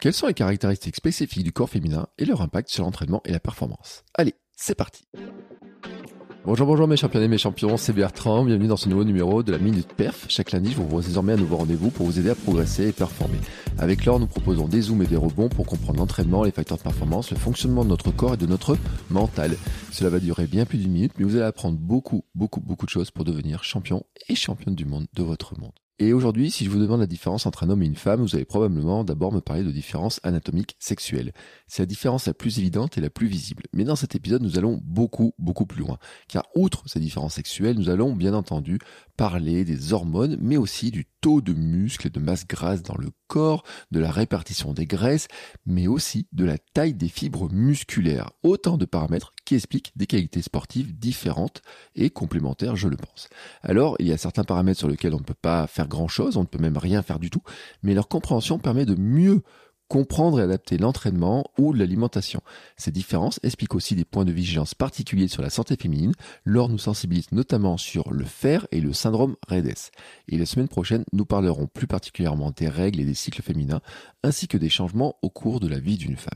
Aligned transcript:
Quelles 0.00 0.14
sont 0.14 0.28
les 0.28 0.34
caractéristiques 0.34 0.94
spécifiques 0.94 1.42
du 1.42 1.50
corps 1.50 1.68
féminin 1.68 2.06
et 2.18 2.24
leur 2.24 2.40
impact 2.40 2.68
sur 2.68 2.84
l'entraînement 2.84 3.20
et 3.24 3.32
la 3.32 3.40
performance? 3.40 4.04
Allez, 4.14 4.34
c'est 4.56 4.76
parti 4.76 5.08
Bonjour, 6.44 6.68
bonjour 6.68 6.86
mes 6.86 6.96
champions 6.96 7.20
et 7.20 7.26
mes 7.26 7.36
champions, 7.36 7.76
c'est 7.76 7.92
Bertrand, 7.92 8.44
bienvenue 8.44 8.68
dans 8.68 8.76
ce 8.76 8.88
nouveau 8.88 9.02
numéro 9.02 9.42
de 9.42 9.50
la 9.50 9.58
Minute 9.58 9.92
Perf. 9.94 10.26
Chaque 10.28 10.52
lundi, 10.52 10.70
je 10.70 10.76
vous 10.76 10.86
vois 10.86 11.02
désormais 11.02 11.32
un 11.32 11.36
nouveau 11.36 11.56
rendez-vous 11.56 11.90
pour 11.90 12.06
vous 12.06 12.20
aider 12.20 12.30
à 12.30 12.36
progresser 12.36 12.86
et 12.88 12.92
performer. 12.92 13.38
Avec 13.76 14.04
l'or, 14.04 14.20
nous 14.20 14.28
proposons 14.28 14.68
des 14.68 14.82
zooms 14.82 15.02
et 15.02 15.06
des 15.06 15.16
rebonds 15.16 15.48
pour 15.48 15.66
comprendre 15.66 15.98
l'entraînement, 15.98 16.44
les 16.44 16.52
facteurs 16.52 16.78
de 16.78 16.84
performance, 16.84 17.32
le 17.32 17.36
fonctionnement 17.36 17.82
de 17.82 17.90
notre 17.90 18.12
corps 18.12 18.34
et 18.34 18.38
de 18.38 18.46
notre 18.46 18.78
mental. 19.10 19.56
Cela 19.90 20.10
va 20.10 20.20
durer 20.20 20.46
bien 20.46 20.64
plus 20.64 20.78
d'une 20.78 20.92
minute, 20.92 21.12
mais 21.18 21.24
vous 21.24 21.34
allez 21.34 21.44
apprendre 21.44 21.76
beaucoup, 21.76 22.24
beaucoup, 22.36 22.60
beaucoup 22.60 22.86
de 22.86 22.90
choses 22.90 23.10
pour 23.10 23.24
devenir 23.24 23.64
champion 23.64 24.04
et 24.28 24.36
championne 24.36 24.76
du 24.76 24.84
monde 24.84 25.08
de 25.12 25.24
votre 25.24 25.58
monde. 25.58 25.72
Et 26.00 26.12
aujourd'hui, 26.12 26.52
si 26.52 26.64
je 26.64 26.70
vous 26.70 26.78
demande 26.78 27.00
la 27.00 27.08
différence 27.08 27.44
entre 27.44 27.64
un 27.64 27.70
homme 27.70 27.82
et 27.82 27.86
une 27.86 27.96
femme, 27.96 28.20
vous 28.20 28.36
allez 28.36 28.44
probablement 28.44 29.02
d'abord 29.02 29.32
me 29.32 29.40
parler 29.40 29.64
de 29.64 29.72
différence 29.72 30.20
anatomique 30.22 30.76
sexuelle. 30.78 31.32
C'est 31.66 31.82
la 31.82 31.86
différence 31.86 32.26
la 32.26 32.34
plus 32.34 32.60
évidente 32.60 32.96
et 32.96 33.00
la 33.00 33.10
plus 33.10 33.26
visible. 33.26 33.64
Mais 33.72 33.82
dans 33.82 33.96
cet 33.96 34.14
épisode, 34.14 34.42
nous 34.42 34.58
allons 34.58 34.80
beaucoup, 34.84 35.34
beaucoup 35.38 35.66
plus 35.66 35.80
loin. 35.80 35.98
Car 36.28 36.44
outre 36.54 36.84
ces 36.86 37.00
différences 37.00 37.34
sexuelles, 37.34 37.76
nous 37.76 37.90
allons 37.90 38.14
bien 38.14 38.32
entendu 38.32 38.78
parler 39.18 39.64
des 39.64 39.92
hormones, 39.92 40.38
mais 40.40 40.56
aussi 40.56 40.92
du 40.92 41.04
taux 41.20 41.40
de 41.40 41.52
muscles 41.52 42.06
et 42.06 42.10
de 42.10 42.20
masse 42.20 42.46
grasse 42.46 42.84
dans 42.84 42.96
le 42.96 43.10
corps, 43.26 43.64
de 43.90 43.98
la 43.98 44.12
répartition 44.12 44.72
des 44.72 44.86
graisses, 44.86 45.26
mais 45.66 45.88
aussi 45.88 46.28
de 46.32 46.44
la 46.44 46.56
taille 46.56 46.94
des 46.94 47.08
fibres 47.08 47.52
musculaires. 47.52 48.30
Autant 48.44 48.78
de 48.78 48.84
paramètres 48.84 49.34
qui 49.44 49.56
expliquent 49.56 49.90
des 49.96 50.06
qualités 50.06 50.40
sportives 50.40 50.96
différentes 50.96 51.62
et 51.96 52.10
complémentaires, 52.10 52.76
je 52.76 52.86
le 52.86 52.96
pense. 52.96 53.28
Alors, 53.62 53.96
il 53.98 54.06
y 54.06 54.12
a 54.12 54.18
certains 54.18 54.44
paramètres 54.44 54.78
sur 54.78 54.88
lesquels 54.88 55.14
on 55.14 55.18
ne 55.18 55.24
peut 55.24 55.34
pas 55.34 55.66
faire 55.66 55.88
grand 55.88 56.08
chose, 56.08 56.36
on 56.36 56.42
ne 56.42 56.46
peut 56.46 56.62
même 56.62 56.78
rien 56.78 57.02
faire 57.02 57.18
du 57.18 57.28
tout, 57.28 57.42
mais 57.82 57.94
leur 57.94 58.06
compréhension 58.06 58.60
permet 58.60 58.86
de 58.86 58.94
mieux 58.94 59.42
comprendre 59.88 60.40
et 60.40 60.42
adapter 60.42 60.78
l'entraînement 60.78 61.44
ou 61.58 61.72
l'alimentation. 61.72 62.40
Ces 62.76 62.90
différences 62.90 63.40
expliquent 63.42 63.74
aussi 63.74 63.94
des 63.94 64.04
points 64.04 64.24
de 64.24 64.32
vigilance 64.32 64.74
particuliers 64.74 65.28
sur 65.28 65.42
la 65.42 65.50
santé 65.50 65.76
féminine. 65.76 66.12
L'or 66.44 66.68
nous 66.68 66.78
sensibilise 66.78 67.32
notamment 67.32 67.76
sur 67.76 68.12
le 68.12 68.24
fer 68.24 68.66
et 68.70 68.80
le 68.80 68.92
syndrome 68.92 69.36
REDES. 69.48 69.90
Et 70.28 70.38
la 70.38 70.46
semaine 70.46 70.68
prochaine, 70.68 71.04
nous 71.12 71.24
parlerons 71.24 71.66
plus 71.66 71.86
particulièrement 71.86 72.52
des 72.52 72.68
règles 72.68 73.00
et 73.00 73.04
des 73.04 73.14
cycles 73.14 73.42
féminins, 73.42 73.80
ainsi 74.22 74.48
que 74.48 74.58
des 74.58 74.68
changements 74.68 75.16
au 75.22 75.30
cours 75.30 75.60
de 75.60 75.68
la 75.68 75.78
vie 75.78 75.96
d'une 75.96 76.16
femme. 76.16 76.28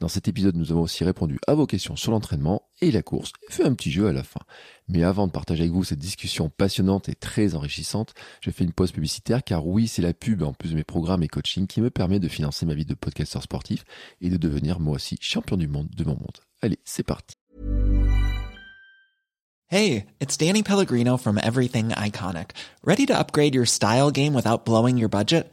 Dans 0.00 0.08
cet 0.08 0.28
épisode, 0.28 0.56
nous 0.56 0.72
avons 0.72 0.82
aussi 0.82 1.04
répondu 1.04 1.38
à 1.46 1.54
vos 1.54 1.66
questions 1.66 1.96
sur 1.96 2.12
l'entraînement 2.12 2.62
et 2.80 2.90
la 2.90 3.02
course, 3.02 3.32
et 3.48 3.52
fait 3.52 3.64
un 3.64 3.74
petit 3.74 3.90
jeu 3.90 4.06
à 4.06 4.12
la 4.12 4.22
fin. 4.22 4.40
Mais 4.88 5.02
avant 5.02 5.26
de 5.26 5.32
partager 5.32 5.62
avec 5.62 5.72
vous 5.72 5.84
cette 5.84 5.98
discussion 5.98 6.48
passionnante 6.48 7.08
et 7.08 7.14
très 7.14 7.54
enrichissante, 7.54 8.14
je 8.40 8.50
fais 8.50 8.64
une 8.64 8.72
pause 8.72 8.92
publicitaire 8.92 9.42
car 9.42 9.66
oui, 9.66 9.88
c'est 9.88 10.02
la 10.02 10.12
pub 10.12 10.42
en 10.42 10.52
plus 10.52 10.70
de 10.70 10.74
mes 10.76 10.84
programmes 10.84 11.22
et 11.22 11.28
coaching 11.28 11.66
qui 11.66 11.80
me 11.80 11.90
permet 11.90 12.18
de 12.18 12.28
financer 12.28 12.66
ma 12.66 12.74
vie 12.74 12.84
de 12.84 12.94
podcasteur 12.94 13.42
sportif 13.42 13.84
et 14.20 14.28
de 14.28 14.36
devenir 14.36 14.80
moi 14.80 14.94
aussi 14.94 15.16
champion 15.20 15.56
du 15.56 15.68
monde 15.68 15.88
de 15.96 16.04
mon 16.04 16.14
monde. 16.14 16.38
Allez, 16.62 16.78
c'est 16.84 17.02
parti. 17.02 17.36
Hey, 19.68 20.06
it's 20.20 20.36
Danny 20.36 20.62
Pellegrino 20.62 21.16
from 21.16 21.38
Everything 21.42 21.88
Iconic. 21.88 22.50
Ready 22.84 23.04
to 23.06 23.18
upgrade 23.18 23.52
your 23.52 23.66
style 23.66 24.12
game 24.12 24.32
without 24.32 24.64
blowing 24.64 24.96
your 24.96 25.08
budget? 25.08 25.52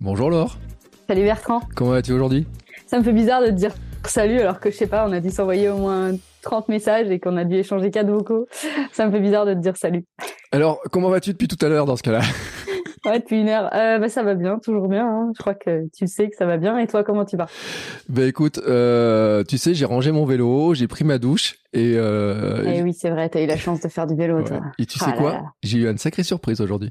Bonjour 0.00 0.30
Laure. 0.30 0.56
Salut 1.08 1.24
Bertrand. 1.24 1.60
Comment 1.74 1.90
vas-tu 1.90 2.12
aujourd'hui? 2.12 2.46
Ça 2.86 2.98
me 2.98 3.04
fait 3.04 3.12
bizarre 3.12 3.42
de 3.42 3.48
te 3.48 3.52
dire 3.52 3.72
salut 4.06 4.40
alors 4.40 4.58
que 4.60 4.70
je 4.70 4.76
sais 4.76 4.86
pas, 4.86 5.06
on 5.06 5.12
a 5.12 5.20
dû 5.20 5.30
s'envoyer 5.30 5.68
au 5.68 5.76
moins 5.76 6.12
30 6.42 6.68
messages 6.68 7.10
et 7.10 7.20
qu'on 7.20 7.36
a 7.36 7.44
dû 7.44 7.56
échanger 7.56 7.90
quatre 7.90 8.08
vocaux. 8.10 8.46
Ça 8.92 9.06
me 9.06 9.12
fait 9.12 9.20
bizarre 9.20 9.44
de 9.46 9.54
te 9.54 9.58
dire 9.58 9.76
salut. 9.76 10.04
Alors, 10.52 10.80
comment 10.90 11.10
vas-tu 11.10 11.32
depuis 11.32 11.48
tout 11.48 11.62
à 11.64 11.68
l'heure 11.68 11.84
dans 11.84 11.96
ce 11.96 12.02
cas-là? 12.02 12.20
Ouais, 13.06 13.18
depuis 13.18 13.40
une 13.40 13.48
heure. 13.48 13.70
Euh, 13.74 13.98
bah, 13.98 14.10
ça 14.10 14.22
va 14.22 14.34
bien, 14.34 14.58
toujours 14.58 14.86
bien. 14.86 15.06
Hein. 15.08 15.32
Je 15.34 15.40
crois 15.40 15.54
que 15.54 15.88
tu 15.96 16.06
sais 16.06 16.28
que 16.28 16.36
ça 16.36 16.44
va 16.44 16.58
bien. 16.58 16.76
Et 16.76 16.86
toi, 16.86 17.02
comment 17.02 17.24
tu 17.24 17.38
vas? 17.38 17.46
Bah 18.10 18.26
écoute, 18.26 18.60
euh, 18.66 19.42
tu 19.42 19.56
sais, 19.56 19.72
j'ai 19.72 19.86
rangé 19.86 20.12
mon 20.12 20.26
vélo, 20.26 20.74
j'ai 20.74 20.86
pris 20.86 21.04
ma 21.04 21.16
douche 21.16 21.54
et... 21.72 21.94
Euh, 21.96 22.62
eh 22.66 22.82
oui, 22.82 22.92
c'est 22.92 23.08
vrai, 23.08 23.30
t'as 23.30 23.40
eu 23.42 23.46
la 23.46 23.56
chance 23.56 23.80
de 23.80 23.88
faire 23.88 24.06
du 24.06 24.14
vélo, 24.16 24.36
ouais. 24.36 24.44
toi. 24.44 24.60
Et 24.78 24.84
tu 24.84 24.98
Ah 25.00 25.04
sais 25.06 25.10
là 25.12 25.16
quoi? 25.16 25.42
J'ai 25.62 25.78
eu 25.78 25.88
une 25.88 25.96
sacrée 25.96 26.24
surprise 26.24 26.60
aujourd'hui. 26.60 26.90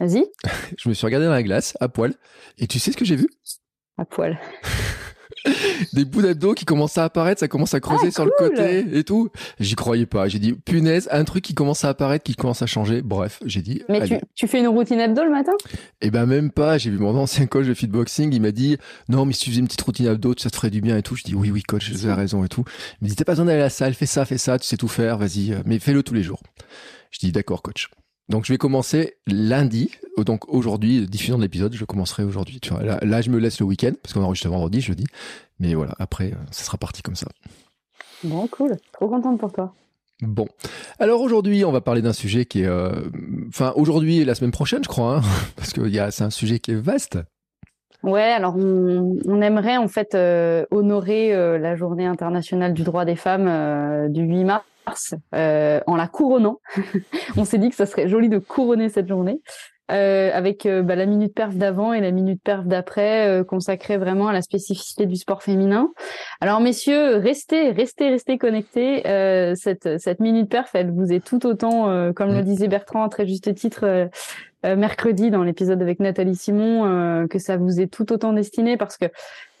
Vas-y, 0.00 0.24
Je 0.78 0.88
me 0.88 0.94
suis 0.94 1.04
regardé 1.06 1.26
dans 1.26 1.32
la 1.32 1.42
glace, 1.42 1.76
à 1.80 1.88
poil, 1.88 2.14
et 2.58 2.66
tu 2.66 2.78
sais 2.78 2.92
ce 2.92 2.96
que 2.96 3.04
j'ai 3.04 3.16
vu? 3.16 3.28
À 3.98 4.04
poil. 4.04 4.38
Des 5.92 6.04
bouts 6.04 6.22
d'abdos 6.22 6.54
qui 6.54 6.64
commencent 6.64 6.98
à 6.98 7.04
apparaître, 7.04 7.38
ça 7.40 7.46
commence 7.46 7.72
à 7.72 7.78
creuser 7.80 8.08
Ah, 8.08 8.10
sur 8.10 8.24
le 8.24 8.32
côté 8.36 8.84
et 8.98 9.04
tout. 9.04 9.30
J'y 9.60 9.76
croyais 9.76 10.06
pas. 10.06 10.26
J'ai 10.26 10.40
dit, 10.40 10.54
punaise, 10.54 11.08
un 11.12 11.24
truc 11.24 11.44
qui 11.44 11.54
commence 11.54 11.84
à 11.84 11.90
apparaître, 11.90 12.24
qui 12.24 12.34
commence 12.34 12.62
à 12.62 12.66
changer. 12.66 13.00
Bref, 13.00 13.40
j'ai 13.44 13.62
dit, 13.62 13.82
Mais 13.88 14.04
tu, 14.06 14.16
tu 14.34 14.48
fais 14.48 14.58
une 14.58 14.66
routine 14.66 14.98
abdo 14.98 15.22
le 15.22 15.30
matin? 15.30 15.52
Eh 16.00 16.10
ben 16.10 16.26
même 16.26 16.50
pas, 16.50 16.78
j'ai 16.78 16.90
vu 16.90 16.98
mon 16.98 17.16
ancien 17.16 17.46
coach 17.46 17.66
de 17.66 17.74
fitboxing, 17.74 18.32
il 18.32 18.42
m'a 18.42 18.50
dit 18.50 18.76
non 19.08 19.24
mais 19.24 19.32
si 19.34 19.44
tu 19.44 19.50
faisais 19.50 19.60
une 19.60 19.66
petite 19.66 19.82
routine 19.82 20.08
abdos, 20.08 20.34
ça 20.38 20.50
te 20.50 20.56
ferait 20.56 20.70
du 20.70 20.80
bien 20.80 20.96
et 20.96 21.02
tout. 21.02 21.14
Je 21.14 21.22
dis 21.22 21.34
oui 21.34 21.50
oui 21.52 21.62
coach, 21.62 21.90
vous 21.92 22.06
avez 22.06 22.14
raison 22.14 22.44
et 22.44 22.48
tout. 22.48 22.64
Il 23.00 23.04
me 23.04 23.08
dit 23.08 23.14
t'as 23.16 23.24
pas 23.24 23.32
besoin 23.32 23.44
d'aller 23.46 23.60
à 23.60 23.64
la 23.64 23.70
salle, 23.70 23.94
fais 23.94 24.06
ça, 24.06 24.24
fais 24.24 24.38
ça, 24.38 24.58
tu 24.58 24.66
sais 24.66 24.76
tout 24.76 24.88
faire, 24.88 25.16
vas-y, 25.18 25.56
mais 25.64 25.78
fais-le 25.78 26.02
tous 26.02 26.14
les 26.14 26.22
jours. 26.24 26.42
Je 27.12 27.18
dis 27.20 27.30
d'accord 27.30 27.62
coach. 27.62 27.88
Donc 28.28 28.44
je 28.44 28.52
vais 28.52 28.58
commencer 28.58 29.14
lundi, 29.26 29.92
donc 30.18 30.48
aujourd'hui, 30.52 31.06
diffusion 31.06 31.36
de 31.36 31.42
l'épisode, 31.42 31.74
je 31.74 31.84
commencerai 31.84 32.24
aujourd'hui. 32.24 32.58
Tu 32.60 32.70
vois, 32.70 32.82
là, 32.82 32.98
là 33.02 33.20
je 33.20 33.30
me 33.30 33.38
laisse 33.38 33.60
le 33.60 33.66
week-end 33.66 33.92
parce 34.02 34.14
qu'on 34.14 34.22
enregistre 34.22 34.48
vendredi, 34.48 34.80
jeudi, 34.80 35.06
mais 35.60 35.74
voilà 35.74 35.94
après 35.98 36.32
euh, 36.32 36.36
ça 36.50 36.64
sera 36.64 36.76
parti 36.76 37.02
comme 37.02 37.16
ça. 37.16 37.28
Bon, 38.24 38.46
cool. 38.48 38.76
Trop 38.92 39.08
contente 39.08 39.38
pour 39.38 39.52
toi. 39.52 39.72
Bon, 40.22 40.48
alors 40.98 41.20
aujourd'hui, 41.20 41.64
on 41.66 41.72
va 41.72 41.82
parler 41.82 42.00
d'un 42.00 42.14
sujet 42.14 42.46
qui 42.46 42.62
est, 42.62 42.66
euh, 42.66 42.90
enfin 43.48 43.74
aujourd'hui 43.76 44.20
et 44.20 44.24
la 44.24 44.34
semaine 44.34 44.50
prochaine, 44.50 44.82
je 44.82 44.88
crois, 44.88 45.16
hein, 45.16 45.20
parce 45.56 45.74
que 45.74 45.82
il 45.82 45.94
y 45.94 45.98
a, 45.98 46.10
c'est 46.10 46.24
un 46.24 46.30
sujet 46.30 46.58
qui 46.58 46.70
est 46.70 46.80
vaste. 46.80 47.18
Ouais, 48.02 48.22
alors 48.22 48.56
on, 48.56 49.18
on 49.26 49.42
aimerait 49.42 49.76
en 49.76 49.88
fait 49.88 50.14
euh, 50.14 50.64
honorer 50.70 51.34
euh, 51.34 51.58
la 51.58 51.76
journée 51.76 52.06
internationale 52.06 52.72
du 52.72 52.82
droit 52.82 53.04
des 53.04 53.16
femmes 53.16 54.10
du 54.10 54.22
8 54.22 54.44
mars 54.44 54.64
euh, 55.34 55.80
en 55.86 55.96
la 55.96 56.08
couronnant. 56.08 56.60
on 57.36 57.44
s'est 57.44 57.58
dit 57.58 57.70
que 57.70 57.76
ça 57.76 57.86
serait 57.86 58.08
joli 58.08 58.28
de 58.28 58.38
couronner 58.38 58.88
cette 58.88 59.08
journée 59.08 59.40
euh, 59.90 60.30
avec 60.32 60.66
euh, 60.66 60.82
bah, 60.82 60.96
la 60.96 61.06
minute 61.06 61.34
perf 61.34 61.54
d'avant 61.54 61.92
et 61.92 62.00
la 62.00 62.10
minute 62.10 62.42
perf 62.42 62.64
d'après 62.64 63.28
euh, 63.28 63.44
consacrée 63.44 63.98
vraiment 63.98 64.28
à 64.28 64.32
la 64.32 64.42
spécificité 64.42 65.06
du 65.06 65.16
sport 65.16 65.42
féminin. 65.42 65.92
Alors 66.40 66.60
messieurs, 66.60 67.16
restez, 67.16 67.70
restez, 67.70 68.10
restez 68.10 68.38
connectés. 68.38 69.06
Euh, 69.06 69.54
cette, 69.54 70.00
cette 70.00 70.20
minute 70.20 70.50
perf, 70.50 70.70
elle 70.74 70.90
vous 70.90 71.12
est 71.12 71.24
tout 71.24 71.46
autant, 71.46 71.88
euh, 71.88 72.12
comme 72.12 72.32
le 72.32 72.42
disait 72.42 72.68
Bertrand 72.68 73.04
à 73.04 73.08
très 73.08 73.26
juste 73.26 73.54
titre, 73.54 74.08
mercredi 74.74 75.30
dans 75.30 75.44
l'épisode 75.44 75.80
avec 75.80 76.00
Nathalie 76.00 76.34
Simon, 76.34 76.86
euh, 76.86 77.26
que 77.28 77.38
ça 77.38 77.56
vous 77.56 77.80
est 77.80 77.86
tout 77.86 78.12
autant 78.12 78.32
destiné 78.32 78.76
parce 78.76 78.96
que 78.96 79.06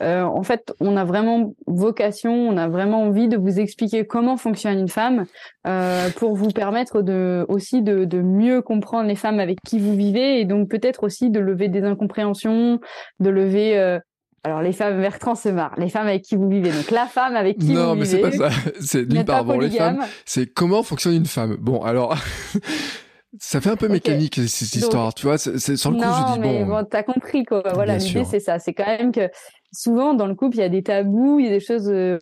euh, 0.02 0.22
en 0.22 0.42
fait, 0.42 0.74
on 0.80 0.96
a 0.96 1.04
vraiment 1.04 1.54
vocation, 1.66 2.32
on 2.32 2.56
a 2.56 2.68
vraiment 2.68 3.02
envie 3.02 3.28
de 3.28 3.36
vous 3.36 3.58
expliquer 3.58 4.06
comment 4.06 4.36
fonctionne 4.36 4.78
une 4.78 4.88
femme 4.88 5.24
euh, 5.66 6.10
pour 6.16 6.34
vous 6.34 6.50
permettre 6.50 7.02
de 7.02 7.46
aussi 7.48 7.82
de, 7.82 8.04
de 8.04 8.20
mieux 8.20 8.60
comprendre 8.60 9.08
les 9.08 9.16
femmes 9.16 9.40
avec 9.40 9.58
qui 9.66 9.78
vous 9.78 9.94
vivez 9.94 10.40
et 10.40 10.44
donc 10.44 10.68
peut-être 10.68 11.04
aussi 11.04 11.30
de 11.30 11.40
lever 11.40 11.68
des 11.68 11.82
incompréhensions, 11.82 12.78
de 13.20 13.30
lever 13.30 13.78
euh, 13.78 13.98
alors 14.44 14.62
les 14.62 14.72
femmes 14.72 15.00
Bertrand 15.00 15.34
se 15.34 15.48
marre, 15.48 15.74
les 15.76 15.88
femmes 15.88 16.06
avec 16.06 16.22
qui 16.22 16.36
vous 16.36 16.48
vivez. 16.48 16.70
Donc 16.70 16.90
la 16.90 17.06
femme 17.06 17.34
avec 17.34 17.58
qui 17.58 17.72
non 17.72 17.90
vous 17.90 17.94
mais 17.96 18.04
c'est 18.04 18.18
vivez. 18.18 18.30
pas 18.38 18.50
ça. 18.50 18.70
C'est 18.80 19.06
d'une 19.06 19.24
part 19.24 19.44
bon 19.44 19.58
les 19.58 19.70
femmes. 19.70 20.04
c'est 20.24 20.46
comment 20.46 20.82
fonctionne 20.82 21.14
une 21.14 21.26
femme? 21.26 21.56
Bon, 21.58 21.82
alors, 21.82 22.16
ça 23.40 23.60
fait 23.60 23.70
un 23.70 23.76
peu 23.76 23.88
mécanique 23.88 24.34
cette 24.46 24.72
Donc- 24.74 24.82
histoire, 24.82 25.14
tu 25.14 25.26
vois. 25.26 25.38
c'est- 25.38 25.76
sur 25.76 25.90
le 25.90 25.96
coup, 25.96 26.02
non, 26.04 26.12
je 26.28 26.32
dis 26.34 26.38
mais 26.40 26.64
bon. 26.64 26.76
bon, 26.80 26.86
t'as 26.88 27.02
compris 27.02 27.44
quoi. 27.44 27.62
Voilà, 27.74 27.98
l'idée 27.98 28.24
c'est 28.24 28.40
ça. 28.40 28.58
C'est 28.58 28.74
quand 28.74 28.86
même 28.86 29.12
que 29.12 29.28
souvent 29.72 30.14
dans 30.14 30.26
le 30.26 30.34
couple 30.34 30.56
il 30.56 30.60
y 30.60 30.64
a 30.64 30.68
des 30.68 30.82
tabous, 30.82 31.38
il 31.40 31.46
y 31.46 31.48
a 31.48 31.52
des 31.52 31.60
choses 31.60 31.88
euh, 31.90 32.18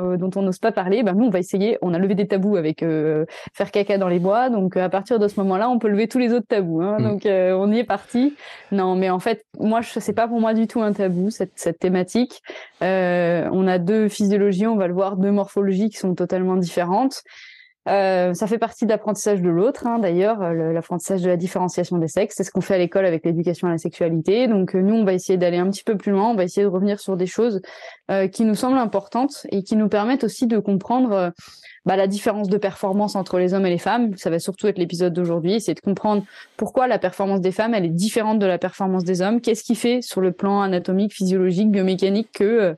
euh, 0.00 0.16
dont 0.16 0.30
on 0.36 0.42
n'ose 0.42 0.58
pas 0.60 0.70
parler. 0.70 1.02
Ben 1.02 1.14
nous 1.14 1.24
on 1.26 1.30
va 1.30 1.40
essayer. 1.40 1.76
On 1.82 1.92
a 1.92 1.98
levé 1.98 2.14
des 2.14 2.28
tabous 2.28 2.54
avec 2.56 2.84
euh, 2.84 3.24
faire 3.52 3.72
caca 3.72 3.98
dans 3.98 4.06
les 4.06 4.20
bois. 4.20 4.48
Donc 4.48 4.76
à 4.76 4.88
partir 4.88 5.18
de 5.18 5.26
ce 5.26 5.40
moment-là, 5.40 5.68
on 5.70 5.80
peut 5.80 5.88
lever 5.88 6.06
tous 6.06 6.18
les 6.18 6.32
autres 6.32 6.46
tabous. 6.46 6.82
Hein, 6.82 6.98
Mm. 7.00 7.02
Donc 7.02 7.26
euh, 7.26 7.52
on 7.54 7.72
y 7.72 7.78
est 7.80 7.84
parti. 7.84 8.36
Non, 8.70 8.94
mais 8.94 9.10
en 9.10 9.18
fait, 9.18 9.42
moi 9.58 9.80
je 9.80 9.98
c'est 9.98 10.12
pas 10.12 10.28
pour 10.28 10.40
moi 10.40 10.54
du 10.54 10.68
tout 10.68 10.80
un 10.82 10.92
tabou 10.92 11.30
cette 11.30 11.52
cette 11.56 11.80
thématique. 11.80 12.40
On 12.80 13.66
a 13.66 13.78
deux 13.78 14.08
physiologies, 14.08 14.66
on 14.68 14.76
va 14.76 14.86
le 14.86 14.94
voir, 14.94 15.16
deux 15.16 15.32
morphologies 15.32 15.90
qui 15.90 15.96
sont 15.96 16.14
totalement 16.14 16.56
différentes. 16.56 17.22
Euh, 17.88 18.34
ça 18.34 18.46
fait 18.46 18.58
partie 18.58 18.84
de 18.84 18.90
l'apprentissage 18.90 19.40
de 19.40 19.48
l'autre, 19.48 19.86
hein, 19.86 19.98
d'ailleurs, 19.98 20.52
l'apprentissage 20.52 21.22
de 21.22 21.28
la 21.28 21.36
différenciation 21.36 21.98
des 21.98 22.08
sexes. 22.08 22.34
C'est 22.36 22.44
ce 22.44 22.50
qu'on 22.50 22.60
fait 22.60 22.74
à 22.74 22.78
l'école 22.78 23.06
avec 23.06 23.24
l'éducation 23.24 23.66
à 23.66 23.70
la 23.70 23.78
sexualité. 23.78 24.46
Donc 24.46 24.74
nous, 24.74 24.94
on 24.94 25.04
va 25.04 25.14
essayer 25.14 25.38
d'aller 25.38 25.58
un 25.58 25.70
petit 25.70 25.84
peu 25.84 25.96
plus 25.96 26.12
loin. 26.12 26.30
On 26.30 26.34
va 26.34 26.44
essayer 26.44 26.62
de 26.62 26.70
revenir 26.70 27.00
sur 27.00 27.16
des 27.16 27.26
choses 27.26 27.60
qui 28.32 28.44
nous 28.44 28.54
semblent 28.54 28.78
importantes 28.78 29.46
et 29.50 29.62
qui 29.62 29.76
nous 29.76 29.88
permettent 29.88 30.24
aussi 30.24 30.46
de 30.46 30.58
comprendre 30.58 31.32
bah, 31.88 31.96
la 31.96 32.06
différence 32.06 32.50
de 32.50 32.58
performance 32.58 33.16
entre 33.16 33.38
les 33.38 33.54
hommes 33.54 33.64
et 33.64 33.70
les 33.70 33.78
femmes. 33.78 34.14
Ça 34.18 34.28
va 34.28 34.38
surtout 34.38 34.66
être 34.66 34.76
l'épisode 34.76 35.14
d'aujourd'hui, 35.14 35.58
c'est 35.58 35.72
de 35.72 35.80
comprendre 35.80 36.22
pourquoi 36.58 36.86
la 36.86 36.98
performance 36.98 37.40
des 37.40 37.50
femmes 37.50 37.72
elle 37.72 37.86
est 37.86 37.88
différente 37.88 38.38
de 38.38 38.44
la 38.44 38.58
performance 38.58 39.04
des 39.04 39.22
hommes. 39.22 39.40
Qu'est-ce 39.40 39.64
qui 39.64 39.74
fait 39.74 40.02
sur 40.02 40.20
le 40.20 40.32
plan 40.32 40.60
anatomique, 40.60 41.14
physiologique, 41.14 41.70
biomécanique 41.70 42.28
que 42.34 42.44
euh, 42.44 42.74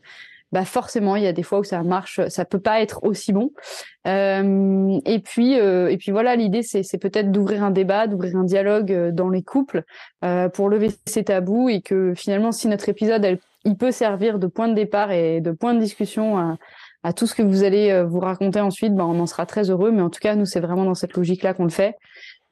bah 0.53 0.65
forcément 0.65 1.17
il 1.17 1.23
y 1.23 1.27
a 1.27 1.33
des 1.33 1.43
fois 1.43 1.61
où 1.61 1.65
ça 1.65 1.83
marche, 1.83 2.21
ça 2.29 2.45
peut 2.45 2.61
pas 2.61 2.81
être 2.81 3.05
aussi 3.05 3.33
bon. 3.33 3.53
Euh, 4.07 4.99
et 5.05 5.21
puis 5.21 5.59
euh, 5.59 5.89
et 5.89 5.97
puis 5.97 6.11
voilà, 6.11 6.37
l'idée 6.37 6.63
c'est 6.63 6.83
c'est 6.83 6.99
peut-être 6.99 7.31
d'ouvrir 7.31 7.63
un 7.63 7.71
débat, 7.71 8.07
d'ouvrir 8.07 8.37
un 8.37 8.45
dialogue 8.45 8.93
euh, 8.93 9.13
dans 9.13 9.29
les 9.29 9.43
couples 9.43 9.85
euh, 10.25 10.49
pour 10.49 10.69
lever 10.69 10.91
ces 11.07 11.25
tabous 11.25 11.69
et 11.69 11.83
que 11.83 12.15
finalement 12.15 12.53
si 12.53 12.69
notre 12.69 12.89
épisode 12.89 13.39
il 13.65 13.77
peut 13.77 13.91
servir 13.93 14.39
de 14.39 14.47
point 14.47 14.69
de 14.69 14.75
départ 14.75 15.13
et 15.13 15.41
de 15.41 15.51
point 15.51 15.75
de 15.75 15.81
discussion 15.81 16.39
à, 16.39 16.57
à 17.03 17.13
tout 17.13 17.27
ce 17.27 17.35
que 17.35 17.43
vous 17.43 17.63
allez 17.63 18.03
vous 18.05 18.21
raconter 18.21 18.61
ensuite, 18.61 18.95
ben, 18.95 19.05
on 19.05 19.21
en 19.21 19.27
sera 19.27 19.45
très 19.45 19.69
heureux. 19.69 19.91
Mais 19.91 20.01
en 20.01 20.09
tout 20.09 20.21
cas, 20.21 20.35
nous, 20.35 20.47
c'est 20.47 20.61
vraiment 20.61 20.85
dans 20.85 20.95
cette 20.95 21.15
logique-là 21.15 21.53
qu'on 21.53 21.65
le 21.65 21.71
fait. 21.71 21.97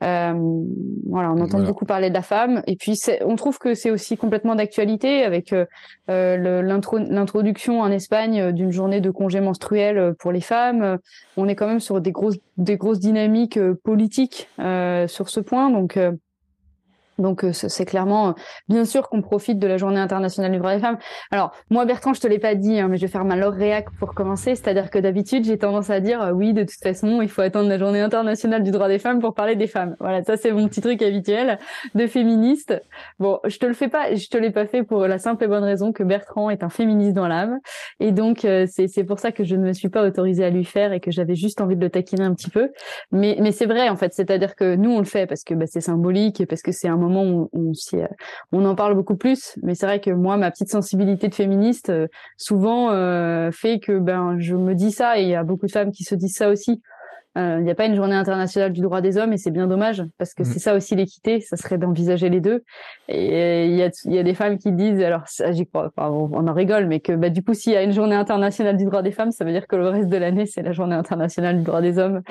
Euh, 0.04 0.62
voilà, 1.08 1.32
on 1.32 1.40
entend 1.40 1.60
beaucoup 1.60 1.84
parler 1.84 2.08
de 2.08 2.14
la 2.14 2.22
femme, 2.22 2.62
et 2.66 2.76
puis 2.76 2.98
on 3.24 3.34
trouve 3.34 3.58
que 3.58 3.74
c'est 3.74 3.90
aussi 3.90 4.16
complètement 4.16 4.54
d'actualité 4.54 5.24
avec 5.24 5.52
euh, 5.52 5.64
euh 6.08 6.62
l'introduction 6.62 7.80
en 7.80 7.90
Espagne 7.90 8.40
euh, 8.40 8.52
d'une 8.52 8.70
journée 8.70 9.00
de 9.00 9.10
congé 9.10 9.40
menstruel 9.40 10.14
pour 10.20 10.30
les 10.30 10.40
femmes. 10.40 10.98
On 11.36 11.48
est 11.48 11.56
quand 11.56 11.66
même 11.66 11.80
sur 11.80 12.00
des 12.00 12.12
grosses, 12.12 12.38
des 12.56 12.76
grosses 12.76 13.00
dynamiques 13.00 13.58
politiques 13.82 14.48
sur 14.58 15.28
ce 15.28 15.40
point, 15.40 15.70
donc 15.70 15.98
donc 17.18 17.44
euh, 17.44 17.52
c'est 17.52 17.84
clairement, 17.84 18.28
euh, 18.28 18.32
bien 18.68 18.84
sûr 18.84 19.08
qu'on 19.08 19.22
profite 19.22 19.58
de 19.58 19.66
la 19.66 19.76
Journée 19.76 20.00
internationale 20.00 20.52
du 20.52 20.58
droit 20.58 20.74
des 20.74 20.80
femmes. 20.80 20.98
Alors 21.30 21.52
moi 21.70 21.84
Bertrand, 21.84 22.14
je 22.14 22.20
te 22.20 22.26
l'ai 22.26 22.38
pas 22.38 22.54
dit, 22.54 22.78
hein, 22.78 22.88
mais 22.88 22.96
je 22.96 23.02
vais 23.02 23.12
faire 23.12 23.24
ma 23.24 23.36
lauréac 23.36 23.86
pour 23.98 24.14
commencer. 24.14 24.54
C'est-à-dire 24.54 24.90
que 24.90 24.98
d'habitude 24.98 25.44
j'ai 25.44 25.58
tendance 25.58 25.90
à 25.90 26.00
dire 26.00 26.22
euh, 26.22 26.32
oui, 26.32 26.52
de 26.52 26.62
toute 26.62 26.82
façon, 26.82 27.20
il 27.20 27.28
faut 27.28 27.42
attendre 27.42 27.68
la 27.68 27.78
Journée 27.78 28.00
internationale 28.00 28.62
du 28.62 28.70
droit 28.70 28.88
des 28.88 28.98
femmes 28.98 29.20
pour 29.20 29.34
parler 29.34 29.56
des 29.56 29.66
femmes. 29.66 29.96
Voilà, 30.00 30.22
ça 30.22 30.36
c'est 30.36 30.52
mon 30.52 30.68
petit 30.68 30.80
truc 30.80 31.02
habituel 31.02 31.58
de 31.94 32.06
féministe. 32.06 32.80
Bon, 33.18 33.40
je 33.44 33.58
te 33.58 33.66
le 33.66 33.74
fais 33.74 33.88
pas, 33.88 34.14
je 34.14 34.28
te 34.28 34.36
l'ai 34.36 34.50
pas 34.50 34.66
fait 34.66 34.82
pour 34.82 35.06
la 35.06 35.18
simple 35.18 35.44
et 35.44 35.48
bonne 35.48 35.64
raison 35.64 35.92
que 35.92 36.02
Bertrand 36.02 36.50
est 36.50 36.62
un 36.62 36.68
féministe 36.68 37.14
dans 37.14 37.28
l'âme, 37.28 37.58
et 38.00 38.12
donc 38.12 38.40
c'est 38.42 38.88
c'est 38.88 39.04
pour 39.04 39.18
ça 39.18 39.32
que 39.32 39.44
je 39.44 39.56
ne 39.56 39.62
me 39.62 39.72
suis 39.72 39.88
pas 39.88 40.04
autorisée 40.04 40.44
à 40.44 40.50
lui 40.50 40.64
faire 40.64 40.92
et 40.92 41.00
que 41.00 41.10
j'avais 41.10 41.34
juste 41.34 41.60
envie 41.60 41.76
de 41.76 41.80
le 41.80 41.90
taquiner 41.90 42.24
un 42.24 42.34
petit 42.34 42.50
peu. 42.50 42.70
Mais 43.12 43.36
mais 43.40 43.52
c'est 43.52 43.66
vrai 43.66 43.88
en 43.88 43.96
fait, 43.96 44.12
c'est-à-dire 44.14 44.54
que 44.54 44.76
nous 44.76 44.90
on 44.90 44.98
le 44.98 45.04
fait 45.04 45.26
parce 45.26 45.44
que 45.44 45.54
bah, 45.54 45.66
c'est 45.66 45.80
symbolique 45.80 46.40
et 46.40 46.46
parce 46.46 46.62
que 46.62 46.72
c'est 46.72 46.88
un 46.88 46.96
moment 46.96 47.07
on, 47.16 47.48
euh, 47.54 48.06
on, 48.52 48.64
en 48.64 48.74
parle 48.74 48.94
beaucoup 48.94 49.16
plus. 49.16 49.58
Mais 49.62 49.74
c'est 49.74 49.86
vrai 49.86 50.00
que 50.00 50.10
moi, 50.10 50.36
ma 50.36 50.50
petite 50.50 50.70
sensibilité 50.70 51.28
de 51.28 51.34
féministe, 51.34 51.90
euh, 51.90 52.06
souvent, 52.36 52.90
euh, 52.90 53.50
fait 53.52 53.78
que 53.78 53.98
ben 53.98 54.38
je 54.38 54.54
me 54.54 54.74
dis 54.74 54.92
ça 54.92 55.18
et 55.18 55.22
il 55.22 55.28
y 55.28 55.34
a 55.34 55.44
beaucoup 55.44 55.66
de 55.66 55.72
femmes 55.72 55.92
qui 55.92 56.04
se 56.04 56.14
disent 56.14 56.36
ça 56.36 56.48
aussi. 56.50 56.82
Il 57.58 57.62
n'y 57.64 57.70
a 57.70 57.74
pas 57.74 57.86
une 57.86 57.94
journée 57.94 58.14
internationale 58.14 58.72
du 58.72 58.80
droit 58.80 59.00
des 59.00 59.16
hommes 59.16 59.32
et 59.32 59.36
c'est 59.36 59.50
bien 59.50 59.66
dommage 59.66 60.02
parce 60.18 60.34
que 60.34 60.42
mmh. 60.42 60.46
c'est 60.46 60.58
ça 60.58 60.74
aussi 60.74 60.96
l'équité, 60.96 61.40
ça 61.40 61.56
serait 61.56 61.78
d'envisager 61.78 62.28
les 62.28 62.40
deux. 62.40 62.64
Et 63.08 63.66
il 63.66 63.76
y 63.76 63.82
a, 63.82 63.90
y 64.04 64.18
a 64.18 64.22
des 64.22 64.34
femmes 64.34 64.58
qui 64.58 64.72
disent, 64.72 65.00
alors 65.02 65.22
j'y 65.50 65.66
crois, 65.66 65.92
on, 65.96 66.46
en 66.48 66.52
rigole, 66.52 66.86
mais 66.86 67.00
que 67.00 67.12
bah, 67.12 67.30
du 67.30 67.42
coup 67.44 67.54
s'il 67.54 67.72
y 67.72 67.76
a 67.76 67.82
une 67.82 67.92
journée 67.92 68.16
internationale 68.16 68.76
du 68.76 68.84
droit 68.84 69.02
des 69.02 69.12
femmes, 69.12 69.30
ça 69.30 69.44
veut 69.44 69.52
dire 69.52 69.66
que 69.66 69.76
le 69.76 69.88
reste 69.88 70.08
de 70.08 70.16
l'année 70.16 70.46
c'est 70.46 70.62
la 70.62 70.72
journée 70.72 70.96
internationale 70.96 71.58
du 71.58 71.64
droit 71.64 71.80
des 71.80 71.98
hommes. 71.98 72.22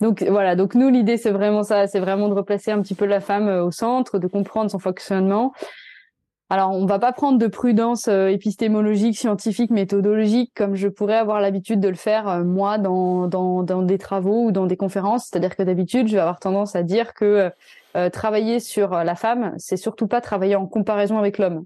Donc 0.00 0.22
voilà, 0.22 0.56
donc 0.56 0.74
nous 0.74 0.88
l'idée 0.88 1.16
c'est 1.16 1.30
vraiment 1.30 1.62
ça, 1.62 1.86
c'est 1.86 2.00
vraiment 2.00 2.28
de 2.28 2.34
replacer 2.34 2.70
un 2.70 2.80
petit 2.80 2.94
peu 2.94 3.06
la 3.06 3.20
femme 3.20 3.48
euh, 3.48 3.64
au 3.64 3.70
centre, 3.70 4.18
de 4.18 4.26
comprendre 4.26 4.70
son 4.70 4.78
fonctionnement. 4.78 5.52
Alors 6.50 6.72
on 6.72 6.84
va 6.84 6.98
pas 6.98 7.12
prendre 7.12 7.38
de 7.38 7.46
prudence 7.46 8.06
euh, 8.06 8.28
épistémologique, 8.28 9.16
scientifique, 9.16 9.70
méthodologique 9.70 10.52
comme 10.54 10.74
je 10.74 10.88
pourrais 10.88 11.16
avoir 11.16 11.40
l'habitude 11.40 11.80
de 11.80 11.88
le 11.88 11.94
faire 11.94 12.28
euh, 12.28 12.44
moi 12.44 12.76
dans, 12.76 13.26
dans, 13.28 13.62
dans 13.62 13.82
des 13.82 13.96
travaux 13.96 14.46
ou 14.46 14.52
dans 14.52 14.66
des 14.66 14.76
conférences. 14.76 15.26
C'est-à-dire 15.26 15.56
que 15.56 15.62
d'habitude 15.62 16.06
je 16.08 16.14
vais 16.14 16.20
avoir 16.20 16.40
tendance 16.40 16.76
à 16.76 16.82
dire 16.82 17.14
que 17.14 17.50
travailler 18.12 18.58
sur 18.58 18.90
la 18.90 19.14
femme, 19.14 19.54
c'est 19.56 19.76
surtout 19.76 20.08
pas 20.08 20.20
travailler 20.20 20.56
en 20.56 20.66
comparaison 20.66 21.16
avec 21.16 21.38
l'homme, 21.38 21.64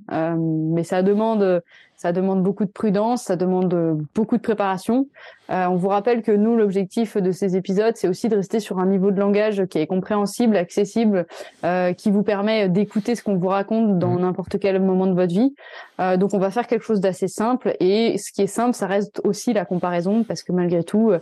mais 0.74 0.84
ça 0.84 1.02
demande 1.02 1.62
ça 1.98 2.12
demande 2.12 2.42
beaucoup 2.42 2.64
de 2.64 2.70
prudence, 2.70 3.24
ça 3.24 3.36
demande 3.36 3.98
beaucoup 4.14 4.36
de 4.36 4.42
préparation. 4.42 5.08
Euh, 5.50 5.66
on 5.66 5.76
vous 5.76 5.88
rappelle 5.88 6.22
que 6.22 6.32
nous, 6.32 6.56
l'objectif 6.56 7.16
de 7.16 7.32
ces 7.32 7.56
épisodes, 7.56 7.94
c'est 7.96 8.08
aussi 8.08 8.28
de 8.28 8.36
rester 8.36 8.60
sur 8.60 8.78
un 8.78 8.86
niveau 8.86 9.10
de 9.10 9.18
langage 9.18 9.64
qui 9.66 9.78
est 9.78 9.86
compréhensible, 9.86 10.56
accessible, 10.56 11.26
euh, 11.64 11.92
qui 11.94 12.10
vous 12.10 12.22
permet 12.22 12.68
d'écouter 12.68 13.14
ce 13.14 13.22
qu'on 13.22 13.36
vous 13.36 13.48
raconte 13.48 13.98
dans 13.98 14.14
mmh. 14.14 14.20
n'importe 14.20 14.58
quel 14.58 14.80
moment 14.80 15.06
de 15.06 15.14
votre 15.14 15.32
vie. 15.32 15.54
Euh, 16.00 16.16
donc, 16.16 16.34
on 16.34 16.38
va 16.38 16.50
faire 16.50 16.66
quelque 16.66 16.84
chose 16.84 17.00
d'assez 17.00 17.28
simple. 17.28 17.74
Et 17.80 18.18
ce 18.18 18.30
qui 18.30 18.42
est 18.42 18.46
simple, 18.46 18.74
ça 18.74 18.86
reste 18.86 19.20
aussi 19.24 19.52
la 19.52 19.64
comparaison, 19.64 20.22
parce 20.22 20.42
que 20.42 20.52
malgré 20.52 20.84
tout, 20.84 21.12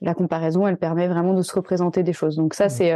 la 0.00 0.14
comparaison, 0.14 0.66
elle 0.66 0.78
permet 0.78 1.06
vraiment 1.06 1.34
de 1.34 1.42
se 1.42 1.54
représenter 1.54 2.02
des 2.02 2.12
choses. 2.12 2.36
Donc 2.36 2.54
ça, 2.54 2.66
mmh. 2.66 2.70
c'est 2.70 2.94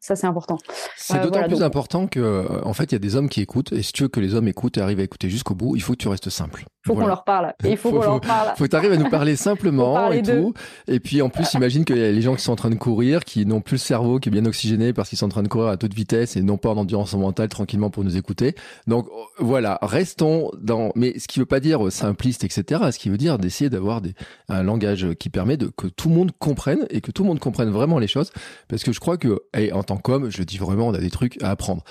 ça, 0.00 0.16
c'est 0.16 0.26
important. 0.26 0.58
C'est 0.96 1.20
d'autant 1.20 1.42
plus 1.44 1.62
important 1.62 2.06
que, 2.06 2.46
en 2.64 2.72
fait, 2.74 2.84
il 2.84 2.92
y 2.92 2.96
a 2.96 3.00
des 3.00 3.16
hommes 3.16 3.28
qui 3.28 3.40
écoutent. 3.40 3.72
Et 3.72 3.82
si 3.82 3.92
tu 3.92 4.04
veux 4.04 4.08
que 4.08 4.20
les 4.20 4.34
hommes 4.34 4.48
écoutent 4.48 4.76
et 4.76 4.80
arrivent 4.80 5.00
à 5.00 5.04
écouter 5.04 5.28
jusqu'au 5.28 5.54
bout, 5.54 5.76
il 5.76 5.82
faut 5.82 5.92
que 5.92 5.98
tu 5.98 6.08
restes 6.08 6.30
simple. 6.30 6.66
Il 6.86 6.94
faut 6.94 7.00
qu'on 7.00 7.06
leur 7.06 7.24
parle. 7.24 7.54
il 7.64 7.76
faut, 7.76 7.90
qu'on 7.90 8.00
leur 8.00 8.20
parle. 8.20 8.56
Faut 8.56 8.74
arrives 8.74 8.92
à 8.92 8.96
nous 8.96 9.10
parler 9.10 9.34
simplement 9.36 10.12
et 10.12 10.22
tout. 10.22 10.54
Et 10.86 11.00
puis 11.00 11.20
en 11.20 11.28
plus, 11.28 11.54
imagine 11.54 11.84
qu'il 11.84 11.96
y 11.98 12.04
a 12.04 12.12
les 12.12 12.22
gens 12.22 12.36
qui 12.36 12.42
sont 12.42 12.52
en 12.52 12.56
train 12.56 12.70
de 12.70 12.76
courir, 12.76 13.24
qui 13.24 13.44
n'ont 13.44 13.60
plus 13.60 13.74
le 13.74 13.78
cerveau 13.78 14.20
qui 14.20 14.28
est 14.28 14.32
bien 14.32 14.46
oxygéné 14.46 14.92
parce 14.92 15.08
qu'ils 15.08 15.18
sont 15.18 15.26
en 15.26 15.30
train 15.30 15.42
de 15.42 15.48
courir 15.48 15.68
à 15.68 15.76
toute 15.76 15.94
vitesse 15.94 16.36
et 16.36 16.42
non 16.42 16.58
pas 16.58 16.70
en 16.70 16.76
endurance 16.76 17.14
mentale 17.14 17.48
tranquillement 17.48 17.90
pour 17.90 18.04
nous 18.04 18.16
écouter. 18.16 18.54
Donc 18.86 19.08
voilà, 19.38 19.78
restons 19.82 20.50
dans. 20.60 20.92
Mais 20.94 21.18
ce 21.18 21.26
qui 21.26 21.40
veut 21.40 21.46
pas 21.46 21.60
dire 21.60 21.90
simpliste, 21.90 22.44
etc. 22.44 22.82
Ce 22.92 22.98
qui 22.98 23.08
veut 23.08 23.18
dire 23.18 23.38
d'essayer 23.38 23.68
d'avoir 23.68 24.00
des... 24.00 24.14
un 24.48 24.62
langage 24.62 25.08
qui 25.18 25.28
permet 25.28 25.56
de 25.56 25.66
que 25.66 25.88
tout 25.88 26.08
le 26.08 26.14
monde 26.14 26.32
comprenne 26.38 26.86
et 26.90 27.00
que 27.00 27.10
tout 27.10 27.22
le 27.22 27.28
monde 27.28 27.40
comprenne 27.40 27.70
vraiment 27.70 27.98
les 27.98 28.06
choses. 28.06 28.30
Parce 28.68 28.84
que 28.84 28.92
je 28.92 29.00
crois 29.00 29.16
que, 29.16 29.42
en 29.72 29.82
tant 29.82 29.96
qu'homme, 29.96 30.30
je 30.30 30.42
dis 30.42 30.58
vraiment, 30.58 30.88
on 30.88 30.94
a 30.94 30.98
des 30.98 31.10
trucs 31.10 31.42
à 31.42 31.50
apprendre. 31.50 31.84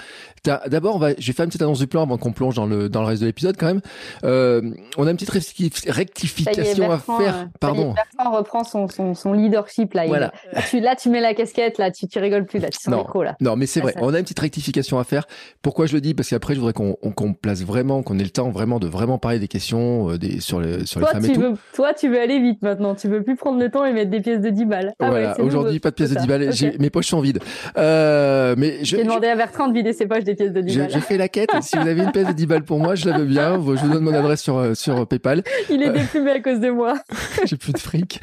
D'abord, 0.44 0.96
on 0.96 1.00
va, 1.00 1.10
j'ai 1.18 1.34
fait 1.34 1.44
une 1.44 1.50
petite 1.50 1.62
annonce 1.62 1.80
du 1.80 1.88
plan 1.88 2.04
avant 2.04 2.18
qu'on 2.18 2.32
plonge 2.32 2.56
dans 2.56 2.66
le 2.66 2.90
dans 2.90 3.02
le 3.02 3.08
reste 3.08 3.22
de 3.22 3.28
l'épisode 3.28 3.58
quand 3.58 3.68
même. 3.68 3.82
Euh, 4.24 4.62
on 4.98 5.08
a 5.08 5.12
une 5.12 5.18
petite 5.18 5.32
rectification 5.88 6.92
à 6.92 7.00
faire. 7.00 7.36
Euh, 7.36 7.46
Pardon. 7.60 7.94
Bertrand 7.94 8.32
reprend 8.36 8.64
son, 8.64 8.88
son, 8.88 9.14
son 9.14 9.34
leadership 9.34 9.94
là. 9.94 10.06
Voilà. 10.08 10.32
là, 10.52 10.62
tu, 10.70 10.80
là, 10.80 10.96
tu 10.96 11.10
mets 11.10 11.22
la 11.22 11.34
casquette, 11.34 11.78
là, 11.78 11.92
tu, 11.92 12.08
tu 12.08 12.20
rigoles 12.20 12.46
plus, 12.46 12.60
là, 12.60 12.70
tu 12.70 12.80
sens 12.80 12.94
non, 12.94 13.22
là. 13.22 13.36
Non, 13.42 13.56
mais 13.56 13.66
c'est 13.66 13.82
vrai. 13.82 13.94
On 13.98 14.14
a 14.14 14.20
une 14.20 14.24
petite 14.24 14.40
rectification 14.40 15.00
à 15.00 15.04
faire. 15.04 15.28
Pourquoi 15.62 15.86
je 15.86 15.94
le 15.94 16.02
dis? 16.02 16.14
Parce 16.14 16.30
qu'après, 16.30 16.56
je 16.56 16.60
voudrais 16.60 16.74
qu'on 16.74 17.34
place 17.34 17.64
vraiment, 17.64 18.04
qu'on 18.04 18.20
ait 18.20 18.24
le 18.24 18.30
temps 18.30 18.50
vraiment 18.50 18.80
de 18.80 18.88
vraiment 18.88 19.18
parler 19.18 19.40
des 19.40 19.48
questions 19.48 20.12
euh, 20.12 20.18
des, 20.18 20.40
sur, 20.40 20.60
les, 20.60 20.86
sur 20.86 21.02
toi, 21.02 21.10
les 21.10 21.20
femmes 21.20 21.26
tu 21.26 21.40
et 21.40 21.42
veux, 21.42 21.54
tout. 21.54 21.60
Toi, 21.74 21.94
tu 21.94 22.10
veux 22.10 22.20
aller 22.20 22.40
vite 22.40 22.62
maintenant. 22.62 22.96
Tu 22.96 23.08
veux 23.08 23.24
plus 23.24 23.36
prendre 23.36 23.60
le 23.60 23.70
temps 23.70 23.86
et 23.86 23.94
mettre 23.94 24.12
des 24.12 24.22
pièces 24.22 24.42
de 24.42 24.50
10 24.50 24.66
balles. 24.66 24.94
Ah 25.00 25.10
voilà. 25.10 25.40
Aujourd'hui, 25.42 25.80
pas 25.80 25.90
de 25.90 25.96
pièces 25.96 26.12
de 26.12 26.20
10 26.20 26.28
balles. 26.28 26.50
Okay. 26.50 26.78
Mes 26.80 26.90
poches 26.90 27.08
sont 27.08 27.20
vides. 27.20 27.40
Euh, 27.78 28.56
mais. 28.58 28.80
J'ai 28.82 29.04
demandé 29.04 29.28
à 29.28 29.36
Bertrand 29.36 29.68
de 29.68 29.74
vider 29.74 29.94
ses 29.94 30.06
poches 30.06 30.24
des 30.24 30.36
pièces 30.36 30.54
de 30.54 30.62
10 30.62 30.78
balles. 30.78 30.90
J'ai 30.92 31.02
fait 31.02 31.18
la 31.18 31.28
quête. 31.28 31.50
si 31.62 31.78
vous 31.78 31.88
avez 31.88 32.04
une 32.04 32.12
pièce 32.12 32.28
de 32.28 32.34
10 32.34 32.46
balles 32.46 32.64
pour 32.64 32.80
moi, 32.80 32.96
je 32.96 33.10
la 33.10 33.18
veux 33.18 33.26
bien. 33.26 33.56
Je 33.56 33.60
vous 33.60 33.90
donne 33.90 34.04
mon 34.04 34.14
adresse 34.14 34.42
sur, 34.42 34.58
euh, 34.58 34.74
sur 34.76 35.08
PayPal. 35.08 35.44
Il 35.70 35.82
est 35.82 35.92
déplumé 35.92 36.32
à 36.32 36.40
cause 36.40 36.60
de 36.60 36.70
moi. 36.70 36.96
J'ai 37.46 37.58
plus 37.58 37.74
de 37.74 37.80
fric. 37.80 38.22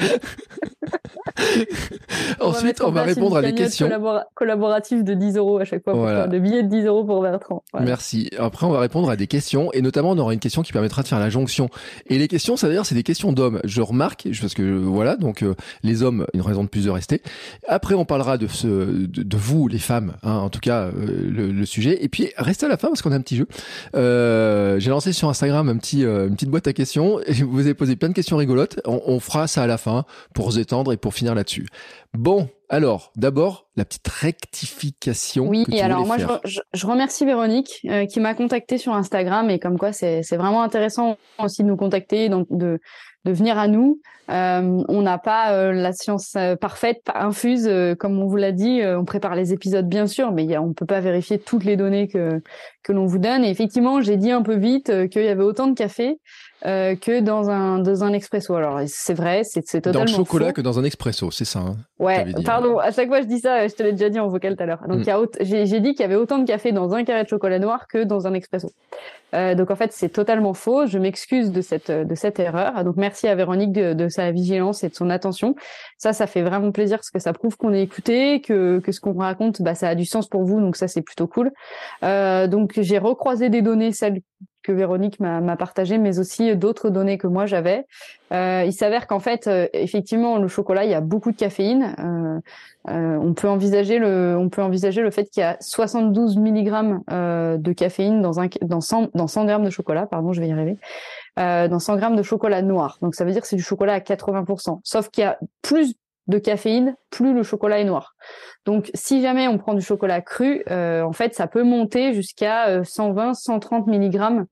Ensuite, 2.41 2.83
on 2.83 2.91
va 2.91 3.03
répondre 3.03 3.37
à 3.37 3.43
des 3.43 3.55
questions. 3.55 3.89
collaborative 4.35 5.05
de 5.05 5.15
10 5.15 5.37
euros 5.37 5.59
à 5.59 5.65
chaque 5.65 5.85
fois. 5.85 5.95
Voilà. 5.95 6.27
de 6.27 6.39
billets 6.39 6.63
de 6.63 6.69
10 6.69 6.87
euros 6.87 7.05
pour 7.05 7.23
Bertrand. 7.23 7.63
Voilà. 7.73 7.87
Merci. 7.87 8.31
Après, 8.39 8.67
on 8.67 8.71
va 8.71 8.81
répondre 8.81 9.11
à 9.11 9.17
des 9.17 9.27
questions 9.27 9.73
et 9.73 9.83
notamment, 9.83 10.11
on 10.11 10.19
aura 10.19 10.33
une 10.33 10.41
question 10.41 10.63
qui 10.63 10.73
permettra 10.73 11.03
de 11.03 11.09
faire 11.09 11.21
la 11.21 11.31
jonction. 11.31 11.69
Et 12.07 12.19
les 12.19 12.29
questions, 12.29 12.57
ça 12.57 12.69
d'ailleurs, 12.69 12.87
c'est 12.87 12.95
des 12.95 13.03
questions 13.03 13.33
d'hommes. 13.33 13.61
Je 13.65 13.81
remarque, 13.81 14.29
parce 14.41 14.55
que 14.55 14.63
voilà, 14.63 15.17
donc 15.17 15.43
euh, 15.43 15.55
les 15.83 16.03
hommes, 16.03 16.27
une 16.35 16.41
raison 16.43 16.65
de 16.65 16.69
plus 16.69 16.85
de 16.85 16.91
rester. 16.91 17.23
Après, 17.69 17.95
on 17.95 18.05
parlera 18.05 18.39
de 18.39 18.47
ce, 18.47 18.67
de, 18.67 19.23
de 19.23 19.37
vous, 19.37 19.69
les 19.69 19.79
femmes, 19.79 20.15
hein, 20.23 20.35
en 20.35 20.49
tout 20.51 20.61
cas, 20.61 20.83
euh, 20.85 20.91
le, 21.31 21.53
le, 21.53 21.67
sujet. 21.67 22.05
Et 22.05 22.09
puis, 22.09 22.31
restez 22.37 22.67
à 22.67 22.69
la 22.69 22.77
fin 22.77 22.89
parce 22.89 23.03
qu'on 23.03 23.13
a 23.13 23.17
un 23.17 23.21
petit 23.21 23.37
jeu. 23.37 23.47
Euh, 23.95 24.79
J'ai 24.79 24.91
lancé 24.91 25.13
sur 25.13 25.29
Instagram 25.29 25.69
un 25.69 25.77
petit, 25.77 26.03
une 26.03 26.37
petite 26.43 26.51
boîte 26.51 26.67
à 26.67 26.73
questions. 26.73 27.21
Et 27.27 27.35
vous 27.35 27.61
avez 27.61 27.75
posé 27.75 27.95
plein 27.95 28.09
de 28.09 28.15
questions 28.15 28.37
rigolotes. 28.37 28.81
On, 28.85 29.01
on 29.07 29.21
fera 29.21 29.47
ça 29.47 29.63
à 29.63 29.67
la 29.69 29.79
fin 29.79 30.05
pour 30.35 30.53
se 30.53 30.59
détendre 30.59 30.93
et 30.93 30.97
pour 30.97 31.15
finir 31.15 31.37
là-dessus. 31.37 31.69
Bon, 32.15 32.49
alors, 32.69 33.13
d'abord, 33.17 33.69
la 33.77 33.85
petite 33.85 34.09
rectification. 34.09 35.47
Oui, 35.49 35.65
que 35.65 35.71
tu 35.71 35.79
alors 35.79 36.05
moi 36.05 36.19
faire. 36.19 36.41
je, 36.45 36.61
je- 36.75 36.87
remercie 36.87 37.25
Véronique 37.25 37.81
euh, 37.89 38.07
qui 38.07 38.19
m'a 38.19 38.35
contacté 38.35 38.77
sur 38.77 38.93
Instagram 38.95 39.51
et 39.51 39.61
comme 39.61 39.79
quoi 39.79 39.93
c'est 39.93 40.23
c'est 40.25 40.37
vraiment 40.37 40.63
intéressant 40.63 41.17
aussi 41.39 41.63
de 41.63 41.69
nous 41.69 41.77
contacter, 41.77 42.29
donc 42.29 42.47
de 42.51 42.81
de 43.25 43.33
venir 43.33 43.57
à 43.57 43.69
nous. 43.69 44.01
Euh, 44.33 44.83
on 44.89 45.03
n'a 45.03 45.19
pas 45.19 45.53
euh, 45.53 45.73
la 45.73 45.93
science 45.93 46.35
euh, 46.37 46.57
parfaite, 46.57 47.03
infuse, 47.15 47.69
euh, 47.69 47.95
comme 47.95 48.19
on 48.19 48.27
vous 48.27 48.37
l'a 48.37 48.53
dit. 48.53 48.81
on 48.85 49.05
prépare 49.05 49.35
les 49.35 49.53
épisodes 49.53 49.89
bien 49.89 50.07
sûr, 50.07 50.33
mais 50.33 50.57
on 50.57 50.73
peut 50.73 50.87
pas 50.87 51.01
vérifier 51.01 51.39
toutes 51.39 51.65
les 51.65 51.77
données 51.77 52.09
que 52.09 52.93
l'on 52.93 53.07
vous 53.07 53.19
donne. 53.19 53.45
Et 53.45 53.51
effectivement, 53.51 54.01
j'ai 54.01 54.17
dit 54.17 54.31
un 54.31 54.43
peu 54.43 54.57
vite 54.57 55.09
qu'il 55.09 55.23
y 55.23 55.29
avait 55.29 55.43
autant 55.43 55.67
de 55.67 55.75
café 55.75 56.19
euh, 56.65 56.95
que 56.97 57.21
dans 57.21 57.51
un 57.51 57.79
dans 57.79 58.05
un 58.05 58.13
expresso. 58.13 58.55
Alors 58.55 58.81
c'est 58.87 59.15
vrai, 59.15 59.43
c'est 59.45 59.63
c'est 59.67 59.79
Dans 59.85 59.91
totalement 59.93 60.11
le 60.19 60.25
chocolat 60.25 60.47
faux. 60.49 60.53
que 60.53 60.61
dans 60.61 60.79
un 60.79 60.85
expresso, 60.85 61.31
c'est 61.31 61.45
ça. 61.45 61.59
hein. 61.61 61.77
Ouais, 61.99 62.25
dit, 62.25 62.43
pardon, 62.45 62.79
à 62.79 62.91
chaque 62.93 63.09
fois 63.09 63.21
je 63.21 63.27
dis 63.27 63.39
ça, 63.41 63.67
je 63.69 63.75
te 63.75 63.83
l'ai 63.83 63.93
déjà 63.93 64.09
dit 64.11 64.19
en 64.21 64.29
vocal 64.29 64.57
tout 64.57 64.63
à 64.63 64.67
l'heure. 64.67 64.83
Donc 64.89 65.07
Mm. 65.07 65.27
j'ai 65.41 65.81
dit 65.81 65.93
qu'il 65.95 66.01
y 66.01 66.05
avait 66.05 66.17
autant 66.17 66.39
de 66.39 66.47
café 66.47 66.73
dans 66.73 66.95
un 66.95 67.05
carré 67.05 67.25
de 67.25 67.29
chocolat 67.29 67.59
noir 67.59 67.87
que 67.89 68.05
dans 68.05 68.27
un 68.27 68.35
expresso. 68.35 68.71
Euh, 69.35 69.55
donc 69.55 69.71
en 69.71 69.77
fait 69.77 69.93
c'est 69.93 70.11
totalement 70.11 70.53
faux. 70.55 70.87
Je 70.87 70.99
m'excuse 70.99 71.53
de 71.53 71.63
cette 71.63 71.91
de 71.91 72.15
cette 72.15 72.39
erreur. 72.39 72.85
Donc 72.85 72.97
merci 72.97 73.29
à 73.29 73.35
Véronique 73.35 73.73
de, 73.73 73.93
de 73.95 74.09
sa 74.09 74.31
vigilance 74.31 74.85
et 74.85 74.89
de 74.89 74.95
son 74.95 75.09
attention. 75.11 75.55
Ça, 75.99 76.13
ça 76.13 76.27
fait 76.27 76.43
vraiment 76.43 76.71
plaisir 76.71 76.99
parce 76.99 77.11
que 77.11 77.19
ça 77.19 77.33
prouve 77.33 77.57
qu'on 77.57 77.73
est 77.73 77.83
écouté, 77.83 78.41
que 78.41 78.79
que 78.81 78.93
ce 78.93 79.01
qu'on 79.01 79.15
raconte, 79.15 79.63
bah 79.63 79.75
ça 79.75 79.89
a 79.89 79.95
du 79.95 80.05
sens 80.05 80.29
pour 80.29 80.45
vous. 80.45 80.61
Donc 80.61 80.77
ça 80.77 80.87
c'est 80.87 81.03
plutôt 81.03 81.27
cool. 81.27 81.51
Euh, 82.05 82.47
donc 82.47 82.73
j'ai 82.79 82.99
recroisé 82.99 83.49
des 83.49 83.63
données, 83.63 83.93
celles 83.93 84.21
que 84.63 84.73
Véronique 84.73 85.21
m'a 85.21 85.57
partagées, 85.57 85.99
mais 85.99 86.19
aussi 86.19 86.55
d'autres 86.57 86.91
données 86.91 87.19
que 87.19 87.27
moi 87.27 87.47
j'avais. 87.47 87.87
Euh, 88.33 88.65
il 88.67 88.73
s'avère 88.73 89.07
qu'en 89.07 89.21
fait, 89.21 89.47
euh, 89.47 89.67
effectivement, 89.73 90.39
le 90.39 90.49
chocolat, 90.49 90.85
il 90.85 90.91
y 90.91 90.95
a 90.95 91.01
beaucoup 91.01 91.33
de 91.33 91.37
caféine. 91.37 91.95
Euh, 91.99 92.41
euh, 92.89 93.19
on 93.21 93.35
peut 93.35 93.49
envisager 93.49 93.99
le, 93.99 94.37
on 94.39 94.49
peut 94.49 94.63
envisager 94.63 95.03
le 95.03 95.11
fait 95.11 95.25
qu'il 95.25 95.43
y 95.43 95.45
a 95.45 95.57
72 95.61 96.37
mg 96.39 97.01
de 97.59 97.73
caféine 97.73 98.23
dans 98.23 98.41
un, 98.41 98.49
dans 98.63 98.81
100, 98.81 99.11
dans 99.15 99.27
100 99.27 99.45
grammes 99.45 99.65
de 99.65 99.71
chocolat. 99.71 100.07
Pardon, 100.07 100.33
je 100.33 100.41
vais 100.41 100.49
y 100.49 100.53
arriver. 100.53 100.79
Dans 101.37 101.79
100 101.79 101.97
grammes 101.97 102.17
de 102.17 102.23
chocolat 102.23 102.63
noir. 102.63 102.99
Donc 103.03 103.15
ça 103.15 103.25
veut 103.25 103.33
dire 103.33 103.43
que 103.43 103.49
c'est 103.49 103.57
du 103.57 103.63
chocolat 103.63 103.95
à 103.95 104.01
80%. 104.01 104.81
Sauf 104.85 105.09
qu'il 105.11 105.25
y 105.25 105.27
a 105.27 105.39
plus 105.63 105.95
de 106.29 106.39
caféine, 106.39 106.95
plus 107.11 107.35
le 107.35 107.43
chocolat 107.43 107.81
est 107.81 107.85
noir. 107.85 108.15
Donc 108.65 108.91
si 108.95 109.23
jamais 109.23 109.49
on 109.49 109.59
prend 109.59 109.75
du 109.75 109.83
chocolat 109.83 110.21
cru, 110.21 110.63
euh, 110.71 111.03
en 111.03 111.13
fait, 111.13 111.35
ça 111.35 111.47
peut 111.47 111.65
monter 111.65 112.15
jusqu'à 112.15 112.69
euh, 112.69 112.85
120, 112.85 113.35
130 113.35 113.87
mg 113.89 114.45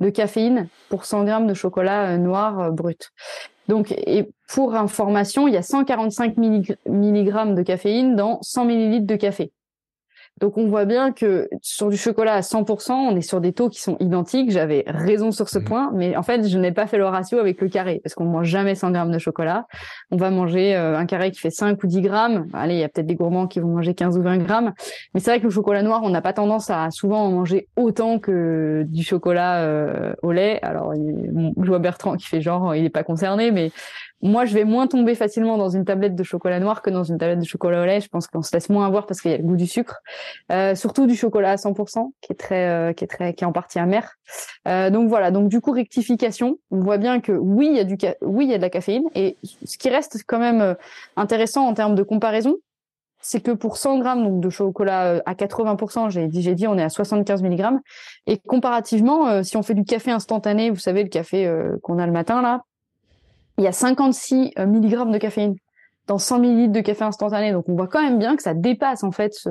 de 0.00 0.10
caféine 0.10 0.68
pour 0.88 1.04
100 1.04 1.24
grammes 1.24 1.46
de 1.46 1.54
chocolat 1.54 2.10
euh, 2.10 2.16
noir 2.18 2.60
euh, 2.60 2.70
brut. 2.70 3.10
Donc, 3.68 3.92
et 3.92 4.30
pour 4.48 4.74
information, 4.74 5.46
il 5.46 5.54
y 5.54 5.58
a 5.58 5.62
145 5.62 6.36
millig- 6.38 6.76
milligrammes 6.86 7.54
de 7.54 7.62
caféine 7.62 8.16
dans 8.16 8.38
100 8.40 8.64
millilitres 8.64 9.06
de 9.06 9.16
café. 9.16 9.52
Donc, 10.40 10.56
on 10.58 10.68
voit 10.68 10.84
bien 10.84 11.12
que 11.12 11.48
sur 11.62 11.88
du 11.88 11.96
chocolat 11.96 12.34
à 12.34 12.40
100%, 12.42 12.94
on 12.94 13.16
est 13.16 13.20
sur 13.22 13.40
des 13.40 13.52
taux 13.52 13.68
qui 13.68 13.80
sont 13.80 13.96
identiques. 14.00 14.50
J'avais 14.50 14.84
raison 14.86 15.30
sur 15.32 15.48
ce 15.48 15.58
Mhm. 15.58 15.64
point, 15.64 15.90
mais 15.94 16.16
en 16.16 16.22
fait, 16.22 16.46
je 16.48 16.58
n'ai 16.58 16.72
pas 16.72 16.86
fait 16.86 16.98
le 16.98 17.06
ratio 17.06 17.38
avec 17.38 17.60
le 17.60 17.68
carré 17.68 18.00
parce 18.02 18.14
qu'on 18.14 18.24
mange 18.24 18.46
jamais 18.46 18.74
100 18.74 18.90
grammes 18.90 19.10
de 19.12 19.18
chocolat. 19.18 19.66
On 20.10 20.16
va 20.16 20.30
manger 20.30 20.76
euh, 20.76 20.96
un 20.98 21.06
carré 21.06 21.30
qui 21.30 21.40
fait 21.40 21.50
5 21.50 21.82
ou 21.82 21.86
10 21.86 22.00
grammes. 22.02 22.46
Allez, 22.52 22.74
il 22.74 22.80
y 22.80 22.84
a 22.84 22.88
peut-être 22.88 23.06
des 23.06 23.14
gourmands 23.16 23.46
qui 23.46 23.60
vont 23.60 23.68
manger 23.68 23.94
15 23.94 24.16
ou 24.18 24.22
20 24.22 24.38
grammes. 24.38 24.72
Mais 25.14 25.20
c'est 25.20 25.30
vrai 25.30 25.38
que 25.40 25.44
le 25.44 25.50
chocolat 25.50 25.82
noir, 25.82 26.00
on 26.04 26.10
n'a 26.10 26.22
pas 26.22 26.32
tendance 26.32 26.70
à 26.70 26.90
souvent 26.90 27.22
en 27.24 27.30
manger 27.30 27.68
autant 27.76 28.18
que 28.18 28.84
du 28.88 29.02
chocolat 29.02 29.62
euh, 29.62 30.12
au 30.22 30.32
lait. 30.32 30.58
Alors, 30.62 30.94
il- 30.94 31.30
bon, 31.32 31.52
je 31.60 31.68
vois 31.68 31.78
Bertrand 31.78 32.16
qui 32.16 32.26
fait 32.26 32.40
genre, 32.40 32.74
il 32.74 32.82
n'est 32.82 32.90
pas 32.90 33.02
concerné, 33.04 33.50
mais 33.50 33.70
moi, 34.20 34.44
je 34.44 34.54
vais 34.54 34.64
moins 34.64 34.86
tomber 34.88 35.14
facilement 35.14 35.56
dans 35.56 35.68
une 35.68 35.84
tablette 35.84 36.16
de 36.16 36.22
chocolat 36.24 36.58
noir 36.58 36.82
que 36.82 36.90
dans 36.90 37.04
une 37.04 37.18
tablette 37.18 37.38
de 37.38 37.44
chocolat 37.44 37.82
au 37.82 37.84
lait. 37.84 38.00
Je 38.00 38.08
pense 38.08 38.26
qu'on 38.26 38.42
se 38.42 38.50
laisse 38.52 38.68
moins 38.68 38.86
avoir 38.86 39.06
parce 39.06 39.20
qu'il 39.20 39.30
y 39.30 39.34
a 39.34 39.36
le 39.36 39.44
goût 39.44 39.56
du 39.56 39.66
sucre, 39.66 40.00
Euh, 40.50 40.74
surtout 40.74 41.06
du 41.06 41.14
chocolat 41.14 41.52
à 41.52 41.56
100%, 41.56 42.12
qui 42.20 42.32
est 42.32 42.36
très, 42.36 42.68
euh, 42.68 42.92
qui 42.92 43.04
est 43.04 43.08
très, 43.08 43.34
qui 43.34 43.44
est 43.44 43.46
en 43.46 43.52
partie 43.52 43.78
amer. 43.78 44.16
Euh, 44.66 44.90
donc 44.90 45.08
voilà. 45.08 45.30
Donc 45.30 45.48
du 45.48 45.60
coup, 45.60 45.70
rectification. 45.70 46.58
On 46.70 46.80
voit 46.80 46.98
bien 46.98 47.20
que 47.20 47.32
oui, 47.32 47.68
il 47.70 47.76
y 47.76 47.80
a 47.80 47.84
du, 47.84 47.96
oui, 48.22 48.46
il 48.46 48.50
y 48.50 48.54
a 48.54 48.56
de 48.56 48.62
la 48.62 48.70
caféine. 48.70 49.04
Et 49.14 49.36
ce 49.42 49.78
qui 49.78 49.88
reste 49.88 50.18
quand 50.26 50.38
même 50.38 50.60
euh, 50.60 50.74
intéressant 51.16 51.66
en 51.66 51.74
termes 51.74 51.94
de 51.94 52.02
comparaison, 52.02 52.56
c'est 53.20 53.40
que 53.40 53.50
pour 53.50 53.76
100 53.76 53.98
grammes 53.98 54.40
de 54.40 54.50
chocolat 54.50 55.06
euh, 55.06 55.20
à 55.26 55.34
80%, 55.34 56.10
j'ai 56.10 56.28
dit, 56.28 56.42
j'ai 56.42 56.54
dit, 56.54 56.66
on 56.66 56.76
est 56.76 56.82
à 56.82 56.88
75 56.88 57.42
mg. 57.42 57.78
Et 58.26 58.38
comparativement, 58.38 59.28
euh, 59.28 59.42
si 59.42 59.56
on 59.56 59.62
fait 59.62 59.74
du 59.74 59.84
café 59.84 60.10
instantané, 60.10 60.70
vous 60.70 60.76
savez, 60.76 61.02
le 61.02 61.08
café 61.08 61.48
qu'on 61.82 61.98
a 61.98 62.06
le 62.06 62.12
matin 62.12 62.42
là, 62.42 62.62
il 63.58 63.64
y 63.64 63.66
a 63.66 63.72
56 63.72 64.52
euh, 64.58 64.66
mg 64.66 65.12
de 65.12 65.18
caféine 65.18 65.56
dans 66.06 66.18
100 66.18 66.42
ml 66.42 66.72
de 66.72 66.80
café 66.80 67.04
instantané. 67.04 67.52
Donc 67.52 67.68
on 67.68 67.74
voit 67.74 67.86
quand 67.86 68.02
même 68.02 68.18
bien 68.18 68.36
que 68.36 68.42
ça 68.42 68.54
dépasse 68.54 69.04
en 69.04 69.12
fait, 69.12 69.34
ça 69.34 69.50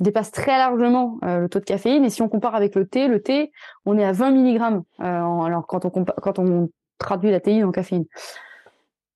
dépasse 0.00 0.32
très 0.32 0.58
largement 0.58 1.18
euh, 1.24 1.40
le 1.40 1.48
taux 1.48 1.60
de 1.60 1.64
caféine. 1.64 2.04
Et 2.04 2.10
si 2.10 2.20
on 2.20 2.28
compare 2.28 2.54
avec 2.54 2.74
le 2.74 2.86
thé, 2.86 3.06
le 3.06 3.22
thé, 3.22 3.52
on 3.86 3.96
est 3.96 4.04
à 4.04 4.12
20 4.12 4.30
mg. 4.32 4.60
Euh, 4.60 4.80
alors 5.02 5.66
quand 5.66 5.84
on 5.84 5.90
quand 5.90 6.38
on 6.38 6.68
traduit 6.98 7.30
la 7.30 7.40
théine 7.40 7.64
en 7.64 7.70
caféine. 7.70 8.04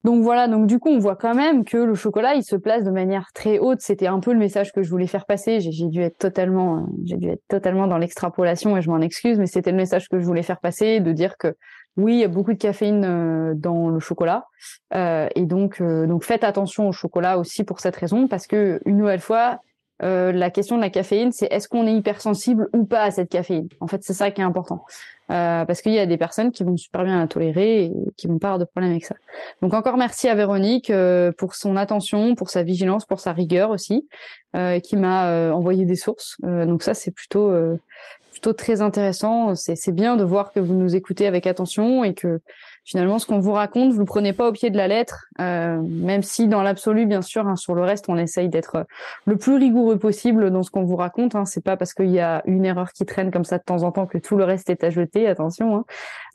Donc 0.05 0.23
voilà, 0.23 0.47
donc 0.47 0.69
du 0.69 0.79
coup, 0.79 0.91
on 0.91 0.99
voit 0.99 1.17
quand 1.17 1.35
même 1.35 1.65
que 1.65 1.77
le 1.77 1.95
chocolat, 1.95 2.35
il 2.35 2.45
se 2.45 2.55
place 2.55 2.85
de 2.85 2.91
manière 2.91 3.33
très 3.35 3.59
haute. 3.59 3.81
C'était 3.81 4.07
un 4.07 4.21
peu 4.21 4.33
le 4.33 4.39
message 4.39 4.73
que 4.73 4.83
je 4.83 4.89
voulais 4.89 5.09
faire 5.09 5.27
passer. 5.27 5.61
J'ai 5.61 5.89
dû 5.89 6.01
être 6.01 6.17
totalement, 6.19 6.87
j'ai 7.05 7.17
dû 7.17 7.29
être 7.29 7.43
totalement 7.49 7.89
dans 7.89 7.99
l'extrapolation 7.99 8.77
et 8.77 8.83
je 8.83 8.89
m'en 8.91 9.01
excuse, 9.01 9.39
mais 9.39 9.47
c'était 9.47 9.73
le 9.73 9.77
message 9.77 10.09
que 10.09 10.21
je 10.21 10.25
voulais 10.25 10.45
faire 10.45 10.61
passer, 10.61 11.01
de 11.01 11.13
dire 11.13 11.37
que 11.37 11.57
oui, 11.99 12.14
il 12.14 12.21
y 12.21 12.25
a 12.25 12.28
beaucoup 12.28 12.52
de 12.52 12.59
caféine 12.59 13.05
euh, 13.05 13.55
dans 13.55 13.90
le 13.90 14.00
chocolat, 14.00 14.47
Euh, 14.95 15.28
et 15.35 15.45
donc 15.45 15.83
euh, 15.83 16.07
donc 16.07 16.25
faites 16.25 16.45
attention 16.45 16.88
au 16.88 16.93
chocolat 16.93 17.38
aussi 17.38 17.62
pour 17.64 17.81
cette 17.81 17.97
raison, 17.97 18.26
parce 18.28 18.47
que 18.47 18.81
une 18.87 18.97
nouvelle 18.97 19.21
fois, 19.21 19.61
euh, 20.02 20.33
la 20.33 20.50
question 20.50 20.76
de 20.76 20.81
la 20.81 20.90
caféine, 20.90 21.33
c'est 21.33 21.47
est-ce 21.50 21.69
qu'on 21.69 21.87
est 21.87 21.95
hypersensible 21.95 22.69
ou 22.73 22.85
pas 22.85 23.02
à 23.02 23.11
cette 23.11 23.31
caféine? 23.31 23.69
En 23.81 23.87
fait, 23.87 24.02
c'est 24.02 24.14
ça 24.14 24.31
qui 24.31 24.40
est 24.40 24.45
important. 24.45 24.85
Euh, 25.31 25.67
parce 25.67 25.83
qu'il 25.83 25.93
y 25.93 25.99
a 25.99 26.07
des 26.07 26.17
personnes 26.17 26.52
qui 26.52 26.64
vont 26.64 26.78
super 26.78 27.05
bien 27.05 27.19
la 27.19 27.26
tolérer 27.26 27.85
et 27.85 27.93
qui 28.17 28.28
vont 28.28 28.38
pas 28.38 28.49
avoir 28.49 28.59
de 28.61 28.64
problème 28.64 28.93
avec 28.93 29.05
ça. 29.05 29.14
Donc 29.61 29.75
encore 29.75 29.99
merci 29.99 30.26
à 30.26 30.35
Véronique 30.35 30.88
euh, 30.88 31.33
pour 31.33 31.55
son 31.55 31.76
attention, 31.76 32.35
pour 32.35 32.49
sa 32.49 32.62
vigilance, 32.62 33.05
pour 33.05 33.21
sa 33.21 33.35
rigueur 33.35 33.69
aussi, 33.69 34.09
euh, 34.57 34.81
qui 34.81 34.97
m'a 34.97 35.28
euh, 35.28 35.50
envoyé 35.50 35.85
des 35.85 35.97
sources. 35.97 36.38
Euh, 36.45 36.64
donc 36.64 36.83
ça 36.83 36.95
c'est 36.95 37.11
plutôt 37.11 37.52
plutôt 38.31 38.55
très 38.55 38.81
intéressant. 38.81 39.55
C'est 39.55 39.93
bien 39.93 40.17
de 40.17 40.25
voir 40.25 40.52
que 40.52 40.61
vous 40.61 40.75
nous 40.75 40.97
écoutez 40.97 41.26
avec 41.26 41.47
attention 41.47 42.05
et 42.05 42.14
que 42.14 42.40
finalement 42.88 43.18
ce 43.18 43.26
qu'on 43.26 43.38
vous 43.38 43.52
raconte, 43.52 43.92
vous 43.92 43.99
le 43.99 44.07
prenez 44.07 44.33
pas 44.33 44.49
au 44.49 44.52
pied 44.52 44.71
de 44.71 44.78
la 44.78 44.88
lettre, 44.88 45.26
euh, 45.40 45.78
même 45.83 46.23
si 46.23 46.49
dans 46.49 46.62
l'absolu 46.62 47.04
bien 47.04 47.21
sûr 47.21 47.47
hein, 47.47 47.54
sur 47.54 47.75
le 47.75 47.83
reste 47.83 48.07
on 48.09 48.16
essaye 48.16 48.49
d'être 48.49 48.87
le 49.26 49.37
plus 49.37 49.57
rigoureux 49.57 49.99
possible 49.99 50.50
dans 50.50 50.62
ce 50.62 50.71
qu'on 50.71 50.85
vous 50.85 50.97
raconte. 50.97 51.35
Hein. 51.35 51.45
C'est 51.45 51.62
pas 51.62 51.76
parce 51.76 51.92
qu'il 51.92 52.11
y 52.11 52.21
a 52.21 52.42
une 52.47 52.64
erreur 52.64 52.92
qui 52.92 53.04
traîne 53.04 53.30
comme 53.30 53.45
ça 53.45 53.59
de 53.59 53.62
temps 53.62 53.83
en 53.83 53.92
temps 53.92 54.07
que 54.07 54.16
tout 54.16 54.37
le 54.37 54.45
reste 54.45 54.71
est 54.71 54.85
à 54.85 54.90
jeter. 54.90 55.28
Attention. 55.28 55.76
Hein. 55.76 55.85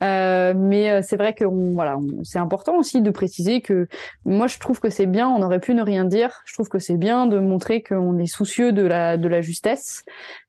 Euh, 0.03 0.53
mais 0.55 0.91
euh, 0.91 1.01
c'est 1.01 1.17
vrai 1.17 1.33
que 1.33 1.45
voilà, 1.45 1.97
c'est 2.23 2.39
important 2.39 2.77
aussi 2.77 3.01
de 3.01 3.09
préciser 3.09 3.61
que 3.61 3.87
moi 4.25 4.45
je 4.45 4.59
trouve 4.59 4.79
que 4.79 4.91
c'est 4.91 5.07
bien. 5.07 5.27
On 5.27 5.41
aurait 5.41 5.59
pu 5.59 5.73
ne 5.73 5.81
rien 5.81 6.05
dire. 6.05 6.43
Je 6.45 6.53
trouve 6.53 6.69
que 6.69 6.77
c'est 6.77 6.97
bien 6.97 7.25
de 7.25 7.39
montrer 7.39 7.81
qu'on 7.81 8.19
est 8.19 8.27
soucieux 8.27 8.71
de 8.73 8.83
la 8.83 9.17
de 9.17 9.27
la 9.27 9.41
justesse 9.41 10.03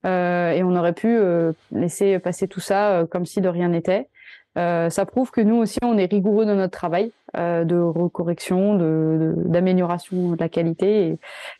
euh, 0.04 0.50
et 0.50 0.62
on 0.62 0.76
aurait 0.76 0.92
pu 0.92 1.08
euh, 1.08 1.52
laisser 1.72 2.18
passer 2.18 2.48
tout 2.48 2.60
ça 2.60 2.92
euh, 2.92 3.06
comme 3.06 3.26
si 3.26 3.40
de 3.40 3.48
rien 3.48 3.68
n'était. 3.68 4.08
Euh, 4.56 4.88
ça 4.88 5.04
prouve 5.04 5.30
que 5.30 5.40
nous 5.40 5.56
aussi 5.56 5.78
on 5.82 5.98
est 5.98 6.10
rigoureux 6.10 6.46
dans 6.46 6.54
notre 6.54 6.76
travail 6.76 7.10
euh, 7.36 7.64
de 7.64 7.76
recorrection, 7.76 8.74
de 8.76 9.34
de- 9.36 9.48
d'amélioration 9.48 10.32
de, 10.32 10.36
la 10.38 10.48
qualité. 10.48 11.18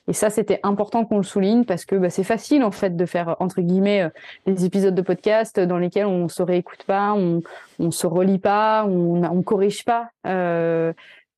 Et, 0.08 0.12
ça, 0.12 0.30
c'était 0.30 0.60
important 0.62 1.04
qu'on 1.04 1.16
le 1.16 1.24
souligne 1.24 1.64
parce 1.64 1.84
que 1.84 1.96
bah, 1.96 2.10
c'est 2.10 2.24
facile 2.24 2.62
en 2.62 2.70
fait 2.70 2.96
de 2.96 3.06
faire 3.06 3.36
entre 3.40 3.60
guillemets 3.60 4.02
euh, 4.02 4.08
des 4.46 4.64
épisodes 4.64 4.94
de 4.94 5.02
podcast 5.02 5.58
dans 5.58 5.78
lesquels 5.78 6.06
on 6.06 6.28
se 6.28 6.42
réécoute 6.42 6.84
pas, 6.84 7.12
on 7.14 7.42
on 7.80 7.90
se 7.90 8.06
relit 8.06 8.38
pas, 8.38 8.86
on 8.86 9.24
on 9.24 9.42
corrige 9.42 9.84
pas. 9.84 10.10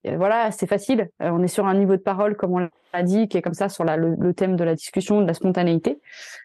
Et 0.06 0.16
voilà, 0.16 0.52
c'est 0.52 0.68
facile. 0.68 1.08
Euh, 1.20 1.30
on 1.30 1.42
est 1.42 1.48
sur 1.48 1.66
un 1.66 1.74
niveau 1.74 1.96
de 1.96 2.00
parole, 2.00 2.36
comme 2.36 2.52
on 2.52 2.58
l'a 2.58 3.02
dit, 3.02 3.26
qui 3.28 3.36
est 3.36 3.42
comme 3.42 3.54
ça 3.54 3.68
sur 3.68 3.84
le, 3.84 4.32
thème 4.34 4.54
de 4.54 4.62
la 4.62 4.76
discussion, 4.76 5.20
de 5.20 5.26
la 5.26 5.34
spontanéité. 5.34 6.00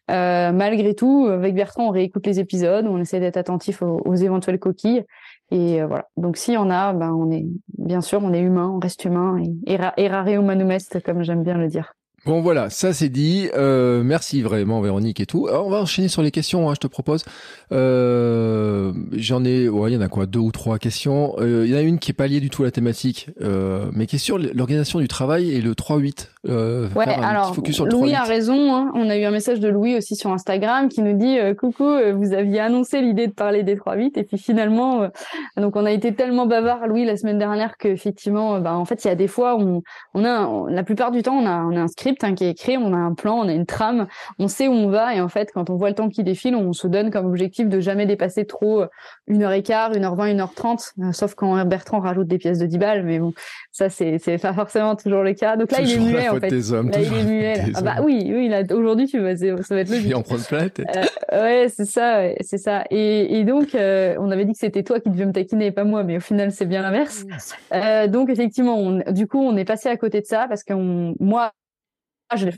Euh, 0.09 0.51
malgré 0.51 0.95
tout, 0.95 1.27
avec 1.27 1.53
Bertrand, 1.53 1.87
on 1.87 1.91
réécoute 1.91 2.25
les 2.25 2.39
épisodes, 2.39 2.87
on 2.87 2.97
essaie 2.97 3.19
d'être 3.19 3.37
attentif 3.37 3.83
aux, 3.83 4.15
éventuelles 4.15 4.57
coquilles. 4.57 5.05
Et 5.51 5.79
euh, 5.79 5.85
voilà. 5.85 6.07
Donc 6.17 6.37
s'il 6.37 6.55
y 6.55 6.57
en 6.57 6.71
a, 6.71 6.93
ben 6.93 7.11
on 7.11 7.29
est 7.29 7.45
bien 7.77 8.01
sûr, 8.01 8.21
on 8.23 8.33
est 8.33 8.41
humain, 8.41 8.71
on 8.73 8.79
reste 8.79 9.05
humain 9.05 9.37
et 9.37 9.73
era- 9.73 9.93
errare 9.97 10.27
humanum 10.29 10.71
est, 10.71 11.01
comme 11.01 11.23
j'aime 11.23 11.43
bien 11.43 11.57
le 11.57 11.67
dire. 11.67 11.93
Bon 12.23 12.41
voilà, 12.41 12.69
ça 12.69 12.93
c'est 12.93 13.09
dit. 13.09 13.49
Euh, 13.55 14.03
merci 14.03 14.43
vraiment 14.43 14.79
Véronique 14.79 15.19
et 15.19 15.25
tout. 15.25 15.47
Alors, 15.47 15.65
on 15.65 15.71
va 15.71 15.79
enchaîner 15.79 16.07
sur 16.07 16.21
les 16.21 16.29
questions, 16.29 16.69
hein, 16.69 16.73
je 16.75 16.79
te 16.79 16.85
propose. 16.85 17.25
Euh, 17.71 18.93
j'en 19.13 19.43
ai, 19.43 19.67
ouais, 19.67 19.91
il 19.91 19.95
y 19.95 19.97
en 19.97 20.01
a 20.01 20.07
quoi, 20.07 20.27
deux 20.27 20.37
ou 20.37 20.51
trois 20.51 20.77
questions. 20.77 21.33
Il 21.41 21.65
y 21.65 21.73
en 21.73 21.79
a 21.79 21.81
une 21.81 21.97
qui 21.97 22.11
est 22.11 22.13
pas 22.13 22.27
liée 22.27 22.39
du 22.39 22.51
tout 22.51 22.61
à 22.61 22.65
la 22.65 22.71
thématique, 22.71 23.31
mais 23.39 24.05
qui 24.05 24.17
est 24.17 24.19
sur 24.19 24.37
l'organisation 24.37 24.99
du 24.99 25.07
travail 25.07 25.51
et 25.51 25.61
le 25.61 25.73
3-8. 25.73 26.27
ouais, 26.47 27.07
alors 27.07 27.55
Louis 27.89 28.13
a 28.13 28.23
raison. 28.23 28.75
Hein. 28.75 28.91
On 28.93 29.09
a 29.09 29.17
eu 29.17 29.23
un 29.23 29.31
message 29.31 29.59
de 29.59 29.67
Louis 29.67 29.95
aussi 29.95 30.15
sur 30.15 30.31
Instagram 30.31 30.89
qui 30.89 31.01
nous 31.01 31.17
dit 31.17 31.37
coucou, 31.57 31.89
vous 32.13 32.33
aviez 32.33 32.59
annoncé 32.59 33.01
l'idée 33.01 33.25
de 33.25 33.33
parler 33.33 33.63
des 33.63 33.75
3-8 33.75 34.19
et 34.19 34.23
puis 34.23 34.37
finalement, 34.37 35.09
donc 35.57 35.75
on 35.75 35.85
a 35.85 35.91
été 35.91 36.13
tellement 36.13 36.45
bavard 36.45 36.85
Louis 36.87 37.05
la 37.05 37.17
semaine 37.17 37.39
dernière 37.39 37.77
que 37.77 37.87
effectivement, 37.87 38.59
bah 38.59 38.75
en 38.75 38.85
fait 38.85 39.03
il 39.03 39.07
y 39.07 39.11
a 39.11 39.15
des 39.15 39.27
fois 39.27 39.55
on, 39.57 39.81
on 40.13 40.23
a 40.23 40.69
la 40.69 40.83
plupart 40.83 41.09
du 41.09 41.23
temps 41.23 41.35
on 41.35 41.47
a 41.47 41.63
on 41.63 41.75
a 41.75 41.81
un 41.81 41.87
script 42.11 42.23
hein, 42.23 42.35
qui 42.35 42.45
est 42.45 42.51
écrit, 42.51 42.77
on 42.77 42.93
a 42.93 42.97
un 42.97 43.13
plan, 43.13 43.39
on 43.39 43.47
a 43.47 43.53
une 43.53 43.65
trame, 43.65 44.07
on 44.39 44.47
sait 44.47 44.67
où 44.67 44.73
on 44.73 44.89
va 44.89 45.15
et 45.15 45.21
en 45.21 45.29
fait 45.29 45.51
quand 45.53 45.69
on 45.69 45.75
voit 45.75 45.89
le 45.89 45.95
temps 45.95 46.09
qui 46.09 46.23
défile, 46.23 46.55
on 46.55 46.73
se 46.73 46.87
donne 46.87 47.11
comme 47.11 47.25
objectif 47.25 47.67
de 47.67 47.79
jamais 47.79 48.05
dépasser 48.05 48.45
trop 48.45 48.81
euh, 48.81 48.87
une 49.27 49.43
heure 49.43 49.51
et 49.51 49.63
quart, 49.63 49.93
une 49.93 50.03
heure 50.03 50.15
vingt, 50.15 50.27
une 50.27 50.41
heure 50.41 50.53
trente, 50.53 50.93
euh, 50.99 51.11
sauf 51.11 51.35
quand 51.35 51.63
Bertrand 51.65 51.99
rajoute 51.99 52.27
des 52.27 52.37
pièces 52.37 52.59
de 52.59 52.65
10 52.65 52.77
balles, 52.77 53.03
mais 53.03 53.19
bon, 53.19 53.33
ça 53.71 53.89
c'est 53.89 54.19
pas 54.41 54.53
forcément 54.53 54.95
toujours 54.95 55.23
le 55.23 55.33
cas. 55.33 55.57
Donc 55.57 55.71
là 55.71 55.81
il 55.81 55.91
est 55.91 55.99
muet 55.99 56.29
en 56.29 56.39
fait. 56.39 56.51
Hommes, 56.71 56.91
là 56.91 56.99
il 56.99 57.13
est 57.13 57.23
muet. 57.23 57.53
Ah 57.75 57.81
bah 57.81 57.95
oui, 58.03 58.31
oui, 58.33 58.47
là 58.47 58.63
aujourd'hui 58.71 59.07
tu 59.07 59.19
vas 59.19 59.35
ça 59.35 59.75
va 59.75 59.81
être 59.81 59.89
logique. 59.89 60.15
en 60.15 60.21
prendre 60.21 60.45
plein 60.45 60.59
la 60.59 60.69
tête. 60.69 60.87
Euh, 61.33 61.41
ouais, 61.41 61.67
c'est 61.69 61.85
ça, 61.85 62.23
c'est 62.41 62.57
ça. 62.57 62.83
Et, 62.91 63.39
et 63.39 63.43
donc 63.43 63.69
on 63.73 64.31
avait 64.31 64.45
dit 64.45 64.53
que 64.53 64.59
c'était 64.59 64.83
toi 64.83 64.99
qui 64.99 65.09
devais 65.09 65.25
me 65.25 65.33
taquiner 65.33 65.67
et 65.67 65.71
pas 65.71 65.83
moi, 65.83 66.03
mais 66.03 66.17
au 66.17 66.21
final 66.21 66.51
c'est 66.51 66.65
bien 66.65 66.81
l'inverse. 66.81 67.25
Euh, 67.73 68.07
donc 68.07 68.29
effectivement, 68.29 68.77
on, 68.77 69.11
du 69.11 69.27
coup 69.27 69.39
on 69.39 69.55
est 69.57 69.65
passé 69.65 69.89
à 69.89 69.97
côté 69.97 70.21
de 70.21 70.25
ça 70.25 70.47
parce 70.47 70.63
que 70.63 70.73
moi 70.73 71.51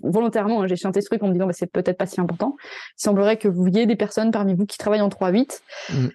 volontairement, 0.03 0.61
hein, 0.61 0.67
j'ai 0.67 0.75
chanté 0.75 1.01
ce 1.01 1.07
truc 1.07 1.23
en 1.23 1.27
me 1.27 1.33
disant, 1.33 1.47
bah, 1.47 1.53
c'est 1.53 1.71
peut-être 1.71 1.97
pas 1.97 2.05
si 2.05 2.21
important. 2.21 2.55
Il 2.59 3.03
semblerait 3.03 3.37
que 3.37 3.47
vous 3.47 3.67
ayez 3.67 3.85
des 3.85 3.95
personnes 3.95 4.31
parmi 4.31 4.53
vous 4.53 4.65
qui 4.65 4.77
travaillent 4.77 5.01
en 5.01 5.09
3-8. 5.09 5.61
Mm. 5.89 6.07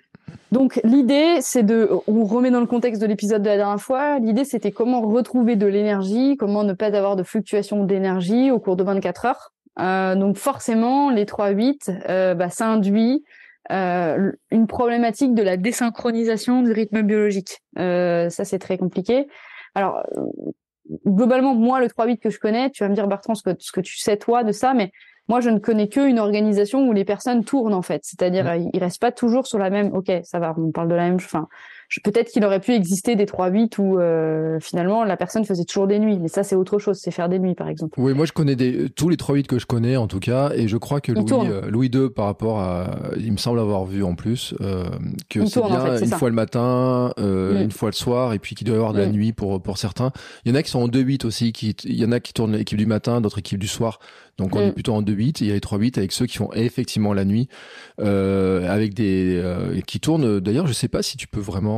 Donc 0.52 0.80
l'idée, 0.84 1.38
c'est 1.40 1.62
de, 1.62 1.90
on 2.06 2.24
remet 2.24 2.50
dans 2.50 2.60
le 2.60 2.66
contexte 2.66 3.00
de 3.00 3.06
l'épisode 3.06 3.42
de 3.42 3.48
la 3.48 3.56
dernière 3.56 3.80
fois, 3.80 4.18
l'idée 4.18 4.44
c'était 4.44 4.72
comment 4.72 5.00
retrouver 5.02 5.56
de 5.56 5.66
l'énergie, 5.66 6.36
comment 6.38 6.64
ne 6.64 6.72
pas 6.72 6.94
avoir 6.96 7.16
de 7.16 7.22
fluctuation 7.22 7.84
d'énergie 7.84 8.50
au 8.50 8.58
cours 8.58 8.76
de 8.76 8.84
24 8.84 9.24
heures. 9.26 9.52
Euh, 9.78 10.16
donc 10.16 10.36
forcément, 10.36 11.10
les 11.10 11.24
3-8, 11.24 11.90
euh, 12.08 12.34
bah, 12.34 12.50
ça 12.50 12.66
induit 12.66 13.24
euh, 13.70 14.32
une 14.50 14.66
problématique 14.66 15.34
de 15.34 15.42
la 15.42 15.56
désynchronisation 15.56 16.62
du 16.62 16.72
rythme 16.72 17.02
biologique. 17.02 17.60
Ça 17.76 18.44
c'est 18.44 18.58
très 18.58 18.78
compliqué. 18.78 19.28
Alors 19.74 20.02
globalement, 21.06 21.54
moi, 21.54 21.80
le 21.80 21.86
3-8 21.86 22.18
que 22.18 22.30
je 22.30 22.38
connais, 22.38 22.70
tu 22.70 22.82
vas 22.82 22.88
me 22.88 22.94
dire, 22.94 23.06
Bertrand, 23.06 23.34
ce 23.34 23.42
que, 23.42 23.50
ce 23.58 23.72
que 23.72 23.80
tu 23.80 23.98
sais, 23.98 24.16
toi, 24.16 24.44
de 24.44 24.52
ça, 24.52 24.74
mais 24.74 24.92
moi, 25.28 25.40
je 25.40 25.50
ne 25.50 25.58
connais 25.58 25.88
qu'une 25.88 26.18
organisation 26.18 26.88
où 26.88 26.92
les 26.92 27.04
personnes 27.04 27.44
tournent, 27.44 27.74
en 27.74 27.82
fait. 27.82 28.02
C'est-à-dire, 28.04 28.44
mmh. 28.44 28.70
ils 28.72 28.80
restent 28.80 29.00
pas 29.00 29.12
toujours 29.12 29.46
sur 29.46 29.58
la 29.58 29.70
même, 29.70 29.92
ok, 29.94 30.10
ça 30.24 30.38
va, 30.38 30.54
on 30.56 30.70
parle 30.70 30.88
de 30.88 30.94
la 30.94 31.04
même, 31.04 31.16
enfin, 31.16 31.48
peut-être 32.04 32.30
qu'il 32.30 32.44
aurait 32.44 32.60
pu 32.60 32.74
exister 32.74 33.16
des 33.16 33.24
3-8 33.24 33.78
où 33.78 33.98
euh, 33.98 34.58
finalement 34.60 35.04
la 35.04 35.16
personne 35.16 35.44
faisait 35.44 35.64
toujours 35.64 35.86
des 35.86 35.98
nuits, 35.98 36.18
mais 36.18 36.28
ça 36.28 36.42
c'est 36.42 36.54
autre 36.54 36.78
chose, 36.78 36.98
c'est 37.00 37.10
faire 37.10 37.30
des 37.30 37.38
nuits 37.38 37.54
par 37.54 37.68
exemple. 37.68 37.98
Oui, 37.98 38.12
moi 38.12 38.26
je 38.26 38.32
connais 38.32 38.56
des, 38.56 38.90
tous 38.90 39.08
les 39.08 39.16
3-8 39.16 39.46
que 39.46 39.58
je 39.58 39.64
connais 39.64 39.96
en 39.96 40.06
tout 40.06 40.20
cas, 40.20 40.50
et 40.54 40.68
je 40.68 40.76
crois 40.76 41.00
que 41.00 41.12
Louis, 41.12 41.24
euh, 41.32 41.70
Louis 41.70 41.90
II 41.92 42.10
par 42.10 42.26
rapport 42.26 42.60
à, 42.60 42.98
il 43.16 43.32
me 43.32 43.38
semble 43.38 43.58
avoir 43.58 43.86
vu 43.86 44.04
en 44.04 44.14
plus 44.14 44.54
euh, 44.60 44.84
que 45.30 45.46
c'est 45.46 45.62
bien 45.62 45.98
une 45.98 46.08
fois 46.08 46.28
le 46.28 46.34
matin, 46.34 47.12
mm. 47.16 47.62
une 47.62 47.72
fois 47.72 47.88
le 47.88 47.94
soir, 47.94 48.34
et 48.34 48.38
puis 48.38 48.54
qu'il 48.54 48.66
doit 48.66 48.76
y 48.76 48.78
avoir 48.78 48.92
de 48.92 49.00
la 49.00 49.08
mm. 49.08 49.12
nuit 49.12 49.32
pour 49.32 49.62
pour 49.62 49.78
certains. 49.78 50.12
Il 50.44 50.52
y 50.52 50.52
en 50.52 50.56
a 50.56 50.62
qui 50.62 50.70
sont 50.70 50.80
en 50.80 50.88
2-8 50.88 51.24
aussi, 51.24 51.52
qui, 51.52 51.70
il 51.84 51.98
y 51.98 52.04
en 52.04 52.12
a 52.12 52.20
qui 52.20 52.34
tournent 52.34 52.54
l'équipe 52.54 52.78
du 52.78 52.86
matin, 52.86 53.22
d'autres 53.22 53.38
équipes 53.38 53.58
du 53.58 53.68
soir. 53.68 53.98
Donc 54.36 54.54
on 54.54 54.60
est 54.60 54.68
mm. 54.68 54.74
plutôt 54.74 54.92
en 54.92 55.02
2-8, 55.02 55.38
il 55.40 55.46
y 55.46 55.50
a 55.50 55.54
les 55.54 55.60
3-8 55.60 55.98
avec 55.98 56.12
ceux 56.12 56.26
qui 56.26 56.36
font 56.36 56.52
effectivement 56.52 57.14
la 57.14 57.24
nuit, 57.24 57.48
avec 57.98 58.92
des 58.92 59.42
qui 59.86 60.00
tournent. 60.00 60.38
D'ailleurs, 60.40 60.66
je 60.66 60.74
sais 60.74 60.88
pas 60.88 61.02
si 61.02 61.16
tu 61.16 61.26
peux 61.26 61.40
vraiment 61.40 61.77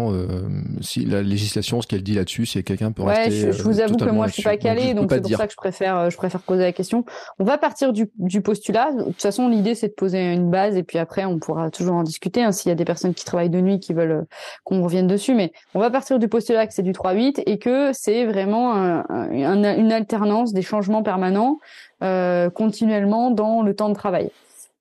si 0.81 1.05
la 1.05 1.23
législation, 1.23 1.81
ce 1.83 1.87
qu'elle 1.87 2.03
dit 2.03 2.15
là-dessus, 2.15 2.47
si 2.47 2.63
quelqu'un 2.63 2.93
peut 2.93 3.03
rester. 3.03 3.31
Je, 3.31 3.53
je 3.53 3.63
vous 3.63 3.81
euh, 3.81 3.85
avoue 3.85 3.97
que 3.97 4.11
moi, 4.11 4.27
je 4.27 4.35
suis 4.35 4.43
pas 4.43 4.57
calé, 4.57 4.95
donc 4.95 5.11
c'est 5.11 5.21
pour 5.21 5.37
ça 5.37 5.47
que 5.47 5.53
je 5.53 5.57
préfère, 5.57 5.97
euh, 5.97 6.11
je 6.11 6.17
préfère 6.17 6.41
poser 6.41 6.63
la 6.63 6.73
question. 6.73 7.05
On 7.39 7.45
va 7.45 7.59
partir 7.59 7.93
du, 7.93 8.11
du 8.19 8.41
postulat. 8.41 8.93
De 8.93 9.05
toute 9.05 9.23
façon, 9.23 9.49
l'idée, 9.49 9.75
c'est 9.75 9.89
de 9.89 9.93
poser 9.95 10.33
une 10.33 10.51
base, 10.51 10.77
et 10.77 10.83
puis 10.83 10.99
après, 10.99 11.25
on 11.25 11.39
pourra 11.39 11.71
toujours 11.71 11.97
en 11.97 12.03
discuter. 12.03 12.43
Hein, 12.43 12.53
S'il 12.53 12.69
y 12.69 12.73
a 12.73 12.75
des 12.75 12.85
personnes 12.85 13.15
qui 13.15 13.25
travaillent 13.25 13.51
de 13.51 13.61
nuit, 13.61 13.81
qui 13.81 13.93
veulent 13.93 14.11
euh, 14.11 14.23
qu'on 14.65 14.83
revienne 14.83 15.07
dessus, 15.07 15.35
mais 15.35 15.53
on 15.75 15.81
va 15.81 15.91
partir 15.91 16.19
du 16.19 16.29
postulat 16.29 16.67
que 16.67 16.75
c'est 16.75 16.83
du 16.83 16.93
3-8 16.93 17.43
et 17.47 17.59
que 17.59 17.93
c'est 17.93 18.27
vraiment 18.27 18.75
un, 18.75 19.05
une 19.31 19.93
alternance, 19.93 20.53
des 20.53 20.63
changements 20.63 21.03
permanents 21.03 21.59
euh, 22.03 22.49
continuellement 22.49 23.31
dans 23.31 23.63
le 23.63 23.75
temps 23.75 23.91
de 23.91 23.95
travail. 23.95 24.31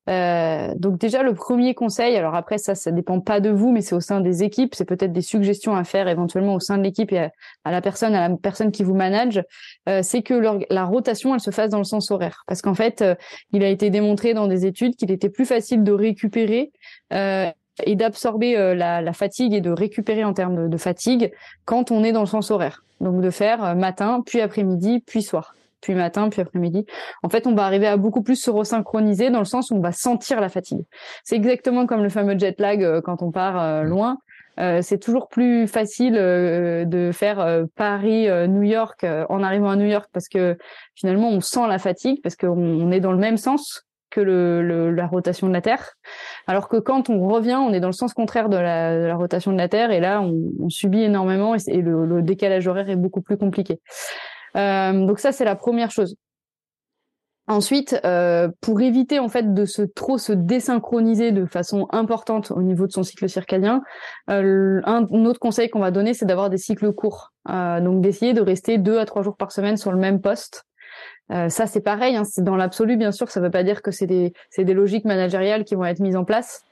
Euh, 0.10 0.74
donc 0.75 0.98
déjà 0.98 1.22
le 1.22 1.36
premier 1.36 1.75
conseil, 1.75 2.16
alors 2.16 2.34
après 2.34 2.58
ça, 2.58 2.74
ça 2.74 2.92
dépend 2.92 3.20
pas 3.20 3.39
de 3.39 3.51
vous, 3.51 3.72
mais 3.72 3.82
c'est 3.82 3.94
au 3.94 4.00
sein 4.00 4.22
des 4.22 4.44
équipes, 4.44 4.74
c'est 4.74 4.86
peut-être 4.86 5.13
des 5.13 5.22
suggestions 5.22 5.75
à 5.75 5.84
faire 5.84 6.08
éventuellement 6.08 6.56
au 6.56 6.60
sein 6.60 6.78
de 6.78 6.84
l'équipe 6.84 7.12
et 7.12 7.30
à, 7.63 7.72
la 7.72 7.82
personne, 7.82 8.16
à 8.16 8.28
la 8.28 8.36
personne 8.36 8.72
qui 8.72 8.84
vous 8.84 8.96
manage, 8.96 9.44
euh, 9.88 10.00
c'est 10.01 10.24
que 10.24 10.34
la 10.70 10.86
rotation, 10.86 11.36
elle 11.36 11.42
se 11.42 11.51
fasse 11.51 11.70
dans 11.70 11.78
le 11.78 11.84
sens 11.84 12.10
horaire, 12.10 12.44
parce 12.48 12.62
qu'en 12.62 12.74
fait, 12.74 13.01
euh, 13.01 13.13
il 13.51 13.63
a 13.63 13.70
été 13.70 13.92
démontré 13.92 14.34
dans 14.34 14.48
des 14.48 14.66
études 14.66 14.96
qu'il 14.96 15.12
était 15.12 15.30
plus 15.30 15.46
facile 15.46 15.84
de 15.84 15.92
récupérer 15.92 16.72
et 17.12 17.96
d'absorber 17.96 18.75
la, 18.75 19.13
fatigue 19.13 19.54
et 19.54 19.62
de 19.62 19.72
récupérer 19.72 20.24
en 20.24 20.34
termes 20.34 20.63
de, 20.63 20.68
de, 20.68 20.78
fatigue 20.78 21.32
quand 21.66 21.92
on 21.92 22.04
est 22.04 22.12
dans 22.12 22.20
le 22.20 22.25
sens 22.25 22.51
horaire. 22.51 22.84
Donc 23.00 23.22
de 23.22 23.30
faire 23.30 23.75
matin, 23.75 24.22
puis 24.25 24.42
après-midi, 24.42 25.01
puis 25.06 25.22
soir 25.22 25.54
puis 25.81 25.95
matin, 25.95 26.29
puis 26.29 26.41
après-midi. 26.41 26.86
En 27.24 27.29
fait, 27.29 27.48
on 27.48 27.55
va 27.55 27.63
arriver 27.65 27.88
à 27.88 27.98
beaucoup 27.98 28.21
plus 28.21 28.36
se 28.36 28.50
resynchroniser 28.50 29.29
dans 29.29 29.39
le 29.39 29.45
sens 29.45 29.71
où 29.71 29.75
on 29.75 29.81
va 29.81 29.91
sentir 29.91 30.41
la 30.41 30.50
fatigue. 30.50 30.81
C'est 31.24 31.36
exactement 31.36 31.86
comme 31.86 32.03
le 32.03 32.09
fameux 32.09 32.38
jet 32.38 32.59
lag 32.59 32.83
euh, 32.83 33.01
quand 33.01 33.21
on 33.21 33.31
part 33.31 33.62
euh, 33.62 33.83
loin. 33.83 34.17
Euh, 34.59 34.81
c'est 34.81 34.98
toujours 34.98 35.29
plus 35.29 35.67
facile 35.67 36.15
de 36.15 37.11
faire 37.13 37.63
Paris-New 37.77 38.63
York 38.63 39.05
en 39.29 39.42
arrivant 39.42 39.70
à 39.70 39.77
New 39.77 39.85
York 39.85 40.09
parce 40.11 40.27
que 40.27 40.57
finalement 40.96 41.29
on 41.29 41.39
sent 41.39 41.65
la 41.70 41.77
fatigue 41.77 42.20
parce 42.22 42.35
qu'on 42.35 42.92
est 42.92 43.00
dans 43.00 43.13
le 43.13 43.20
même 43.20 43.37
sens 43.37 43.85
que 44.09 44.20
le, 44.20 44.92
la 44.92 45.07
rotation 45.07 45.48
de 45.48 45.53
la 45.53 45.61
Terre. 45.61 45.94
Alors 46.48 46.68
que 46.68 46.77
quand 46.77 47.09
on 47.09 47.27
revient, 47.27 47.55
on 47.55 47.72
est 47.72 47.79
dans 47.79 47.87
le 47.87 47.94
sens 47.94 48.13
contraire 48.13 48.50
de 48.50 48.57
la, 48.57 49.15
rotation 49.15 49.53
de 49.53 49.57
la 49.57 49.70
Terre 49.70 49.92
et 49.92 50.01
là 50.01 50.22
on, 50.22 50.70
subit 50.70 51.03
énormément 51.03 51.55
et, 51.55 51.81
le, 51.81 52.05
le, 52.05 52.22
décalage 52.22 52.68
horaire 52.68 52.89
est 52.89 52.96
beaucoup 52.98 53.22
plus 53.22 53.37
compliqué. 53.37 53.79
Euh, 54.55 55.05
donc 55.05 55.20
ça, 55.20 55.31
c'est 55.31 55.46
la 55.46 55.55
première 55.55 55.92
chose. 55.92 56.16
Ensuite, 57.50 58.00
euh, 58.05 58.48
pour 58.62 58.79
éviter 58.79 59.18
en 59.18 59.27
fait 59.27 59.55
de 59.55 59.66
se 59.66 59.81
trop 59.81 60.20
se 60.20 60.31
désynchroniser 60.31 61.31
de 61.31 61.48
façon 61.48 61.88
importante 61.90 62.51
au 62.51 62.62
niveau 62.62 62.85
de 62.85 62.92
son 62.92 63.01
cycle 63.01 63.27
circadien, 63.27 63.81
euh, 64.29 64.81
un, 64.85 65.05
autre 65.25 65.40
conseil 65.40 65.68
qu'on 65.68 65.79
va 65.79 65.90
donner, 65.90 66.14
c'est 66.14 66.27
d'avoir 66.27 66.51
des 66.51 66.59
cycles 66.59 66.94
courts. 66.94 67.33
Euh, 67.50 67.81
donc 67.81 68.01
d'essayer 68.01 68.35
de 68.35 68.42
rester 68.42 68.77
deux 68.77 69.00
à 69.00 69.05
trois 69.05 69.24
jours 69.24 69.35
par 69.35 69.51
semaine 69.51 69.77
sur 69.77 69.92
le 69.92 69.98
même 69.98 70.22
poste. 70.22 70.64
Ça, 71.29 71.68
c'est 71.68 71.81
pareil. 71.81 72.16
Hein, 72.16 72.24
c'est 72.24 72.44
dans 72.44 72.55
l'absolu, 72.55 72.98
bien 72.98 73.12
sûr. 73.12 73.29
Ça 73.29 73.40
ne 73.40 73.46
veut 73.46 73.51
pas 73.51 73.64
dire 73.64 73.83
que 73.83 73.92
c'est 73.92 74.07
des 74.07 74.33
c'est 74.50 74.64
des 74.64 74.74
logiques 74.74 75.05
managériales 75.05 75.64
qui 75.64 75.75
vont 75.75 75.85
être 75.85 76.00
mises 76.00 76.16
en 76.16 76.25
place. 76.25 76.64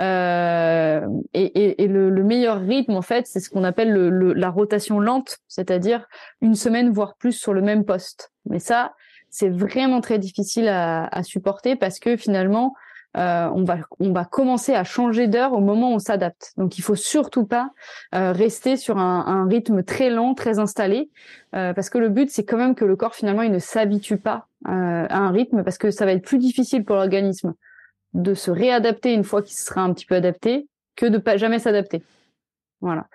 Euh, 0.00 1.06
et, 1.34 1.44
et, 1.44 1.84
et 1.84 1.88
le, 1.88 2.10
le, 2.10 2.24
meilleur 2.24 2.60
rythme, 2.60 2.94
en 2.94 3.02
fait, 3.02 3.26
c'est 3.26 3.40
ce 3.40 3.48
qu'on 3.48 3.64
appelle 3.64 3.92
le, 3.92 4.32
la 4.32 4.50
rotation 4.50 4.98
lente, 4.98 5.38
c'est-à-dire 5.46 6.06
une 6.40 6.56
semaine 6.56 6.90
voire 6.90 7.16
plus 7.16 7.32
sur 7.32 7.52
le 7.52 7.62
même 7.62 7.84
poste. 7.84 8.32
Mais 8.46 8.58
ça, 8.58 8.94
c'est 9.30 9.50
vraiment 9.50 10.00
très 10.00 10.18
difficile 10.18 10.68
à, 10.68 11.06
à, 11.06 11.22
supporter 11.22 11.76
parce 11.76 11.98
que 11.98 12.16
finalement, 12.16 12.74
euh, 13.16 13.48
on 13.54 13.62
va 13.62 13.78
on 14.00 14.12
va 14.12 14.24
commencer 14.24 14.74
à 14.74 14.82
changer 14.82 15.28
d'heure 15.28 15.52
au 15.52 15.60
moment 15.60 15.92
où 15.92 15.94
on 15.94 15.98
s'adapte. 16.00 16.52
Donc 16.56 16.78
il 16.78 16.82
faut 16.82 16.96
surtout 16.96 17.46
pas 17.46 17.70
euh, 18.14 18.32
rester 18.32 18.76
sur 18.76 18.98
un, 18.98 19.24
un, 19.26 19.46
rythme 19.46 19.84
très 19.84 20.10
lent, 20.10 20.34
très 20.34 20.58
installé, 20.58 21.10
euh, 21.54 21.72
parce 21.72 21.90
que 21.90 21.98
le 21.98 22.08
but 22.08 22.30
c'est 22.30 22.44
quand 22.44 22.56
même 22.56 22.74
que 22.74 22.84
le 22.84 22.96
corps 22.96 23.14
finalement 23.14 23.42
il 23.42 23.52
ne 23.52 23.60
s'habitue 23.60 24.16
pas 24.16 24.48
euh, 24.66 25.06
à 25.08 25.18
un 25.18 25.30
rythme 25.30 25.62
parce 25.62 25.78
que 25.78 25.92
ça 25.92 26.04
va 26.04 26.12
être 26.12 26.24
plus 26.24 26.38
difficile 26.38 26.84
pour 26.84 26.96
l'organisme 26.96 27.54
de 28.14 28.34
se 28.34 28.50
réadapter 28.50 29.12
une 29.12 29.24
fois 29.24 29.42
qu'il 29.42 29.56
sera 29.56 29.82
un 29.82 29.92
petit 29.92 30.06
peu 30.06 30.14
adapté 30.14 30.68
que 30.96 31.06
de 31.06 31.18
pas 31.18 31.36
jamais 31.36 31.58
s'adapter. 31.58 32.02
Voilà. 32.80 33.06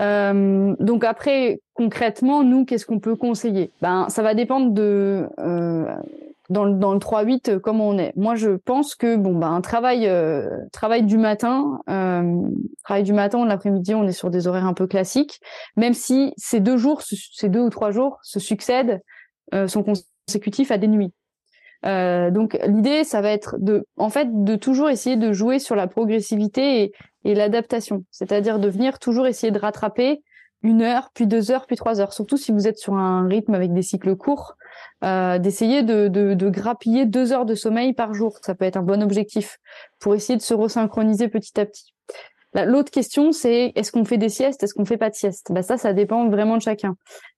Euh, 0.00 0.74
donc 0.80 1.04
après, 1.04 1.60
concrètement, 1.74 2.42
nous, 2.42 2.64
qu'est-ce 2.64 2.86
qu'on 2.86 3.00
peut 3.00 3.16
conseiller? 3.16 3.70
Ben, 3.80 4.08
ça 4.08 4.22
va 4.22 4.34
dépendre 4.34 4.72
de 4.72 5.26
euh, 5.38 5.94
dans 6.50 6.64
le, 6.64 6.74
dans 6.74 6.92
le 6.92 6.98
3-8 6.98 7.50
euh, 7.50 7.58
comment 7.58 7.88
on 7.88 7.98
est. 7.98 8.12
Moi, 8.16 8.34
je 8.34 8.50
pense 8.50 8.94
que 8.94 9.16
bon, 9.16 9.34
ben, 9.34 9.50
un 9.50 9.60
travail 9.60 10.10
travail 10.72 11.04
du 11.04 11.18
matin, 11.18 11.80
travail 12.84 13.04
du 13.04 13.12
matin, 13.12 13.46
l'après-midi, 13.46 13.94
on 13.94 14.06
est 14.06 14.12
sur 14.12 14.30
des 14.30 14.46
horaires 14.46 14.66
un 14.66 14.74
peu 14.74 14.86
classiques, 14.86 15.40
même 15.76 15.94
si 15.94 16.34
ces 16.36 16.60
deux 16.60 16.76
jours, 16.76 17.02
ces 17.02 17.48
deux 17.48 17.60
ou 17.60 17.70
trois 17.70 17.90
jours 17.90 18.18
se 18.22 18.40
succèdent, 18.40 19.00
sont 19.66 19.84
consécutifs 19.84 20.70
à 20.70 20.78
des 20.78 20.88
nuits. 20.88 21.12
Euh, 21.86 22.30
donc 22.30 22.58
l'idée, 22.66 23.04
ça 23.04 23.20
va 23.20 23.30
être 23.30 23.56
de, 23.58 23.86
en 23.96 24.08
fait, 24.10 24.28
de 24.44 24.56
toujours 24.56 24.90
essayer 24.90 25.16
de 25.16 25.32
jouer 25.32 25.58
sur 25.58 25.76
la 25.76 25.86
progressivité 25.86 26.92
et, 27.24 27.34
l'adaptation, 27.34 28.04
c'est-à-dire 28.12 28.60
de 28.60 28.68
venir 28.68 29.00
toujours 29.00 29.26
essayer 29.26 29.50
de 29.50 29.58
rattraper 29.58 30.22
une 30.62 30.82
heure, 30.82 31.10
puis 31.12 31.26
deux 31.26 31.50
heures, 31.50 31.66
puis 31.66 31.76
trois 31.76 32.00
heures. 32.00 32.12
Surtout 32.12 32.36
si 32.36 32.52
vous 32.52 32.68
êtes 32.68 32.78
sur 32.78 32.94
un 32.94 33.26
rythme 33.26 33.54
avec 33.54 33.72
des 33.72 33.82
cycles 33.82 34.14
courts, 34.14 34.56
euh, 35.04 35.38
d'essayer 35.38 35.82
de, 35.82 36.06
de, 36.06 36.34
de, 36.34 36.50
grappiller 36.50 37.04
deux 37.04 37.32
heures 37.32 37.44
de 37.44 37.54
sommeil 37.54 37.92
par 37.94 38.14
jour. 38.14 38.38
Ça 38.42 38.54
peut 38.54 38.64
être 38.64 38.76
un 38.76 38.82
bon 38.82 39.02
objectif 39.02 39.58
pour 39.98 40.14
essayer 40.14 40.36
de 40.36 40.42
se 40.42 40.54
resynchroniser 40.54 41.28
petit 41.28 41.58
à 41.60 41.66
petit. 41.66 41.95
L'autre 42.64 42.90
question, 42.90 43.32
c'est 43.32 43.72
est-ce 43.74 43.92
qu'on 43.92 44.04
fait 44.04 44.16
des 44.16 44.28
siestes, 44.28 44.62
est-ce 44.62 44.72
qu'on 44.72 44.84
fait 44.84 44.96
pas 44.96 45.10
de 45.10 45.14
sieste 45.14 45.52
bah 45.52 45.62
Ça, 45.62 45.76
ça 45.76 45.92
dépend 45.92 46.28
vraiment 46.28 46.56
de 46.56 46.62
chacun. 46.62 46.96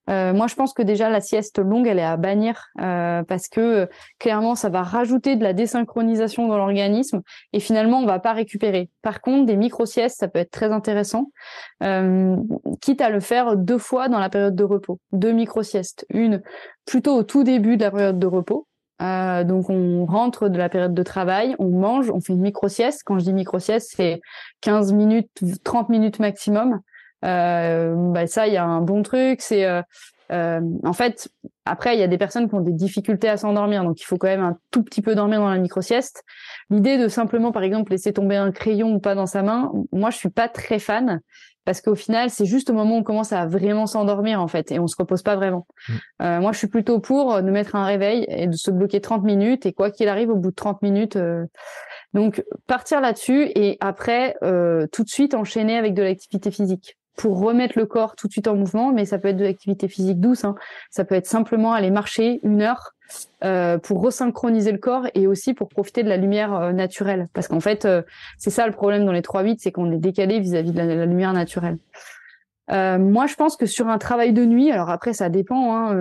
Euh, 0.09 0.33
moi, 0.33 0.47
je 0.47 0.55
pense 0.55 0.73
que 0.73 0.83
déjà 0.83 1.11
la 1.11 1.21
sieste 1.21 1.59
longue, 1.59 1.87
elle 1.87 1.99
est 1.99 2.05
à 2.05 2.17
bannir 2.17 2.69
euh, 2.81 3.23
parce 3.25 3.49
que 3.49 3.89
clairement, 4.19 4.55
ça 4.55 4.69
va 4.71 4.83
rajouter 4.83 5.37
de 5.37 5.43
la 5.43 5.53
désynchronisation 5.53 6.49
dans 6.49 6.57
l'organisme 6.57 7.23
et 7.53 7.61
finalement, 7.61 8.01
on 8.01 8.07
va 8.07 8.19
pas 8.19 8.33
récupérer. 8.33 8.91
Par 9.03 9.21
contre, 9.21 9.47
des 9.47 9.57
micro-siestes, 9.57 10.19
ça 10.19 10.29
peut 10.29 10.39
être 10.39 10.51
très 10.51 10.73
intéressant, 10.73 11.31
euh, 11.83 12.37
quitte 12.81 13.01
à 13.01 13.11
le 13.11 13.21
faire 13.21 13.57
deux 13.57 13.79
fois 13.79 14.09
dans 14.09 14.19
la 14.19 14.31
période 14.31 14.55
de 14.55 14.65
repos. 14.65 14.99
Deux 15.13 15.33
micro-siestes. 15.33 16.07
Une 16.11 16.43
plutôt 16.87 17.17
au 17.17 17.23
tout 17.23 17.45
début 17.45 17.77
de 17.77 17.83
la 17.83 17.91
période 17.91 18.19
de 18.19 18.27
repos, 18.27 18.68
euh, 19.01 19.45
donc 19.45 19.71
on 19.71 20.05
rentre 20.05 20.49
de 20.49 20.59
la 20.59 20.69
période 20.69 20.95
de 20.95 21.03
travail, 21.03 21.55
on 21.59 21.69
mange, 21.69 22.11
on 22.11 22.21
fait 22.21 22.33
une 22.33 22.41
micro-sieste. 22.41 23.03
Quand 23.05 23.19
je 23.19 23.25
dis 23.25 23.33
micro-sieste, 23.33 23.93
c'est 23.97 24.21
15 24.61 24.93
minutes, 24.93 25.31
30 25.65 25.89
minutes 25.89 26.19
maximum. 26.19 26.81
Euh, 27.25 27.95
bah 28.13 28.27
ça, 28.27 28.47
il 28.47 28.55
y 28.55 28.57
a 28.57 28.65
un 28.65 28.81
bon 28.81 29.03
truc. 29.03 29.41
C'est 29.41 29.65
euh, 29.65 29.83
euh, 30.31 30.61
en 30.85 30.93
fait, 30.93 31.29
après, 31.65 31.97
il 31.97 32.01
y 32.01 32.03
a 32.03 32.09
des 32.09 32.19
personnes 32.19 32.49
qui 32.49 32.55
ont 32.55 32.61
des 32.61 32.73
difficultés 32.73 33.29
à 33.29 33.37
s'endormir, 33.37 33.85
donc 33.85 34.01
il 34.01 34.05
faut 34.05 34.19
quand 34.19 34.29
même 34.29 34.43
un 34.43 34.59
tout 34.71 34.83
petit 34.83 35.01
peu 35.01 35.15
dormir 35.15 35.41
dans 35.41 35.51
la 35.51 35.59
micro-sieste. 35.59 36.23
L'idée 36.71 36.99
de 36.99 37.09
simplement, 37.09 37.53
par 37.53 37.63
exemple, 37.63 37.93
laisser 37.93 38.13
tomber 38.13 38.37
un 38.37 38.53
crayon 38.53 38.95
ou 38.95 39.01
pas 39.01 39.15
dans 39.15 39.27
sa 39.27 39.43
main, 39.43 39.73
moi, 39.93 40.11
je 40.11 40.17
suis 40.17 40.31
pas 40.31 40.49
très 40.49 40.79
fan 40.79 41.21
parce 41.69 41.83
qu'au 41.83 41.95
final, 41.95 42.31
c'est 42.31 42.47
juste 42.47 42.71
au 42.71 42.73
moment 42.73 42.95
où 42.95 43.01
on 43.01 43.03
commence 43.03 43.31
à 43.31 43.45
vraiment 43.45 43.87
s'endormir 43.87 44.41
en 44.41 44.49
fait, 44.49 44.73
et 44.73 44.79
on 44.79 44.87
se 44.87 44.97
repose 44.99 45.23
pas 45.23 45.37
vraiment. 45.37 45.67
Mmh. 45.87 45.93
Euh, 46.23 46.41
moi, 46.41 46.53
je 46.53 46.57
suis 46.57 46.67
plutôt 46.67 46.99
pour 46.99 47.43
de 47.43 47.51
mettre 47.51 47.77
un 47.77 47.85
réveil 47.85 48.25
et 48.27 48.47
de 48.47 48.57
se 48.57 48.71
bloquer 48.71 49.03
30 49.03 49.23
minutes, 49.23 49.67
et 49.67 49.75
quoi 49.75 49.91
qu'il 49.91 50.09
arrive, 50.09 50.31
au 50.31 50.37
bout 50.37 50.49
de 50.49 50.55
30 50.55 50.81
minutes, 50.81 51.17
euh... 51.17 51.45
donc 52.15 52.43
partir 52.67 53.03
là-dessus 53.03 53.53
et 53.55 53.77
après 53.81 54.35
euh, 54.43 54.87
tout 54.93 55.05
de 55.05 55.11
suite 55.11 55.35
enchaîner 55.35 55.77
avec 55.77 55.93
de 55.93 56.03
l'activité 56.03 56.51
physique 56.51 56.97
pour 57.19 57.39
remettre 57.39 57.79
le 57.79 57.85
corps 57.85 58.17
tout 58.17 58.29
de 58.29 58.33
suite 58.33 58.49
en 58.49 58.55
mouvement, 58.55 58.91
mais 58.91 59.05
ça 59.05 59.19
peut 59.19 59.29
être 59.29 59.37
de 59.37 59.45
l'activité 59.45 59.89
physique 59.89 60.21
douce. 60.21 60.47
Hein. 60.47 60.55
Ça 60.89 61.05
peut 61.05 61.17
être 61.17 61.27
simplement 61.27 61.75
aller 61.75 61.91
marcher 61.91 62.41
une 62.45 62.63
heure 62.63 62.95
euh, 63.45 63.79
pour 63.79 64.03
resynchroniser 64.03 64.73
le 64.73 64.79
corps 64.79 65.07
et 65.15 65.27
aussi 65.27 65.55
pour 65.55 65.69
profiter 65.69 66.03
de 66.03 66.09
la 66.09 66.17
lumière 66.17 66.55
euh, 66.55 66.73
naturelle. 66.73 67.29
Parce 67.33 67.47
qu'en 67.47 67.61
fait, 67.61 67.85
euh, 67.85 68.03
c'est 68.37 68.51
ça 68.51 68.67
le 68.67 68.73
problème 68.73 69.07
dans 69.07 69.13
les 69.13 69.21
3-8, 69.21 69.59
c'est 69.61 69.71
qu'on 69.71 69.91
est 69.93 69.99
décalé 69.99 70.41
vis-à-vis 70.41 70.73
de 70.73 70.77
la, 70.77 71.07
lumière 71.07 71.33
naturelle. 71.33 71.79
Moi, 72.71 73.27
je 73.27 73.35
pense 73.35 73.57
que 73.57 73.65
sur 73.65 73.89
un 73.89 73.97
travail 73.97 74.35
de 74.35 74.45
nuit, 74.45 74.71
alors 74.71 74.91
après, 74.91 75.15
ça 75.15 75.31
dépend 75.31 75.75
hein, 75.75 75.97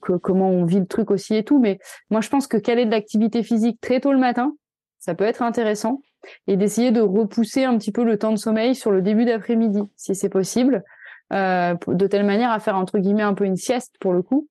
comment 0.00 0.48
on 0.48 0.64
vit 0.64 0.80
le 0.80 0.86
truc 0.86 1.10
aussi 1.10 1.34
et 1.34 1.44
tout, 1.44 1.58
mais 1.58 1.78
moi, 2.10 2.22
je 2.22 2.30
pense 2.30 2.46
que 2.46 2.56
caler 2.56 2.86
de 2.86 2.90
l'activité 2.90 3.42
physique 3.42 3.78
très 3.82 4.00
tôt 4.00 4.12
le 4.12 4.18
matin, 4.18 4.54
ça 5.00 5.14
peut 5.14 5.24
être 5.24 5.42
intéressant 5.42 6.00
et 6.46 6.56
d'essayer 6.56 6.92
de 6.92 7.02
repousser 7.02 7.64
un 7.64 7.76
petit 7.76 7.92
peu 7.92 8.04
le 8.04 8.16
temps 8.16 8.32
de 8.32 8.38
sommeil 8.38 8.74
sur 8.74 8.90
le 8.90 9.02
début 9.02 9.26
d'après-midi, 9.26 9.82
si 9.96 10.14
c'est 10.14 10.30
possible, 10.30 10.82
de 11.30 12.06
telle 12.06 12.24
manière 12.24 12.52
à 12.52 12.58
faire 12.58 12.76
entre 12.76 12.98
guillemets 12.98 13.22
un 13.22 13.34
peu 13.34 13.44
une 13.44 13.56
sieste 13.56 13.96
pour 14.00 14.14
le 14.14 14.22
coup, 14.22 14.48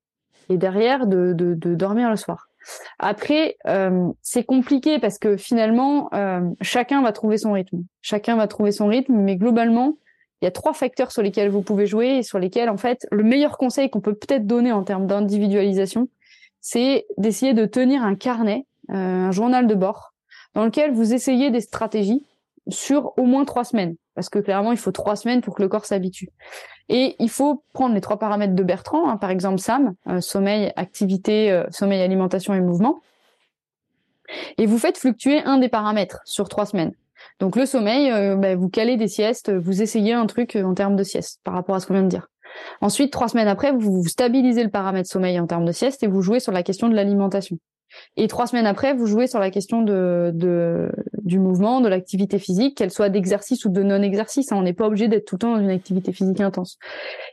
et 0.50 0.58
derrière 0.58 1.08
de, 1.08 1.34
de, 1.34 1.76
dormir 1.76 2.10
le 2.10 2.16
soir. 2.16 2.48
Après, 3.00 3.58
euh, 3.68 4.10
c'est 4.22 4.44
compliqué 4.44 5.00
parce 5.00 5.20
que 5.20 5.38
finalement, 5.38 6.10
euh, 6.14 6.42
chacun 6.62 7.02
va 7.02 7.12
trouver 7.12 7.38
son 7.38 7.52
rythme. 7.52 7.84
Chacun 8.02 8.36
va 8.36 8.48
trouver 8.48 8.72
son 8.72 8.88
rythme, 8.88 9.14
mais 9.14 9.36
globalement, 9.36 9.98
il 10.42 10.46
y 10.46 10.48
a 10.48 10.52
trois 10.52 10.74
facteurs 10.74 11.12
sur 11.12 11.22
lesquels 11.22 11.50
vous 11.50 11.62
pouvez 11.62 11.86
jouer 11.86 12.18
et 12.18 12.24
sur 12.24 12.40
lesquels, 12.40 12.70
en 12.70 12.78
fait, 12.78 13.08
le 13.12 13.24
meilleur 13.24 13.58
conseil 13.58 13.90
qu'on 13.90 14.02
peut 14.02 14.16
peut-être 14.16 14.48
donner 14.48 14.72
en 14.72 14.84
termes 14.84 15.08
d'individualisation, 15.08 16.10
c'est 16.62 17.06
d'essayer 17.18 17.54
de 17.54 17.66
tenir 17.66 18.04
un 18.04 18.16
carnet, 18.16 18.66
euh, 18.90 18.96
un 18.96 19.32
journal 19.32 19.68
de 19.68 19.76
bord, 19.76 20.14
dans 20.56 20.66
lequel 20.66 20.92
vous 20.92 21.14
essayez 21.14 21.52
des 21.52 21.62
stratégies 21.62 22.26
sur 22.70 23.14
au 23.18 23.24
moins 23.24 23.46
trois 23.46 23.64
semaines, 23.64 23.96
parce 24.16 24.30
que 24.30 24.40
clairement, 24.40 24.72
il 24.72 24.78
faut 24.78 24.92
trois 24.92 25.16
semaines 25.16 25.42
pour 25.42 25.56
que 25.56 25.62
le 25.62 25.68
corps 25.68 25.86
s'habitue. 25.86 26.30
Et 26.90 27.16
il 27.20 27.30
faut 27.30 27.64
prendre 27.74 27.94
les 27.94 28.02
trois 28.02 28.18
paramètres 28.18 28.56
de 28.56 28.64
Bertrand, 28.64 29.10
hein, 29.10 29.18
par 29.18 29.30
exemple 29.30 29.60
SAM, 29.60 29.96
euh, 30.08 30.22
sommeil, 30.22 30.72
activité, 30.76 31.52
euh, 31.52 31.66
sommeil, 31.70 32.02
alimentation 32.02 32.54
et 32.54 32.62
mouvement, 32.62 33.02
et 34.58 34.66
vous 34.66 34.78
faites 34.78 34.98
fluctuer 34.98 35.44
un 35.44 35.58
des 35.58 35.70
paramètres 35.70 36.22
sur 36.26 36.50
trois 36.50 36.66
semaines. 36.66 36.94
Donc 37.40 37.56
le 37.56 37.66
sommeil, 37.66 38.12
euh, 38.12 38.36
bah, 38.36 38.56
vous 38.56 38.70
calez 38.70 38.98
des 38.98 39.08
siestes, 39.08 39.52
vous 39.52 39.82
essayez 39.82 40.14
un 40.14 40.26
truc 40.26 40.56
en 40.56 40.74
termes 40.74 40.96
de 40.96 41.04
sieste 41.04 41.42
par 41.44 41.54
rapport 41.54 41.76
à 41.76 41.80
ce 41.80 41.88
qu'on 41.88 41.94
vient 41.94 42.04
de 42.04 42.08
dire. 42.08 42.28
Ensuite, 42.82 43.12
trois 43.12 43.28
semaines 43.28 43.48
après, 43.48 43.72
vous 43.72 44.06
stabilisez 44.08 44.64
le 44.64 44.70
paramètre 44.70 45.10
sommeil 45.10 45.40
en 45.40 45.48
termes 45.48 45.66
de 45.66 45.72
sieste 45.72 46.04
et 46.04 46.08
vous 46.08 46.22
jouez 46.22 46.40
sur 46.40 46.52
la 46.52 46.64
question 46.64 46.88
de 46.88 46.96
l'alimentation. 46.96 47.58
Et 48.18 48.28
trois 48.28 48.48
semaines 48.48 48.66
après, 48.66 48.94
vous 48.94 49.06
jouez 49.06 49.28
sur 49.28 49.40
la 49.40 49.52
question 49.52 49.82
de, 49.82 50.32
de 50.34 50.90
du 51.24 51.40
mouvement, 51.40 51.82
de 51.82 51.88
l'activité 51.88 52.40
physique, 52.40 52.78
qu'elle 52.78 52.92
soit 52.92 53.10
d'exercice 53.10 53.66
ou 53.66 53.70
de 53.70 53.84
non-exercice. 53.84 54.52
Hein. 54.52 54.58
On 54.58 54.64
n'est 54.64 54.74
pas 54.74 54.88
obligé 54.88 55.08
d'être 55.08 55.26
tout 55.26 55.36
le 55.36 55.40
temps 55.40 55.56
dans 55.56 55.62
une 55.62 55.70
activité 55.70 56.12
physique 56.12 56.42
intense. 56.42 56.78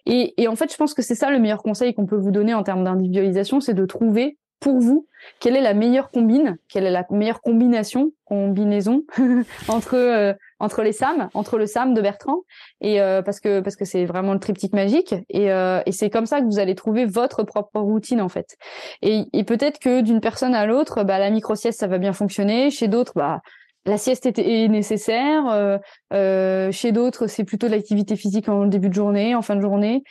Et, 0.06 0.34
et 0.42 0.48
en 0.48 0.56
fait, 0.56 0.70
je 0.72 0.76
pense 0.76 0.94
que 0.94 1.02
c'est 1.02 1.14
ça 1.14 1.30
le 1.30 1.38
meilleur 1.38 1.62
conseil 1.62 1.94
qu'on 1.94 2.06
peut 2.06 2.16
vous 2.16 2.30
donner 2.30 2.54
en 2.54 2.62
termes 2.62 2.84
d'individualisation, 2.84 3.60
c'est 3.60 3.74
de 3.74 3.86
trouver 3.86 4.38
pour 4.62 4.78
vous 4.78 5.06
quelle 5.40 5.56
est 5.56 5.60
la 5.60 5.74
meilleure 5.74 6.10
combine, 6.10 6.58
quelle 6.68 6.84
est 6.84 6.90
la 6.90 7.04
meilleure 7.10 7.40
combination, 7.40 8.12
combinaison 8.24 9.04
entre 9.68 9.94
euh, 9.94 10.34
entre 10.58 10.82
les 10.82 10.92
SAM, 10.92 11.28
entre 11.34 11.58
le 11.58 11.66
SAM 11.66 11.94
de 11.94 12.00
Bertrand 12.00 12.38
et 12.80 13.00
euh, 13.00 13.22
parce 13.22 13.40
que 13.40 13.60
parce 13.60 13.76
que 13.76 13.84
c'est 13.84 14.04
vraiment 14.04 14.32
le 14.32 14.38
triptyque 14.38 14.72
magique 14.72 15.14
et, 15.28 15.52
euh, 15.52 15.80
et 15.86 15.92
c'est 15.92 16.10
comme 16.10 16.26
ça 16.26 16.40
que 16.40 16.46
vous 16.46 16.58
allez 16.58 16.74
trouver 16.74 17.04
votre 17.04 17.42
propre 17.42 17.80
routine 17.80 18.20
en 18.20 18.28
fait. 18.28 18.56
Et, 19.02 19.24
et 19.32 19.44
peut-être 19.44 19.78
que 19.78 20.00
d'une 20.00 20.20
personne 20.20 20.54
à 20.54 20.66
l'autre, 20.66 21.02
bah 21.04 21.18
la 21.18 21.30
micro 21.30 21.54
sieste 21.54 21.80
ça 21.80 21.86
va 21.86 21.98
bien 21.98 22.12
fonctionner, 22.12 22.70
chez 22.70 22.88
d'autres 22.88 23.12
bah 23.14 23.42
la 23.84 23.98
sieste 23.98 24.26
est, 24.26 24.68
nécessaire. 24.68 25.80
chez 26.10 26.92
d'autres, 26.92 27.26
c'est 27.26 27.44
plutôt 27.44 27.66
de 27.66 27.72
l'activité 27.72 28.16
physique 28.16 28.48
en 28.48 28.66
début 28.66 28.88
de 28.88 28.94
journée, 28.94 29.34
en 29.34 29.42
fin 29.42 29.56
de 29.56 29.60
journée. 29.60 30.04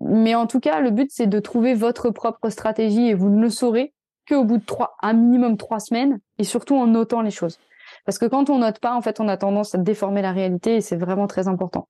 Mais 0.00 0.34
en 0.34 0.46
tout 0.46 0.60
cas, 0.60 0.80
le 0.80 0.90
but, 0.90 1.10
c'est 1.12 1.26
de 1.26 1.40
trouver 1.40 1.74
votre 1.74 2.10
propre 2.10 2.50
stratégie 2.50 3.08
et 3.08 3.14
vous 3.14 3.28
ne 3.28 3.40
le 3.40 3.50
saurez 3.50 3.92
qu'au 4.28 4.44
bout 4.44 4.58
de 4.58 4.64
trois, 4.64 4.96
un 5.02 5.12
minimum 5.12 5.56
trois 5.56 5.80
semaines 5.80 6.20
et 6.38 6.44
surtout 6.44 6.76
en 6.76 6.86
notant 6.86 7.22
les 7.22 7.30
choses. 7.30 7.58
Parce 8.04 8.18
que 8.18 8.26
quand 8.26 8.50
on 8.50 8.58
note 8.58 8.78
pas, 8.78 8.94
en 8.94 9.02
fait, 9.02 9.20
on 9.20 9.28
a 9.28 9.36
tendance 9.36 9.74
à 9.74 9.78
déformer 9.78 10.22
la 10.22 10.32
réalité 10.32 10.76
et 10.76 10.80
c'est 10.80 10.96
vraiment 10.96 11.26
très 11.26 11.48
important. 11.48 11.88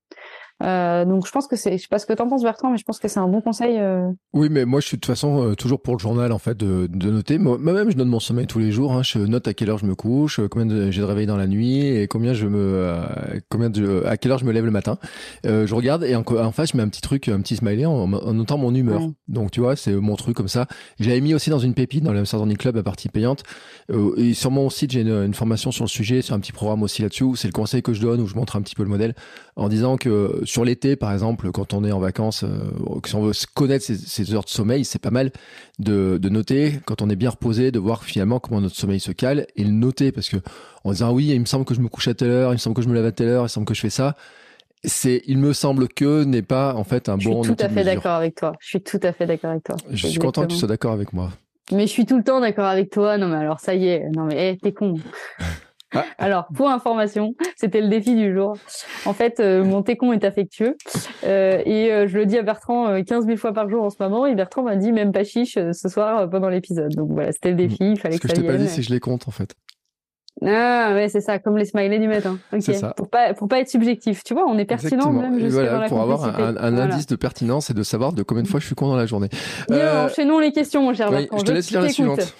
Euh, 0.61 1.05
donc 1.05 1.25
je 1.25 1.31
pense 1.31 1.47
que 1.47 1.55
c'est, 1.55 1.77
je 1.77 1.83
sais 1.83 1.87
pas 1.89 1.99
ce 1.99 2.05
que 2.05 2.13
t'en 2.13 2.27
penses 2.27 2.43
Bertrand, 2.43 2.71
mais 2.71 2.77
je 2.77 2.83
pense 2.83 2.99
que 2.99 3.07
c'est 3.07 3.19
un 3.19 3.27
bon 3.27 3.41
conseil. 3.41 3.77
Euh... 3.79 4.11
Oui, 4.33 4.49
mais 4.51 4.65
moi 4.65 4.79
je 4.79 4.87
suis 4.87 4.97
de 4.97 5.01
toute 5.01 5.13
façon 5.13 5.49
euh, 5.49 5.55
toujours 5.55 5.81
pour 5.81 5.95
le 5.95 5.99
journal 5.99 6.31
en 6.31 6.37
fait 6.37 6.57
de, 6.57 6.87
de 6.87 7.09
noter. 7.09 7.37
Moi-même 7.37 7.89
je 7.91 7.97
note 7.97 8.07
mon 8.07 8.19
sommeil 8.19 8.47
tous 8.47 8.59
les 8.59 8.71
jours. 8.71 8.93
Hein. 8.93 9.03
Je 9.03 9.19
note 9.19 9.47
à 9.47 9.53
quelle 9.53 9.69
heure 9.69 9.79
je 9.79 9.85
me 9.85 9.95
couche, 9.95 10.39
combien 10.49 10.91
j'ai 10.91 11.01
de 11.01 11.05
réveil 11.05 11.25
dans 11.25 11.37
la 11.37 11.47
nuit 11.47 11.85
et 11.85 12.07
combien 12.07 12.33
je 12.33 12.47
me, 12.47 12.99
combien 13.49 13.69
de, 13.69 14.03
à 14.05 14.17
quelle 14.17 14.31
heure 14.31 14.37
je 14.37 14.45
me 14.45 14.51
lève 14.51 14.65
le 14.65 14.71
matin. 14.71 14.97
je 15.43 15.73
regarde 15.73 16.03
et 16.03 16.15
en, 16.15 16.23
en, 16.27 16.51
face 16.51 16.71
je 16.71 16.77
mets 16.77 16.83
un 16.83 16.89
petit 16.89 17.01
truc, 17.01 17.27
un 17.27 17.41
petit 17.41 17.55
smiley 17.55 17.85
en, 17.85 18.13
en 18.13 18.33
notant 18.33 18.57
mon 18.57 18.73
humeur. 18.73 19.01
Donc 19.27 19.51
tu 19.51 19.61
vois, 19.61 19.75
c'est 19.75 19.93
mon 19.93 20.15
truc 20.15 20.35
comme 20.35 20.47
ça. 20.47 20.67
J'avais 20.99 21.21
mis 21.21 21.33
aussi 21.33 21.49
dans 21.49 21.59
une 21.59 21.73
pépite 21.73 22.03
dans 22.03 22.13
l'Amsterdam 22.13 22.55
Club 22.55 22.77
à 22.77 22.83
partie 22.83 23.09
payante. 23.09 23.43
et 24.17 24.33
sur 24.33 24.51
mon 24.51 24.69
site 24.69 24.91
j'ai 24.91 25.01
une, 25.01 25.25
une, 25.25 25.33
formation 25.33 25.71
sur 25.71 25.85
le 25.85 25.89
sujet, 25.89 26.21
sur 26.21 26.35
un 26.35 26.39
petit 26.39 26.51
programme 26.51 26.83
aussi 26.83 27.01
là-dessus. 27.01 27.35
C'est 27.35 27.47
le 27.47 27.53
conseil 27.53 27.81
que 27.81 27.93
je 27.93 28.01
donne 28.01 28.21
où 28.21 28.27
je 28.27 28.35
montre 28.35 28.55
un 28.55 28.61
petit 28.61 28.75
peu 28.75 28.83
le 28.83 28.89
modèle 28.89 29.15
en 29.55 29.69
disant 29.69 29.97
que 29.97 30.41
sur 30.51 30.65
l'été, 30.65 30.97
par 30.97 31.13
exemple, 31.13 31.49
quand 31.53 31.73
on 31.73 31.85
est 31.85 31.93
en 31.93 31.99
vacances, 31.99 32.43
euh, 32.43 32.99
si 33.05 33.15
on 33.15 33.21
veut 33.21 33.31
connaître 33.53 33.85
ses, 33.85 34.33
heures 34.33 34.43
de 34.43 34.49
sommeil, 34.49 34.83
c'est 34.83 34.99
pas 34.99 35.09
mal 35.09 35.31
de, 35.79 36.17
de, 36.17 36.27
noter 36.27 36.81
quand 36.85 37.01
on 37.01 37.09
est 37.09 37.15
bien 37.15 37.29
reposé, 37.29 37.71
de 37.71 37.79
voir 37.79 38.03
finalement 38.03 38.41
comment 38.41 38.59
notre 38.59 38.75
sommeil 38.75 38.99
se 38.99 39.13
cale 39.13 39.47
et 39.55 39.63
le 39.63 39.71
noter 39.71 40.11
parce 40.11 40.27
que 40.27 40.35
en 40.83 40.91
disant 40.91 41.13
oui, 41.13 41.29
il 41.29 41.39
me 41.39 41.45
semble 41.45 41.63
que 41.63 41.73
je 41.73 41.79
me 41.79 41.87
couche 41.87 42.09
à 42.09 42.13
telle 42.15 42.31
heure, 42.31 42.51
il 42.51 42.55
me 42.55 42.57
semble 42.57 42.75
que 42.75 42.81
je 42.81 42.89
me 42.89 42.93
lève 42.93 43.05
à 43.05 43.13
telle 43.13 43.29
heure, 43.29 43.43
il 43.43 43.43
me 43.43 43.47
semble 43.47 43.65
que 43.65 43.73
je 43.73 43.79
fais 43.79 43.89
ça. 43.89 44.17
C'est, 44.83 45.21
il 45.25 45.37
me 45.37 45.53
semble 45.53 45.87
que 45.87 46.25
n'est 46.25 46.41
pas 46.41 46.75
en 46.75 46.83
fait 46.83 47.07
un 47.07 47.15
bon. 47.15 47.43
Je 47.43 47.47
suis 47.47 47.55
tout 47.55 47.63
à 47.63 47.69
fait 47.69 47.85
d'accord 47.85 48.15
avec 48.15 48.35
toi. 48.35 48.51
Je 48.59 48.67
suis 48.67 48.81
tout 48.81 48.99
à 49.03 49.13
fait 49.13 49.27
d'accord 49.27 49.51
avec 49.51 49.63
toi. 49.63 49.77
Je 49.89 50.07
suis 50.07 50.19
content 50.19 50.41
que 50.41 50.47
tu 50.47 50.57
sois 50.57 50.67
d'accord 50.67 50.91
avec 50.91 51.13
moi. 51.13 51.29
Mais 51.71 51.87
je 51.87 51.91
suis 51.91 52.05
tout 52.05 52.17
le 52.17 52.23
temps 52.23 52.41
d'accord 52.41 52.65
avec 52.65 52.89
toi. 52.89 53.17
Non 53.17 53.27
mais 53.29 53.37
alors 53.37 53.61
ça 53.61 53.73
y 53.73 53.87
est. 53.87 54.09
Non 54.09 54.25
mais 54.25 54.35
hey, 54.35 54.57
t'es 54.57 54.73
con. 54.73 54.95
Alors, 56.17 56.47
pour 56.53 56.69
information, 56.69 57.35
c'était 57.55 57.81
le 57.81 57.87
défi 57.87 58.15
du 58.15 58.33
jour. 58.33 58.55
En 59.05 59.13
fait, 59.13 59.39
euh, 59.39 59.63
mon 59.63 59.83
técon 59.83 60.13
est 60.13 60.23
affectueux 60.23 60.75
euh, 61.23 61.61
et 61.65 61.91
euh, 61.91 62.07
je 62.07 62.17
le 62.17 62.25
dis 62.25 62.37
à 62.37 62.43
Bertrand 62.43 63.01
15 63.03 63.25
000 63.25 63.37
fois 63.37 63.53
par 63.53 63.69
jour 63.69 63.83
en 63.83 63.89
ce 63.89 63.97
moment 63.99 64.25
et 64.25 64.35
Bertrand 64.35 64.63
m'a 64.63 64.75
dit 64.75 64.91
même 64.91 65.11
pas 65.11 65.23
chiche 65.23 65.55
ce 65.55 65.89
soir 65.89 66.29
pendant 66.29 66.49
l'épisode. 66.49 66.93
Donc 66.95 67.09
voilà, 67.11 67.31
c'était 67.31 67.49
le 67.49 67.55
défi, 67.55 67.77
il 67.81 67.99
fallait 67.99 68.15
Ce 68.15 68.21
que, 68.21 68.27
que 68.27 68.35
je 68.35 68.41
t'ai 68.41 68.47
pas 68.47 68.57
dit, 68.57 68.73
que 68.73 68.81
je 68.81 68.89
les 68.89 68.99
compte 68.99 69.27
en 69.27 69.31
fait. 69.31 69.55
Ah 70.43 70.93
ouais, 70.93 71.09
c'est 71.09 71.21
ça, 71.21 71.37
comme 71.39 71.57
les 71.57 71.65
smileys 71.65 71.99
du 71.99 72.07
matin. 72.07 72.39
Ok. 72.53 72.63
Ça. 72.63 72.93
Pour 72.95 73.09
pas 73.09 73.33
pour 73.33 73.47
pas 73.47 73.59
être 73.59 73.69
subjectif, 73.69 74.23
tu 74.23 74.33
vois, 74.33 74.45
on 74.47 74.57
est 74.57 74.65
pertinent 74.65 75.11
même 75.11 75.37
et 75.37 75.49
voilà, 75.49 75.73
dans 75.73 75.79
la 75.81 75.87
pour 75.87 76.01
avoir 76.01 76.23
un, 76.23 76.57
un 76.57 76.77
indice 76.77 77.05
de 77.05 77.15
pertinence 77.15 77.69
et 77.69 77.73
de 77.73 77.83
savoir 77.83 78.13
de 78.13 78.23
combien 78.23 78.41
de 78.41 78.47
fois 78.47 78.59
je 78.59 78.65
suis 78.65 78.75
con 78.75 78.87
dans 78.87 78.95
la 78.95 79.05
journée. 79.05 79.29
Bien, 79.69 80.05
enchaînons 80.05 80.39
les 80.39 80.51
questions, 80.51 80.81
mon 80.83 80.93
cher 80.93 81.11
Bertrand. 81.11 81.37
Je 81.37 81.43
te 81.43 81.51
laisse 81.51 81.69
lire 81.69 81.81
la 81.81 81.89
suivante. 81.89 82.33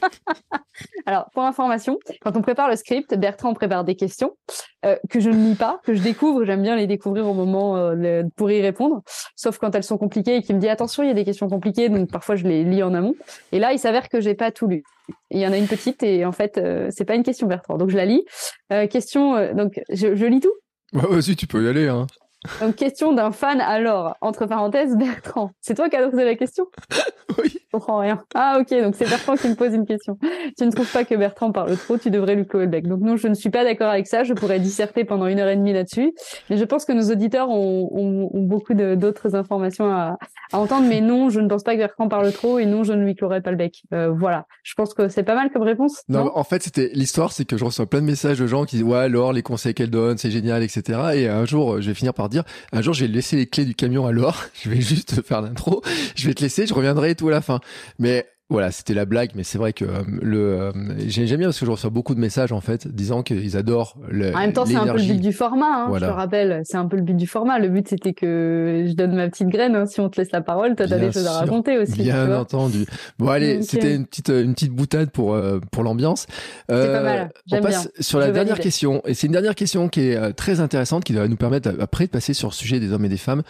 Alors, 1.06 1.26
pour 1.32 1.42
information, 1.44 1.98
quand 2.20 2.36
on 2.36 2.42
prépare 2.42 2.68
le 2.68 2.76
script, 2.76 3.14
Bertrand 3.14 3.54
prépare 3.54 3.84
des 3.84 3.94
questions 3.94 4.36
euh, 4.84 4.96
que 5.08 5.20
je 5.20 5.30
ne 5.30 5.50
lis 5.50 5.54
pas, 5.54 5.80
que 5.84 5.94
je 5.94 6.02
découvre. 6.02 6.44
J'aime 6.44 6.62
bien 6.62 6.76
les 6.76 6.86
découvrir 6.86 7.26
au 7.26 7.34
moment 7.34 7.76
euh, 7.76 8.22
pour 8.36 8.50
y 8.50 8.60
répondre, 8.60 9.02
sauf 9.36 9.58
quand 9.58 9.74
elles 9.74 9.84
sont 9.84 9.98
compliquées 9.98 10.36
et 10.36 10.42
qu'il 10.42 10.56
me 10.56 10.60
dit 10.60 10.68
attention, 10.68 11.02
il 11.02 11.08
y 11.08 11.10
a 11.10 11.14
des 11.14 11.24
questions 11.24 11.48
compliquées, 11.48 11.88
donc 11.88 12.10
parfois 12.10 12.36
je 12.36 12.44
les 12.44 12.64
lis 12.64 12.82
en 12.82 12.94
amont. 12.94 13.14
Et 13.52 13.58
là, 13.58 13.72
il 13.72 13.78
s'avère 13.78 14.08
que 14.08 14.20
j'ai 14.20 14.34
pas 14.34 14.50
tout 14.50 14.66
lu. 14.66 14.82
Il 15.30 15.40
y 15.40 15.46
en 15.46 15.52
a 15.52 15.56
une 15.56 15.66
petite 15.66 16.02
et 16.02 16.24
en 16.24 16.32
fait, 16.32 16.58
euh, 16.58 16.88
c'est 16.90 17.04
pas 17.04 17.14
une 17.14 17.22
question 17.22 17.46
Bertrand, 17.46 17.76
donc 17.76 17.90
je 17.90 17.96
la 17.96 18.06
lis. 18.06 18.24
Euh, 18.72 18.86
question, 18.86 19.54
donc 19.54 19.80
je, 19.90 20.26
lis 20.26 20.40
tout? 20.40 20.54
Ouais, 20.92 21.06
vas-y, 21.08 21.36
tu 21.36 21.46
peux 21.46 21.64
y 21.64 21.68
aller. 21.68 21.88
Hein. 21.88 22.06
Donc, 22.60 22.76
question 22.76 23.12
d'un 23.12 23.32
fan 23.32 23.60
alors, 23.60 24.16
entre 24.20 24.46
parenthèses, 24.46 24.96
Bertrand. 24.96 25.50
C'est 25.60 25.74
toi 25.74 25.88
qui 25.88 25.96
as 25.96 26.08
posé 26.08 26.24
la 26.24 26.36
question? 26.36 26.66
Oui. 27.38 27.48
Je 27.72 27.78
comprends 27.78 27.98
rien. 27.98 28.24
Ah, 28.34 28.58
ok, 28.60 28.82
donc 28.82 28.96
c'est 28.96 29.08
Bertrand 29.08 29.36
qui 29.36 29.48
me 29.48 29.54
pose 29.54 29.72
une 29.72 29.86
question. 29.86 30.18
Tu 30.58 30.66
ne 30.66 30.72
trouves 30.72 30.90
pas 30.90 31.04
que 31.04 31.14
Bertrand 31.14 31.52
parle 31.52 31.76
trop, 31.76 31.96
tu 31.96 32.10
devrais 32.10 32.34
lui 32.34 32.44
clouer 32.44 32.64
le 32.64 32.70
bec. 32.70 32.88
Donc 32.88 33.00
non, 33.00 33.16
je 33.16 33.28
ne 33.28 33.34
suis 33.34 33.50
pas 33.50 33.62
d'accord 33.62 33.88
avec 33.88 34.08
ça. 34.08 34.24
Je 34.24 34.34
pourrais 34.34 34.58
disserter 34.58 35.04
pendant 35.04 35.28
une 35.28 35.38
heure 35.38 35.48
et 35.48 35.54
demie 35.54 35.72
là-dessus. 35.72 36.12
Mais 36.50 36.56
je 36.56 36.64
pense 36.64 36.84
que 36.84 36.92
nos 36.92 37.12
auditeurs 37.12 37.48
ont, 37.48 37.88
ont, 37.92 38.28
ont 38.32 38.42
beaucoup 38.42 38.74
d'autres 38.74 39.36
informations 39.36 39.88
à, 39.88 40.18
à, 40.52 40.58
entendre. 40.58 40.88
Mais 40.88 41.00
non, 41.00 41.30
je 41.30 41.38
ne 41.38 41.48
pense 41.48 41.62
pas 41.62 41.74
que 41.74 41.78
Bertrand 41.78 42.08
parle 42.08 42.32
trop 42.32 42.58
et 42.58 42.66
non, 42.66 42.82
je 42.82 42.92
ne 42.92 43.04
lui 43.04 43.14
clouerai 43.14 43.40
pas 43.40 43.52
le 43.52 43.56
bec. 43.56 43.82
Euh, 43.94 44.10
voilà. 44.10 44.46
Je 44.64 44.74
pense 44.74 44.92
que 44.92 45.06
c'est 45.06 45.22
pas 45.22 45.36
mal 45.36 45.50
comme 45.52 45.62
réponse. 45.62 46.02
Non, 46.08 46.24
non? 46.24 46.32
en 46.34 46.42
fait, 46.42 46.64
c'était 46.64 46.90
l'histoire, 46.92 47.30
c'est 47.30 47.44
que 47.44 47.56
je 47.56 47.64
reçois 47.64 47.86
plein 47.86 48.00
de 48.00 48.06
messages 48.06 48.40
de 48.40 48.48
gens 48.48 48.64
qui 48.64 48.76
disent 48.76 48.84
ouais, 48.84 48.98
alors 48.98 49.32
les 49.32 49.42
conseils 49.42 49.74
qu'elle 49.74 49.90
donne, 49.90 50.18
c'est 50.18 50.32
génial, 50.32 50.64
etc. 50.64 50.98
Et 51.14 51.28
un 51.28 51.44
jour, 51.44 51.80
je 51.80 51.86
vais 51.86 51.94
finir 51.94 52.14
par 52.14 52.29
dire, 52.30 52.44
un 52.72 52.82
jour, 52.82 52.94
je 52.94 53.04
vais 53.04 53.12
laisser 53.12 53.36
les 53.36 53.46
clés 53.46 53.64
du 53.64 53.74
camion 53.74 54.06
à 54.06 54.12
Laure. 54.12 54.44
Je 54.62 54.70
vais 54.70 54.80
juste 54.80 55.22
faire 55.22 55.40
l'intro. 55.40 55.82
Je 56.16 56.26
vais 56.26 56.34
te 56.34 56.42
laisser, 56.42 56.66
je 56.66 56.74
reviendrai 56.74 57.14
tout 57.14 57.28
à 57.28 57.30
la 57.30 57.40
fin. 57.40 57.60
Mais 57.98 58.26
voilà, 58.50 58.72
c'était 58.72 58.94
la 58.94 59.04
blague, 59.04 59.30
mais 59.36 59.44
c'est 59.44 59.58
vrai 59.58 59.72
que 59.72 59.84
euh, 59.84 60.02
le 60.20 60.60
euh, 60.60 60.72
j'aime 61.06 61.38
bien 61.38 61.46
parce 61.46 61.60
que 61.60 61.66
je 61.66 61.70
reçois 61.70 61.90
beaucoup 61.90 62.16
de 62.16 62.20
messages 62.20 62.50
en 62.50 62.60
fait 62.60 62.88
disant 62.88 63.22
qu'ils 63.22 63.56
adorent 63.56 63.96
le. 64.08 64.34
En 64.34 64.40
même 64.40 64.52
temps, 64.52 64.66
c'est 64.66 64.74
un 64.74 64.86
peu 64.86 64.98
le 64.98 65.04
but 65.04 65.20
du 65.20 65.32
format. 65.32 65.84
Hein, 65.84 65.86
voilà. 65.88 66.08
Je 66.08 66.12
te 66.12 66.16
rappelle, 66.16 66.60
c'est 66.64 66.76
un 66.76 66.86
peu 66.86 66.96
le 66.96 67.02
but 67.02 67.16
du 67.16 67.28
format. 67.28 67.60
Le 67.60 67.68
but 67.68 67.88
c'était 67.88 68.12
que 68.12 68.86
je 68.88 68.92
donne 68.94 69.14
ma 69.14 69.28
petite 69.28 69.48
graine. 69.48 69.76
Hein. 69.76 69.86
Si 69.86 70.00
on 70.00 70.08
te 70.08 70.20
laisse 70.20 70.32
la 70.32 70.40
parole, 70.40 70.74
toi 70.74 70.86
t'as 70.88 70.98
des 70.98 71.12
choses 71.12 71.26
à 71.26 71.38
raconter 71.38 71.78
aussi. 71.78 72.02
Bien 72.02 72.34
entendu. 72.36 72.86
Bon 73.20 73.28
allez, 73.28 73.62
c'était 73.62 73.94
une 73.94 74.06
petite 74.06 74.30
une 74.30 74.54
petite 74.54 74.72
boutade 74.72 75.10
pour 75.10 75.34
euh, 75.34 75.60
pour 75.70 75.84
l'ambiance. 75.84 76.26
Euh, 76.72 76.92
pas 76.92 77.02
mal. 77.02 77.30
On 77.52 77.60
passe 77.60 77.82
bien. 77.84 77.90
sur 78.00 78.18
la 78.18 78.26
je 78.26 78.32
dernière 78.32 78.54
valide. 78.54 78.64
question 78.64 79.00
et 79.06 79.14
c'est 79.14 79.28
une 79.28 79.32
dernière 79.32 79.54
question 79.54 79.88
qui 79.88 80.08
est 80.08 80.32
très 80.32 80.58
intéressante 80.58 81.04
qui 81.04 81.12
va 81.12 81.28
nous 81.28 81.36
permettre 81.36 81.70
après 81.78 82.06
de 82.06 82.10
passer 82.10 82.34
sur 82.34 82.48
le 82.48 82.54
sujet 82.54 82.80
des 82.80 82.92
hommes 82.92 83.04
et 83.04 83.08
des 83.08 83.16
femmes. 83.16 83.42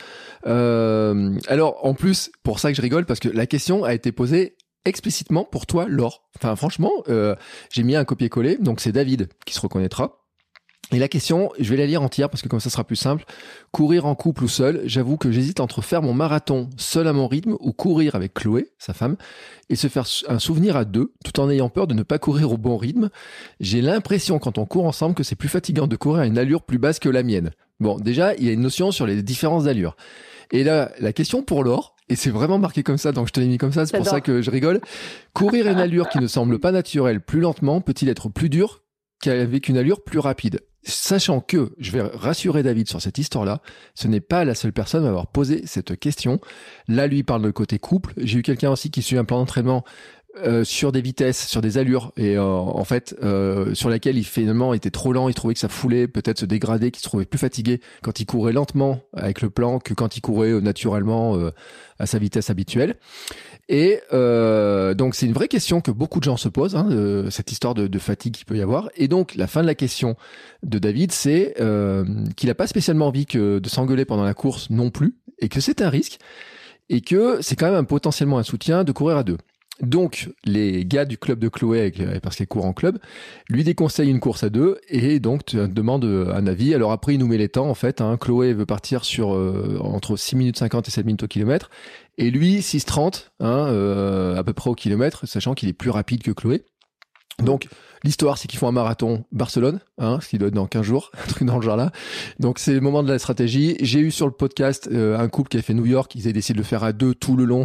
Euh, 0.46 1.32
alors 1.48 1.78
en 1.86 1.94
plus 1.94 2.30
pour 2.42 2.58
ça 2.58 2.70
que 2.70 2.76
je 2.76 2.82
rigole 2.82 3.06
parce 3.06 3.20
que 3.20 3.28
la 3.28 3.46
question 3.46 3.84
a 3.84 3.94
été 3.94 4.12
posée 4.12 4.56
explicitement 4.84 5.44
pour 5.44 5.66
toi, 5.66 5.86
Laure. 5.88 6.22
Enfin, 6.36 6.56
franchement, 6.56 6.92
euh, 7.08 7.34
j'ai 7.70 7.82
mis 7.82 7.96
un 7.96 8.04
copier-coller, 8.04 8.56
donc 8.58 8.80
c'est 8.80 8.92
David 8.92 9.28
qui 9.44 9.54
se 9.54 9.60
reconnaîtra. 9.60 10.20
Et 10.92 10.98
la 10.98 11.06
question, 11.06 11.50
je 11.58 11.70
vais 11.70 11.76
la 11.76 11.86
lire 11.86 12.02
entière 12.02 12.28
parce 12.28 12.42
que 12.42 12.48
comme 12.48 12.58
ça 12.58 12.70
sera 12.70 12.82
plus 12.82 12.96
simple. 12.96 13.24
Courir 13.70 14.06
en 14.06 14.16
couple 14.16 14.42
ou 14.42 14.48
seul, 14.48 14.82
j'avoue 14.86 15.16
que 15.16 15.30
j'hésite 15.30 15.60
entre 15.60 15.82
faire 15.82 16.02
mon 16.02 16.14
marathon 16.14 16.68
seul 16.76 17.06
à 17.06 17.12
mon 17.12 17.28
rythme 17.28 17.56
ou 17.60 17.72
courir 17.72 18.16
avec 18.16 18.34
Chloé, 18.34 18.72
sa 18.78 18.92
femme, 18.92 19.16
et 19.68 19.76
se 19.76 19.86
faire 19.86 20.04
un 20.28 20.40
souvenir 20.40 20.76
à 20.76 20.84
deux, 20.84 21.12
tout 21.24 21.38
en 21.38 21.48
ayant 21.48 21.68
peur 21.68 21.86
de 21.86 21.94
ne 21.94 22.02
pas 22.02 22.18
courir 22.18 22.50
au 22.50 22.56
bon 22.56 22.76
rythme. 22.76 23.10
J'ai 23.60 23.82
l'impression 23.82 24.40
quand 24.40 24.58
on 24.58 24.66
court 24.66 24.86
ensemble 24.86 25.14
que 25.14 25.22
c'est 25.22 25.36
plus 25.36 25.48
fatigant 25.48 25.86
de 25.86 25.94
courir 25.94 26.22
à 26.22 26.26
une 26.26 26.38
allure 26.38 26.62
plus 26.62 26.78
basse 26.78 26.98
que 26.98 27.08
la 27.08 27.22
mienne. 27.22 27.52
Bon, 27.78 27.96
déjà, 27.98 28.34
il 28.34 28.44
y 28.44 28.48
a 28.48 28.52
une 28.52 28.60
notion 28.60 28.90
sur 28.90 29.06
les 29.06 29.22
différences 29.22 29.64
d'allure. 29.64 29.96
Et 30.50 30.64
là, 30.64 30.90
la 30.98 31.12
question 31.12 31.42
pour 31.42 31.62
Laure, 31.62 31.94
et 32.10 32.16
c'est 32.16 32.30
vraiment 32.30 32.58
marqué 32.58 32.82
comme 32.82 32.98
ça, 32.98 33.12
donc 33.12 33.28
je 33.28 33.32
te 33.32 33.40
l'ai 33.40 33.46
mis 33.46 33.56
comme 33.56 33.72
ça, 33.72 33.86
c'est 33.86 33.96
pour 33.96 34.06
ça 34.06 34.20
que 34.20 34.42
je 34.42 34.50
rigole. 34.50 34.80
Courir 35.32 35.68
une 35.68 35.78
allure 35.78 36.08
qui 36.08 36.18
ne 36.18 36.26
semble 36.26 36.58
pas 36.58 36.72
naturelle 36.72 37.20
plus 37.20 37.40
lentement 37.40 37.80
peut-il 37.80 38.08
être 38.08 38.28
plus 38.28 38.50
dur 38.50 38.82
qu'avec 39.22 39.68
une 39.68 39.76
allure 39.76 40.02
plus 40.02 40.18
rapide? 40.18 40.60
Sachant 40.82 41.40
que, 41.40 41.74
je 41.78 41.92
vais 41.92 42.00
rassurer 42.00 42.62
David 42.62 42.88
sur 42.88 43.02
cette 43.02 43.18
histoire-là, 43.18 43.60
ce 43.94 44.08
n'est 44.08 44.20
pas 44.20 44.44
la 44.46 44.54
seule 44.54 44.72
personne 44.72 45.02
à 45.02 45.06
m'avoir 45.06 45.26
posé 45.26 45.62
cette 45.66 45.98
question. 45.98 46.40
Là, 46.88 47.06
lui 47.06 47.22
parle 47.22 47.42
de 47.42 47.50
côté 47.50 47.78
couple. 47.78 48.14
J'ai 48.16 48.38
eu 48.38 48.42
quelqu'un 48.42 48.70
aussi 48.70 48.90
qui 48.90 49.02
suit 49.02 49.18
un 49.18 49.24
plan 49.24 49.38
d'entraînement 49.38 49.84
euh, 50.36 50.64
sur 50.64 50.92
des 50.92 51.00
vitesses, 51.00 51.46
sur 51.46 51.60
des 51.60 51.78
allures, 51.78 52.12
et 52.16 52.36
euh, 52.36 52.44
en 52.44 52.84
fait, 52.84 53.16
euh, 53.22 53.74
sur 53.74 53.90
laquelle 53.90 54.16
il 54.16 54.24
finalement 54.24 54.74
était 54.74 54.90
trop 54.90 55.12
lent, 55.12 55.28
il 55.28 55.34
trouvait 55.34 55.54
que 55.54 55.60
ça 55.60 55.68
foulait, 55.68 56.08
peut-être 56.08 56.40
se 56.40 56.46
dégrader, 56.46 56.90
qu'il 56.90 57.02
se 57.02 57.08
trouvait 57.08 57.24
plus 57.24 57.38
fatigué 57.38 57.80
quand 58.02 58.20
il 58.20 58.26
courait 58.26 58.52
lentement 58.52 59.00
avec 59.12 59.42
le 59.42 59.50
plan 59.50 59.78
que 59.78 59.94
quand 59.94 60.16
il 60.16 60.20
courait 60.20 60.60
naturellement 60.60 61.36
à 61.98 62.06
sa 62.06 62.18
vitesse 62.18 62.50
habituelle. 62.50 62.96
Et 63.70 64.00
euh, 64.12 64.94
donc 64.94 65.14
c'est 65.14 65.26
une 65.26 65.32
vraie 65.32 65.46
question 65.46 65.80
que 65.80 65.92
beaucoup 65.92 66.18
de 66.18 66.24
gens 66.24 66.36
se 66.36 66.48
posent, 66.48 66.74
hein, 66.74 66.88
euh, 66.90 67.30
cette 67.30 67.52
histoire 67.52 67.74
de, 67.74 67.86
de 67.86 67.98
fatigue 68.00 68.34
qu'il 68.34 68.44
peut 68.44 68.56
y 68.56 68.62
avoir. 68.62 68.90
Et 68.96 69.06
donc 69.06 69.36
la 69.36 69.46
fin 69.46 69.62
de 69.62 69.66
la 69.66 69.76
question 69.76 70.16
de 70.64 70.80
David, 70.80 71.12
c'est 71.12 71.54
euh, 71.60 72.04
qu'il 72.36 72.48
n'a 72.48 72.56
pas 72.56 72.66
spécialement 72.66 73.06
envie 73.06 73.26
que 73.26 73.60
de 73.60 73.68
s'engueuler 73.68 74.04
pendant 74.04 74.24
la 74.24 74.34
course 74.34 74.70
non 74.70 74.90
plus, 74.90 75.14
et 75.38 75.48
que 75.48 75.60
c'est 75.60 75.82
un 75.82 75.88
risque, 75.88 76.18
et 76.88 77.00
que 77.00 77.38
c'est 77.42 77.54
quand 77.54 77.66
même 77.66 77.76
un, 77.76 77.84
potentiellement 77.84 78.38
un 78.38 78.42
soutien 78.42 78.82
de 78.82 78.90
courir 78.90 79.18
à 79.18 79.22
deux. 79.22 79.38
Donc, 79.82 80.30
les 80.44 80.84
gars 80.84 81.04
du 81.04 81.16
club 81.16 81.38
de 81.38 81.48
Chloé, 81.48 81.92
parce 82.22 82.36
qu'elle 82.36 82.46
court 82.46 82.66
en 82.66 82.72
club, 82.72 82.98
lui 83.48 83.64
déconseillent 83.64 84.10
une 84.10 84.20
course 84.20 84.44
à 84.44 84.50
deux 84.50 84.78
et 84.88 85.20
donc 85.20 85.46
tu 85.46 85.56
demande 85.56 86.04
un 86.04 86.46
avis. 86.46 86.74
Alors 86.74 86.92
après, 86.92 87.14
il 87.14 87.18
nous 87.18 87.26
met 87.26 87.38
les 87.38 87.48
temps 87.48 87.68
en 87.68 87.74
fait. 87.74 88.00
Hein. 88.00 88.16
Chloé 88.18 88.52
veut 88.52 88.66
partir 88.66 89.04
sur 89.04 89.34
euh, 89.34 89.78
entre 89.80 90.16
6 90.16 90.36
minutes 90.36 90.58
50 90.58 90.88
et 90.88 90.90
7 90.90 91.06
minutes 91.06 91.22
au 91.22 91.28
kilomètre. 91.28 91.70
Et 92.18 92.30
lui, 92.30 92.60
6,30 92.60 93.30
hein, 93.40 93.66
euh, 93.68 94.36
à 94.36 94.44
peu 94.44 94.52
près 94.52 94.68
au 94.68 94.74
kilomètre, 94.74 95.26
sachant 95.26 95.54
qu'il 95.54 95.68
est 95.68 95.74
plus 95.74 95.90
rapide 95.90 96.22
que 96.22 96.30
Chloé. 96.30 96.62
Donc, 97.42 97.68
l'histoire, 98.04 98.38
c'est 98.38 98.48
qu'ils 98.48 98.58
font 98.58 98.68
un 98.68 98.72
marathon 98.72 99.24
Barcelone, 99.32 99.80
hein, 99.98 100.18
ce 100.20 100.28
qui 100.28 100.38
doit 100.38 100.48
être 100.48 100.54
dans 100.54 100.66
15 100.66 100.82
jours, 100.82 101.10
un 101.22 101.26
truc 101.28 101.44
dans 101.46 101.56
le 101.56 101.62
genre 101.62 101.76
là. 101.76 101.92
Donc, 102.38 102.58
c'est 102.58 102.72
le 102.72 102.80
moment 102.80 103.02
de 103.02 103.12
la 103.12 103.18
stratégie. 103.18 103.76
J'ai 103.80 104.00
eu 104.00 104.10
sur 104.10 104.26
le 104.26 104.32
podcast 104.32 104.88
euh, 104.92 105.18
un 105.18 105.28
couple 105.28 105.48
qui 105.50 105.58
a 105.58 105.62
fait 105.62 105.74
New 105.74 105.86
York, 105.86 106.14
ils 106.14 106.22
avaient 106.22 106.32
décidé 106.32 106.56
de 106.56 106.58
le 106.58 106.64
faire 106.64 106.84
à 106.84 106.92
deux 106.92 107.14
tout 107.14 107.36
le 107.36 107.44
long. 107.44 107.64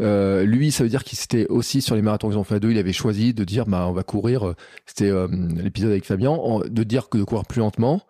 Euh, 0.00 0.44
lui, 0.44 0.70
ça 0.70 0.84
veut 0.84 0.90
dire 0.90 1.04
qu'il 1.04 1.18
s'était 1.18 1.46
aussi 1.48 1.82
sur 1.82 1.94
les 1.94 2.02
marathons 2.02 2.28
qu'ils 2.28 2.38
ont 2.38 2.44
fait 2.44 2.56
à 2.56 2.60
deux, 2.60 2.70
il 2.70 2.78
avait 2.78 2.92
choisi 2.92 3.34
de 3.34 3.44
dire, 3.44 3.66
bah, 3.66 3.86
on 3.88 3.92
va 3.92 4.02
courir. 4.02 4.54
C'était 4.86 5.10
euh, 5.10 5.28
l'épisode 5.56 5.90
avec 5.90 6.04
Fabien, 6.04 6.36
de 6.68 6.82
dire 6.82 7.08
que 7.08 7.18
de 7.18 7.24
courir 7.24 7.44
plus 7.44 7.60
lentement. 7.60 8.02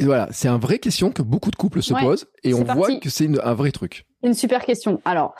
Et 0.00 0.04
voilà, 0.04 0.28
c'est 0.32 0.48
une 0.48 0.58
vraie 0.58 0.78
question 0.78 1.12
que 1.12 1.20
beaucoup 1.20 1.50
de 1.50 1.56
couples 1.56 1.82
se 1.82 1.92
Ouais, 1.92 2.00
posent 2.00 2.26
et 2.42 2.54
on 2.54 2.64
voit 2.64 2.96
que 2.96 3.10
c'est 3.10 3.28
un 3.44 3.52
vrai 3.52 3.70
truc. 3.70 4.06
Une 4.22 4.32
super 4.32 4.64
question. 4.64 5.02
Alors, 5.04 5.34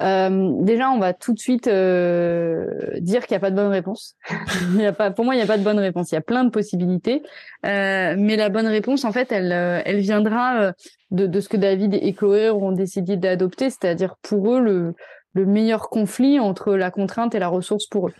euh, 0.00 0.50
déjà, 0.60 0.90
on 0.90 0.98
va 0.98 1.12
tout 1.12 1.32
de 1.34 1.38
suite 1.38 1.66
euh, 1.68 2.66
dire 3.00 3.26
qu'il 3.26 3.34
n'y 3.34 3.38
a 3.38 3.40
pas 3.40 3.50
de 3.50 3.56
bonne 3.56 3.70
réponse. 3.70 4.16
il 4.74 4.80
y 4.80 4.86
a 4.86 4.92
pas, 4.92 5.10
pour 5.10 5.24
moi, 5.24 5.34
il 5.34 5.38
n'y 5.38 5.44
a 5.44 5.46
pas 5.46 5.58
de 5.58 5.62
bonne 5.64 5.78
réponse. 5.78 6.10
Il 6.12 6.14
y 6.14 6.18
a 6.18 6.22
plein 6.22 6.44
de 6.44 6.50
possibilités, 6.50 7.22
Euh, 7.66 8.14
mais 8.18 8.36
la 8.36 8.48
bonne 8.50 8.66
réponse, 8.66 9.04
en 9.04 9.12
fait, 9.12 9.32
elle, 9.32 9.52
euh, 9.52 9.80
elle 9.84 10.00
viendra 10.00 10.56
euh, 10.60 10.72
de, 11.10 11.26
de 11.26 11.40
ce 11.40 11.48
que 11.48 11.56
David 11.56 11.94
et 11.94 12.12
Chloé 12.12 12.50
auront 12.50 12.72
décidé 12.72 13.16
d'adopter, 13.16 13.70
c'est-à-dire 13.70 14.16
pour 14.22 14.52
eux 14.54 14.60
le 14.60 14.94
le 15.36 15.46
meilleur 15.46 15.88
conflit 15.88 16.38
entre 16.38 16.76
la 16.76 16.92
contrainte 16.92 17.34
et 17.34 17.40
la 17.40 17.48
ressource 17.48 17.88
pour 17.88 18.06
eux. 18.06 18.14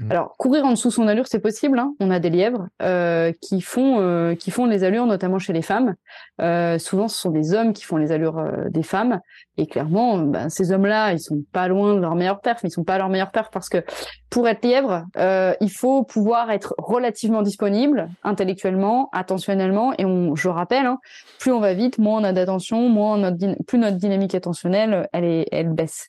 Mhm. 0.00 0.10
Alors 0.10 0.34
courir 0.36 0.64
en 0.64 0.70
dessous 0.72 0.90
son 0.90 1.06
allure, 1.06 1.28
c'est 1.28 1.38
possible. 1.38 1.78
hein. 1.78 1.94
On 2.00 2.10
a 2.10 2.18
des 2.18 2.28
lièvres 2.28 2.66
euh, 2.82 3.30
qui 3.40 3.60
font 3.60 4.00
euh, 4.00 4.34
qui 4.34 4.50
font 4.50 4.66
les 4.66 4.82
allures, 4.82 5.06
notamment 5.06 5.38
chez 5.38 5.52
les 5.52 5.62
femmes. 5.62 5.94
Euh, 6.40 6.80
souvent, 6.80 7.06
ce 7.06 7.20
sont 7.20 7.30
des 7.30 7.54
hommes 7.54 7.72
qui 7.72 7.84
font 7.84 7.98
les 7.98 8.10
allures 8.10 8.38
euh, 8.38 8.68
des 8.68 8.82
femmes. 8.82 9.20
Et 9.58 9.66
clairement, 9.66 10.18
ben, 10.18 10.50
ces 10.50 10.70
hommes-là, 10.70 11.12
ils 11.12 11.20
sont 11.20 11.42
pas 11.52 11.66
loin 11.68 11.94
de 11.94 12.00
leur 12.00 12.14
meilleur 12.14 12.40
perf, 12.40 12.62
mais 12.62 12.68
ils 12.68 12.72
sont 12.72 12.84
pas 12.84 12.94
à 12.94 12.98
leur 12.98 13.08
meilleur 13.08 13.30
perf 13.30 13.48
parce 13.50 13.70
que 13.70 13.82
pour 14.28 14.46
être 14.48 14.64
lièvre, 14.64 15.04
euh, 15.16 15.54
il 15.60 15.70
faut 15.70 16.04
pouvoir 16.04 16.50
être 16.50 16.74
relativement 16.76 17.40
disponible 17.40 18.08
intellectuellement, 18.22 19.08
attentionnellement. 19.12 19.94
Et 19.98 20.04
on, 20.04 20.34
je 20.34 20.48
rappelle, 20.48 20.84
hein, 20.84 20.98
plus 21.38 21.52
on 21.52 21.60
va 21.60 21.72
vite, 21.72 21.98
moins 21.98 22.20
on 22.20 22.24
a 22.24 22.32
d'attention, 22.32 22.88
moins 22.90 23.16
notre 23.16 23.36
plus 23.66 23.78
notre 23.78 23.96
dynamique 23.96 24.34
attentionnelle, 24.34 25.08
elle 25.12 25.24
est, 25.24 25.46
elle 25.52 25.72
baisse. 25.72 26.08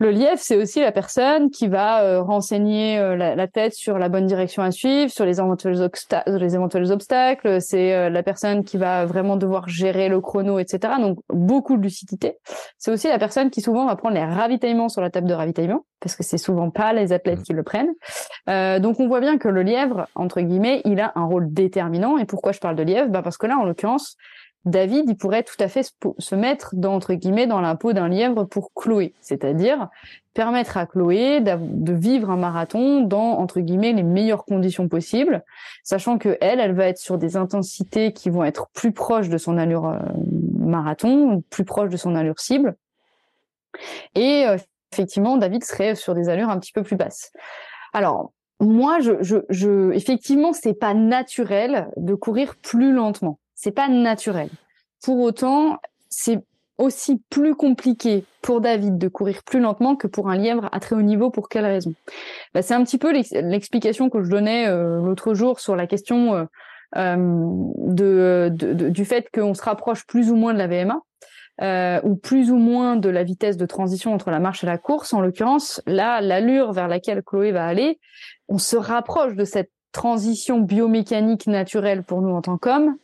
Le 0.00 0.12
lièvre, 0.12 0.38
c'est 0.38 0.56
aussi 0.56 0.80
la 0.80 0.92
personne 0.92 1.50
qui 1.50 1.66
va 1.66 2.04
euh, 2.04 2.22
renseigner 2.22 3.00
euh, 3.00 3.16
la, 3.16 3.34
la 3.34 3.48
tête 3.48 3.74
sur 3.74 3.98
la 3.98 4.08
bonne 4.08 4.26
direction 4.26 4.62
à 4.62 4.70
suivre, 4.70 5.10
sur 5.10 5.24
les 5.24 5.40
éventuels, 5.40 5.74
obsta- 5.80 6.22
les 6.38 6.54
éventuels 6.54 6.92
obstacles. 6.92 7.60
C'est 7.60 7.92
euh, 7.94 8.08
la 8.08 8.22
personne 8.22 8.62
qui 8.62 8.76
va 8.76 9.06
vraiment 9.06 9.36
devoir 9.36 9.68
gérer 9.68 10.08
le 10.08 10.20
chrono, 10.20 10.60
etc. 10.60 10.94
Donc 11.00 11.18
beaucoup 11.30 11.76
de 11.76 11.82
lucidité. 11.82 12.38
C'est 12.78 12.92
aussi 12.92 13.08
la 13.08 13.18
personne 13.18 13.50
qui 13.50 13.60
souvent 13.60 13.86
va 13.86 13.96
prendre 13.96 14.14
les 14.14 14.24
ravitaillements 14.24 14.88
sur 14.88 15.02
la 15.02 15.10
table 15.10 15.26
de 15.26 15.34
ravitaillement, 15.34 15.84
parce 15.98 16.14
que 16.14 16.22
c'est 16.22 16.38
souvent 16.38 16.70
pas 16.70 16.92
les 16.92 17.12
athlètes 17.12 17.42
qui 17.42 17.52
le 17.52 17.64
prennent. 17.64 17.92
Euh, 18.48 18.78
donc 18.78 19.00
on 19.00 19.08
voit 19.08 19.20
bien 19.20 19.36
que 19.36 19.48
le 19.48 19.62
lièvre, 19.64 20.06
entre 20.14 20.40
guillemets, 20.40 20.80
il 20.84 21.00
a 21.00 21.10
un 21.16 21.24
rôle 21.24 21.52
déterminant. 21.52 22.18
Et 22.18 22.24
pourquoi 22.24 22.52
je 22.52 22.60
parle 22.60 22.76
de 22.76 22.84
lièvre? 22.84 23.08
Bah 23.08 23.22
Parce 23.22 23.36
que 23.36 23.48
là, 23.48 23.58
en 23.58 23.64
l'occurrence, 23.64 24.16
David, 24.64 25.04
il 25.08 25.16
pourrait 25.16 25.44
tout 25.44 25.56
à 25.60 25.68
fait 25.68 25.90
se, 26.18 26.34
mettre 26.34 26.74
dans, 26.74 26.94
entre 26.94 27.14
guillemets 27.14 27.46
dans 27.46 27.60
la 27.60 27.74
peau 27.74 27.92
d'un 27.92 28.08
lièvre 28.08 28.44
pour 28.44 28.72
Chloé, 28.74 29.14
c'est-à-dire 29.20 29.88
permettre 30.34 30.76
à 30.76 30.86
Chloé 30.86 31.40
de 31.40 31.92
vivre 31.92 32.30
un 32.30 32.36
marathon 32.36 33.00
dans 33.00 33.38
entre 33.38 33.60
guillemets 33.60 33.92
les 33.92 34.02
meilleures 34.02 34.44
conditions 34.44 34.88
possibles, 34.88 35.42
sachant 35.82 36.18
que 36.18 36.36
elle, 36.40 36.60
elle 36.60 36.74
va 36.74 36.86
être 36.86 36.98
sur 36.98 37.18
des 37.18 37.36
intensités 37.36 38.12
qui 38.12 38.30
vont 38.30 38.44
être 38.44 38.68
plus 38.74 38.92
proches 38.92 39.28
de 39.28 39.38
son 39.38 39.58
allure 39.58 39.86
euh, 39.86 39.98
marathon, 40.58 41.42
plus 41.50 41.64
proches 41.64 41.90
de 41.90 41.96
son 41.96 42.14
allure 42.14 42.38
cible. 42.38 42.76
Et 44.14 44.44
euh, 44.46 44.58
effectivement, 44.92 45.36
David 45.36 45.64
serait 45.64 45.94
sur 45.94 46.14
des 46.14 46.28
allures 46.28 46.50
un 46.50 46.58
petit 46.58 46.72
peu 46.72 46.82
plus 46.82 46.96
basses. 46.96 47.32
Alors, 47.92 48.32
moi, 48.60 49.00
je, 49.00 49.12
je, 49.20 49.36
je 49.50 49.92
effectivement, 49.92 50.52
c'est 50.52 50.74
pas 50.74 50.94
naturel 50.94 51.88
de 51.96 52.14
courir 52.14 52.56
plus 52.56 52.92
lentement. 52.92 53.38
C'est 53.58 53.72
pas 53.72 53.88
naturel. 53.88 54.50
Pour 55.02 55.18
autant, 55.18 55.78
c'est 56.08 56.38
aussi 56.78 57.20
plus 57.28 57.56
compliqué 57.56 58.24
pour 58.40 58.60
David 58.60 58.98
de 58.98 59.08
courir 59.08 59.42
plus 59.42 59.58
lentement 59.58 59.96
que 59.96 60.06
pour 60.06 60.30
un 60.30 60.36
lièvre 60.36 60.68
à 60.70 60.78
très 60.78 60.94
haut 60.94 61.02
niveau. 61.02 61.30
Pour 61.30 61.48
quelle 61.48 61.66
raison? 61.66 61.92
Bah, 62.54 62.62
C'est 62.62 62.74
un 62.74 62.84
petit 62.84 62.98
peu 62.98 63.12
l'explication 63.12 64.10
que 64.10 64.22
je 64.22 64.30
donnais 64.30 64.68
euh, 64.68 65.00
l'autre 65.02 65.34
jour 65.34 65.58
sur 65.58 65.74
la 65.74 65.88
question 65.88 66.36
euh, 66.36 66.44
euh 66.96 68.48
du 68.50 69.04
fait 69.04 69.28
qu'on 69.34 69.54
se 69.54 69.62
rapproche 69.62 70.06
plus 70.06 70.30
ou 70.30 70.36
moins 70.36 70.54
de 70.54 70.58
la 70.58 70.68
VMA. 70.68 71.00
Ou 72.04 72.14
plus 72.14 72.52
ou 72.52 72.56
moins 72.58 72.94
de 72.94 73.08
la 73.08 73.24
vitesse 73.24 73.56
de 73.56 73.66
transition 73.66 74.14
entre 74.14 74.30
la 74.30 74.38
marche 74.38 74.62
et 74.62 74.68
la 74.68 74.78
course. 74.78 75.12
En 75.12 75.20
l'occurrence, 75.20 75.82
là, 75.84 76.20
l'allure 76.20 76.72
vers 76.72 76.86
laquelle 76.86 77.24
Chloé 77.24 77.50
va 77.50 77.66
aller, 77.66 77.98
on 78.46 78.58
se 78.58 78.76
rapproche 78.76 79.34
de 79.34 79.44
cette 79.44 79.72
transition 79.90 80.60
biomécanique 80.60 81.48
naturelle 81.48 82.04
pour 82.04 82.22
nous 82.22 82.30
en 82.30 82.40
tant 82.40 82.56
qu'hommes 82.56 82.94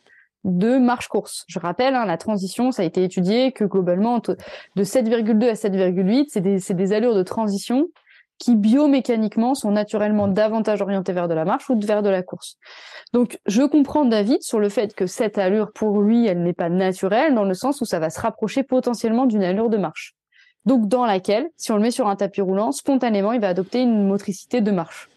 de 0.45 0.77
marche-course. 0.77 1.43
Je 1.47 1.59
rappelle, 1.59 1.95
hein, 1.95 2.05
la 2.05 2.17
transition, 2.17 2.71
ça 2.71 2.83
a 2.83 2.85
été 2.85 3.03
étudié 3.03 3.51
que 3.51 3.65
globalement, 3.65 4.19
de 4.19 4.83
7,2 4.83 5.49
à 5.49 5.53
7,8, 5.53 6.27
c'est 6.29 6.41
des, 6.41 6.59
des 6.59 6.93
allures 6.93 7.15
de 7.15 7.23
transition 7.23 7.87
qui 8.37 8.55
biomécaniquement 8.55 9.55
sont 9.55 9.71
naturellement 9.71 10.27
davantage 10.27 10.81
orientées 10.81 11.13
vers 11.13 11.27
de 11.27 11.33
la 11.33 11.45
marche 11.45 11.69
ou 11.69 11.79
vers 11.79 12.03
de 12.03 12.09
la 12.09 12.21
course. 12.21 12.57
Donc, 13.13 13.39
je 13.45 13.63
comprends 13.63 14.05
David 14.05 14.43
sur 14.43 14.59
le 14.59 14.69
fait 14.69 14.93
que 14.93 15.07
cette 15.07 15.37
allure, 15.37 15.71
pour 15.71 16.01
lui, 16.01 16.27
elle 16.27 16.43
n'est 16.43 16.53
pas 16.53 16.69
naturelle, 16.69 17.33
dans 17.33 17.45
le 17.45 17.53
sens 17.53 17.81
où 17.81 17.85
ça 17.85 17.99
va 17.99 18.09
se 18.09 18.19
rapprocher 18.19 18.63
potentiellement 18.63 19.25
d'une 19.25 19.43
allure 19.43 19.69
de 19.69 19.77
marche. 19.77 20.15
Donc, 20.65 20.87
dans 20.87 21.05
laquelle, 21.05 21.47
si 21.57 21.71
on 21.71 21.75
le 21.75 21.81
met 21.81 21.91
sur 21.91 22.07
un 22.07 22.15
tapis 22.15 22.41
roulant, 22.41 22.71
spontanément, 22.71 23.31
il 23.31 23.39
va 23.39 23.49
adopter 23.49 23.81
une 23.81 24.07
motricité 24.07 24.61
de 24.61 24.71
marche. 24.71 25.09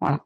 Voilà. 0.00 0.20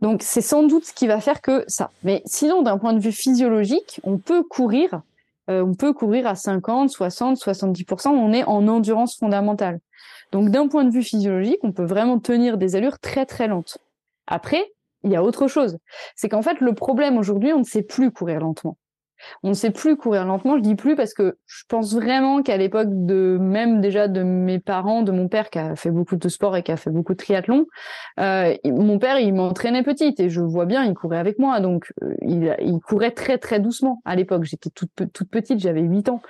Donc 0.00 0.22
c'est 0.22 0.42
sans 0.42 0.62
doute 0.62 0.84
ce 0.84 0.92
qui 0.92 1.06
va 1.06 1.20
faire 1.20 1.40
que 1.40 1.64
ça. 1.68 1.90
Mais 2.02 2.22
sinon, 2.26 2.62
d'un 2.62 2.78
point 2.78 2.92
de 2.92 3.00
vue 3.00 3.12
physiologique, 3.12 4.00
on 4.04 4.18
peut 4.18 4.42
courir, 4.42 5.00
euh, 5.48 5.64
on 5.64 5.74
peut 5.74 5.92
courir 5.92 6.26
à 6.26 6.34
50, 6.34 6.90
60, 6.90 7.38
70%. 7.38 8.08
On 8.08 8.32
est 8.32 8.44
en 8.44 8.68
endurance 8.68 9.16
fondamentale. 9.16 9.80
Donc 10.32 10.50
d'un 10.50 10.68
point 10.68 10.84
de 10.84 10.90
vue 10.90 11.02
physiologique, 11.02 11.60
on 11.62 11.72
peut 11.72 11.84
vraiment 11.84 12.18
tenir 12.18 12.58
des 12.58 12.76
allures 12.76 12.98
très 12.98 13.26
très 13.26 13.48
lentes. 13.48 13.78
Après, 14.26 14.72
il 15.04 15.12
y 15.12 15.16
a 15.16 15.22
autre 15.22 15.46
chose. 15.46 15.78
C'est 16.14 16.28
qu'en 16.28 16.42
fait, 16.42 16.60
le 16.60 16.74
problème 16.74 17.16
aujourd'hui, 17.16 17.52
on 17.52 17.60
ne 17.60 17.64
sait 17.64 17.82
plus 17.82 18.10
courir 18.10 18.40
lentement. 18.40 18.76
On 19.42 19.50
ne 19.50 19.54
sait 19.54 19.70
plus 19.70 19.96
courir 19.96 20.24
lentement. 20.24 20.56
Je 20.56 20.62
dis 20.62 20.74
plus 20.74 20.96
parce 20.96 21.14
que 21.14 21.36
je 21.46 21.64
pense 21.68 21.94
vraiment 21.94 22.42
qu'à 22.42 22.56
l'époque 22.56 22.88
de 22.90 23.38
même 23.40 23.80
déjà 23.80 24.08
de 24.08 24.22
mes 24.22 24.58
parents, 24.58 25.02
de 25.02 25.12
mon 25.12 25.28
père 25.28 25.50
qui 25.50 25.58
a 25.58 25.76
fait 25.76 25.90
beaucoup 25.90 26.16
de 26.16 26.28
sport 26.28 26.56
et 26.56 26.62
qui 26.62 26.72
a 26.72 26.76
fait 26.76 26.90
beaucoup 26.90 27.12
de 27.12 27.18
triathlon, 27.18 27.66
euh, 28.20 28.54
mon 28.64 28.98
père 28.98 29.18
il 29.18 29.34
m'entraînait 29.34 29.82
petite 29.82 30.20
et 30.20 30.28
je 30.28 30.40
vois 30.40 30.66
bien 30.66 30.84
il 30.84 30.94
courait 30.94 31.18
avec 31.18 31.38
moi 31.38 31.60
donc 31.60 31.92
euh, 32.02 32.14
il, 32.22 32.56
il, 32.60 32.80
courait 32.80 33.10
très 33.10 33.38
très 33.38 33.60
doucement 33.60 34.00
à 34.04 34.16
l'époque. 34.16 34.44
J'étais 34.44 34.70
toute 34.70 34.90
toute 35.12 35.30
petite, 35.30 35.60
j'avais 35.60 35.82
8 35.82 36.08
ans, 36.08 36.22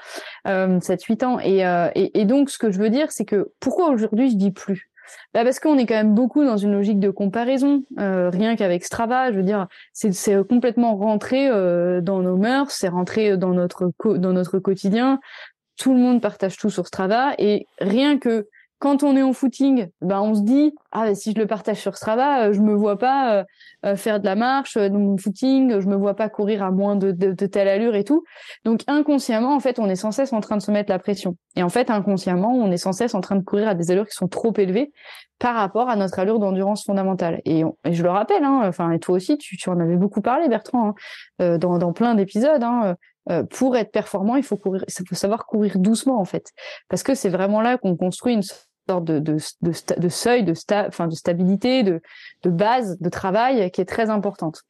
euh, 0.47 0.81
7 0.81 1.03
8 1.03 1.23
ans 1.25 1.39
et, 1.41 1.67
euh, 1.67 1.89
et, 1.95 2.21
et 2.21 2.25
donc 2.25 2.51
ce 2.51 2.59
que 2.59 2.71
je 2.71 2.79
veux 2.79 2.91
dire 2.91 3.11
c'est 3.11 3.25
que 3.25 3.53
pourquoi 3.61 3.91
aujourd'hui 3.91 4.31
je 4.31 4.37
dis 4.37 4.53
plus? 4.53 4.91
Bah 5.35 5.45
parce 5.45 5.61
qu'on 5.61 5.79
est 5.79 5.87
quand 5.87 5.95
même 5.95 6.15
beaucoup 6.15 6.45
dans 6.45 6.57
une 6.57 6.73
logique 6.73 7.01
de 7.01 7.11
comparaison, 7.11 7.85
euh, 7.99 8.31
rien 8.31 8.57
qu'avec 8.57 8.85
Strava, 8.85 9.33
je 9.33 9.37
veux 9.37 9.43
dire, 9.43 9.67
c'est 9.93 10.47
complètement 10.49 10.97
rentré 10.97 11.49
euh, 11.49 12.01
dans 12.01 12.21
nos 12.21 12.37
mœurs, 12.37 12.71
c'est 12.71 12.89
rentré 12.89 13.37
dans 13.37 13.51
notre 13.51 13.93
dans 14.17 14.33
notre 14.33 14.59
quotidien. 14.59 15.21
Tout 15.77 15.93
le 15.93 16.01
monde 16.01 16.23
partage 16.23 16.57
tout 16.57 16.71
sur 16.71 16.87
Strava 16.87 17.35
et 17.39 17.67
rien 17.81 18.19
que 18.19 18.49
quand 18.79 19.03
on 19.03 19.17
est 19.17 19.23
en 19.23 19.33
footing, 19.33 19.89
ben 20.03 20.21
on 20.21 20.35
se 20.35 20.43
dit 20.43 20.75
ah 20.93 21.15
si 21.15 21.33
je 21.33 21.39
le 21.39 21.47
partage 21.47 21.79
sur 21.79 21.97
Strava, 21.97 22.47
euh, 22.47 22.53
je 22.53 22.61
me 22.61 22.75
vois 22.75 22.99
pas 22.99 23.37
euh, 23.37 23.45
euh, 23.87 23.97
faire 23.97 24.21
de 24.21 24.27
la 24.27 24.35
marche 24.35 24.77
dans 24.77 24.99
mon 24.99 25.17
footing, 25.17 25.81
je 25.81 25.87
me 25.87 25.97
vois 25.97 26.15
pas 26.15 26.29
courir 26.29 26.63
à 26.63 26.71
moins 26.71 26.95
de, 26.97 27.11
de, 27.11 27.33
de, 27.33 27.47
telle 27.47 27.69
allure 27.69 27.95
et 27.95 28.05
tout. 28.05 28.25
Donc 28.65 28.83
inconsciemment 28.87 29.55
en 29.55 29.61
fait 29.61 29.79
on 29.79 29.89
est 29.89 29.97
sans 29.97 30.11
cesse 30.11 30.33
en 30.33 30.41
train 30.41 30.57
de 30.59 30.63
se 30.63 30.71
mettre 30.71 30.91
la 30.91 30.99
pression. 30.99 31.37
Et 31.55 31.63
en 31.63 31.71
fait 31.71 31.91
inconsciemment 31.91 32.53
on 32.53 32.71
est 32.71 32.77
sans 32.77 32.93
cesse 32.93 33.15
en 33.15 33.21
train 33.23 33.37
de 33.37 33.45
courir 33.45 33.69
à 33.69 33.75
des 33.75 33.91
allures 33.91 34.07
qui 34.07 34.15
sont 34.15 34.29
trop 34.29 34.53
élevées 34.57 34.93
par 35.39 35.55
rapport 35.55 35.89
à 35.89 35.97
notre 35.97 36.19
allure 36.19 36.39
d'endurance 36.39 36.85
fondamentale. 36.85 37.41
Et, 37.47 37.63
je 37.91 38.03
le 38.03 38.11
rappelle, 38.11 38.45
hein, 38.45 38.63
enfin 38.65 38.91
et 38.91 38.99
toi 38.99 39.17
aussi 39.17 39.39
tu, 39.39 39.57
tu 39.57 39.71
en 39.71 39.81
avais 39.81 39.97
beaucoup 39.97 40.21
parlé 40.21 40.49
Bertrand 40.49 40.95
hein, 41.39 41.59
dans, 41.59 41.79
dans 41.79 41.93
plein 41.93 42.15
d'épisodes. 42.15 42.63
Hein, 42.63 42.95
pour 43.51 43.77
être 43.77 43.91
performant, 43.91 44.37
il 44.37 44.45
faut 44.45 44.57
courir, 44.57 44.85
il 44.87 45.09
faut 45.09 45.15
savoir 45.17 45.47
courir 45.47 45.79
doucement 45.79 46.21
en 46.21 46.25
fait, 46.25 46.53
parce 46.89 47.03
que 47.03 47.15
c'est 47.17 47.29
vraiment 47.29 47.61
là 47.61 47.77
qu'on 47.77 47.97
construit 47.97 48.35
une 48.35 48.43
sorte 48.87 49.05
de, 49.05 49.19
de, 49.19 49.39
de, 49.63 49.73
de 49.97 50.09
seuil, 50.09 50.45
de, 50.45 50.55
sta, 50.55 50.87
enfin, 50.89 51.09
de 51.09 51.15
stabilité, 51.15 51.83
de, 51.83 52.01
de 52.43 52.51
base 52.51 52.99
de 53.01 53.09
travail 53.09 53.71
qui 53.71 53.81
est 53.81 53.87
très 53.87 54.11
importante. 54.11 54.63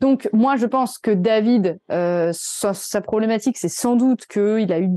Donc 0.00 0.28
moi, 0.32 0.56
je 0.56 0.66
pense 0.66 0.98
que 0.98 1.10
David, 1.10 1.78
euh, 1.90 2.30
sa, 2.34 2.74
sa, 2.74 3.00
problématique, 3.00 3.58
c'est 3.58 3.68
sans 3.68 3.96
doute 3.96 4.26
qu'il 4.26 4.72
a 4.72 4.80
eu, 4.80 4.90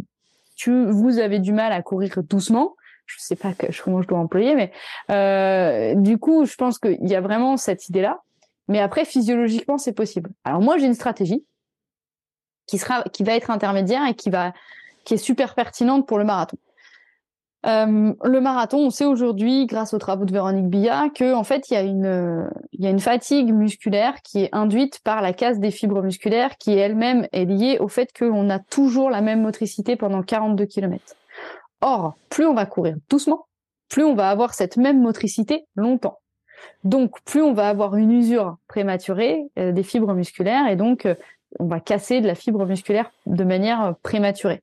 que 0.61 0.89
vous 0.91 1.19
avez 1.19 1.39
du 1.39 1.53
mal 1.53 1.71
à 1.71 1.81
courir 1.81 2.21
doucement. 2.23 2.75
Je 3.05 3.15
sais 3.19 3.35
pas 3.35 3.53
que, 3.53 3.67
comment 3.83 4.01
je 4.01 4.07
dois 4.07 4.19
employer, 4.19 4.55
mais 4.55 4.71
euh, 5.11 5.93
du 5.95 6.17
coup, 6.17 6.45
je 6.45 6.55
pense 6.55 6.79
qu'il 6.79 7.07
y 7.07 7.15
a 7.15 7.21
vraiment 7.21 7.57
cette 7.57 7.89
idée-là. 7.89 8.21
Mais 8.69 8.79
après, 8.79 9.03
physiologiquement, 9.03 9.77
c'est 9.77 9.91
possible. 9.91 10.31
Alors 10.45 10.61
moi, 10.61 10.77
j'ai 10.77 10.85
une 10.85 10.93
stratégie 10.93 11.43
qui 12.65 12.77
sera, 12.77 13.03
qui 13.03 13.23
va 13.23 13.33
être 13.33 13.51
intermédiaire 13.51 14.07
et 14.07 14.15
qui 14.15 14.29
va, 14.29 14.53
qui 15.03 15.15
est 15.15 15.17
super 15.17 15.53
pertinente 15.53 16.07
pour 16.07 16.17
le 16.17 16.23
marathon. 16.23 16.57
Euh, 17.65 18.13
le 18.23 18.41
marathon, 18.41 18.79
on 18.79 18.89
sait 18.89 19.05
aujourd'hui, 19.05 19.65
grâce 19.67 19.93
aux 19.93 19.97
travaux 19.97 20.25
de 20.25 20.33
Véronique 20.33 20.67
Billa, 20.67 21.09
que 21.15 21.33
en 21.33 21.43
fait, 21.43 21.69
il 21.69 21.75
y 21.75 21.77
a 21.77 21.81
une, 21.81 22.49
il 22.73 22.83
y 22.83 22.87
a 22.87 22.89
une 22.89 22.99
fatigue 22.99 23.53
musculaire 23.53 24.21
qui 24.21 24.43
est 24.43 24.49
induite 24.51 24.99
par 25.03 25.21
la 25.21 25.31
casse 25.31 25.59
des 25.59 25.71
fibres 25.71 26.01
musculaires, 26.01 26.57
qui 26.57 26.73
elle-même 26.73 27.27
est 27.31 27.45
liée 27.45 27.77
au 27.79 27.87
fait 27.87 28.11
qu'on 28.17 28.49
a 28.49 28.59
toujours 28.59 29.09
la 29.09 29.21
même 29.21 29.41
motricité 29.41 29.95
pendant 29.95 30.23
42 30.23 30.65
km. 30.65 31.15
Or, 31.81 32.15
plus 32.29 32.45
on 32.45 32.53
va 32.53 32.65
courir 32.65 32.95
doucement, 33.09 33.47
plus 33.89 34.03
on 34.03 34.15
va 34.15 34.29
avoir 34.29 34.53
cette 34.53 34.77
même 34.77 35.01
motricité 35.01 35.65
longtemps. 35.75 36.19
Donc, 36.83 37.21
plus 37.23 37.41
on 37.41 37.53
va 37.53 37.69
avoir 37.69 37.95
une 37.95 38.11
usure 38.11 38.57
prématurée 38.67 39.43
euh, 39.57 39.71
des 39.71 39.83
fibres 39.83 40.13
musculaires, 40.13 40.67
et 40.67 40.75
donc 40.75 41.05
euh, 41.05 41.15
on 41.59 41.67
va 41.67 41.79
casser 41.79 42.21
de 42.21 42.27
la 42.27 42.35
fibre 42.35 42.65
musculaire 42.65 43.11
de 43.25 43.43
manière 43.43 43.95
prématurée. 44.01 44.61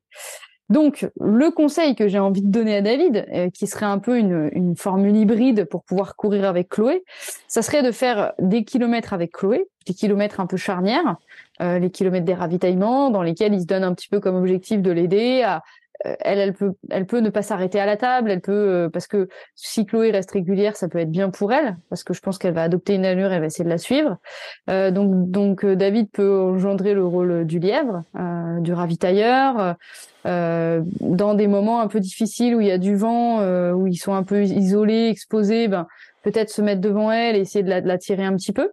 Donc, 0.71 1.09
le 1.19 1.51
conseil 1.51 1.95
que 1.95 2.07
j'ai 2.07 2.17
envie 2.17 2.41
de 2.41 2.49
donner 2.49 2.77
à 2.77 2.81
David, 2.81 3.25
euh, 3.33 3.49
qui 3.49 3.67
serait 3.67 3.85
un 3.85 3.99
peu 3.99 4.17
une, 4.17 4.49
une, 4.53 4.77
formule 4.77 5.17
hybride 5.17 5.65
pour 5.65 5.83
pouvoir 5.83 6.15
courir 6.15 6.45
avec 6.45 6.69
Chloé, 6.69 7.03
ça 7.49 7.61
serait 7.61 7.83
de 7.83 7.91
faire 7.91 8.31
des 8.39 8.63
kilomètres 8.63 9.11
avec 9.11 9.33
Chloé, 9.33 9.67
des 9.85 9.93
kilomètres 9.93 10.39
un 10.39 10.47
peu 10.47 10.55
charnières, 10.55 11.17
euh, 11.61 11.77
les 11.77 11.91
kilomètres 11.91 12.25
des 12.25 12.33
ravitaillements, 12.33 13.09
dans 13.09 13.21
lesquels 13.21 13.53
il 13.53 13.59
se 13.59 13.65
donne 13.65 13.83
un 13.83 13.93
petit 13.93 14.07
peu 14.07 14.21
comme 14.21 14.35
objectif 14.35 14.81
de 14.81 14.91
l'aider 14.91 15.43
à, 15.43 15.61
elle, 16.03 16.39
elle 16.39 16.53
peut, 16.53 16.73
elle 16.89 17.05
peut 17.05 17.19
ne 17.19 17.29
pas 17.29 17.41
s'arrêter 17.41 17.79
à 17.79 17.85
la 17.85 17.97
table, 17.97 18.31
elle 18.31 18.41
peut, 18.41 18.51
euh, 18.51 18.89
parce 18.89 19.07
que 19.07 19.27
si 19.55 19.85
Chloé 19.85 20.11
reste 20.11 20.31
régulière, 20.31 20.75
ça 20.75 20.87
peut 20.87 20.99
être 20.99 21.11
bien 21.11 21.29
pour 21.29 21.53
elle, 21.53 21.77
parce 21.89 22.03
que 22.03 22.13
je 22.13 22.21
pense 22.21 22.37
qu'elle 22.37 22.53
va 22.53 22.63
adopter 22.63 22.95
une 22.95 23.05
allure, 23.05 23.31
elle 23.31 23.41
va 23.41 23.47
essayer 23.47 23.63
de 23.63 23.69
la 23.69 23.77
suivre. 23.77 24.17
Euh, 24.69 24.91
donc, 24.91 25.29
donc 25.29 25.65
David 25.65 26.09
peut 26.11 26.39
engendrer 26.39 26.93
le 26.93 27.05
rôle 27.05 27.45
du 27.45 27.59
lièvre, 27.59 28.03
du 28.59 28.73
ravitailleur, 28.73 29.75
dans 30.25 31.33
des 31.33 31.47
moments 31.47 31.81
un 31.81 31.87
peu 31.87 31.99
difficiles 31.99 32.55
où 32.55 32.61
il 32.61 32.67
y 32.67 32.71
a 32.71 32.77
du 32.77 32.95
vent, 32.95 33.41
où 33.73 33.87
ils 33.87 33.97
sont 33.97 34.13
un 34.13 34.23
peu 34.23 34.43
isolés, 34.43 35.09
exposés, 35.09 35.67
ben 35.67 35.87
peut-être 36.23 36.49
se 36.49 36.61
mettre 36.61 36.81
devant 36.81 37.11
elle 37.11 37.35
et 37.35 37.39
essayer 37.39 37.63
de 37.63 37.69
la, 37.69 37.81
de 37.81 37.87
la 37.87 37.97
tirer 37.97 38.23
un 38.23 38.35
petit 38.35 38.53
peu. 38.53 38.69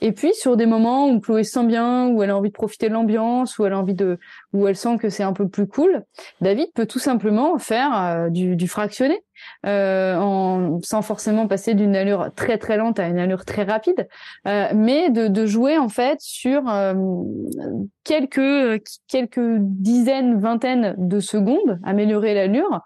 Et 0.00 0.12
puis 0.12 0.34
sur 0.34 0.56
des 0.56 0.66
moments 0.66 1.08
où 1.08 1.20
Chloé 1.20 1.44
se 1.44 1.52
sent 1.52 1.66
bien, 1.66 2.08
où 2.08 2.22
elle 2.22 2.30
a 2.30 2.36
envie 2.36 2.50
de 2.50 2.54
profiter 2.54 2.88
de 2.88 2.94
l'ambiance, 2.94 3.58
où 3.58 3.66
elle 3.66 3.72
a 3.72 3.78
envie 3.78 3.94
de, 3.94 4.18
où 4.52 4.66
elle 4.66 4.76
sent 4.76 4.98
que 4.98 5.08
c'est 5.08 5.22
un 5.22 5.32
peu 5.32 5.48
plus 5.48 5.66
cool, 5.66 6.04
David 6.40 6.68
peut 6.74 6.86
tout 6.86 6.98
simplement 6.98 7.58
faire 7.58 7.96
euh, 7.96 8.28
du, 8.30 8.56
du, 8.56 8.68
fractionné, 8.68 9.22
euh, 9.66 10.16
en, 10.16 10.80
sans 10.82 11.02
forcément 11.02 11.46
passer 11.46 11.74
d'une 11.74 11.96
allure 11.96 12.30
très 12.34 12.58
très 12.58 12.76
lente 12.76 12.98
à 12.98 13.08
une 13.08 13.18
allure 13.18 13.44
très 13.44 13.64
rapide, 13.64 14.08
euh, 14.46 14.68
mais 14.74 15.10
de, 15.10 15.28
de, 15.28 15.46
jouer 15.46 15.78
en 15.78 15.88
fait 15.88 16.18
sur 16.20 16.68
euh, 16.68 16.94
quelques 18.04 18.82
quelques 19.08 19.58
dizaines, 19.58 20.40
vingtaines 20.40 20.94
de 20.98 21.20
secondes, 21.20 21.78
améliorer 21.84 22.34
l'allure. 22.34 22.80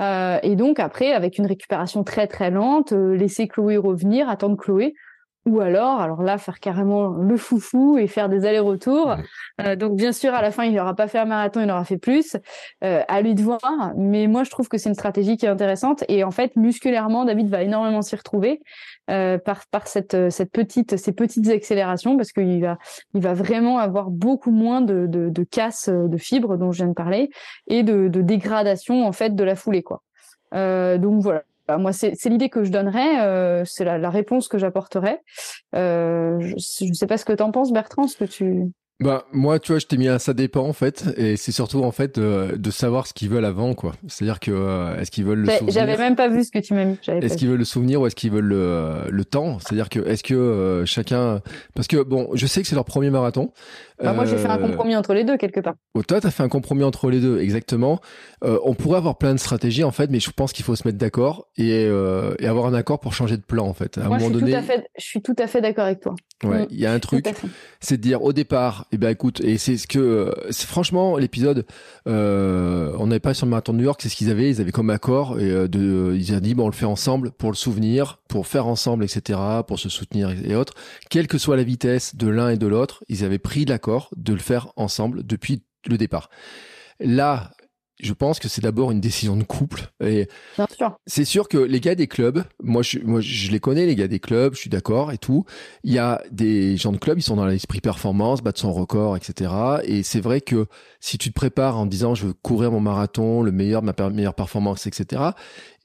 Euh, 0.00 0.38
et 0.42 0.56
donc 0.56 0.80
après, 0.80 1.12
avec 1.12 1.38
une 1.38 1.46
récupération 1.46 2.02
très 2.02 2.26
très 2.26 2.50
lente, 2.50 2.92
laisser 2.92 3.46
Chloé 3.46 3.76
revenir, 3.76 4.28
attendre 4.28 4.56
Chloé 4.56 4.94
ou 5.46 5.60
alors, 5.60 6.00
alors 6.00 6.22
là, 6.22 6.38
faire 6.38 6.58
carrément 6.58 7.08
le 7.08 7.36
foufou 7.36 7.98
et 7.98 8.06
faire 8.06 8.28
des 8.28 8.46
allers-retours. 8.46 9.16
Euh, 9.60 9.76
donc, 9.76 9.96
bien 9.96 10.12
sûr, 10.12 10.32
à 10.32 10.40
la 10.40 10.50
fin, 10.50 10.64
il 10.64 10.74
n'aura 10.74 10.94
pas 10.94 11.06
fait 11.06 11.18
un 11.18 11.26
marathon, 11.26 11.60
il 11.60 11.70
aura 11.70 11.84
fait 11.84 11.98
plus. 11.98 12.36
Euh, 12.82 13.02
à 13.08 13.20
lui 13.20 13.34
de 13.34 13.42
voir. 13.42 13.92
Mais 13.96 14.26
moi, 14.26 14.44
je 14.44 14.50
trouve 14.50 14.68
que 14.68 14.78
c'est 14.78 14.88
une 14.88 14.94
stratégie 14.94 15.36
qui 15.36 15.46
est 15.46 15.50
intéressante. 15.50 16.02
Et 16.08 16.24
en 16.24 16.30
fait, 16.30 16.56
musculairement, 16.56 17.24
David 17.24 17.48
va 17.48 17.62
énormément 17.62 18.00
s'y 18.00 18.16
retrouver 18.16 18.62
euh, 19.10 19.38
par, 19.38 19.66
par 19.70 19.86
cette, 19.86 20.30
cette 20.30 20.50
petite, 20.50 20.96
ces 20.96 21.12
petites 21.12 21.48
accélérations 21.48 22.16
parce 22.16 22.32
qu'il 22.32 22.62
va, 22.62 22.78
il 23.12 23.20
va 23.20 23.34
vraiment 23.34 23.78
avoir 23.78 24.10
beaucoup 24.10 24.50
moins 24.50 24.80
de, 24.80 25.06
de, 25.06 25.28
de 25.28 25.44
casse 25.44 25.88
de 25.90 26.16
fibres 26.16 26.56
dont 26.56 26.72
je 26.72 26.78
viens 26.78 26.88
de 26.88 26.94
parler 26.94 27.30
et 27.66 27.82
de, 27.82 28.08
de 28.08 28.22
dégradation 28.22 29.06
en 29.06 29.12
fait 29.12 29.34
de 29.34 29.44
la 29.44 29.56
foulée, 29.56 29.82
quoi. 29.82 30.02
Euh, 30.54 30.98
donc 30.98 31.20
voilà 31.20 31.42
bah, 31.66 31.78
moi, 31.78 31.92
c'est 31.92 32.24
l'idée 32.26 32.48
que 32.48 32.64
je 32.64 32.70
donnerais, 32.70 33.64
c'est 33.64 33.84
la, 33.84 33.98
la, 33.98 34.10
réponse 34.10 34.48
que 34.48 34.58
j'apporterais. 34.58 35.20
je 35.72 36.84
ne 36.84 36.92
sais 36.92 37.06
pas 37.06 37.18
ce 37.18 37.24
que 37.24 37.32
tu 37.32 37.42
en 37.42 37.50
penses, 37.50 37.72
Bertrand, 37.72 38.06
ce 38.06 38.16
que 38.16 38.24
tu. 38.24 38.72
Bah 39.00 39.24
moi 39.32 39.58
tu 39.58 39.72
vois 39.72 39.80
je 39.80 39.86
t'ai 39.86 39.96
mis 39.96 40.06
un 40.06 40.20
ça 40.20 40.34
dépend 40.34 40.68
en 40.68 40.72
fait 40.72 41.12
et 41.16 41.36
c'est 41.36 41.50
surtout 41.50 41.82
en 41.82 41.90
fait 41.90 42.18
de, 42.20 42.56
de 42.56 42.70
savoir 42.70 43.08
ce 43.08 43.12
qu'ils 43.12 43.28
veulent 43.28 43.44
avant 43.44 43.74
quoi. 43.74 43.92
C'est-à-dire 44.06 44.38
que 44.38 44.52
euh, 44.52 44.96
est-ce 45.00 45.10
qu'ils 45.10 45.24
veulent 45.24 45.40
le 45.40 45.50
souvenir 45.50 45.74
J'avais 45.74 45.96
même 45.96 46.14
pas 46.14 46.28
vu 46.28 46.44
ce 46.44 46.52
que 46.52 46.60
tu 46.60 46.74
m'as 46.74 46.84
mis. 46.84 46.96
Est-ce 47.08 47.36
qu'ils 47.36 47.48
veulent 47.48 47.58
le 47.58 47.64
souvenir 47.64 48.00
ou 48.00 48.06
est-ce 48.06 48.14
qu'ils 48.14 48.30
veulent 48.30 48.44
le, 48.44 49.10
le 49.10 49.24
temps? 49.24 49.58
C'est-à-dire 49.58 49.88
que 49.88 49.98
est-ce 49.98 50.22
que 50.22 50.34
euh, 50.34 50.86
chacun 50.86 51.40
parce 51.74 51.88
que 51.88 52.04
bon 52.04 52.30
je 52.34 52.46
sais 52.46 52.62
que 52.62 52.68
c'est 52.68 52.76
leur 52.76 52.84
premier 52.84 53.10
marathon. 53.10 53.50
Bah, 54.02 54.12
moi 54.12 54.24
j'ai 54.26 54.36
fait 54.36 54.48
un 54.48 54.58
euh, 54.58 54.66
compromis 54.66 54.94
entre 54.94 55.14
les 55.14 55.24
deux 55.24 55.36
quelque 55.38 55.60
part. 55.60 55.74
Oh, 55.94 56.02
toi 56.04 56.20
t'as 56.20 56.30
fait 56.30 56.44
un 56.44 56.48
compromis 56.48 56.84
entre 56.84 57.10
les 57.10 57.20
deux 57.20 57.40
exactement. 57.40 58.00
on 58.42 58.74
pourrait 58.74 58.98
avoir 58.98 59.18
plein 59.18 59.32
de 59.32 59.40
stratégies 59.40 59.82
en 59.82 59.90
fait 59.92 60.08
mais 60.08 60.20
je 60.20 60.30
pense 60.30 60.52
qu'il 60.52 60.64
faut 60.64 60.76
se 60.76 60.86
mettre 60.86 60.98
d'accord 60.98 61.48
et, 61.56 61.82
et 61.82 62.46
avoir 62.46 62.66
un 62.66 62.74
accord 62.74 63.00
pour 63.00 63.12
changer 63.12 63.36
de 63.36 63.42
plan 63.42 63.66
en 63.66 63.74
fait. 63.74 63.98
À 63.98 64.02
moi, 64.02 64.16
un 64.16 64.20
moment 64.20 64.20
je 64.20 64.24
suis 64.24 64.40
donné. 64.40 64.52
Tout 64.52 64.58
à 64.58 64.62
fait, 64.62 64.86
je 64.98 65.04
suis 65.04 65.22
tout 65.22 65.36
à 65.38 65.46
fait 65.48 65.60
d'accord 65.60 65.84
avec 65.84 66.00
toi. 66.00 66.14
Ouais, 66.42 66.62
mm. 66.62 66.66
il 66.70 66.80
y 66.80 66.86
a 66.86 66.92
un 66.92 66.98
truc, 66.98 67.26
c'est 67.80 67.96
de 67.96 68.02
dire 68.02 68.22
au 68.22 68.32
départ, 68.32 68.86
eh 68.94 68.98
ben 68.98 69.10
écoute, 69.10 69.40
et 69.40 69.58
c'est 69.58 69.76
ce 69.76 69.86
que, 69.86 70.32
c'est 70.50 70.66
franchement 70.66 71.16
l'épisode, 71.16 71.66
euh, 72.06 72.94
on 72.98 73.08
n'avait 73.08 73.20
pas 73.20 73.34
sur 73.34 73.46
le 73.46 73.50
marathon 73.50 73.72
de 73.72 73.78
New 73.78 73.84
York, 73.84 74.00
c'est 74.02 74.08
ce 74.08 74.16
qu'ils 74.16 74.30
avaient, 74.30 74.50
ils 74.50 74.60
avaient 74.60 74.72
comme 74.72 74.90
accord 74.90 75.40
et 75.40 75.50
euh, 75.50 75.68
de, 75.68 76.14
ils 76.16 76.32
ont 76.32 76.40
dit 76.40 76.54
bon 76.54 76.64
on 76.64 76.68
le 76.68 76.72
fait 76.72 76.84
ensemble 76.86 77.32
pour 77.32 77.50
le 77.50 77.56
souvenir, 77.56 78.20
pour 78.28 78.46
faire 78.46 78.66
ensemble, 78.66 79.04
etc., 79.04 79.38
pour 79.66 79.78
se 79.78 79.88
soutenir 79.88 80.30
et 80.30 80.54
autres, 80.54 80.74
quelle 81.10 81.26
que 81.26 81.38
soit 81.38 81.56
la 81.56 81.64
vitesse 81.64 82.14
de 82.16 82.28
l'un 82.28 82.50
et 82.50 82.56
de 82.56 82.66
l'autre, 82.66 83.04
ils 83.08 83.24
avaient 83.24 83.38
pris 83.38 83.64
l'accord 83.64 84.10
de 84.16 84.32
le 84.32 84.38
faire 84.38 84.68
ensemble 84.76 85.26
depuis 85.26 85.62
le 85.86 85.98
départ. 85.98 86.30
Là, 87.00 87.50
je 88.00 88.12
pense 88.12 88.40
que 88.40 88.48
c'est 88.48 88.60
d'abord 88.60 88.90
une 88.90 89.00
décision 89.00 89.36
de 89.36 89.44
couple. 89.44 89.92
Et 90.02 90.28
c'est 91.06 91.24
sûr 91.24 91.48
que 91.48 91.58
les 91.58 91.80
gars 91.80 91.94
des 91.94 92.08
clubs, 92.08 92.44
moi 92.62 92.82
je, 92.82 92.98
moi 92.98 93.20
je 93.20 93.50
les 93.50 93.60
connais, 93.60 93.86
les 93.86 93.94
gars 93.94 94.08
des 94.08 94.18
clubs, 94.18 94.54
je 94.54 94.60
suis 94.60 94.70
d'accord 94.70 95.12
et 95.12 95.18
tout. 95.18 95.44
Il 95.84 95.92
y 95.92 95.98
a 95.98 96.20
des 96.30 96.76
gens 96.76 96.92
de 96.92 96.98
club, 96.98 97.18
ils 97.18 97.22
sont 97.22 97.36
dans 97.36 97.46
l'esprit 97.46 97.80
performance, 97.80 98.42
battre 98.42 98.60
son 98.60 98.72
record, 98.72 99.16
etc. 99.16 99.52
Et 99.84 100.02
c'est 100.02 100.20
vrai 100.20 100.40
que 100.40 100.66
si 101.00 101.18
tu 101.18 101.28
te 101.28 101.34
prépares 101.34 101.78
en 101.78 101.86
disant 101.86 102.14
je 102.14 102.26
veux 102.26 102.32
courir 102.32 102.72
mon 102.72 102.80
marathon, 102.80 103.42
le 103.42 103.52
meilleur, 103.52 103.82
ma 103.82 103.94
meilleure 104.10 104.34
performance, 104.34 104.86
etc. 104.86 105.22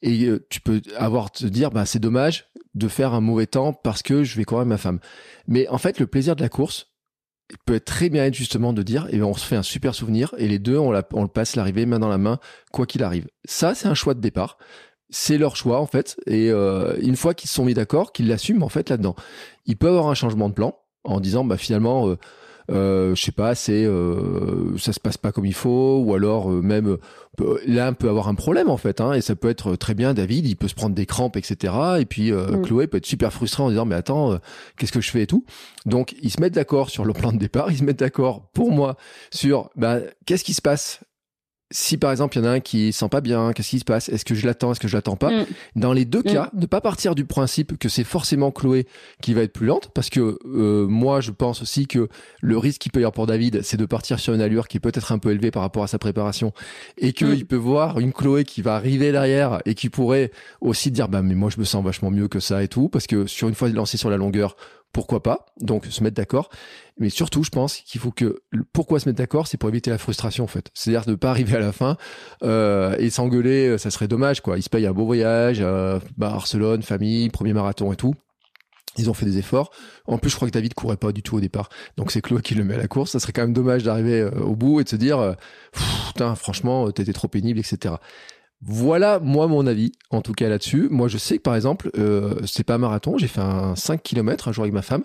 Et 0.02 0.26
euh, 0.26 0.46
tu 0.50 0.62
peux 0.62 0.82
avoir 0.98 1.32
te 1.32 1.46
dire 1.46 1.70
bah 1.70 1.86
c'est 1.86 2.00
dommage 2.00 2.50
de 2.74 2.88
faire 2.88 3.14
un 3.14 3.22
mauvais 3.22 3.48
temps 3.48 3.74
parce 3.74 4.02
que 4.02 4.24
je 4.24 4.36
vais 4.36 4.46
courir 4.46 4.62
avec 4.62 4.70
ma 4.70 4.78
femme. 4.78 5.00
Mais 5.48 5.68
en 5.68 5.78
fait 5.78 6.00
le 6.00 6.08
plaisir 6.08 6.36
de 6.36 6.42
la 6.42 6.50
course, 6.50 6.89
peut 7.66 7.76
être 7.76 7.86
très 7.86 8.10
bien 8.10 8.26
être 8.26 8.34
justement 8.34 8.74
de 8.74 8.84
dire, 8.84 9.06
et 9.08 9.12
eh 9.14 9.18
ben, 9.18 9.26
on 9.26 9.34
se 9.34 9.46
fait 9.46 9.56
un 9.56 9.64
super 9.64 9.96
souvenir, 9.96 10.34
et 10.38 10.48
les 10.48 10.60
deux, 10.60 10.78
on, 10.78 10.92
le 10.92 11.28
passe 11.28 11.56
l'arrivée 11.56 11.86
main 11.86 12.00
dans 12.00 12.10
la 12.10 12.18
main, 12.18 12.40
quoi 12.72 12.86
qu'il 12.86 13.04
arrive. 13.04 13.28
Ça, 13.46 13.76
c'est 13.76 13.88
un 13.88 13.94
choix 13.94 14.14
de 14.14 14.22
départ. 14.22 14.58
C'est 15.10 15.38
leur 15.38 15.56
choix, 15.56 15.80
en 15.80 15.88
fait. 15.88 16.20
Et 16.28 16.52
euh, 16.52 16.96
une 17.02 17.16
fois 17.16 17.34
qu'ils 17.34 17.50
se 17.50 17.56
sont 17.56 17.66
mis 17.66 17.74
d'accord, 17.74 18.12
qu'ils 18.12 18.28
l'assument, 18.28 18.66
en 18.66 18.70
fait, 18.70 18.90
là-dedans. 18.90 19.16
Ils 19.66 19.78
peuvent 19.78 19.96
avoir 19.96 20.10
un 20.10 20.16
changement 20.16 20.50
de 20.50 20.54
plan 20.54 20.78
en 21.04 21.20
disant, 21.20 21.44
bah, 21.44 21.58
finalement, 21.58 22.10
euh, 22.10 22.18
je 22.70 23.16
sais 23.16 23.32
pas, 23.32 23.56
c'est 23.56 23.86
euh, 23.86 24.78
ça 24.78 24.94
se 24.94 25.00
passe 25.00 25.18
pas 25.18 25.32
comme 25.32 25.46
il 25.46 25.54
faut, 25.54 26.00
ou 26.00 26.14
alors 26.14 26.52
euh, 26.52 26.62
même 26.62 26.98
l'un 27.66 27.94
peut 27.94 28.10
avoir 28.10 28.28
un 28.28 28.36
problème 28.36 28.70
en 28.70 28.78
fait, 28.78 29.02
hein, 29.02 29.14
et 29.14 29.22
ça 29.22 29.36
peut 29.36 29.50
être 29.50 29.76
très 29.76 29.94
bien. 29.94 30.14
David, 30.14 30.46
il 30.48 30.56
peut 30.56 30.68
se 30.68 30.76
prendre 30.76 30.96
des 30.96 31.06
crampes, 31.06 31.38
etc. 31.38 31.74
Et 32.00 32.06
puis 32.06 32.32
mm. 32.32 32.62
Chloé 32.64 32.88
peut 32.88 32.98
être 32.98 33.06
super 33.06 33.34
frustrée 33.34 33.64
en 33.64 33.70
disant 33.70 33.86
mais 33.86 33.96
attends, 33.96 34.38
qu'est-ce 34.78 34.92
que 34.92 35.02
je 35.02 35.12
fais 35.12 35.24
et 35.24 35.28
tout. 35.28 35.46
Donc 35.86 36.16
ils 36.22 36.32
se 36.32 36.42
mettent 36.42 36.56
d'accord 36.56 36.90
sur 36.90 37.06
le 37.06 37.14
plan 37.14 37.32
de 37.32 37.38
départ, 37.38 37.72
ils 37.72 37.78
se 37.78 37.84
mettent 37.84 38.00
d'accord 38.00 38.50
pour 38.54 38.72
moi 38.72 38.98
sur 39.32 39.70
bah, 39.76 40.00
qu'est-ce 40.26 40.44
qui 40.44 40.54
se 40.54 40.62
passe 40.62 41.02
si 41.72 41.98
par 41.98 42.12
exemple 42.12 42.38
il 42.38 42.44
y 42.44 42.46
en 42.46 42.50
a 42.50 42.52
un 42.54 42.60
qui 42.60 42.92
sent 42.94 43.10
pas 43.10 43.22
bien, 43.22 43.54
qu'est-ce 43.54 43.70
qui 43.70 43.80
se 43.80 43.86
passe? 43.86 44.10
Est-ce 44.10 44.26
que 44.26 44.36
je 44.36 44.46
l'attends? 44.46 44.72
Est-ce 44.72 44.80
que 44.80 44.88
je 44.88 44.96
l'attends 44.96 45.16
pas? 45.16 45.32
Mm. 45.32 45.46
Dans 45.76 45.94
les 45.94 46.06
deux 46.06 46.20
mm. 46.20 46.24
cas, 46.24 46.50
ne 46.54 46.66
pas 46.66 46.82
partir 46.82 47.16
du 47.16 47.26
principe 47.26 47.78
que 47.78 47.90
c'est 47.90 48.04
forcément 48.04 48.52
Chloé 48.52 48.88
qui 49.22 49.34
va 49.34 49.42
être 49.42 49.54
plus 49.54 49.68
lente, 49.68 49.92
parce 49.94 50.10
que 50.10 50.40
euh, 50.46 50.88
moi 50.88 51.22
je 51.22 51.32
pense 51.32 51.62
aussi 51.62 51.88
que 51.88 52.10
le 52.42 52.58
risque 52.58 52.82
qu'il 52.82 52.92
peut 52.92 53.00
y 53.00 53.04
avoir 53.04 53.14
pour 53.14 53.28
David, 53.28 53.62
c'est 53.64 53.78
de 53.78 53.86
partir 53.86 54.20
sur 54.20 54.34
une 54.34 54.42
allure 54.42 54.68
qui 54.68 54.80
peut 54.80 54.92
être 54.94 55.12
un 55.12 55.20
peu 55.20 55.32
élevée 55.32 55.52
par 55.52 55.62
rapport 55.62 55.84
à 55.84 55.88
sa 55.88 56.00
préparation, 56.00 56.54
et 56.98 57.14
qu'il 57.14 57.44
mm. 57.44 57.46
peut 57.46 57.56
voir 57.56 58.00
une 58.00 58.14
Chloé 58.14 58.44
qui 58.44 58.62
va 58.62 58.76
arriver 58.76 59.12
derrière 59.12 59.62
et 59.66 59.76
qui 59.76 59.90
pourrait 59.90 60.32
aussi 60.62 60.92
dire 60.92 61.08
bah 61.08 61.22
mais 61.22 61.36
moi 61.36 61.50
je 61.50 61.60
me 61.60 61.66
sens 61.66 61.84
vachement 61.84 62.12
mieux 62.12 62.28
que 62.28 62.40
ça 62.40 62.64
et 62.64 62.68
tout, 62.68 62.90
parce 62.90 63.08
que 63.08 63.28
sur 63.28 63.48
une 63.48 63.56
fois 63.56 63.70
lancé 63.70 63.98
sur 63.98 64.10
la 64.10 64.18
longueur, 64.18 64.56
pourquoi 64.92 65.22
pas 65.22 65.46
Donc 65.60 65.86
se 65.86 66.04
mettre 66.04 66.16
d'accord. 66.16 66.50
Mais 66.98 67.10
surtout, 67.10 67.44
je 67.44 67.50
pense 67.50 67.78
qu'il 67.78 68.02
faut 68.02 68.12
que 68.12 68.42
pourquoi 68.74 69.00
se 69.00 69.08
mettre 69.08 69.18
d'accord, 69.18 69.48
c'est 69.48 69.58
pour 69.58 69.70
éviter 69.70 69.90
la 69.90 69.98
frustration 69.98 70.44
en 70.44 70.48
fait. 70.48 70.70
C'est-à-dire 70.74 71.06
de 71.06 71.12
ne 71.12 71.16
pas 71.16 71.30
arriver 71.32 71.56
à 71.56 71.60
la 71.60 71.72
fin 71.72 71.98
euh, 72.44 72.96
et 72.98 73.10
s'engueuler, 73.10 73.68
euh, 73.68 73.78
ça 73.78 73.92
serait 73.92 74.08
dommage 74.08 74.42
quoi. 74.42 74.58
Ils 74.58 74.64
se 74.64 74.70
payent 74.70 74.88
un 74.88 74.94
beau 74.94 75.06
voyage, 75.06 75.60
euh, 75.62 76.00
Barcelone, 76.18 76.82
famille, 76.82 77.30
premier 77.30 77.54
marathon 77.54 77.94
et 77.94 77.96
tout. 77.96 78.14
Ils 78.98 79.10
ont 79.10 79.14
fait 79.14 79.26
des 79.26 79.38
efforts. 79.38 79.72
En 80.08 80.18
plus, 80.18 80.30
je 80.32 80.36
crois 80.36 80.48
que 80.48 80.54
David 80.54 80.74
courait 80.74 80.98
pas 80.98 81.12
du 81.12 81.22
tout 81.22 81.38
au 81.38 81.40
départ. 81.40 81.70
Donc 81.96 82.12
c'est 82.12 82.22
Chloé 82.22 82.42
qui 82.42 82.56
le 82.56 82.64
met 82.64 82.74
à 82.74 82.78
la 82.78 82.88
course. 82.88 83.12
Ça 83.12 83.20
serait 83.20 83.32
quand 83.32 83.44
même 83.44 83.54
dommage 83.54 83.84
d'arriver 83.84 84.20
euh, 84.22 84.32
au 84.42 84.56
bout 84.56 84.82
et 84.82 84.84
de 84.84 84.90
se 84.90 84.96
dire, 84.96 85.36
putain, 86.08 86.36
franchement, 86.36 86.92
t'étais 86.92 87.14
trop 87.14 87.28
pénible, 87.28 87.60
etc. 87.60 87.96
Voilà, 88.62 89.20
moi, 89.20 89.48
mon 89.48 89.66
avis, 89.68 89.94
en 90.10 90.22
tout 90.22 90.34
cas 90.34 90.50
là-dessus. 90.50 90.88
Moi, 90.90 91.08
je 91.08 91.18
sais 91.18 91.38
que, 91.38 91.44
par 91.44 91.56
exemple, 91.56 91.92
euh, 91.98 92.36
c'est 92.46 92.64
pas 92.64 92.76
un 92.76 92.80
marathon. 92.80 93.18
J'ai 93.18 93.28
fait 93.28 93.42
un 93.42 93.76
5 93.76 94.04
km 94.04 94.50
un 94.50 94.52
jour 94.52 94.64
avec 94.64 94.74
ma 94.74 94.82
femme. 94.82 95.04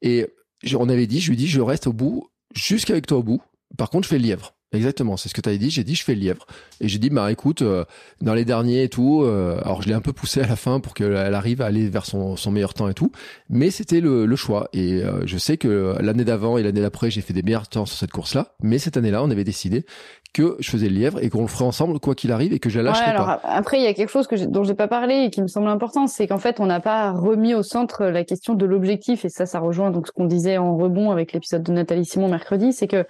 Et 0.00 0.26
on 0.74 0.88
avait 0.88 1.06
dit, 1.06 1.20
je 1.20 1.30
lui 1.30 1.36
dis, 1.36 1.48
je 1.48 1.60
reste 1.60 1.86
au 1.86 1.92
bout, 1.92 2.28
jusqu'avec 2.54 3.06
toi 3.06 3.18
au 3.18 3.22
bout. 3.22 3.42
Par 3.76 3.90
contre, 3.90 4.04
je 4.04 4.08
fais 4.08 4.18
le 4.18 4.24
lièvre. 4.24 4.54
Exactement, 4.72 5.16
c'est 5.16 5.30
ce 5.30 5.34
que 5.34 5.40
tu 5.40 5.48
avais 5.48 5.56
dit. 5.56 5.70
J'ai 5.70 5.82
dit, 5.82 5.94
je 5.94 6.04
fais 6.04 6.14
le 6.14 6.20
lièvre. 6.20 6.46
Et 6.82 6.88
j'ai 6.88 6.98
dit, 6.98 7.08
bah 7.08 7.32
écoute, 7.32 7.62
euh, 7.62 7.86
dans 8.20 8.34
les 8.34 8.44
derniers 8.44 8.82
et 8.82 8.88
tout, 8.90 9.22
euh, 9.22 9.58
alors 9.64 9.80
je 9.80 9.88
l'ai 9.88 9.94
un 9.94 10.02
peu 10.02 10.12
poussé 10.12 10.42
à 10.42 10.46
la 10.46 10.56
fin 10.56 10.78
pour 10.78 10.92
qu'elle 10.92 11.16
arrive 11.16 11.62
à 11.62 11.66
aller 11.66 11.88
vers 11.88 12.04
son, 12.04 12.36
son, 12.36 12.50
meilleur 12.50 12.74
temps 12.74 12.88
et 12.88 12.94
tout. 12.94 13.10
Mais 13.48 13.70
c'était 13.70 14.00
le, 14.00 14.26
le, 14.26 14.36
choix. 14.36 14.68
Et 14.74 15.02
euh, 15.02 15.26
je 15.26 15.38
sais 15.38 15.56
que 15.56 15.96
l'année 16.00 16.24
d'avant 16.24 16.58
et 16.58 16.62
l'année 16.62 16.82
d'après, 16.82 17.10
j'ai 17.10 17.22
fait 17.22 17.32
des 17.32 17.42
meilleurs 17.42 17.68
temps 17.68 17.86
sur 17.86 17.96
cette 17.96 18.12
course-là. 18.12 18.54
Mais 18.62 18.78
cette 18.78 18.98
année-là, 18.98 19.22
on 19.22 19.30
avait 19.30 19.44
décidé 19.44 19.86
que 20.34 20.56
je 20.60 20.70
faisais 20.70 20.88
le 20.88 20.94
lièvre 20.94 21.22
et 21.22 21.30
qu'on 21.30 21.42
le 21.42 21.48
ferait 21.48 21.64
ensemble 21.64 21.98
quoi 21.98 22.14
qu'il 22.14 22.32
arrive 22.32 22.52
et 22.52 22.58
que 22.58 22.68
je 22.68 22.78
la 22.78 22.90
lâcherais 22.90 23.14
pas. 23.14 23.40
Après, 23.44 23.78
il 23.78 23.84
y 23.84 23.86
a 23.86 23.94
quelque 23.94 24.10
chose 24.10 24.26
que 24.26 24.36
dont 24.36 24.62
j'ai 24.62 24.74
pas 24.74 24.88
parlé 24.88 25.24
et 25.24 25.30
qui 25.30 25.40
me 25.40 25.48
semble 25.48 25.68
important, 25.68 26.06
c'est 26.06 26.26
qu'en 26.26 26.38
fait, 26.38 26.60
on 26.60 26.66
n'a 26.66 26.80
pas 26.80 27.12
remis 27.12 27.54
au 27.54 27.62
centre 27.62 28.04
la 28.04 28.24
question 28.24 28.54
de 28.54 28.66
l'objectif 28.66 29.24
et 29.24 29.30
ça, 29.30 29.46
ça 29.46 29.58
rejoint 29.58 29.90
donc 29.90 30.06
ce 30.06 30.12
qu'on 30.12 30.26
disait 30.26 30.58
en 30.58 30.76
rebond 30.76 31.10
avec 31.10 31.32
l'épisode 31.32 31.62
de 31.62 31.72
Nathalie 31.72 32.04
Simon 32.04 32.28
mercredi, 32.28 32.72
c'est 32.72 32.88
que 32.88 33.06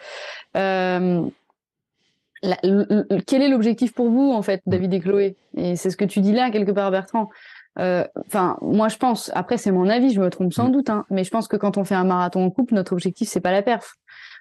euh, 0.56 1.22
quel 2.42 3.42
est 3.42 3.48
l'objectif 3.48 3.92
pour 3.92 4.10
vous, 4.10 4.32
en 4.32 4.42
fait, 4.42 4.62
David 4.66 4.94
et 4.94 5.00
Chloé? 5.00 5.36
Et 5.56 5.76
c'est 5.76 5.90
ce 5.90 5.96
que 5.96 6.04
tu 6.04 6.20
dis 6.20 6.32
là, 6.32 6.50
quelque 6.50 6.72
part, 6.72 6.90
Bertrand. 6.90 7.30
Euh, 7.78 8.04
enfin, 8.26 8.56
moi, 8.60 8.88
je 8.88 8.96
pense. 8.96 9.30
Après, 9.34 9.56
c'est 9.56 9.70
mon 9.70 9.88
avis, 9.88 10.12
je 10.12 10.20
me 10.20 10.30
trompe 10.30 10.52
sans 10.52 10.68
mm. 10.68 10.72
doute, 10.72 10.90
hein, 10.90 11.04
mais 11.10 11.24
je 11.24 11.30
pense 11.30 11.48
que 11.48 11.56
quand 11.56 11.76
on 11.76 11.84
fait 11.84 11.94
un 11.94 12.04
marathon 12.04 12.44
en 12.44 12.50
couple, 12.50 12.74
notre 12.74 12.92
objectif, 12.92 13.28
c'est 13.28 13.40
pas 13.40 13.52
la 13.52 13.62
perf. 13.62 13.94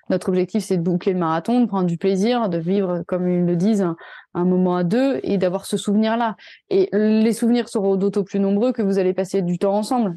Notre 0.09 0.29
objectif, 0.29 0.63
c'est 0.63 0.77
de 0.77 0.81
boucler 0.81 1.13
le 1.13 1.19
marathon, 1.19 1.59
de 1.61 1.65
prendre 1.65 1.85
du 1.85 1.97
plaisir, 1.97 2.47
de 2.47 2.57
vivre, 2.57 3.03
comme 3.07 3.27
ils 3.27 3.45
le 3.45 3.55
disent, 3.55 3.85
un, 4.33 4.45
moment 4.45 4.77
à 4.77 4.83
deux 4.83 5.19
et 5.23 5.37
d'avoir 5.37 5.65
ce 5.65 5.75
souvenir-là. 5.75 6.37
Et 6.69 6.89
les 6.93 7.33
souvenirs 7.33 7.67
seront 7.67 7.97
d'autant 7.97 8.23
plus 8.23 8.39
nombreux 8.39 8.71
que 8.71 8.81
vous 8.81 8.99
allez 8.99 9.13
passer 9.13 9.41
du 9.41 9.57
temps 9.57 9.73
ensemble. 9.73 10.15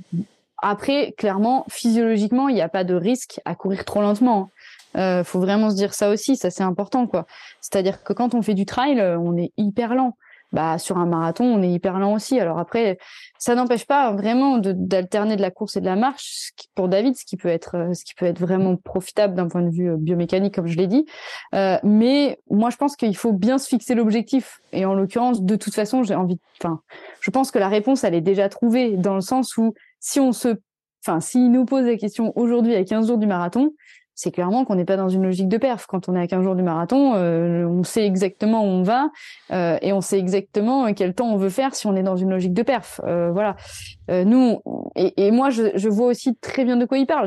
Après, 0.62 1.12
clairement, 1.16 1.64
physiologiquement, 1.68 2.49
il 2.49 2.55
n'y 2.55 2.61
a 2.61 2.68
pas 2.68 2.85
de 2.85 2.95
risque 2.95 3.41
à 3.45 3.55
courir 3.55 3.85
trop 3.85 4.03
lentement. 4.03 4.51
Euh, 4.97 5.24
faut 5.24 5.41
vraiment 5.41 5.70
se 5.70 5.76
dire 5.76 5.95
ça 5.95 6.11
aussi, 6.11 6.36
ça 6.36 6.51
c'est 6.51 6.62
important 6.62 7.07
quoi. 7.07 7.26
C'est-à-dire 7.61 8.03
que 8.03 8.12
quand 8.12 8.34
on 8.34 8.43
fait 8.43 8.55
du 8.55 8.66
trail, 8.66 8.99
euh, 9.01 9.18
on 9.18 9.36
est 9.36 9.53
hyper 9.57 9.95
lent. 9.95 10.16
Bah 10.53 10.78
sur 10.78 10.99
un 10.99 11.07
marathon, 11.07 11.45
on 11.45 11.62
est 11.62 11.70
hyper 11.70 11.99
lent 12.01 12.12
aussi. 12.12 12.41
Alors 12.41 12.59
après, 12.59 12.99
ça 13.38 13.55
n'empêche 13.55 13.86
pas 13.86 14.12
vraiment 14.12 14.59
d'alterner 14.59 15.36
de, 15.36 15.43
la 15.43 15.53
course 15.53 15.76
et 15.76 15.80
de 15.80 15.86
la 15.86 15.95
marche. 15.95 16.51
pour 16.74 16.88
David, 16.88 17.16
ce 17.16 17.24
qui 17.24 17.36
peut 17.36 17.49
être, 17.49 17.76
euh, 17.76 17.95
ce 17.95 18.05
qui 18.05 18.14
peut 18.14 18.26
être 18.26 18.41
vraiment 18.41 18.76
profitable 18.76 19.34
d'un 19.34 19.47
point 19.47 19.62
de 19.62 19.70
vue 19.70 19.93
euh, 19.93 19.97
biomécanique, 19.97 20.55
comme 20.57 20.66
je 20.66 20.76
l'ai 20.76 20.88
dit. 20.88 21.07
Euh, 21.55 21.78
mais 21.84 22.41
moi, 22.51 22.70
je 22.70 22.76
pense 22.76 22.97
qu'il 22.97 23.16
faut 23.16 23.32
bien 23.32 23.59
se 23.59 23.68
fixer 23.68 23.95
l'objectif. 23.95 24.61
Et 24.72 24.84
en 24.84 24.95
l'occurrence, 24.95 25.43
de 25.43 25.55
toute 25.55 25.74
façon, 25.74 26.03
j'ai 26.03 26.16
envie. 26.16 26.41
Enfin, 26.61 26.80
je 27.20 27.30
pense 27.30 27.53
que 27.53 27.61
la 27.61 27.68
réponse, 27.68 28.03
elle 28.03 28.14
est 28.14 28.20
déjà 28.20 28.49
trouvée 28.49 28.97
dans 28.97 29.14
le 29.14 29.20
sens 29.20 29.57
où 29.57 29.74
si 30.01 30.18
on 30.18 30.32
se 30.32 30.57
Enfin, 31.03 31.20
s'il 31.20 31.51
nous 31.51 31.64
pose 31.64 31.86
la 31.86 31.97
question 31.97 32.30
aujourd'hui 32.36 32.74
à 32.74 32.84
15 32.84 33.07
jours 33.07 33.16
du 33.16 33.26
marathon, 33.26 33.72
c'est 34.14 34.30
clairement 34.30 34.64
qu'on 34.64 34.74
n'est 34.74 34.84
pas 34.84 34.96
dans 34.96 35.08
une 35.08 35.22
logique 35.22 35.48
de 35.48 35.56
perf. 35.56 35.86
Quand 35.86 36.08
on 36.08 36.14
est 36.14 36.20
à 36.20 36.26
15 36.26 36.42
jours 36.42 36.54
du 36.54 36.62
marathon, 36.62 37.14
euh, 37.14 37.64
on 37.64 37.84
sait 37.84 38.04
exactement 38.04 38.62
où 38.64 38.66
on 38.66 38.82
va 38.82 39.11
euh, 39.52 39.78
et 39.80 39.92
on 39.92 40.00
sait 40.00 40.18
exactement 40.18 40.92
quel 40.92 41.14
temps 41.14 41.32
on 41.32 41.36
veut 41.36 41.48
faire 41.48 41.74
si 41.74 41.86
on 41.86 41.96
est 41.96 42.02
dans 42.02 42.16
une 42.16 42.30
logique 42.30 42.52
de 42.52 42.62
perf. 42.62 43.00
Euh, 43.04 43.30
voilà. 43.32 43.56
Nous 44.11 44.61
et, 44.96 45.30
moi, 45.30 45.50
je, 45.50 45.88
vois 45.88 46.08
aussi 46.08 46.36
très 46.36 46.64
bien 46.64 46.76
de 46.76 46.84
quoi 46.84 46.98
il 46.98 47.06
parle. 47.06 47.26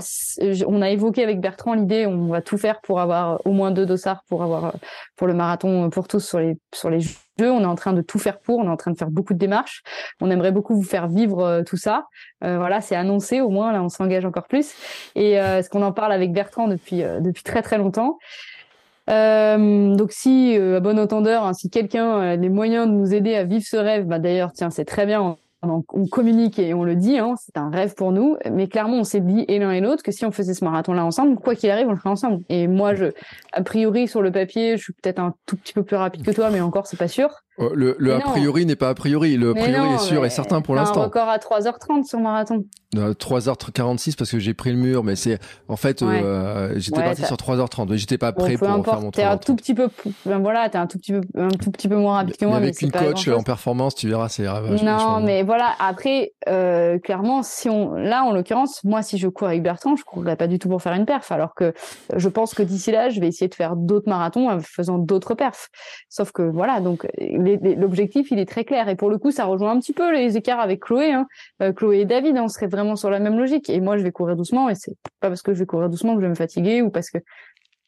On 0.67 0.81
a 0.81 0.89
évoqué 0.89 1.23
avec 1.23 1.39
Bertrand 1.39 1.73
l'idée, 1.73 2.05
on 2.05 2.27
va 2.27 2.41
tout 2.41 2.57
faire 2.57 2.81
pour 2.81 2.99
avoir 2.99 3.39
au 3.45 3.51
moins 3.51 3.71
deux 3.71 3.85
dossards 3.85 4.23
pour 4.27 4.43
avoir 4.43 4.73
pour 5.15 5.27
le 5.27 5.33
marathon 5.33 5.89
pour 5.89 6.07
tous 6.07 6.19
sur 6.19 6.39
les 6.39 6.57
sur 6.73 6.89
les 6.89 6.99
on 7.41 7.61
est 7.61 7.65
en 7.65 7.75
train 7.75 7.93
de 7.93 8.01
tout 8.01 8.19
faire 8.19 8.39
pour, 8.39 8.59
on 8.59 8.65
est 8.65 8.69
en 8.69 8.77
train 8.77 8.91
de 8.91 8.97
faire 8.97 9.09
beaucoup 9.09 9.33
de 9.33 9.39
démarches. 9.39 9.81
On 10.21 10.29
aimerait 10.29 10.51
beaucoup 10.51 10.75
vous 10.75 10.83
faire 10.83 11.07
vivre 11.07 11.43
euh, 11.43 11.63
tout 11.63 11.77
ça. 11.77 12.05
Euh, 12.43 12.57
voilà, 12.57 12.81
c'est 12.81 12.95
annoncé 12.95 13.41
au 13.41 13.49
moins, 13.49 13.71
là 13.71 13.81
on 13.81 13.89
s'engage 13.89 14.25
encore 14.25 14.47
plus. 14.47 14.73
Et 15.15 15.39
euh, 15.39 15.61
ce 15.61 15.69
qu'on 15.69 15.81
en 15.81 15.91
parle 15.93 16.11
avec 16.11 16.31
Bertrand 16.31 16.67
depuis, 16.67 17.03
depuis 17.21 17.43
très 17.43 17.61
très 17.61 17.77
longtemps? 17.77 18.17
Euh, 19.09 19.95
donc 19.95 20.11
si 20.11 20.55
à 20.55 20.79
bon 20.79 20.97
entendeur, 20.97 21.43
hein, 21.43 21.53
si 21.53 21.69
quelqu'un 21.69 22.19
a 22.19 22.35
les 22.35 22.49
moyens 22.49 22.87
de 22.87 22.93
nous 22.93 23.13
aider 23.13 23.35
à 23.35 23.43
vivre 23.43 23.65
ce 23.65 23.75
rêve, 23.75 24.05
bah 24.05 24.19
d'ailleurs 24.19 24.53
tiens 24.53 24.69
c'est 24.69 24.85
très 24.85 25.05
bien, 25.05 25.35
on, 25.63 26.05
communique 26.07 26.59
et 26.59 26.73
on 26.73 26.83
le 26.83 26.95
dit, 26.95 27.17
hein, 27.17 27.35
c'est 27.37 27.57
un 27.57 27.69
rêve 27.69 27.95
pour 27.95 28.11
nous, 28.11 28.37
mais 28.51 28.67
clairement 28.67 28.97
on 28.97 29.03
s'est 29.03 29.21
dit 29.21 29.45
et 29.47 29.59
l'un 29.59 29.71
et 29.71 29.81
l'autre 29.81 30.03
que 30.03 30.11
si 30.11 30.25
on 30.25 30.31
faisait 30.31 30.53
ce 30.53 30.63
marathon-là 30.63 31.05
ensemble, 31.05 31.37
quoi 31.37 31.55
qu'il 31.55 31.69
arrive, 31.69 31.87
on 31.87 31.91
le 31.91 31.97
ferait 31.97 32.09
ensemble. 32.09 32.43
Et 32.49 32.67
moi, 32.67 32.95
je, 32.95 33.05
a 33.53 33.61
priori 33.61 34.07
sur 34.07 34.21
le 34.21 34.31
papier, 34.31 34.77
je 34.77 34.83
suis 34.83 34.93
peut-être 34.93 35.19
un 35.19 35.33
tout 35.45 35.57
petit 35.57 35.73
peu 35.73 35.83
plus 35.83 35.95
rapide 35.95 36.23
que 36.23 36.31
toi, 36.31 36.49
mais 36.49 36.61
encore 36.61 36.87
c'est 36.87 36.97
pas 36.97 37.07
sûr. 37.07 37.29
Oh, 37.59 37.69
le, 37.73 37.95
le 37.99 38.15
a 38.15 38.19
priori 38.19 38.65
n'est 38.65 38.75
pas 38.75 38.89
a 38.89 38.93
priori, 38.95 39.37
le 39.37 39.51
a 39.51 39.53
priori 39.53 39.93
est 39.93 39.99
sûr 39.99 40.25
et 40.25 40.29
certain 40.29 40.61
pour 40.61 40.73
l'instant. 40.75 41.01
Un 41.01 41.05
record 41.05 41.29
à 41.29 41.37
3h30 41.37 42.03
sur 42.03 42.19
marathon. 42.19 42.65
3h46 42.95 44.15
parce 44.15 44.31
que 44.31 44.39
j'ai 44.39 44.53
pris 44.53 44.71
le 44.71 44.77
mur, 44.77 45.03
mais 45.03 45.15
c'est 45.15 45.39
en 45.67 45.75
fait 45.75 46.01
euh, 46.01 46.73
j'étais 46.77 47.01
parti 47.01 47.25
sur 47.25 47.35
3h30, 47.35 47.87
mais 47.89 47.97
j'étais 47.97 48.17
pas 48.17 48.31
prêt 48.31 48.57
pour 48.57 48.85
faire 48.85 49.01
mon 49.01 49.11
T'es 49.11 49.23
un 49.23 49.37
tout 49.37 49.55
petit 49.55 49.73
peu, 49.73 49.89
ben 50.25 50.39
voilà, 50.39 50.69
t'es 50.69 50.77
un 50.77 50.87
tout 50.87 50.97
petit 50.97 51.13
peu, 51.13 51.21
un 51.37 51.49
tout 51.49 51.71
petit 51.71 51.87
peu 51.87 51.95
moins 51.95 52.17
rapide 52.17 52.37
que 52.37 52.45
moi. 52.45 52.59
Mais 52.59 52.67
avec 52.67 52.81
une 52.81 52.91
coach 52.91 53.27
en 53.27 53.43
performance, 53.43 53.95
tu 53.95 54.07
verras, 54.07 54.29
c'est 54.29 54.45
Non, 54.83 55.19
mais 55.21 55.43
voilà. 55.43 55.73
Après, 55.79 56.33
euh, 56.47 56.99
clairement, 56.99 57.43
si 57.43 57.69
on, 57.69 57.93
là, 57.93 58.23
en 58.23 58.31
l'occurrence, 58.31 58.83
moi, 58.83 59.01
si 59.01 59.17
je 59.17 59.27
cours 59.27 59.47
avec 59.47 59.63
Bertrand, 59.63 59.95
je 59.95 60.03
courrais 60.03 60.35
pas 60.35 60.47
du 60.47 60.59
tout 60.59 60.69
pour 60.69 60.81
faire 60.81 60.93
une 60.93 61.05
perf, 61.05 61.31
alors 61.31 61.55
que 61.55 61.73
je 62.15 62.29
pense 62.29 62.53
que 62.53 62.63
d'ici 62.63 62.91
là, 62.91 63.09
je 63.09 63.19
vais 63.19 63.27
essayer 63.27 63.47
de 63.47 63.55
faire 63.55 63.75
d'autres 63.75 64.09
marathons 64.09 64.49
en 64.49 64.59
faisant 64.59 64.97
d'autres 64.97 65.35
perfs. 65.35 65.69
Sauf 66.09 66.31
que 66.31 66.43
voilà, 66.43 66.79
donc 66.79 67.07
l'objectif, 67.43 68.31
il 68.31 68.39
est 68.39 68.45
très 68.45 68.63
clair. 68.63 68.89
Et 68.89 68.95
pour 68.95 69.09
le 69.09 69.17
coup, 69.17 69.31
ça 69.31 69.45
rejoint 69.45 69.71
un 69.71 69.79
petit 69.79 69.93
peu 69.93 70.11
les 70.11 70.37
écarts 70.37 70.59
avec 70.59 70.81
Chloé. 70.81 71.11
Hein. 71.11 71.27
Euh, 71.61 71.73
Chloé 71.73 71.99
et 71.99 72.05
David, 72.05 72.37
on 72.37 72.47
serait 72.47 72.67
vraiment 72.67 72.95
sur 72.95 73.09
la 73.09 73.19
même 73.19 73.37
logique. 73.37 73.69
Et 73.69 73.79
moi, 73.79 73.97
je 73.97 74.03
vais 74.03 74.11
courir 74.11 74.35
doucement. 74.35 74.69
Et 74.69 74.75
c'est 74.75 74.93
pas 75.19 75.29
parce 75.29 75.41
que 75.41 75.53
je 75.53 75.59
vais 75.59 75.65
courir 75.65 75.89
doucement 75.89 76.13
que 76.13 76.21
je 76.21 76.25
vais 76.25 76.29
me 76.29 76.35
fatiguer 76.35 76.81
ou 76.81 76.89
parce 76.89 77.09
que 77.09 77.19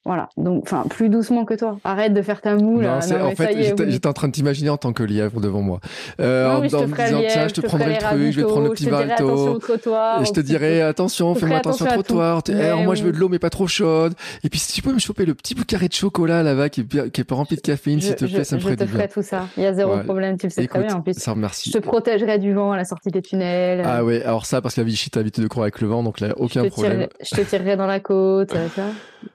voilà, 0.06 0.30
donc 0.38 0.62
enfin 0.64 0.84
plus 0.88 1.10
doucement 1.10 1.46
que 1.46 1.56
toi. 1.56 1.80
Arrête 1.84 2.14
de 2.14 2.22
faire 2.22 2.40
ta 2.40 2.56
moule. 2.56 2.84
Non, 2.84 3.00
en 3.00 3.32
fait, 3.32 3.76
j'étais 3.90 4.08
en 4.08 4.14
train 4.14 4.28
de 4.28 4.34
t'imaginer 4.34 4.70
en 4.70 4.78
tant 4.78 4.94
que 4.94 5.02
lièvre 5.02 5.42
devant 5.42 5.62
moi, 5.62 5.80
euh, 6.20 6.48
en, 6.48 6.64
je 6.64 6.70
te 6.70 6.76
disant 6.76 7.22
tiens, 7.28 7.48
je 7.48 7.54
te, 7.54 7.62
prendrai 7.62 7.94
le 7.94 7.98
truc, 7.98 8.32
je 8.32 8.36
vais 8.38 8.44
te 8.44 8.48
prendre 8.48 8.68
le 8.68 8.74
petit 8.74 8.86
et 8.86 10.26
je 10.26 10.32
te 10.32 10.40
dirais 10.40 10.82
attention, 10.82 11.34
fais-moi 11.34 11.58
attention 11.58 11.86
au 11.86 11.90
trottoir. 11.90 12.42
Moi, 12.84 12.96
je 12.96 13.04
veux 13.04 13.12
de 13.12 13.18
l'eau 13.18 13.30
mais 13.30 13.40
pas 13.40 13.50
trop 13.50 13.68
chaude. 13.68 14.14
Et 14.44 14.50
puis 14.50 14.60
si 14.60 14.74
tu 14.74 14.82
peux 14.82 14.94
me 14.94 15.00
choper 15.00 15.26
le 15.26 15.34
petit 15.34 15.56
carré 15.56 15.88
de 15.88 15.94
chocolat 15.94 16.44
là-bas 16.44 16.70
qui 16.70 16.82
est, 16.82 17.12
qui 17.12 17.22
est 17.22 17.32
rempli 17.32 17.56
de 17.56 17.62
caféine, 17.62 18.00
s'il 18.00 18.16
te 18.16 18.26
plaît, 18.26 18.44
ça 18.44 18.58
me 18.58 18.62
ferait 18.62 18.76
du 18.76 18.78
bien. 18.78 18.86
Je 18.86 18.92
te 18.92 18.98
ferai 18.98 19.08
tout 19.08 19.24
ça. 19.24 19.48
Il 19.58 19.64
y 19.64 19.66
a 19.66 19.74
zéro 19.74 19.98
problème, 20.00 20.38
tu 20.38 20.46
le 20.46 20.52
sais 20.52 20.68
très 20.68 20.84
bien 20.84 20.96
en 20.96 21.02
plus. 21.02 21.14
Ça 21.18 21.32
remercie. 21.32 21.72
Je 21.72 21.80
te 21.80 21.84
protégerai 21.84 22.38
du 22.38 22.54
vent 22.54 22.72
à 22.72 22.78
la 22.78 22.86
sortie 22.86 23.10
des 23.10 23.22
tunnels. 23.22 23.82
Ah 23.84 24.04
ouais, 24.04 24.22
alors 24.24 24.46
ça 24.46 24.62
parce 24.62 24.76
que 24.76 24.82
la 24.82 24.86
Vichy 24.86 25.10
t'a 25.10 25.22
habitué 25.22 25.42
de 25.42 25.48
courir 25.48 25.64
avec 25.64 25.82
le 25.82 25.88
vent, 25.88 26.04
donc 26.04 26.20
là 26.20 26.34
aucun 26.38 26.68
problème. 26.70 27.08
Je 27.22 27.36
te 27.36 27.42
tirerai 27.42 27.76
dans 27.76 27.88
la 27.88 28.00
côte, 28.00 28.52
ça. 28.52 28.84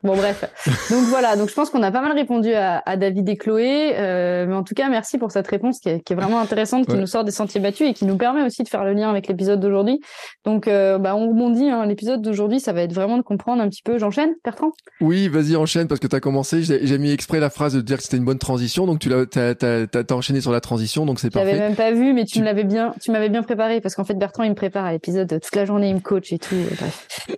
Bon 0.02 0.16
bref. 0.16 0.44
Donc 0.90 1.04
voilà 1.04 1.36
donc 1.36 1.48
je 1.48 1.54
pense 1.54 1.70
qu'on 1.70 1.82
a 1.82 1.90
pas 1.90 2.02
mal 2.02 2.12
répondu 2.12 2.52
à, 2.52 2.82
à 2.84 2.96
David 2.96 3.28
et 3.28 3.36
Chloé, 3.36 3.92
euh, 3.96 4.46
mais 4.46 4.54
en 4.54 4.62
tout 4.62 4.74
cas 4.74 4.88
merci 4.88 5.18
pour 5.18 5.30
cette 5.30 5.46
réponse 5.46 5.80
qui 5.80 5.88
est, 5.88 6.00
qui 6.00 6.12
est 6.12 6.16
vraiment 6.16 6.40
intéressante, 6.40 6.86
qui 6.86 6.96
nous 6.96 7.06
sort 7.06 7.24
des 7.24 7.30
sentiers 7.30 7.60
battus 7.60 7.88
et 7.88 7.94
qui 7.94 8.04
nous 8.04 8.16
permet 8.16 8.42
aussi 8.42 8.62
de 8.62 8.68
faire 8.68 8.84
le 8.84 8.92
lien 8.92 9.10
avec 9.10 9.26
l'épisode 9.28 9.60
d'aujourd'hui. 9.60 10.00
Donc 10.44 10.68
euh, 10.68 10.98
bah, 10.98 11.16
on 11.16 11.28
rebondit, 11.28 11.70
hein, 11.70 11.86
l'épisode 11.86 12.22
d'aujourd'hui 12.22 12.60
ça 12.60 12.72
va 12.72 12.82
être 12.82 12.92
vraiment 12.92 13.16
de 13.16 13.22
comprendre 13.22 13.62
un 13.62 13.68
petit 13.68 13.82
peu. 13.82 13.98
J'enchaîne, 13.98 14.34
Bertrand? 14.44 14.72
Oui, 15.00 15.28
vas-y 15.28 15.56
enchaîne 15.56 15.88
parce 15.88 16.00
que 16.00 16.06
tu 16.06 16.16
as 16.16 16.20
commencé. 16.20 16.62
J'ai 16.62 16.98
mis 16.98 17.10
exprès 17.10 17.40
la 17.40 17.50
phrase 17.50 17.74
de 17.74 17.80
dire 17.80 17.96
que 17.96 18.02
c'était 18.02 18.18
une 18.18 18.24
bonne 18.24 18.38
transition, 18.38 18.86
donc 18.86 18.98
tu 18.98 19.08
l'as 19.08 19.26
t'as, 19.26 20.14
enchaîné 20.14 20.40
sur 20.40 20.52
la 20.52 20.60
transition, 20.60 21.06
donc 21.06 21.20
c'est 21.20 21.30
parfait. 21.30 21.50
J'avais 21.50 21.60
même 21.60 21.76
pas 21.76 21.92
vu, 21.92 22.12
mais 22.12 22.24
tu, 22.24 22.40
me 22.40 22.44
l'avais 22.44 22.64
bien, 22.64 22.94
tu 23.00 23.10
m'avais 23.10 23.28
bien 23.28 23.42
préparé 23.42 23.80
parce 23.80 23.94
qu'en 23.94 24.04
fait 24.04 24.14
Bertrand 24.14 24.42
il 24.42 24.50
me 24.50 24.54
prépare 24.54 24.84
à 24.84 24.92
l'épisode 24.92 25.40
toute 25.40 25.56
la 25.56 25.64
journée, 25.64 25.88
il 25.88 25.94
me 25.94 26.00
coach 26.00 26.32
et 26.32 26.38
tout. 26.38 26.56
Bref. 26.78 27.26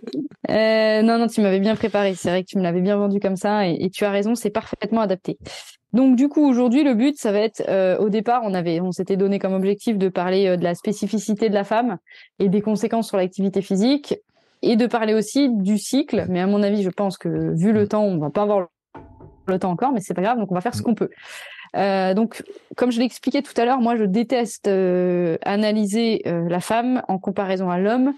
Euh, 0.49 1.01
non 1.01 1.17
non, 1.17 1.27
tu 1.27 1.41
m'avais 1.41 1.61
bien 1.61 1.75
préparé. 1.75 2.15
C'est 2.15 2.29
vrai 2.29 2.43
que 2.43 2.47
tu 2.49 2.57
me 2.57 2.63
l'avais 2.63 2.81
bien 2.81 2.97
vendu 2.97 3.12
comme 3.19 3.35
ça 3.35 3.67
et, 3.67 3.89
tu 3.89 4.05
as 4.05 4.11
raison, 4.11 4.35
c'est 4.35 4.49
parfaitement 4.49 5.01
adapté. 5.01 5.37
Donc 5.93 6.15
du 6.15 6.27
coup 6.27 6.43
aujourd'hui 6.43 6.83
le 6.83 6.95
but 6.95 7.17
ça 7.17 7.31
va 7.31 7.39
être 7.39 7.63
euh, 7.69 7.97
au 7.99 8.09
départ 8.09 8.41
on 8.43 8.55
avait 8.55 8.81
on 8.81 8.91
s'était 8.91 9.15
donné 9.15 9.37
comme 9.37 9.53
objectif 9.53 9.97
de 9.97 10.09
parler 10.09 10.47
euh, 10.47 10.57
de 10.57 10.63
la 10.63 10.73
spécificité 10.73 11.49
de 11.49 11.53
la 11.53 11.63
femme 11.63 11.97
et 12.39 12.49
des 12.49 12.61
conséquences 12.61 13.07
sur 13.07 13.17
l'activité 13.17 13.61
physique 13.61 14.15
et 14.63 14.75
de 14.75 14.87
parler 14.87 15.13
aussi 15.13 15.49
du 15.49 15.77
cycle 15.77 16.25
mais 16.29 16.39
à 16.39 16.47
mon 16.47 16.63
avis 16.63 16.81
je 16.81 16.89
pense 16.89 17.17
que 17.19 17.53
vu 17.55 17.71
le 17.71 17.87
temps 17.87 18.03
on 18.03 18.17
va 18.17 18.31
pas 18.31 18.41
avoir 18.41 18.69
le 19.45 19.59
temps 19.59 19.69
encore 19.69 19.91
mais 19.91 19.99
c'est 20.01 20.15
pas 20.15 20.23
grave 20.23 20.39
donc 20.39 20.51
on 20.51 20.55
va 20.55 20.61
faire 20.61 20.73
ce 20.73 20.81
qu'on 20.81 20.95
peut. 20.95 21.09
Euh, 21.75 22.15
donc 22.15 22.43
comme 22.75 22.91
je 22.91 22.99
l'expliquais 22.99 23.43
tout 23.43 23.53
à 23.57 23.65
l'heure 23.65 23.79
moi 23.79 23.95
je 23.95 24.05
déteste 24.05 24.67
analyser 24.67 26.23
la 26.25 26.59
femme 26.59 27.03
en 27.07 27.19
comparaison 27.19 27.69
à 27.69 27.77
l'homme 27.77 28.13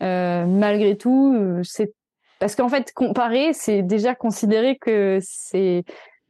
malgré 0.00 0.96
tout 0.96 1.60
c'est 1.64 1.92
parce 2.38 2.54
qu'en 2.54 2.68
fait, 2.68 2.92
comparer, 2.92 3.52
c'est 3.52 3.82
déjà 3.82 4.14
considérer 4.14 4.76
que 4.76 5.18
c'est 5.22 5.84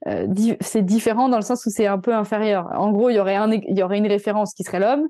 euh, 0.07 0.26
c'est 0.61 0.84
différent 0.84 1.28
dans 1.28 1.36
le 1.36 1.42
sens 1.42 1.64
où 1.66 1.70
c'est 1.70 1.86
un 1.86 1.98
peu 1.98 2.14
inférieur. 2.14 2.68
En 2.76 2.92
gros, 2.92 3.11
il 3.11 3.16
y 3.16 3.18
aurait 3.18 3.34
un, 3.34 3.50
il 3.50 3.76
y 3.76 3.82
aurait 3.82 3.98
une 3.98 4.07
référence 4.07 4.54
qui 4.54 4.62
serait 4.62 4.78
l'homme 4.78 5.09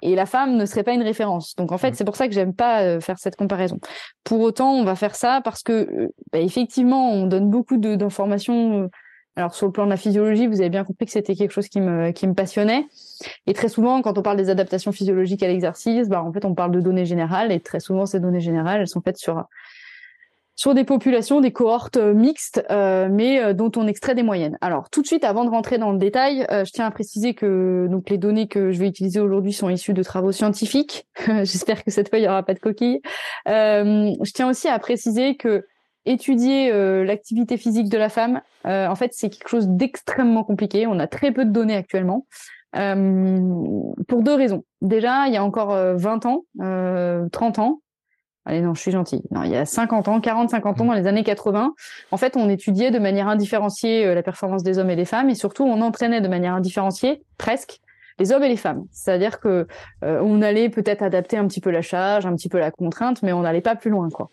et 0.00 0.16
la 0.16 0.26
femme 0.26 0.56
ne 0.56 0.66
serait 0.66 0.82
pas 0.82 0.94
une 0.94 1.02
référence. 1.02 1.54
Donc 1.54 1.70
en 1.70 1.78
fait, 1.78 1.92
mmh. 1.92 1.94
c'est 1.94 2.04
pour 2.04 2.16
ça 2.16 2.26
que 2.26 2.34
j'aime 2.34 2.54
pas 2.54 2.82
euh, 2.82 3.00
faire 3.00 3.18
cette 3.18 3.36
comparaison. 3.36 3.78
Pour 4.24 4.40
autant, 4.40 4.72
on 4.72 4.84
va 4.84 4.96
faire 4.96 5.14
ça 5.14 5.40
parce 5.44 5.62
que 5.62 5.72
euh, 5.72 6.08
bah, 6.32 6.40
effectivement, 6.40 7.12
on 7.12 7.26
donne 7.26 7.50
beaucoup 7.50 7.76
d'informations. 7.76 8.90
Alors 9.36 9.54
sur 9.54 9.66
le 9.66 9.72
plan 9.72 9.84
de 9.84 9.90
la 9.90 9.96
physiologie, 9.96 10.46
vous 10.46 10.60
avez 10.60 10.68
bien 10.68 10.84
compris 10.84 11.06
que 11.06 11.12
c'était 11.12 11.34
quelque 11.34 11.52
chose 11.52 11.68
qui 11.68 11.80
me 11.80 12.10
qui 12.10 12.26
me 12.26 12.34
passionnait. 12.34 12.86
Et 13.46 13.54
très 13.54 13.68
souvent, 13.68 14.02
quand 14.02 14.18
on 14.18 14.22
parle 14.22 14.36
des 14.36 14.50
adaptations 14.50 14.92
physiologiques 14.92 15.42
à 15.42 15.48
l'exercice, 15.48 16.08
bah 16.08 16.22
en 16.22 16.32
fait, 16.32 16.44
on 16.44 16.54
parle 16.54 16.72
de 16.72 16.80
données 16.80 17.06
générales 17.06 17.52
et 17.52 17.60
très 17.60 17.80
souvent 17.80 18.04
ces 18.06 18.20
données 18.20 18.40
générales, 18.40 18.80
elles 18.80 18.88
sont 18.88 19.00
faites 19.00 19.16
sur 19.16 19.44
sur 20.54 20.74
des 20.74 20.84
populations, 20.84 21.40
des 21.40 21.52
cohortes 21.52 21.96
euh, 21.96 22.14
mixtes, 22.14 22.64
euh, 22.70 23.08
mais 23.10 23.40
euh, 23.40 23.52
dont 23.52 23.72
on 23.76 23.86
extrait 23.86 24.14
des 24.14 24.22
moyennes. 24.22 24.58
Alors 24.60 24.90
tout 24.90 25.02
de 25.02 25.06
suite, 25.06 25.24
avant 25.24 25.44
de 25.44 25.50
rentrer 25.50 25.78
dans 25.78 25.92
le 25.92 25.98
détail, 25.98 26.46
je 26.50 26.70
tiens 26.70 26.86
à 26.86 26.90
préciser 26.90 27.34
que 27.34 27.86
donc 27.90 28.10
les 28.10 28.18
données 28.18 28.48
que 28.48 28.70
je 28.70 28.78
vais 28.78 28.88
utiliser 28.88 29.20
aujourd'hui 29.20 29.52
sont 29.52 29.68
issues 29.70 29.94
de 29.94 30.02
travaux 30.02 30.32
scientifiques. 30.32 31.06
J'espère 31.26 31.84
que 31.84 31.90
cette 31.90 32.08
fois 32.08 32.18
il 32.18 32.22
n'y 32.22 32.28
aura 32.28 32.42
pas 32.42 32.54
de 32.54 32.58
coquilles. 32.58 33.00
je 33.46 34.32
tiens 34.32 34.48
aussi 34.48 34.68
à 34.68 34.78
préciser 34.78 35.36
que 35.36 35.66
étudier 36.04 36.72
l'activité 37.04 37.56
physique 37.56 37.88
de 37.88 37.98
la 37.98 38.08
femme, 38.08 38.40
en 38.64 38.94
fait, 38.96 39.12
c'est 39.14 39.30
quelque 39.30 39.48
chose 39.48 39.68
d'extrêmement 39.68 40.42
compliqué. 40.42 40.86
On 40.86 40.98
a 40.98 41.06
très 41.06 41.30
peu 41.30 41.44
de 41.44 41.50
données 41.50 41.76
actuellement. 41.76 42.26
pour 42.72 44.22
deux 44.22 44.34
raisons. 44.34 44.64
Déjà, 44.80 45.28
il 45.28 45.34
y 45.34 45.36
a 45.36 45.44
encore 45.44 45.76
20 45.96 46.26
ans, 46.26 46.44
30 47.30 47.58
ans, 47.60 47.81
Allez, 48.44 48.60
non, 48.60 48.74
je 48.74 48.80
suis 48.80 48.90
gentille. 48.90 49.22
Non, 49.30 49.44
il 49.44 49.52
y 49.52 49.56
a 49.56 49.64
50 49.64 50.08
ans, 50.08 50.20
40, 50.20 50.50
50 50.50 50.80
ans, 50.80 50.84
dans 50.86 50.94
les 50.94 51.06
années 51.06 51.22
80, 51.22 51.74
en 52.10 52.16
fait, 52.16 52.36
on 52.36 52.48
étudiait 52.48 52.90
de 52.90 52.98
manière 52.98 53.28
indifférenciée 53.28 54.04
euh, 54.04 54.14
la 54.14 54.22
performance 54.22 54.64
des 54.64 54.78
hommes 54.78 54.90
et 54.90 54.96
des 54.96 55.04
femmes, 55.04 55.30
et 55.30 55.36
surtout, 55.36 55.64
on 55.64 55.80
entraînait 55.80 56.20
de 56.20 56.28
manière 56.28 56.54
indifférenciée, 56.54 57.22
presque, 57.38 57.78
les 58.18 58.32
hommes 58.32 58.42
et 58.42 58.48
les 58.48 58.56
femmes. 58.56 58.84
C'est-à-dire 58.90 59.38
que 59.38 59.68
euh, 60.04 60.20
on 60.22 60.42
allait 60.42 60.70
peut-être 60.70 61.02
adapter 61.02 61.36
un 61.36 61.46
petit 61.46 61.60
peu 61.60 61.70
la 61.70 61.82
charge, 61.82 62.26
un 62.26 62.34
petit 62.34 62.48
peu 62.48 62.58
la 62.58 62.72
contrainte, 62.72 63.22
mais 63.22 63.32
on 63.32 63.42
n'allait 63.42 63.60
pas 63.60 63.76
plus 63.76 63.90
loin, 63.90 64.08
quoi. 64.10 64.28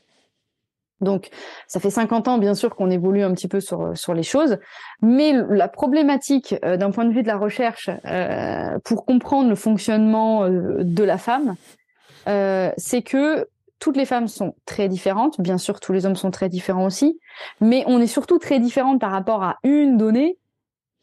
Donc, 1.01 1.29
ça 1.67 1.79
fait 1.79 1.91
50 1.91 2.27
ans, 2.27 2.37
bien 2.39 2.55
sûr, 2.55 2.75
qu'on 2.75 2.89
évolue 2.89 3.23
un 3.23 3.33
petit 3.33 3.47
peu 3.47 3.61
sur, 3.61 3.95
sur 3.95 4.13
les 4.13 4.23
choses, 4.23 4.57
mais 5.01 5.33
la 5.49 5.69
problématique 5.69 6.55
euh, 6.65 6.77
d'un 6.77 6.89
point 6.89 7.05
de 7.05 7.13
vue 7.13 7.21
de 7.21 7.27
la 7.27 7.37
recherche 7.37 7.91
pour 8.83 9.05
comprendre 9.05 9.49
le 9.49 9.55
fonctionnement 9.55 10.49
de 10.49 11.03
la 11.03 11.17
femme, 11.19 11.55
c'est 12.25 13.01
que 13.01 13.47
toutes 13.79 13.97
les 13.97 14.05
femmes 14.05 14.27
sont 14.27 14.55
très 14.65 14.87
différentes. 14.87 15.39
Bien 15.39 15.57
sûr, 15.57 15.79
tous 15.79 15.93
les 15.93 16.05
hommes 16.05 16.15
sont 16.15 16.31
très 16.31 16.49
différents 16.49 16.85
aussi. 16.85 17.19
Mais 17.61 17.83
on 17.87 17.99
est 17.99 18.07
surtout 18.07 18.37
très 18.37 18.59
différentes 18.59 18.99
par 18.99 19.11
rapport 19.11 19.43
à 19.43 19.57
une 19.63 19.97
donnée 19.97 20.37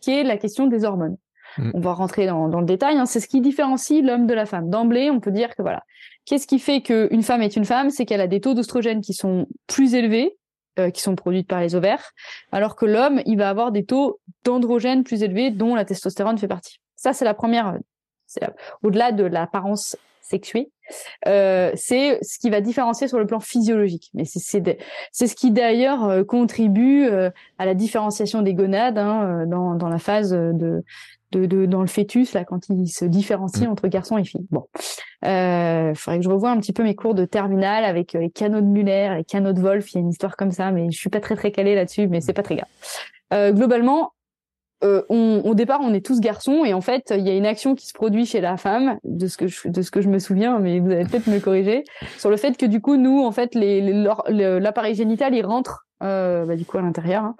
qui 0.00 0.12
est 0.12 0.24
la 0.24 0.36
question 0.36 0.66
des 0.66 0.84
hormones. 0.84 1.16
Mm. 1.58 1.70
On 1.74 1.80
va 1.80 1.94
rentrer 1.94 2.26
dans, 2.26 2.46
le 2.48 2.66
détail. 2.66 2.96
Hein. 2.98 3.06
C'est 3.06 3.20
ce 3.20 3.28
qui 3.28 3.40
différencie 3.40 4.02
l'homme 4.02 4.26
de 4.26 4.34
la 4.34 4.46
femme. 4.46 4.68
D'emblée, 4.68 5.10
on 5.10 5.20
peut 5.20 5.32
dire 5.32 5.54
que 5.54 5.62
voilà. 5.62 5.82
Qu'est-ce 6.24 6.46
qui 6.46 6.58
fait 6.58 6.80
qu'une 6.82 7.22
femme 7.22 7.42
est 7.42 7.56
une 7.56 7.64
femme? 7.64 7.90
C'est 7.90 8.04
qu'elle 8.04 8.20
a 8.20 8.26
des 8.26 8.40
taux 8.40 8.54
d'oestrogène 8.54 9.00
qui 9.00 9.14
sont 9.14 9.46
plus 9.66 9.94
élevés, 9.94 10.36
euh, 10.78 10.90
qui 10.90 11.00
sont 11.00 11.14
produits 11.14 11.44
par 11.44 11.60
les 11.60 11.74
ovaires, 11.74 12.10
alors 12.52 12.76
que 12.76 12.84
l'homme, 12.84 13.22
il 13.26 13.38
va 13.38 13.48
avoir 13.48 13.70
des 13.72 13.84
taux 13.84 14.20
d'androgène 14.44 15.04
plus 15.04 15.22
élevés, 15.22 15.50
dont 15.50 15.74
la 15.74 15.84
testostérone 15.84 16.36
fait 16.36 16.48
partie. 16.48 16.80
Ça, 16.96 17.12
c'est 17.12 17.24
la 17.24 17.34
première. 17.34 17.78
Au-delà 18.82 19.12
de 19.12 19.22
l'apparence 19.22 19.96
sexuée, 20.28 20.70
euh, 21.26 21.72
c'est 21.74 22.18
ce 22.22 22.38
qui 22.38 22.50
va 22.50 22.60
différencier 22.60 23.08
sur 23.08 23.18
le 23.18 23.26
plan 23.26 23.40
physiologique. 23.40 24.10
Mais 24.14 24.24
c'est 24.24 24.38
ce 25.26 25.34
qui 25.34 25.50
d'ailleurs 25.50 26.04
euh, 26.04 26.24
contribue 26.24 27.06
euh, 27.06 27.30
à 27.58 27.66
la 27.66 27.74
différenciation 27.74 28.42
des 28.42 28.54
gonades 28.54 28.98
hein, 28.98 29.44
dans, 29.46 29.74
dans 29.74 29.88
la 29.88 29.98
phase 29.98 30.30
de, 30.30 30.82
de, 31.32 31.46
de, 31.46 31.66
dans 31.66 31.80
le 31.80 31.86
fœtus 31.86 32.32
là 32.34 32.44
quand 32.44 32.68
il 32.68 32.88
se 32.88 33.04
différencie 33.04 33.66
mmh. 33.66 33.72
entre 33.72 33.88
garçons 33.88 34.18
et 34.18 34.24
filles. 34.24 34.46
Bon, 34.50 34.66
faudrait 35.22 36.18
que 36.18 36.24
je 36.24 36.28
revoie 36.28 36.50
un 36.50 36.58
petit 36.58 36.72
peu 36.72 36.82
mes 36.82 36.94
cours 36.94 37.14
de 37.14 37.24
terminale 37.24 37.84
avec 37.84 38.12
les 38.12 38.30
canaux 38.30 38.60
de 38.60 38.66
Muller, 38.66 39.14
les 39.16 39.24
canaux 39.24 39.52
de 39.52 39.60
Wolf. 39.60 39.92
Il 39.92 39.94
y 39.96 39.98
a 39.98 40.00
une 40.00 40.10
histoire 40.10 40.36
comme 40.36 40.52
ça, 40.52 40.70
mais 40.70 40.90
je 40.90 40.98
suis 40.98 41.10
pas 41.10 41.20
très 41.20 41.36
très 41.36 41.50
calée 41.50 41.74
là-dessus, 41.74 42.06
mais 42.06 42.20
c'est 42.20 42.32
pas 42.32 42.42
très 42.42 42.56
grave. 42.56 43.54
globalement, 43.54 44.12
euh, 44.84 45.02
on, 45.08 45.40
au 45.44 45.54
départ, 45.54 45.80
on 45.82 45.94
est 45.94 46.04
tous 46.04 46.20
garçons 46.20 46.64
et 46.64 46.74
en 46.74 46.80
fait, 46.80 47.12
il 47.16 47.26
y 47.26 47.30
a 47.30 47.34
une 47.34 47.46
action 47.46 47.74
qui 47.74 47.86
se 47.86 47.94
produit 47.94 48.26
chez 48.26 48.40
la 48.40 48.56
femme, 48.56 48.98
de 49.04 49.26
ce 49.26 49.36
que 49.36 49.46
je, 49.46 49.68
de 49.68 49.82
ce 49.82 49.90
que 49.90 50.00
je 50.00 50.08
me 50.08 50.18
souviens, 50.18 50.58
mais 50.58 50.80
vous 50.80 50.90
allez 50.90 51.04
peut-être 51.04 51.28
me 51.28 51.38
corriger, 51.38 51.84
sur 52.18 52.30
le 52.30 52.36
fait 52.36 52.56
que 52.56 52.66
du 52.66 52.80
coup, 52.80 52.96
nous, 52.96 53.24
en 53.24 53.32
fait, 53.32 53.54
l'appareil 53.54 54.94
génital, 54.94 55.34
il 55.34 55.46
rentre 55.46 55.86
bah, 56.00 56.56
du 56.56 56.66
coup 56.66 56.76
à 56.76 56.82
l'intérieur. 56.82 57.32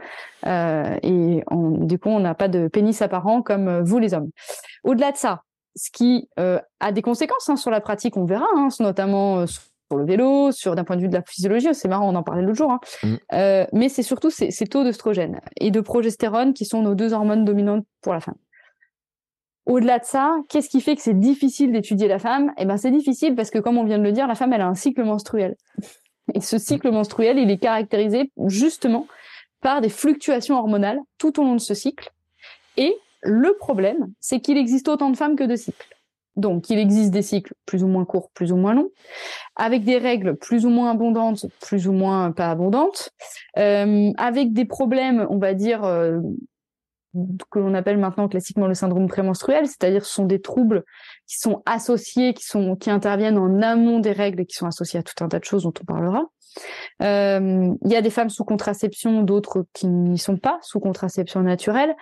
Hein. 0.45 0.97
et 1.03 1.43
du 1.51 1.99
coup, 1.99 2.09
on 2.09 2.21
n'a 2.21 2.35
pas 2.35 2.49
de 2.49 2.69
pénis 2.69 3.01
apparent 3.03 3.43
comme 3.43 3.81
vous 3.81 3.99
les 3.99 4.15
hommes. 4.15 4.31
Au-delà 4.83 5.13
de 5.13 5.17
ça, 5.19 5.43
ce 5.75 5.91
qui 5.91 6.29
a 6.39 6.93
des 6.93 7.03
conséquences 7.03 7.51
hein, 7.51 7.57
sur 7.57 7.71
la 7.71 7.83
pratique, 7.83 8.17
on 8.17 8.25
verra, 8.25 8.47
hein, 8.57 8.69
notamment 8.81 9.47
sur 9.47 9.63
le 9.95 10.05
vélo, 10.05 10.51
sur 10.53 10.75
d'un 10.75 10.85
point 10.85 10.97
de 10.97 11.03
vue 11.03 11.09
de 11.09 11.15
la 11.15 11.23
physiologie, 11.23 11.69
c'est 11.73 11.89
marrant, 11.89 12.09
on 12.09 12.15
en 12.17 12.23
parlait 12.23 12.43
l'autre 12.43 12.59
jour, 12.59 12.73
hein. 12.73 12.81
mmh. 13.03 13.15
euh, 13.35 13.67
mais 13.73 13.89
c'est 13.89 14.03
surtout 14.03 14.31
ces, 14.31 14.51
ces 14.51 14.67
taux 14.67 14.83
d'œstrogène 14.83 15.41
et 15.61 15.71
de 15.71 15.81
progestérone 15.81 16.55
qui 16.55 16.65
sont 16.65 16.83
nos 16.83 16.95
deux 16.95 17.13
hormones 17.13 17.45
dominantes 17.45 17.85
pour 18.01 18.13
la 18.13 18.21
femme. 18.21 18.37
Au-delà 19.67 19.99
de 19.99 20.05
ça, 20.05 20.37
qu'est-ce 20.49 20.69
qui 20.69 20.81
fait 20.81 20.95
que 20.95 21.03
c'est 21.03 21.19
difficile 21.19 21.73
d'étudier 21.73 22.07
la 22.07 22.21
femme? 22.21 22.53
Eh 22.57 22.65
ben, 22.65 22.77
c'est 22.77 22.93
difficile 22.93 23.35
parce 23.35 23.51
que, 23.51 23.59
comme 23.59 23.79
on 23.79 23.85
vient 23.85 23.99
de 23.99 24.05
le 24.05 24.13
dire, 24.13 24.29
la 24.29 24.37
femme, 24.37 24.53
elle 24.53 24.61
a 24.61 24.69
un 24.69 24.77
cycle 24.77 25.03
menstruel. 25.03 25.57
Et 26.35 26.41
ce 26.41 26.59
cycle 26.59 26.91
menstruel, 26.93 27.39
il 27.39 27.51
est 27.51 27.59
caractérisé 27.59 28.31
justement 28.47 29.07
par 29.61 29.81
des 29.81 29.89
fluctuations 29.89 30.57
hormonales 30.57 31.01
tout 31.19 31.41
au 31.41 31.43
long 31.43 31.55
de 31.55 31.61
ce 31.61 31.75
cycle. 31.75 32.13
Et 32.77 32.95
le 33.23 33.57
problème, 33.57 34.13
c'est 34.21 34.39
qu'il 34.39 34.57
existe 34.57 34.89
autant 34.89 35.11
de 35.11 35.17
femmes 35.17 35.35
que 35.35 35.45
de 35.45 35.57
cycles. 35.57 35.96
Donc, 36.37 36.69
il 36.69 36.79
existe 36.79 37.11
des 37.11 37.23
cycles 37.23 37.55
plus 37.65 37.83
ou 37.83 37.89
moins 37.89 38.05
courts, 38.05 38.31
plus 38.35 38.53
ou 38.53 38.57
moins 38.57 38.75
longs, 38.75 38.91
avec 39.57 39.85
des 39.85 39.97
règles 39.97 40.37
plus 40.37 40.67
ou 40.67 40.71
moins 40.71 40.91
abondantes, 40.91 41.47
plus 41.61 41.89
ou 41.89 41.93
moins 41.93 42.31
pas 42.33 42.51
abondantes, 42.51 43.11
euh, 43.59 44.13
avec 44.19 44.53
des 44.53 44.67
problèmes, 44.67 45.27
on 45.31 45.39
va 45.39 45.55
dire, 45.55 45.85
euh, 45.85 46.21
que 47.51 47.59
l'on 47.59 47.75
appelle 47.75 47.99
maintenant 47.99 48.29
classiquement 48.29 48.67
le 48.67 48.75
syndrome 48.75 49.09
prémenstruel, 49.09 49.67
c'est-à-dire 49.67 50.05
ce 50.05 50.13
sont 50.13 50.27
des 50.27 50.41
troubles 50.41 50.85
qui 51.27 51.39
sont 51.39 51.63
associés, 51.65 52.35
qui 52.35 52.45
sont 52.45 52.77
qui 52.77 52.91
interviennent 52.91 53.39
en 53.39 53.63
amont 53.63 54.01
des 54.01 54.13
règles 54.13 54.43
et 54.43 54.47
qui 54.47 54.57
sont 54.57 54.67
associés 54.67 55.01
à 55.01 55.03
tout 55.03 55.25
un 55.25 55.29
tas 55.29 55.39
de 55.39 55.45
choses 55.45 55.63
dont 55.63 55.73
on 55.81 55.85
parlera. 55.85 56.25
Euh, 57.03 57.75
il 57.85 57.93
y 57.93 57.97
a 57.97 58.03
des 58.03 58.11
femmes 58.11 58.31
sous 58.31 58.45
contraception, 58.45 59.23
d'autres 59.23 59.67
qui 59.73 59.87
n'y 59.87 60.19
sont 60.19 60.37
pas 60.37 60.59
sous 60.63 60.81
contraception 60.81 61.41
naturelle. 61.43 61.95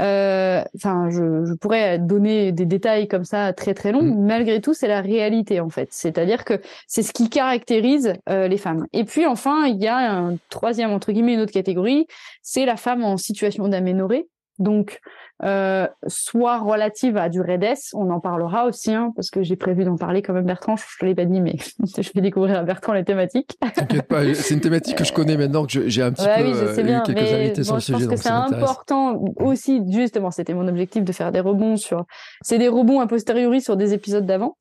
Euh, 0.00 0.62
enfin, 0.76 1.08
je, 1.10 1.44
je, 1.44 1.54
pourrais 1.54 2.00
donner 2.00 2.50
des 2.50 2.66
détails 2.66 3.06
comme 3.06 3.24
ça 3.24 3.52
très 3.52 3.74
très 3.74 3.92
longs. 3.92 4.02
Mm. 4.02 4.26
Malgré 4.26 4.60
tout, 4.60 4.74
c'est 4.74 4.88
la 4.88 5.00
réalité 5.00 5.60
en 5.60 5.68
fait. 5.68 5.88
C'est-à-dire 5.92 6.44
que 6.44 6.60
c'est 6.88 7.02
ce 7.02 7.12
qui 7.12 7.30
caractérise 7.30 8.14
euh, 8.28 8.48
les 8.48 8.58
femmes. 8.58 8.86
Et 8.92 9.04
puis 9.04 9.26
enfin, 9.26 9.66
il 9.66 9.80
y 9.82 9.86
a 9.86 10.12
un 10.12 10.36
troisième 10.50 10.90
entre 10.90 11.12
guillemets 11.12 11.34
une 11.34 11.40
autre 11.40 11.52
catégorie, 11.52 12.06
c'est 12.42 12.66
la 12.66 12.76
femme 12.76 13.04
en 13.04 13.16
situation 13.16 13.68
d'aménorrhée. 13.68 14.26
Donc 14.58 15.00
euh, 15.42 15.88
soit 16.06 16.58
relative 16.58 17.16
à 17.16 17.28
du 17.28 17.40
REDES, 17.40 17.92
on 17.92 18.10
en 18.10 18.20
parlera 18.20 18.66
aussi, 18.66 18.92
hein, 18.92 19.12
parce 19.16 19.30
que 19.30 19.42
j'ai 19.42 19.56
prévu 19.56 19.84
d'en 19.84 19.96
parler 19.96 20.22
quand 20.22 20.32
même 20.32 20.46
Bertrand, 20.46 20.76
je 20.76 20.84
te 20.98 21.04
l'ai 21.04 21.14
pas 21.14 21.24
dit, 21.24 21.40
mais 21.40 21.56
je 21.98 22.10
vais 22.14 22.20
découvrir 22.20 22.58
à 22.58 22.62
Bertrand 22.62 22.92
les 22.92 23.04
thématiques. 23.04 23.58
T'inquiète 23.74 24.06
pas, 24.06 24.22
c'est 24.34 24.54
une 24.54 24.60
thématique 24.60 24.96
que 24.96 25.04
je 25.04 25.12
connais 25.12 25.36
maintenant, 25.36 25.66
que 25.66 25.88
j'ai 25.88 26.02
un 26.02 26.12
petit 26.12 26.24
bah 26.24 26.36
peu 26.38 26.44
oui, 26.44 26.54
je 26.54 26.72
sais 26.72 26.80
euh, 26.80 26.84
bien, 26.84 27.00
eu 27.00 27.02
quelques 27.02 27.18
mais 27.18 27.34
invités 27.34 27.64
sur 27.64 27.74
le 27.74 27.80
sujet. 27.80 27.98
Je 27.98 28.04
pense 28.04 28.14
que 28.14 28.22
c'est 28.22 28.30
important 28.30 29.24
aussi, 29.36 29.82
justement, 29.90 30.30
c'était 30.30 30.54
mon 30.54 30.68
objectif 30.68 31.02
de 31.02 31.12
faire 31.12 31.32
des 31.32 31.40
rebonds 31.40 31.76
sur, 31.76 32.04
c'est 32.42 32.58
des 32.58 32.68
rebonds 32.68 33.00
a 33.00 33.08
posteriori 33.08 33.60
sur 33.60 33.76
des 33.76 33.92
épisodes 33.92 34.24
d'avant. 34.24 34.56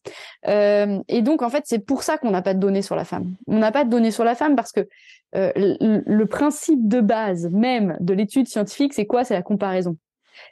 Euh, 0.47 0.99
et 1.07 1.21
donc, 1.21 1.43
en 1.43 1.49
fait, 1.49 1.63
c'est 1.65 1.85
pour 1.85 2.01
ça 2.01 2.17
qu'on 2.17 2.31
n'a 2.31 2.41
pas 2.41 2.55
de 2.55 2.59
données 2.59 2.81
sur 2.81 2.95
la 2.95 3.05
femme. 3.05 3.35
On 3.47 3.59
n'a 3.59 3.71
pas 3.71 3.85
de 3.85 3.89
données 3.91 4.11
sur 4.11 4.23
la 4.23 4.33
femme 4.33 4.55
parce 4.55 4.71
que 4.71 4.87
euh, 5.35 5.51
le, 5.55 6.03
le 6.05 6.25
principe 6.25 6.87
de 6.87 7.01
base 7.01 7.49
même 7.51 7.97
de 7.99 8.13
l'étude 8.13 8.47
scientifique, 8.47 8.93
c'est 8.93 9.05
quoi? 9.05 9.23
C'est 9.23 9.33
la 9.33 9.41
comparaison. 9.41 9.97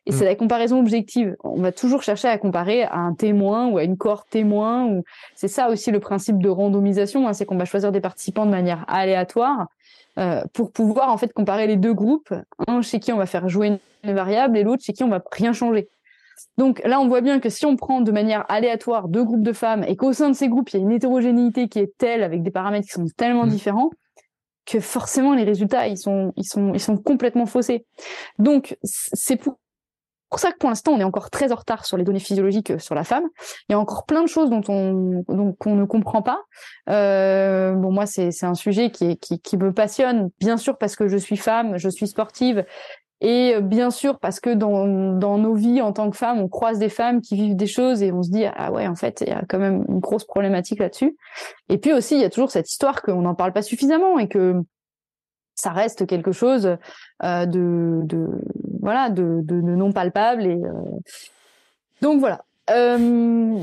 Et 0.06 0.12
c'est 0.12 0.24
mm. 0.24 0.28
la 0.28 0.36
comparaison 0.36 0.80
objective. 0.80 1.36
On 1.44 1.62
va 1.62 1.72
toujours 1.72 2.04
chercher 2.04 2.28
à 2.28 2.38
comparer 2.38 2.84
à 2.84 2.98
un 2.98 3.14
témoin 3.14 3.68
ou 3.68 3.78
à 3.78 3.84
une 3.84 3.98
cohorte 3.98 4.30
témoin. 4.30 4.86
Ou 4.86 5.04
c'est 5.36 5.48
ça 5.48 5.70
aussi 5.70 5.92
le 5.92 6.00
principe 6.00 6.42
de 6.42 6.50
randomisation, 6.50 7.28
hein, 7.28 7.34
c'est 7.34 7.46
qu'on 7.46 7.58
va 7.58 7.66
choisir 7.66 7.92
des 7.92 8.02
participants 8.02 8.46
de 8.46 8.52
manière 8.52 8.86
aléatoire 8.88 9.68
euh, 10.18 10.42
pour 10.54 10.72
pouvoir 10.72 11.10
en 11.10 11.18
fait 11.18 11.34
comparer 11.34 11.68
les 11.68 11.78
deux 11.78 11.94
groupes, 11.94 12.34
un 12.68 12.82
chez 12.82 13.00
qui 13.00 13.14
on 13.14 13.18
va 13.18 13.26
faire 13.26 13.48
jouer 13.48 13.80
une 14.04 14.14
variable 14.14 14.58
et 14.58 14.64
l'autre 14.64 14.84
chez 14.84 14.94
qui 14.94 15.04
on 15.04 15.10
va 15.10 15.22
rien 15.32 15.54
changer. 15.54 15.88
Donc 16.58 16.82
là, 16.84 17.00
on 17.00 17.08
voit 17.08 17.22
bien 17.22 17.40
que 17.40 17.50
si 17.50 17.66
on 17.66 17.76
prend 17.76 18.02
de 18.02 18.12
manière 18.12 18.46
aléatoire 18.50 19.08
deux 19.08 19.24
groupes 19.24 19.44
de 19.44 19.54
femmes 19.54 19.86
et 19.88 19.96
qu'au 19.96 20.12
sein 20.12 20.30
de 20.30 20.36
ces 20.36 20.50
groupes, 20.50 20.70
il 20.70 20.78
y 20.78 20.80
a 20.80 20.84
une 20.84 20.92
hétérogénéité 20.92 21.68
qui 21.68 21.80
est 21.80 21.96
telle 21.98 22.24
avec 22.24 22.42
des 22.42 22.52
paramètres 22.52 22.88
qui 22.88 22.94
sont 22.94 23.06
tellement 23.16 23.46
mm. 23.46 23.50
différents 23.50 23.92
que 24.66 24.80
forcément 24.80 25.34
les 25.34 25.43
résultats 25.43 25.88
ils 25.88 25.97
sont 25.97 26.34
ils 26.38 26.45
sont 26.45 26.74
ils 26.74 26.80
sont 26.80 26.97
complètement 26.97 27.45
faussés. 27.45 27.86
Donc 28.38 28.78
c'est 28.84 29.38
pour 29.38 29.57
pour 30.32 30.39
ça 30.39 30.53
que 30.53 30.57
pour 30.57 30.70
l'instant, 30.70 30.93
on 30.93 30.99
est 30.99 31.03
encore 31.03 31.30
très 31.30 31.51
en 31.51 31.55
retard 31.55 31.86
sur 31.86 31.97
les 31.97 32.05
données 32.05 32.20
physiologiques 32.20 32.72
euh, 32.72 32.80
sur 32.80 32.95
la 32.95 33.03
femme. 33.03 33.26
Il 33.68 33.74
y 33.74 33.76
a 33.76 33.80
encore 33.80 34.05
plein 34.05 34.24
de 34.24 34.30
choses 34.30 34.49
dont 34.49 34.62
on 34.70 35.26
donc 35.28 35.57
qu'on 35.57 35.76
ne 35.76 35.84
comprend 35.84 36.22
pas. 36.22 36.41
Euh, 36.89 37.74
bon, 37.74 37.91
moi, 37.91 38.05
c'est 38.05 38.32
un 38.43 38.53
sujet 38.53 38.91
qui, 38.91 39.18
qui 39.18 39.41
qui 39.41 39.57
me 39.57 39.74
passionne, 39.74 40.30
bien 40.39 40.55
sûr 40.55 40.78
parce 40.78 40.95
que 40.95 41.09
je 41.09 41.18
suis 41.18 41.36
femme, 41.36 41.78
je 41.78 41.89
suis 41.89 42.07
sportive, 42.07 42.66
et 43.22 43.55
euh, 43.55 43.61
bien 43.61 43.91
sûr 43.91 44.19
parce 44.19 44.39
que 44.39 44.49
dans 44.49 44.88
dans 45.17 45.38
nos 45.38 45.53
vies 45.53 45.82
en 45.82 45.93
tant 45.93 46.09
que 46.09 46.17
femmes, 46.17 46.39
on 46.39 46.49
croise 46.49 46.80
des 46.80 46.89
femmes 46.89 47.22
qui 47.22 47.36
vivent 47.36 47.55
des 47.55 47.67
choses 47.67 48.01
et 48.01 48.11
on 48.11 48.24
se 48.24 48.32
dit 48.32 48.45
ah 48.45 48.72
ouais, 48.72 48.88
en 48.88 48.95
fait, 48.95 49.24
il 49.26 49.30
y 49.30 49.32
a 49.32 49.43
quand 49.47 49.59
même 49.59 49.86
une 49.88 49.99
grosse 49.99 50.26
problématique 50.26 50.80
là-dessus. 50.80 51.15
Et 51.69 51.78
puis 51.78 51.93
aussi, 51.93 52.15
il 52.15 52.22
y 52.22 52.26
a 52.26 52.30
toujours 52.30 52.51
cette 52.51 52.69
histoire 52.69 53.01
qu'on 53.03 53.22
n'en 53.22 53.36
parle 53.36 53.53
pas 53.53 53.61
suffisamment 53.61 54.19
et 54.19 54.28
que 54.28 54.55
ça 55.53 55.72
reste 55.72 56.07
quelque 56.07 56.32
chose 56.32 56.78
euh, 57.24 57.45
de, 57.45 58.01
de, 58.03 58.28
voilà 58.82 59.09
de, 59.09 59.41
de, 59.43 59.55
non 59.61 59.91
palpable 59.91 60.45
et 60.45 60.55
euh, 60.55 60.72
donc 62.01 62.19
voilà. 62.19 62.43
Euh, 62.69 63.59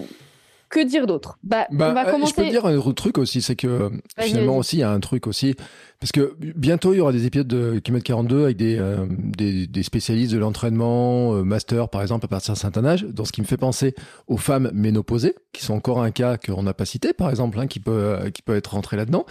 que 0.69 0.85
dire 0.85 1.07
d'autre? 1.07 1.39
Bah, 1.43 1.67
bah, 1.71 1.89
on 1.91 1.95
va 1.95 2.11
commencer... 2.11 2.33
Je 2.37 2.43
peux 2.43 2.51
dire 2.51 2.67
un 2.67 2.77
autre 2.77 2.93
truc 2.93 3.19
aussi, 3.19 3.43
c'est 3.43 3.57
que 3.57 3.91
finalement 4.19 4.59
aussi 4.59 4.77
il 4.77 4.81
y 4.81 4.85
a 4.85 4.91
un 4.91 5.01
truc 5.01 5.27
aussi 5.27 5.55
parce 6.01 6.13
que 6.13 6.37
bientôt, 6.39 6.95
il 6.95 6.99
y 6.99 7.01
aura 7.01 7.11
des 7.11 7.27
épisodes 7.27 7.49
de 7.49 7.81
Kilomètre 7.81 8.07
42 8.07 8.45
avec 8.45 8.57
des, 8.57 8.79
euh, 8.79 9.05
des, 9.11 9.67
des, 9.67 9.83
spécialistes 9.83 10.33
de 10.33 10.39
l'entraînement, 10.39 11.35
euh, 11.35 11.43
master 11.43 11.89
par 11.89 12.03
exemple, 12.03 12.25
à 12.27 12.29
partir 12.29 12.55
d'un 12.55 12.61
certain 12.61 12.85
âge. 12.85 13.03
Donc, 13.03 13.27
ce 13.27 13.33
qui 13.33 13.41
me 13.41 13.47
fait 13.47 13.57
penser 13.57 13.97
aux 14.29 14.37
femmes 14.37 14.71
ménopausées, 14.73 15.35
qui 15.53 15.65
sont 15.65 15.75
encore 15.75 16.01
un 16.01 16.13
cas 16.13 16.37
qu'on 16.37 16.63
n'a 16.63 16.73
pas 16.73 16.85
cité, 16.85 17.13
par 17.13 17.31
exemple, 17.31 17.59
hein, 17.59 17.67
qui, 17.67 17.81
peut, 17.81 17.91
euh, 17.91 18.31
qui 18.31 18.43
peut 18.43 18.55
être 18.55 18.75
rentré 18.75 18.97
là-dedans. 18.97 19.27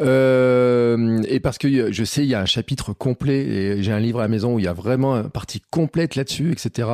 Euh, 0.00 1.20
et 1.28 1.40
parce 1.40 1.58
que 1.58 1.90
je 1.90 2.04
sais, 2.04 2.22
il 2.22 2.28
y 2.28 2.34
a 2.34 2.40
un 2.40 2.46
chapitre 2.46 2.92
complet, 2.92 3.40
et 3.40 3.82
j'ai 3.82 3.90
un 3.90 3.98
livre 3.98 4.20
à 4.20 4.22
la 4.22 4.28
maison 4.28 4.54
où 4.54 4.60
il 4.60 4.66
y 4.66 4.68
a 4.68 4.72
vraiment 4.72 5.16
une 5.16 5.30
partie 5.30 5.62
complète 5.68 6.14
là-dessus, 6.14 6.52
etc., 6.52 6.90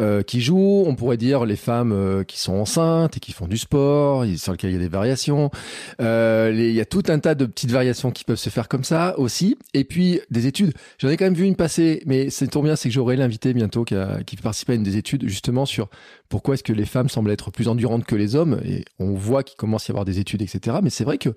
euh, 0.00 0.22
qui 0.22 0.40
joue. 0.40 0.82
On 0.84 0.96
pourrait 0.96 1.16
dire 1.16 1.44
les 1.44 1.54
femmes 1.54 2.24
qui 2.26 2.40
sont 2.40 2.54
enceintes 2.54 3.16
qui 3.20 3.32
font 3.32 3.46
du 3.46 3.58
sport, 3.58 4.24
sur 4.36 4.52
lequel 4.52 4.70
il 4.70 4.74
y 4.74 4.76
a 4.76 4.80
des 4.80 4.88
variations. 4.88 5.50
Les, 5.98 6.68
il 6.68 6.74
y 6.74 6.80
a 6.80 6.84
tout 6.84 7.02
un 7.08 7.18
tas 7.18 7.34
de 7.34 7.46
petites 7.46 7.70
variations 7.70 8.10
qui 8.10 8.24
peuvent 8.24 8.36
se 8.36 8.50
faire 8.50 8.68
comme 8.68 8.84
ça 8.84 9.18
aussi. 9.18 9.56
Et 9.74 9.84
puis 9.84 10.20
des 10.30 10.46
études. 10.46 10.72
J'en 10.98 11.08
ai 11.08 11.16
quand 11.16 11.24
même 11.24 11.34
vu 11.34 11.44
une 11.44 11.56
passer, 11.56 12.02
mais 12.06 12.30
c'est 12.30 12.46
trop 12.46 12.62
bien, 12.62 12.76
c'est 12.76 12.88
que 12.88 12.94
j'aurai 12.94 13.16
l'invité 13.16 13.52
bientôt 13.52 13.84
qui 13.84 14.36
participe 14.36 14.70
à 14.70 14.74
une 14.74 14.82
des 14.82 14.96
études 14.96 15.28
justement 15.28 15.66
sur 15.66 15.88
pourquoi 16.28 16.54
est-ce 16.54 16.62
que 16.62 16.72
les 16.72 16.84
femmes 16.84 17.08
semblent 17.08 17.30
être 17.30 17.50
plus 17.50 17.68
endurantes 17.68 18.04
que 18.04 18.14
les 18.14 18.36
hommes. 18.36 18.60
Et 18.64 18.84
on 18.98 19.14
voit 19.14 19.42
qu'il 19.42 19.56
commence 19.56 19.84
à 19.84 19.88
y 19.88 19.92
avoir 19.92 20.04
des 20.04 20.18
études, 20.18 20.42
etc. 20.42 20.78
Mais 20.82 20.90
c'est 20.90 21.04
vrai 21.04 21.18
que 21.18 21.30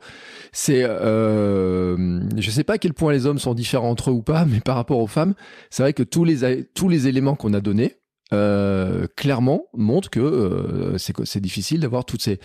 c'est, 0.51 0.83
euh, 0.83 2.21
je 2.37 2.51
sais 2.51 2.63
pas 2.63 2.73
à 2.73 2.77
quel 2.77 2.93
point 2.93 3.11
les 3.11 3.25
hommes 3.25 3.39
sont 3.39 3.53
différents 3.53 3.89
entre 3.89 4.09
eux 4.09 4.13
ou 4.13 4.21
pas, 4.21 4.45
mais 4.45 4.59
par 4.59 4.75
rapport 4.75 4.99
aux 4.99 5.07
femmes, 5.07 5.33
c'est 5.69 5.83
vrai 5.83 5.93
que 5.93 6.03
tous 6.03 6.23
les 6.23 6.65
tous 6.73 6.89
les 6.89 7.07
éléments 7.07 7.35
qu'on 7.35 7.53
a 7.53 7.61
donnés 7.61 8.00
euh, 8.33 9.07
clairement 9.15 9.65
montrent 9.73 10.09
que 10.09 10.19
euh, 10.19 10.97
c'est 10.97 11.41
difficile 11.41 11.81
d'avoir 11.81 12.05
toutes 12.05 12.21
ces 12.21 12.39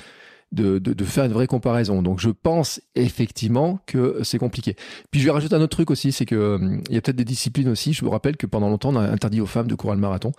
de, 0.52 0.78
de, 0.78 0.92
de, 0.92 1.04
faire 1.04 1.24
une 1.24 1.32
vraie 1.32 1.46
comparaison. 1.46 2.02
Donc 2.02 2.20
je 2.20 2.30
pense 2.30 2.80
effectivement 2.94 3.80
que 3.86 4.20
c'est 4.22 4.38
compliqué. 4.38 4.76
Puis 5.10 5.20
je 5.20 5.26
vais 5.26 5.32
rajouter 5.32 5.54
un 5.54 5.60
autre 5.60 5.76
truc 5.76 5.90
aussi, 5.90 6.12
c'est 6.12 6.24
que 6.24 6.34
euh, 6.34 6.78
il 6.88 6.94
y 6.94 6.98
a 6.98 7.00
peut-être 7.00 7.16
des 7.16 7.24
disciplines 7.24 7.68
aussi. 7.68 7.92
Je 7.92 8.04
vous 8.04 8.10
rappelle 8.10 8.36
que 8.36 8.46
pendant 8.46 8.68
longtemps 8.68 8.90
on 8.90 8.96
a 8.96 9.10
interdit 9.10 9.40
aux 9.40 9.46
femmes 9.46 9.66
de 9.66 9.74
courir 9.74 9.94
le 9.94 10.00
marathon 10.00 10.32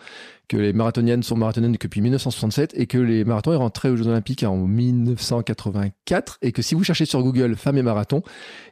que 0.47 0.57
les 0.57 0.73
marathoniennes 0.73 1.23
sont 1.23 1.35
marathoniennes 1.35 1.73
depuis 1.73 2.01
1967 2.01 2.73
et 2.75 2.87
que 2.87 2.97
les 2.97 3.25
marathons 3.25 3.53
sont 3.53 3.59
rentrés 3.59 3.89
aux 3.89 3.97
Jeux 3.97 4.07
Olympiques 4.07 4.43
en 4.43 4.55
1984 4.57 6.37
et 6.41 6.51
que 6.51 6.61
si 6.61 6.75
vous 6.75 6.83
cherchez 6.83 7.05
sur 7.05 7.21
Google 7.21 7.55
femmes 7.55 7.77
et 7.77 7.81
marathon, 7.81 8.21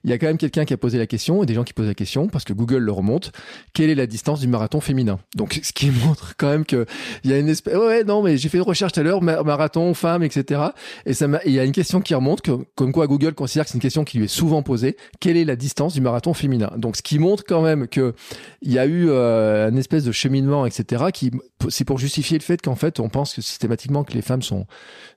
il 0.04 0.10
y 0.10 0.14
a 0.14 0.18
quand 0.18 0.28
même 0.28 0.38
quelqu'un 0.38 0.66
qui 0.66 0.74
a 0.74 0.78
posé 0.78 0.98
la 0.98 1.08
question 1.08 1.44
et 1.44 1.46
des 1.46 1.54
gens 1.54 1.64
qui 1.64 1.74
posent 1.74 1.88
la 1.88 1.94
question 1.94 2.28
parce 2.28 2.44
que 2.44 2.54
Google 2.54 2.78
le 2.78 2.92
remonte. 2.92 3.32
Quelle 3.74 3.90
est 3.90 3.96
la 3.96 4.08
distance 4.08 4.40
du 4.40 4.48
marathon 4.48 4.80
féminin? 4.80 5.20
Donc, 5.36 5.60
ce 5.64 5.74
qui 5.74 5.90
montre 6.06 6.36
quand 6.38 6.50
même 6.50 6.66
que 6.66 6.86
il 7.24 7.32
y 7.32 7.34
a 7.34 7.38
une 7.38 7.50
espèce. 7.50 7.76
Ouais, 7.76 8.04
non, 8.04 8.22
mais 8.22 8.38
j'ai 8.38 8.50
fait 8.50 8.58
une 8.58 8.64
recherche 8.64 8.94
tout 8.94 9.00
à 9.00 9.04
l'heure, 9.04 9.22
marathon, 9.22 9.94
femme, 9.94 10.24
etc. 10.24 10.62
Et 11.06 11.14
ça 11.14 11.28
il 11.46 11.52
y 11.52 11.60
a 11.60 11.64
une 11.64 11.72
question 11.72 12.02
qui 12.02 12.14
remonte, 12.14 12.42
que, 12.42 12.52
comme 12.76 12.92
quoi 12.92 13.08
Google 13.08 13.34
considère 13.34 13.66
que 13.66 13.72
c'est 13.72 13.78
une 13.78 13.82
question 13.82 14.04
qui 14.04 14.18
lui 14.18 14.26
est 14.26 14.30
souvent 14.30 14.62
posée. 14.62 14.96
Quelle 15.20 15.38
est 15.38 15.46
la 15.46 15.56
distance 15.56 15.94
du 15.94 16.02
marathon 16.02 16.34
féminin? 16.34 16.72
Donc, 16.78 16.96
ce 16.96 17.02
qui 17.02 17.20
montre 17.20 17.44
quand 17.46 17.62
même 17.62 17.88
que 17.88 18.14
il 18.62 18.72
y 18.72 18.80
a 18.80 18.86
eu 18.86 19.10
euh, 19.10 19.70
une 19.70 19.78
espèce 19.78 20.04
de 20.04 20.12
cheminement, 20.12 20.66
etc. 20.66 21.06
qui 21.14 21.32
c'est 21.70 21.86
pour 21.86 21.98
justifier 21.98 22.38
le 22.38 22.44
fait 22.44 22.62
qu'en 22.62 22.76
fait, 22.76 23.00
on 23.00 23.10
pense 23.10 23.34
que 23.34 23.42
systématiquement 23.42 24.04
que 24.04 24.14
les 24.14 24.22
femmes 24.22 24.42
sont, 24.42 24.66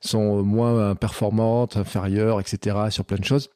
sont 0.01 0.42
moins 0.42 0.94
performantes, 0.94 1.76
inférieures, 1.76 2.40
etc. 2.40 2.76
sur 2.90 3.05
plein 3.05 3.18
de 3.18 3.24
choses. 3.24 3.51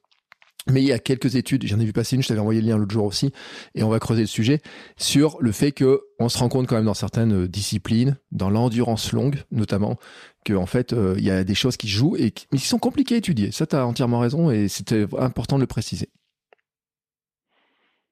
Mais 0.70 0.80
il 0.80 0.86
y 0.86 0.92
a 0.92 0.98
quelques 1.00 1.34
études, 1.34 1.66
j'en 1.66 1.80
ai 1.80 1.84
vu 1.84 1.92
passer 1.92 2.14
une, 2.14 2.22
je 2.22 2.28
t'avais 2.28 2.40
envoyé 2.40 2.60
le 2.60 2.68
lien 2.68 2.78
l'autre 2.78 2.92
jour 2.92 3.04
aussi, 3.04 3.32
et 3.74 3.82
on 3.82 3.88
va 3.88 3.98
creuser 3.98 4.22
le 4.22 4.28
sujet, 4.28 4.60
sur 4.96 5.36
le 5.40 5.50
fait 5.50 5.72
que 5.72 6.02
on 6.20 6.28
se 6.28 6.38
rend 6.38 6.48
compte 6.48 6.68
quand 6.68 6.76
même 6.76 6.84
dans 6.84 6.94
certaines 6.94 7.48
disciplines, 7.48 8.16
dans 8.30 8.48
l'endurance 8.48 9.12
longue 9.12 9.42
notamment, 9.50 9.98
que 10.44 10.52
en 10.52 10.66
fait, 10.66 10.92
euh, 10.92 11.16
il 11.18 11.24
y 11.24 11.32
a 11.32 11.42
des 11.42 11.56
choses 11.56 11.76
qui 11.76 11.88
jouent 11.88 12.16
et 12.16 12.30
qui, 12.30 12.58
sont 12.58 12.78
compliquées 12.78 13.16
à 13.16 13.18
étudier. 13.18 13.50
Ça, 13.50 13.66
tu 13.66 13.74
as 13.74 13.84
entièrement 13.84 14.20
raison 14.20 14.52
et 14.52 14.68
c'était 14.68 15.06
important 15.18 15.56
de 15.56 15.62
le 15.62 15.66
préciser. 15.66 16.10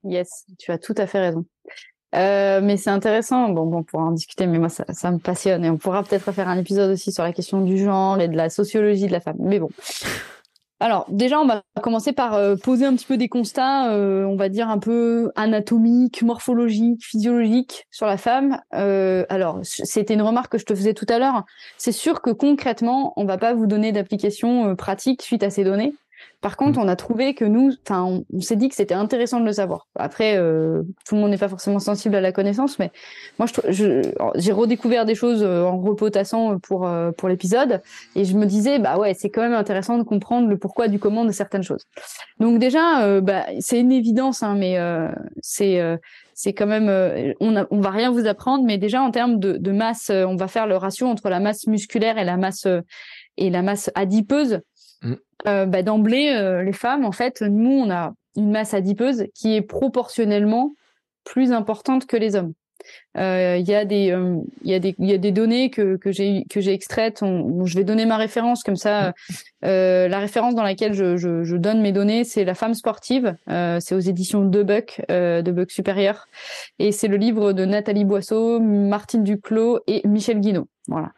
Yes, 0.02 0.46
tu 0.58 0.72
as 0.72 0.78
tout 0.78 0.94
à 0.96 1.06
fait 1.06 1.20
raison. 1.20 1.44
Euh, 2.14 2.60
mais 2.62 2.76
c'est 2.76 2.90
intéressant. 2.90 3.48
Bon, 3.50 3.66
bon, 3.66 3.78
on 3.78 3.82
pourra 3.82 4.04
en 4.04 4.12
discuter, 4.12 4.46
mais 4.46 4.58
moi, 4.58 4.68
ça, 4.68 4.84
ça 4.92 5.10
me 5.10 5.18
passionne. 5.18 5.64
Et 5.64 5.70
on 5.70 5.78
pourra 5.78 6.02
peut-être 6.02 6.32
faire 6.32 6.48
un 6.48 6.58
épisode 6.58 6.90
aussi 6.90 7.12
sur 7.12 7.22
la 7.22 7.32
question 7.32 7.60
du 7.60 7.78
genre 7.78 8.20
et 8.20 8.28
de 8.28 8.36
la 8.36 8.50
sociologie 8.50 9.06
de 9.06 9.12
la 9.12 9.20
femme. 9.20 9.36
Mais 9.38 9.58
bon. 9.58 9.70
Alors, 10.82 11.04
déjà, 11.10 11.38
on 11.38 11.46
va 11.46 11.62
commencer 11.82 12.14
par 12.14 12.32
euh, 12.32 12.56
poser 12.56 12.86
un 12.86 12.96
petit 12.96 13.04
peu 13.04 13.18
des 13.18 13.28
constats, 13.28 13.92
euh, 13.92 14.24
on 14.24 14.36
va 14.36 14.48
dire 14.48 14.70
un 14.70 14.78
peu 14.78 15.30
anatomiques, 15.36 16.22
morphologiques, 16.22 17.04
physiologiques 17.04 17.86
sur 17.90 18.06
la 18.06 18.16
femme. 18.16 18.58
Euh, 18.72 19.26
alors, 19.28 19.60
c'était 19.62 20.14
une 20.14 20.22
remarque 20.22 20.52
que 20.52 20.58
je 20.58 20.64
te 20.64 20.74
faisais 20.74 20.94
tout 20.94 21.04
à 21.10 21.18
l'heure. 21.18 21.44
C'est 21.76 21.92
sûr 21.92 22.22
que 22.22 22.30
concrètement, 22.30 23.12
on 23.16 23.26
va 23.26 23.36
pas 23.36 23.52
vous 23.52 23.66
donner 23.66 23.92
d'application 23.92 24.74
pratique 24.74 25.20
suite 25.20 25.42
à 25.42 25.50
ces 25.50 25.64
données. 25.64 25.92
Par 26.40 26.56
contre, 26.56 26.78
mm. 26.78 26.82
on 26.82 26.88
a 26.88 26.96
trouvé 26.96 27.34
que 27.34 27.44
nous, 27.44 27.72
enfin, 27.86 28.22
on, 28.32 28.40
s'est 28.40 28.56
dit 28.56 28.68
que 28.68 28.74
c'était 28.74 28.94
intéressant 28.94 29.40
de 29.40 29.44
le 29.44 29.52
savoir. 29.52 29.88
Après, 29.94 30.36
euh, 30.36 30.82
tout 31.06 31.14
le 31.14 31.20
monde 31.20 31.30
n'est 31.30 31.38
pas 31.38 31.48
forcément 31.48 31.78
sensible 31.78 32.14
à 32.14 32.20
la 32.20 32.32
connaissance, 32.32 32.78
mais 32.78 32.90
moi, 33.38 33.46
je, 33.68 34.02
j'ai 34.36 34.52
redécouvert 34.52 35.04
des 35.04 35.14
choses 35.14 35.42
euh, 35.42 35.64
en 35.64 35.78
repotassant 35.78 36.58
pour 36.58 36.86
euh, 36.86 37.10
pour 37.12 37.28
l'épisode, 37.28 37.82
et 38.16 38.24
je 38.24 38.36
me 38.36 38.46
disais, 38.46 38.78
bah 38.78 38.98
ouais, 38.98 39.14
c'est 39.14 39.28
quand 39.28 39.42
même 39.42 39.54
intéressant 39.54 39.98
de 39.98 40.02
comprendre 40.02 40.48
le 40.48 40.56
pourquoi 40.56 40.88
du 40.88 40.98
comment 40.98 41.24
de 41.24 41.32
certaines 41.32 41.62
choses. 41.62 41.86
Donc 42.38 42.58
déjà, 42.58 43.20
bah, 43.20 43.44
c'est 43.60 43.80
une 43.80 43.92
évidence, 43.92 44.42
hein, 44.42 44.54
mais 44.56 44.78
c'est 45.42 45.80
c'est 46.34 46.54
quand 46.54 46.66
même, 46.66 46.88
on, 47.40 47.56
a, 47.56 47.66
on 47.70 47.80
va 47.80 47.90
rien 47.90 48.10
vous 48.10 48.26
apprendre, 48.26 48.64
mais 48.64 48.78
déjà 48.78 49.02
en 49.02 49.10
termes 49.10 49.38
de, 49.38 49.58
de 49.58 49.72
masse, 49.72 50.10
on 50.10 50.36
va 50.36 50.48
faire 50.48 50.66
le 50.66 50.76
ratio 50.76 51.06
entre 51.06 51.28
la 51.28 51.38
masse 51.38 51.66
musculaire 51.66 52.16
et 52.16 52.24
la 52.24 52.38
masse 52.38 52.66
et 53.36 53.50
la 53.50 53.62
masse 53.62 53.90
adipeuse. 53.94 54.60
Mm. 55.02 55.14
Euh, 55.46 55.66
bah, 55.66 55.82
d'emblée, 55.82 56.32
euh, 56.34 56.62
les 56.62 56.72
femmes, 56.72 57.04
en 57.04 57.12
fait, 57.12 57.42
nous, 57.42 57.70
on 57.70 57.90
a 57.90 58.12
une 58.36 58.50
masse 58.50 58.74
adipeuse 58.74 59.26
qui 59.34 59.54
est 59.54 59.62
proportionnellement 59.62 60.74
plus 61.24 61.52
importante 61.52 62.06
que 62.06 62.16
les 62.16 62.36
hommes. 62.36 62.52
Euh, 63.18 63.58
il 63.58 63.68
y 63.68 63.74
a 63.74 63.84
des 63.84 64.16
il 64.62 64.70
y 64.70 64.72
a 64.72 64.78
des 64.78 64.94
il 64.98 65.10
y 65.10 65.12
a 65.12 65.18
des 65.18 65.32
données 65.32 65.68
que 65.68 65.96
que 65.96 66.12
j'ai 66.12 66.46
que 66.48 66.62
j'ai 66.62 66.72
extraites. 66.72 67.20
je 67.20 67.76
vais 67.76 67.84
donner 67.84 68.06
ma 68.06 68.16
référence 68.16 68.62
comme 68.62 68.76
ça. 68.76 69.12
Mm. 69.62 69.66
la 69.66 70.18
référence 70.18 70.54
dans 70.54 70.62
laquelle 70.62 70.94
je, 70.94 71.18
je, 71.18 71.44
je 71.44 71.56
donne 71.56 71.82
mes 71.82 71.92
données, 71.92 72.24
c'est 72.24 72.44
la 72.44 72.54
femme 72.54 72.72
sportive. 72.72 73.36
c'est 73.46 73.94
aux 73.94 74.00
éditions 74.00 74.46
de 74.46 74.62
Buck, 74.62 75.02
de 75.10 75.50
Buck 75.50 75.70
supérieur, 75.70 76.26
et 76.78 76.90
c'est 76.90 77.08
le 77.08 77.18
livre 77.18 77.52
de 77.52 77.66
Nathalie 77.66 78.06
Boisseau, 78.06 78.60
Martine 78.60 79.24
Duclos 79.24 79.80
et 79.86 80.00
Michel 80.08 80.40
Guinaud. 80.40 80.66
Voilà. 80.88 81.10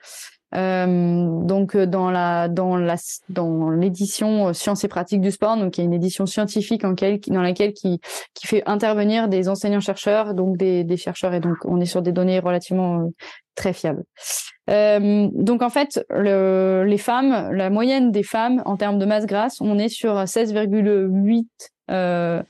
Euh, 0.55 1.45
donc 1.45 1.75
euh, 1.75 1.87
dans 1.87 2.11
la 2.11 2.49
dans 2.49 2.77
la 2.77 2.97
dans 3.31 3.71
l'édition 3.71 4.49
euh, 4.49 4.53
Sciences 4.53 4.85
et 4.85 4.89
pratiques 4.89 5.23
du 5.23 5.31
sport, 5.31 5.57
donc 5.57 5.79
il 5.79 5.81
y 5.81 5.85
a 5.85 5.85
une 5.85 5.95
édition 5.95 6.27
scientifique 6.27 6.85
en 6.85 6.93
dans 6.93 7.43
laquelle 7.43 7.73
qui 7.73 8.01
qui 8.35 8.47
fait 8.47 8.63
intervenir 8.67 9.29
des 9.29 9.49
enseignants 9.49 9.81
chercheurs, 9.81 10.35
donc 10.35 10.59
des, 10.59 10.85
des 10.85 10.97
chercheurs 10.99 11.33
et 11.33 11.41
donc 11.41 11.57
on 11.65 11.81
est 11.81 11.87
sur 11.87 12.03
des 12.03 12.13
données 12.13 12.39
relativement 12.39 13.11
très 13.55 13.73
fiables. 13.73 14.05
Euh, 14.71 15.29
donc 15.33 15.63
en 15.63 15.71
fait, 15.71 16.05
le, 16.11 16.85
les 16.87 16.99
femmes, 16.99 17.51
la 17.53 17.71
moyenne 17.71 18.13
des 18.13 18.23
femmes 18.23 18.63
en 18.65 18.77
termes 18.77 18.99
de 18.99 19.07
masse 19.07 19.27
grasse, 19.27 19.61
on 19.61 19.79
est 19.79 19.89
sur 19.89 20.15
16,8 20.15 21.47
euh, 21.91 22.43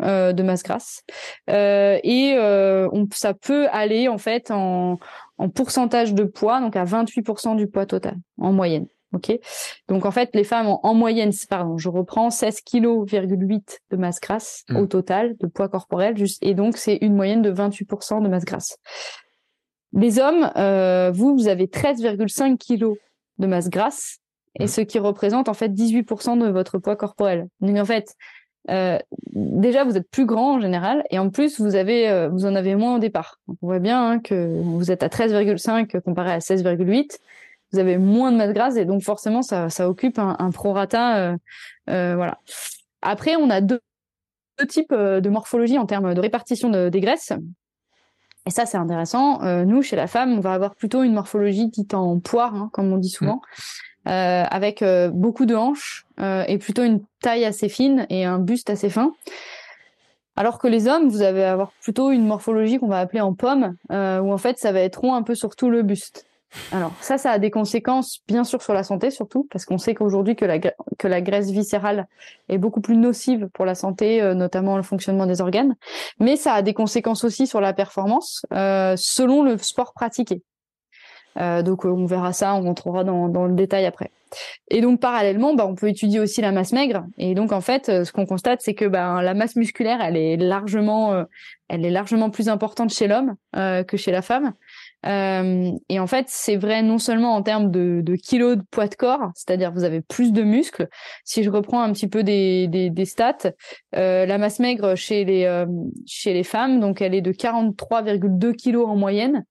de 0.00 0.42
masse 0.42 0.62
grasse 0.62 1.02
euh, 1.48 1.98
et 2.02 2.36
on, 2.38 3.06
ça 3.12 3.34
peut 3.34 3.68
aller 3.70 4.08
en 4.08 4.18
fait 4.18 4.50
en, 4.50 4.98
en 5.38 5.48
pourcentage 5.48 6.14
de 6.14 6.24
poids, 6.24 6.60
donc 6.60 6.76
à 6.76 6.84
28% 6.84 7.56
du 7.56 7.66
poids 7.66 7.86
total 7.86 8.16
en 8.38 8.52
moyenne. 8.52 8.86
Ok, 9.12 9.36
donc 9.88 10.06
en 10.06 10.12
fait 10.12 10.30
les 10.34 10.44
femmes 10.44 10.68
ont 10.68 10.78
en 10.84 10.94
moyenne, 10.94 11.32
pardon, 11.48 11.76
je 11.78 11.88
reprends 11.88 12.30
16 12.30 12.60
kg 12.60 13.04
de 13.10 13.96
masse 13.96 14.20
grasse 14.20 14.62
mmh. 14.68 14.76
au 14.76 14.86
total 14.86 15.36
de 15.40 15.48
poids 15.48 15.68
corporel, 15.68 16.16
juste, 16.16 16.40
et 16.44 16.54
donc 16.54 16.76
c'est 16.76 16.96
une 17.00 17.16
moyenne 17.16 17.42
de 17.42 17.50
28% 17.50 18.22
de 18.22 18.28
masse 18.28 18.44
grasse. 18.44 18.78
Les 19.92 20.20
hommes, 20.20 20.52
euh, 20.56 21.10
vous, 21.12 21.34
vous 21.34 21.48
avez 21.48 21.66
13,5 21.66 22.56
kg 22.56 22.94
de 23.38 23.46
masse 23.48 23.68
grasse, 23.68 24.18
et 24.60 24.64
mmh. 24.64 24.68
ce 24.68 24.80
qui 24.82 25.00
représente 25.00 25.48
en 25.48 25.54
fait 25.54 25.70
18% 25.70 26.38
de 26.38 26.48
votre 26.48 26.78
poids 26.78 26.94
corporel. 26.94 27.48
Donc 27.60 27.76
en 27.78 27.84
fait, 27.84 28.14
euh, 28.68 28.98
déjà 29.32 29.84
vous 29.84 29.96
êtes 29.96 30.08
plus 30.10 30.26
grand 30.26 30.56
en 30.56 30.60
général 30.60 31.02
et 31.10 31.18
en 31.18 31.30
plus 31.30 31.60
vous 31.60 31.74
avez 31.76 32.10
euh, 32.10 32.28
vous 32.28 32.44
en 32.44 32.54
avez 32.54 32.74
moins 32.74 32.96
au 32.96 32.98
départ. 32.98 33.40
on 33.48 33.56
voit 33.62 33.78
bien 33.78 34.10
hein, 34.10 34.18
que 34.18 34.60
vous 34.60 34.90
êtes 34.90 35.02
à 35.02 35.08
13,5 35.08 36.00
comparé 36.02 36.32
à 36.32 36.38
16,8. 36.38 37.18
Vous 37.72 37.78
avez 37.78 37.98
moins 37.98 38.32
de 38.32 38.36
masse 38.36 38.52
grasse 38.52 38.76
et 38.76 38.84
donc 38.84 39.02
forcément 39.02 39.42
ça, 39.42 39.68
occupe 39.88 40.18
un, 40.18 40.36
un 40.38 40.50
prorata. 40.50 41.36
Euh, 41.88 42.16
voilà. 42.16 42.38
Après 43.00 43.36
on 43.36 43.48
a 43.48 43.60
deux, 43.60 43.80
types 44.68 44.92
de 44.92 45.28
morphologie 45.30 45.78
en 45.78 45.86
termes 45.86 46.12
de 46.12 46.20
répartition 46.20 46.68
de, 46.68 46.90
des 46.90 47.00
graisses. 47.00 47.32
Et 48.46 48.50
ça, 48.50 48.66
c'est 48.66 48.76
intéressant. 48.76 49.40
nous, 49.64 49.80
chez 49.80 49.96
la 49.96 50.06
femme, 50.06 50.32
on 50.32 50.40
va 50.40 50.52
avoir 50.52 50.74
plutôt 50.74 51.02
une 51.02 51.14
morphologie 51.14 51.68
dite 51.68 51.94
en 51.94 52.20
poire, 52.20 52.54
hein, 52.54 52.70
comme 52.74 52.92
on 52.92 52.98
dit 52.98 53.08
souvent. 53.08 53.36
Mmh. 53.36 53.89
Euh, 54.08 54.44
avec 54.50 54.80
euh, 54.80 55.10
beaucoup 55.10 55.44
de 55.44 55.54
hanches 55.54 56.06
euh, 56.20 56.42
et 56.48 56.56
plutôt 56.56 56.82
une 56.82 57.02
taille 57.20 57.44
assez 57.44 57.68
fine 57.68 58.06
et 58.08 58.24
un 58.24 58.38
buste 58.38 58.70
assez 58.70 58.88
fin. 58.88 59.12
Alors 60.36 60.58
que 60.58 60.68
les 60.68 60.88
hommes, 60.88 61.08
vous 61.10 61.20
allez 61.20 61.42
avoir 61.42 61.70
plutôt 61.82 62.10
une 62.10 62.26
morphologie 62.26 62.78
qu'on 62.78 62.88
va 62.88 63.00
appeler 63.00 63.20
en 63.20 63.34
pomme, 63.34 63.76
où 63.90 64.32
en 64.32 64.38
fait 64.38 64.58
ça 64.58 64.72
va 64.72 64.80
être 64.80 65.00
rond 65.00 65.14
un 65.14 65.22
peu 65.22 65.34
sur 65.34 65.54
tout 65.54 65.68
le 65.68 65.82
buste. 65.82 66.24
Alors 66.72 66.92
ça, 67.02 67.18
ça 67.18 67.32
a 67.32 67.38
des 67.38 67.50
conséquences 67.50 68.20
bien 68.26 68.42
sûr 68.42 68.62
sur 68.62 68.72
la 68.72 68.82
santé 68.82 69.10
surtout, 69.10 69.46
parce 69.52 69.66
qu'on 69.66 69.76
sait 69.76 69.94
qu'aujourd'hui 69.94 70.36
que 70.36 70.46
la, 70.46 70.58
que 70.58 71.08
la 71.08 71.20
graisse 71.20 71.50
viscérale 71.50 72.06
est 72.48 72.56
beaucoup 72.56 72.80
plus 72.80 72.96
nocive 72.96 73.48
pour 73.52 73.66
la 73.66 73.74
santé, 73.74 74.22
notamment 74.34 74.78
le 74.78 74.82
fonctionnement 74.82 75.26
des 75.26 75.42
organes, 75.42 75.76
mais 76.20 76.36
ça 76.36 76.54
a 76.54 76.62
des 76.62 76.72
conséquences 76.72 77.22
aussi 77.22 77.46
sur 77.46 77.60
la 77.60 77.74
performance 77.74 78.46
selon 78.50 79.42
le 79.42 79.58
sport 79.58 79.92
pratiqué. 79.92 80.42
Euh, 81.38 81.62
donc 81.62 81.84
on 81.84 82.06
verra 82.06 82.32
ça, 82.32 82.54
on 82.54 82.62
rentrera 82.62 83.04
dans, 83.04 83.28
dans, 83.28 83.46
le 83.46 83.54
détail 83.54 83.86
après. 83.86 84.10
Et 84.68 84.80
donc 84.80 85.00
parallèlement, 85.00 85.54
bah, 85.54 85.66
on 85.66 85.74
peut 85.74 85.88
étudier 85.88 86.20
aussi 86.20 86.40
la 86.40 86.52
masse 86.52 86.72
maigre. 86.72 87.04
Et 87.18 87.34
donc 87.34 87.52
en 87.52 87.60
fait, 87.60 87.88
euh, 87.88 88.04
ce 88.04 88.12
qu'on 88.12 88.26
constate, 88.26 88.60
c'est 88.62 88.74
que 88.74 88.84
bah, 88.84 89.22
la 89.22 89.34
masse 89.34 89.56
musculaire, 89.56 90.00
elle 90.00 90.16
est 90.16 90.36
largement, 90.36 91.12
euh, 91.12 91.24
elle 91.68 91.84
est 91.84 91.90
largement 91.90 92.30
plus 92.30 92.48
importante 92.48 92.92
chez 92.92 93.06
l'homme 93.06 93.34
que 93.54 93.96
chez 93.96 94.10
la 94.10 94.22
femme. 94.22 94.54
et 95.04 96.00
en 96.00 96.06
fait, 96.08 96.26
c'est 96.28 96.56
vrai 96.56 96.82
non 96.82 96.98
seulement 96.98 97.34
en 97.34 97.42
termes 97.42 97.70
de, 97.70 98.00
de 98.02 98.16
kilos 98.16 98.56
de 98.56 98.62
poids 98.70 98.88
de 98.88 98.94
corps, 98.96 99.30
c'est-à-dire 99.36 99.70
vous 99.70 99.84
avez 99.84 100.00
plus 100.00 100.32
de 100.32 100.42
muscles. 100.42 100.88
Si 101.24 101.44
je 101.44 101.50
reprends 101.50 101.80
un 101.80 101.92
petit 101.92 102.08
peu 102.08 102.24
des, 102.24 102.66
des, 102.66 102.90
des 102.90 103.04
stats, 103.04 103.52
la 103.92 104.38
masse 104.38 104.58
maigre 104.58 104.96
chez 104.96 105.24
les 105.24 105.64
chez 106.06 106.32
les 106.34 106.44
femmes, 106.44 106.80
donc 106.80 107.00
elle 107.00 107.14
est 107.14 107.22
de 107.22 107.32
43,2 107.32 108.52
kilos 108.54 108.88
en 108.88 108.96
moyenne 108.96 109.44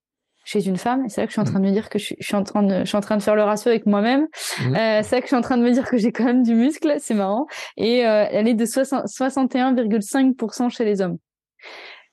chez 0.49 0.67
une 0.67 0.77
femme. 0.77 1.05
Et 1.05 1.09
c'est 1.09 1.21
là 1.21 1.27
que 1.27 1.31
je 1.31 1.35
suis 1.35 1.41
en 1.41 1.45
train 1.45 1.59
de 1.59 1.65
me 1.65 1.71
dire 1.71 1.89
que 1.89 1.99
je 1.99 2.15
suis, 2.19 2.35
en 2.35 2.43
train 2.43 2.63
de, 2.63 2.79
je 2.79 2.85
suis 2.85 2.97
en 2.97 3.01
train 3.01 3.17
de 3.17 3.21
faire 3.21 3.35
le 3.35 3.43
ratio 3.43 3.69
avec 3.69 3.85
moi-même. 3.85 4.27
Mmh. 4.59 4.75
Euh, 4.75 5.01
c'est 5.03 5.15
là 5.15 5.21
que 5.21 5.25
je 5.25 5.27
suis 5.27 5.35
en 5.35 5.41
train 5.41 5.57
de 5.57 5.63
me 5.63 5.71
dire 5.71 5.87
que 5.87 5.97
j'ai 5.97 6.11
quand 6.11 6.23
même 6.23 6.41
du 6.41 6.55
muscle. 6.55 6.95
C'est 6.99 7.13
marrant. 7.13 7.45
Et 7.77 8.07
euh, 8.07 8.25
elle 8.31 8.47
est 8.47 8.55
de 8.55 8.65
61,5% 8.65 10.69
chez 10.69 10.85
les 10.85 11.01
hommes. 11.01 11.17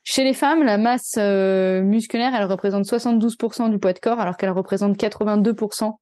Chez 0.04 0.22
les 0.22 0.34
femmes, 0.34 0.62
la 0.62 0.76
masse 0.76 1.14
euh, 1.18 1.80
musculaire, 1.82 2.34
elle 2.34 2.44
représente 2.44 2.84
72% 2.84 3.70
du 3.70 3.78
poids 3.78 3.94
de 3.94 3.98
corps, 3.98 4.20
alors 4.20 4.36
qu'elle 4.36 4.50
représente 4.50 4.98
82% 4.98 5.92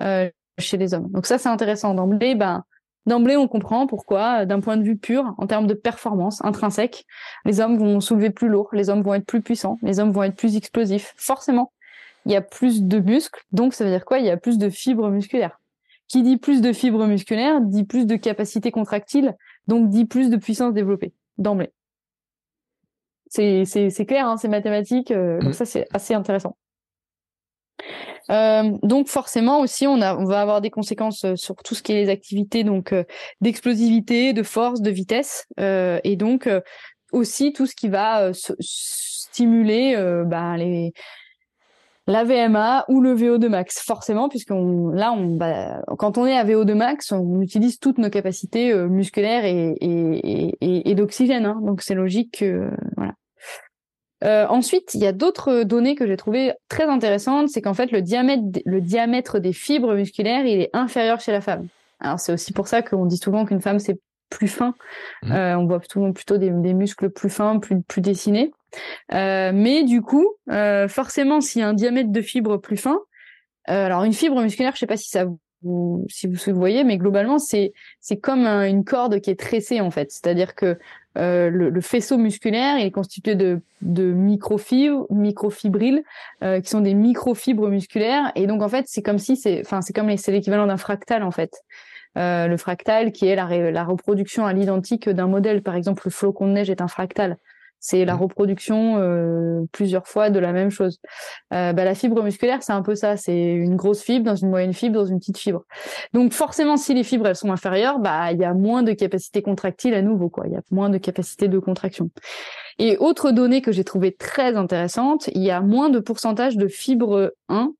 euh, 0.00 0.28
chez 0.58 0.76
les 0.76 0.94
hommes. 0.94 1.08
Donc 1.12 1.26
ça, 1.26 1.38
c'est 1.38 1.48
intéressant. 1.48 1.94
D'emblée, 1.94 2.34
ben, 2.34 2.64
d'emblée, 3.06 3.36
on 3.36 3.48
comprend 3.48 3.86
pourquoi, 3.86 4.44
d'un 4.44 4.60
point 4.60 4.76
de 4.76 4.82
vue 4.82 4.96
pur, 4.96 5.34
en 5.38 5.46
termes 5.46 5.66
de 5.66 5.74
performance 5.74 6.44
intrinsèque, 6.44 7.04
les 7.44 7.60
hommes 7.60 7.78
vont 7.78 8.00
soulever 8.00 8.30
plus 8.30 8.48
lourd, 8.48 8.68
les 8.72 8.90
hommes 8.90 9.02
vont 9.02 9.14
être 9.14 9.26
plus 9.26 9.42
puissants, 9.42 9.78
les 9.82 10.00
hommes 10.00 10.12
vont 10.12 10.22
être 10.22 10.36
plus 10.36 10.56
explosifs. 10.56 11.14
Forcément, 11.16 11.72
il 12.26 12.32
y 12.32 12.36
a 12.36 12.42
plus 12.42 12.82
de 12.82 12.98
muscles, 12.98 13.42
donc 13.52 13.74
ça 13.74 13.84
veut 13.84 13.90
dire 13.90 14.04
quoi? 14.04 14.18
Il 14.18 14.26
y 14.26 14.30
a 14.30 14.36
plus 14.36 14.58
de 14.58 14.68
fibres 14.68 15.10
musculaires. 15.10 15.60
Qui 16.08 16.22
dit 16.22 16.38
plus 16.38 16.60
de 16.60 16.72
fibres 16.72 17.06
musculaires 17.06 17.60
dit 17.60 17.84
plus 17.84 18.06
de 18.06 18.16
capacité 18.16 18.70
contractile, 18.70 19.36
donc 19.66 19.88
dit 19.88 20.06
plus 20.06 20.30
de 20.30 20.36
puissance 20.36 20.72
développée 20.72 21.12
d'emblée. 21.36 21.72
C'est 23.30 24.06
clair, 24.06 24.26
hein, 24.26 24.36
c'est 24.38 24.48
mathématique, 24.48 25.10
euh, 25.10 25.38
donc 25.40 25.50
mmh. 25.50 25.52
ça 25.52 25.66
c'est 25.66 25.86
assez 25.92 26.14
intéressant. 26.14 26.56
Euh, 28.30 28.76
donc 28.82 29.08
forcément 29.08 29.60
aussi, 29.60 29.86
on, 29.86 29.98
va 29.98 30.40
avoir 30.40 30.60
des 30.60 30.70
conséquences 30.70 31.24
euh, 31.24 31.36
sur 31.36 31.56
tout 31.56 31.74
ce 31.74 31.82
qui 31.82 31.92
est 31.92 32.02
les 32.04 32.10
activités 32.10 32.62
donc 32.64 32.92
euh, 32.92 33.04
d'explosivité, 33.40 34.32
de 34.32 34.42
force, 34.42 34.82
de 34.82 34.90
vitesse, 34.90 35.46
et 35.58 36.16
donc 36.16 36.48
aussi 37.12 37.52
tout 37.52 37.66
ce 37.66 37.74
qui 37.74 37.88
va 37.88 38.30
stimuler 38.60 39.96
les 40.56 40.92
la 42.06 42.24
VMA 42.24 42.86
ou 42.88 43.02
le 43.02 43.14
VO2 43.14 43.48
max, 43.48 43.82
forcément, 43.84 44.30
puisque 44.30 44.48
là, 44.48 45.12
on, 45.12 45.36
bah, 45.36 45.82
quand 45.98 46.16
on 46.16 46.24
est 46.24 46.38
à 46.38 46.42
VO2 46.42 46.72
max, 46.72 47.12
on 47.12 47.42
utilise 47.42 47.78
toutes 47.78 47.98
nos 47.98 48.08
capacités 48.08 48.74
musculaires 48.74 49.44
et, 49.44 50.94
d'oxygène. 50.94 51.44
Hein, 51.44 51.60
donc 51.62 51.82
c'est 51.82 51.94
logique. 51.94 52.42
Euh, 54.24 54.46
ensuite, 54.48 54.94
il 54.94 55.00
y 55.00 55.06
a 55.06 55.12
d'autres 55.12 55.62
données 55.62 55.94
que 55.94 56.06
j'ai 56.06 56.16
trouvées 56.16 56.52
très 56.68 56.84
intéressantes, 56.84 57.48
c'est 57.48 57.62
qu'en 57.62 57.74
fait 57.74 57.92
le 57.92 58.02
diamètre, 58.02 58.60
le 58.64 58.80
diamètre 58.80 59.38
des 59.38 59.52
fibres 59.52 59.94
musculaires, 59.94 60.44
il 60.44 60.60
est 60.60 60.70
inférieur 60.72 61.20
chez 61.20 61.32
la 61.32 61.40
femme. 61.40 61.68
Alors 62.00 62.18
c'est 62.18 62.32
aussi 62.32 62.52
pour 62.52 62.68
ça 62.68 62.82
qu'on 62.82 63.06
dit 63.06 63.16
souvent 63.16 63.44
qu'une 63.44 63.60
femme 63.60 63.78
c'est 63.78 64.00
plus 64.30 64.48
fin. 64.48 64.74
Mmh. 65.22 65.32
on 65.32 65.66
voit 65.66 65.78
plutôt, 65.78 66.12
plutôt 66.12 66.36
des, 66.36 66.50
des, 66.50 66.74
muscles 66.74 67.10
plus 67.10 67.30
fins, 67.30 67.58
plus, 67.58 67.80
plus 67.82 68.02
dessinés. 68.02 68.52
mais 69.10 69.84
du 69.84 70.02
coup, 70.02 70.26
forcément, 70.88 71.40
s'il 71.40 71.60
y 71.60 71.64
a 71.64 71.68
un 71.68 71.74
diamètre 71.74 72.10
de 72.10 72.20
fibre 72.20 72.58
plus 72.58 72.76
fin, 72.76 72.98
alors 73.64 74.04
une 74.04 74.12
fibre 74.12 74.42
musculaire, 74.42 74.72
je 74.74 74.80
sais 74.80 74.86
pas 74.86 74.98
si 74.98 75.08
ça 75.08 75.24
vous, 75.62 76.06
si 76.08 76.26
vous 76.26 76.58
voyez, 76.58 76.84
mais 76.84 76.98
globalement, 76.98 77.38
c'est 77.38 77.72
c'est 78.00 78.18
comme 78.18 78.46
une 78.46 78.84
corde 78.84 79.20
qui 79.20 79.30
est 79.30 79.38
tressée 79.38 79.80
en 79.80 79.90
fait. 79.90 80.10
C'est-à-dire 80.10 80.54
que 80.54 80.78
euh, 81.18 81.50
le, 81.50 81.80
faisceau 81.80 82.16
musculaire 82.16 82.78
est 82.78 82.90
constitué 82.90 83.34
de, 83.34 83.60
microfibres, 83.82 85.06
microfibrilles, 85.10 86.02
euh, 86.42 86.60
qui 86.60 86.70
sont 86.70 86.80
des 86.80 86.94
microfibres 86.94 87.68
musculaires. 87.68 88.30
Et 88.34 88.46
donc 88.46 88.62
en 88.62 88.68
fait, 88.68 88.84
c'est 88.88 89.02
comme 89.02 89.18
si 89.18 89.36
c'est, 89.36 89.60
enfin 89.60 89.80
c'est 89.82 89.92
comme 89.92 90.14
c'est 90.16 90.32
l'équivalent 90.32 90.66
d'un 90.66 90.76
fractal 90.76 91.22
en 91.22 91.30
fait. 91.30 91.62
Euh, 92.16 92.46
le 92.46 92.56
fractal 92.56 93.12
qui 93.12 93.26
est 93.26 93.36
la 93.36 93.84
reproduction 93.84 94.46
à 94.46 94.52
l'identique 94.52 95.08
d'un 95.08 95.26
modèle. 95.26 95.62
Par 95.62 95.74
exemple, 95.74 96.02
le 96.04 96.10
flocon 96.10 96.46
de 96.46 96.52
neige 96.52 96.70
est 96.70 96.80
un 96.80 96.88
fractal. 96.88 97.36
C'est 97.80 98.04
la 98.04 98.14
mmh. 98.14 98.20
reproduction 98.20 98.96
euh, 98.98 99.62
plusieurs 99.72 100.06
fois 100.06 100.30
de 100.30 100.38
la 100.38 100.52
même 100.52 100.70
chose. 100.70 100.98
Euh, 101.52 101.72
bah, 101.72 101.84
la 101.84 101.94
fibre 101.94 102.22
musculaire, 102.22 102.62
c'est 102.62 102.72
un 102.72 102.82
peu 102.82 102.94
ça. 102.94 103.16
C'est 103.16 103.52
une 103.52 103.76
grosse 103.76 104.02
fibre 104.02 104.24
dans 104.24 104.36
une 104.36 104.50
moyenne 104.50 104.72
fibre 104.72 104.96
dans 104.96 105.06
une 105.06 105.18
petite 105.18 105.38
fibre. 105.38 105.64
Donc 106.12 106.32
forcément, 106.32 106.76
si 106.76 106.94
les 106.94 107.04
fibres 107.04 107.26
elles 107.26 107.36
sont 107.36 107.52
inférieures, 107.52 107.98
bah 107.98 108.32
il 108.32 108.38
y 108.38 108.44
a 108.44 108.54
moins 108.54 108.82
de 108.82 108.92
capacité 108.92 109.42
contractile 109.42 109.94
à 109.94 110.02
nouveau 110.02 110.28
quoi. 110.28 110.44
Il 110.46 110.52
y 110.52 110.56
a 110.56 110.62
moins 110.70 110.90
de 110.90 110.98
capacité 110.98 111.48
de 111.48 111.58
contraction. 111.58 112.10
Et 112.78 112.96
autre 112.98 113.32
donnée 113.32 113.60
que 113.60 113.72
j'ai 113.72 113.84
trouvée 113.84 114.12
très 114.12 114.56
intéressante, 114.56 115.28
il 115.34 115.42
y 115.42 115.50
a 115.50 115.60
moins 115.60 115.90
de 115.90 115.98
pourcentage 115.98 116.56
de 116.56 116.68
fibre 116.68 117.32
1 117.48 117.72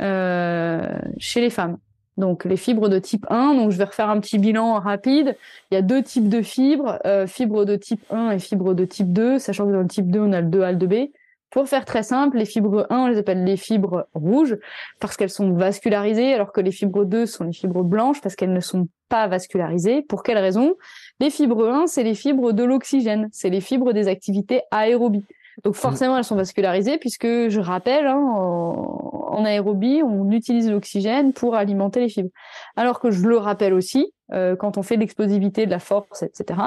euh, 0.00 0.98
chez 1.18 1.40
les 1.40 1.50
femmes. 1.50 1.78
Donc 2.18 2.44
les 2.44 2.56
fibres 2.56 2.88
de 2.88 2.98
type 2.98 3.24
1, 3.30 3.54
donc 3.54 3.70
je 3.70 3.78
vais 3.78 3.84
refaire 3.84 4.10
un 4.10 4.18
petit 4.18 4.38
bilan 4.38 4.74
rapide. 4.80 5.36
Il 5.70 5.74
y 5.74 5.78
a 5.78 5.82
deux 5.82 6.02
types 6.02 6.28
de 6.28 6.42
fibres, 6.42 6.98
euh, 7.06 7.26
fibres 7.28 7.64
de 7.64 7.76
type 7.76 8.02
1 8.10 8.32
et 8.32 8.38
fibres 8.40 8.74
de 8.74 8.84
type 8.84 9.12
2, 9.12 9.38
sachant 9.38 9.66
que 9.66 9.72
dans 9.72 9.80
le 9.80 9.88
type 9.88 10.10
2, 10.10 10.20
on 10.20 10.32
a 10.32 10.40
le 10.40 10.48
2A, 10.48 10.72
le 10.72 10.78
2B. 10.78 11.12
Pour 11.50 11.66
faire 11.66 11.86
très 11.86 12.02
simple, 12.02 12.36
les 12.36 12.44
fibres 12.44 12.86
1, 12.90 12.98
on 12.98 13.06
les 13.06 13.18
appelle 13.18 13.44
les 13.44 13.56
fibres 13.56 14.06
rouges 14.14 14.58
parce 15.00 15.16
qu'elles 15.16 15.30
sont 15.30 15.52
vascularisées, 15.52 16.34
alors 16.34 16.52
que 16.52 16.60
les 16.60 16.72
fibres 16.72 17.04
2 17.04 17.24
sont 17.24 17.44
les 17.44 17.52
fibres 17.52 17.84
blanches 17.84 18.20
parce 18.20 18.34
qu'elles 18.34 18.52
ne 18.52 18.60
sont 18.60 18.88
pas 19.08 19.28
vascularisées. 19.28 20.02
Pour 20.02 20.24
quelle 20.24 20.38
raison? 20.38 20.74
Les 21.20 21.30
fibres 21.30 21.68
1, 21.68 21.86
c'est 21.86 22.02
les 22.02 22.14
fibres 22.14 22.52
de 22.52 22.64
l'oxygène, 22.64 23.28
c'est 23.32 23.48
les 23.48 23.62
fibres 23.62 23.92
des 23.92 24.08
activités 24.08 24.62
aérobies. 24.70 25.24
Donc 25.64 25.74
mm. 25.74 25.78
forcément, 25.78 26.16
elles 26.16 26.24
sont 26.24 26.36
vascularisées 26.36 26.98
puisque, 26.98 27.26
je 27.26 27.60
rappelle, 27.60 28.06
hein, 28.06 28.18
en, 28.18 29.44
aérobie, 29.44 30.02
on 30.02 30.30
utilise 30.30 30.70
l'oxygène 30.70 31.32
pour 31.32 31.54
alimenter 31.54 32.00
les 32.00 32.08
fibres. 32.08 32.30
Alors 32.76 33.00
que 33.00 33.10
je 33.10 33.26
le 33.26 33.36
rappelle 33.36 33.72
aussi, 33.72 34.12
euh, 34.32 34.56
quand 34.56 34.78
on 34.78 34.82
fait 34.82 34.96
l'explosivité, 34.96 35.66
de 35.66 35.70
la 35.70 35.78
force, 35.78 36.22
etc., 36.22 36.60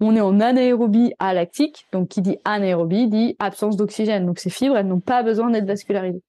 on 0.00 0.14
est 0.16 0.20
en 0.20 0.40
anaérobie 0.40 1.14
lactique. 1.20 1.86
Donc 1.92 2.08
qui 2.08 2.22
dit 2.22 2.38
anaérobie 2.44 3.08
dit 3.08 3.36
absence 3.38 3.76
d'oxygène. 3.76 4.26
Donc 4.26 4.38
ces 4.38 4.50
fibres, 4.50 4.76
elles 4.76 4.86
n'ont 4.86 5.00
pas 5.00 5.22
besoin 5.22 5.50
d'être 5.50 5.66
vascularisées. 5.66 6.22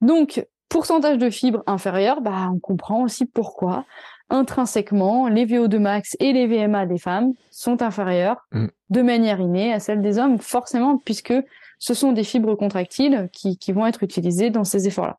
Donc 0.00 0.46
pourcentage 0.68 1.18
de 1.18 1.30
fibres 1.30 1.62
inférieur, 1.66 2.20
bah 2.20 2.50
on 2.52 2.58
comprend 2.58 3.02
aussi 3.02 3.26
pourquoi 3.26 3.84
intrinsèquement, 4.30 5.28
les 5.28 5.46
VO2 5.46 5.78
max 5.78 6.16
et 6.20 6.32
les 6.32 6.46
VMA 6.46 6.86
des 6.86 6.98
femmes 6.98 7.34
sont 7.50 7.82
inférieurs 7.82 8.46
mm. 8.52 8.66
de 8.90 9.02
manière 9.02 9.40
innée 9.40 9.72
à 9.72 9.80
celles 9.80 10.02
des 10.02 10.18
hommes, 10.18 10.38
forcément, 10.38 10.98
puisque 10.98 11.34
ce 11.78 11.94
sont 11.94 12.12
des 12.12 12.24
fibres 12.24 12.54
contractiles 12.54 13.28
qui, 13.32 13.58
vont 13.72 13.86
être 13.86 14.02
utilisées 14.02 14.50
dans 14.50 14.64
ces 14.64 14.86
efforts-là. 14.86 15.18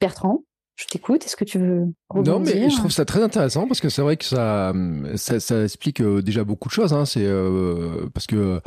Bertrand, 0.00 0.42
je 0.74 0.86
t'écoute. 0.86 1.24
Est-ce 1.24 1.36
que 1.36 1.44
tu 1.44 1.58
veux 1.58 1.86
rebondir 2.08 2.32
Non, 2.32 2.40
mais 2.40 2.70
je 2.70 2.76
trouve 2.76 2.90
ça 2.90 3.04
très 3.04 3.22
intéressant 3.22 3.68
parce 3.68 3.80
que 3.80 3.88
c'est 3.88 4.02
vrai 4.02 4.16
que 4.16 4.24
ça, 4.24 4.72
ça, 5.16 5.62
explique 5.62 6.00
euh, 6.00 6.22
déjà 6.22 6.42
beaucoup 6.42 6.68
de 6.68 6.72
choses. 6.72 6.92
Hein. 6.92 7.04
C'est 7.04 7.24
euh, 7.24 8.08
parce 8.12 8.26
que 8.26 8.60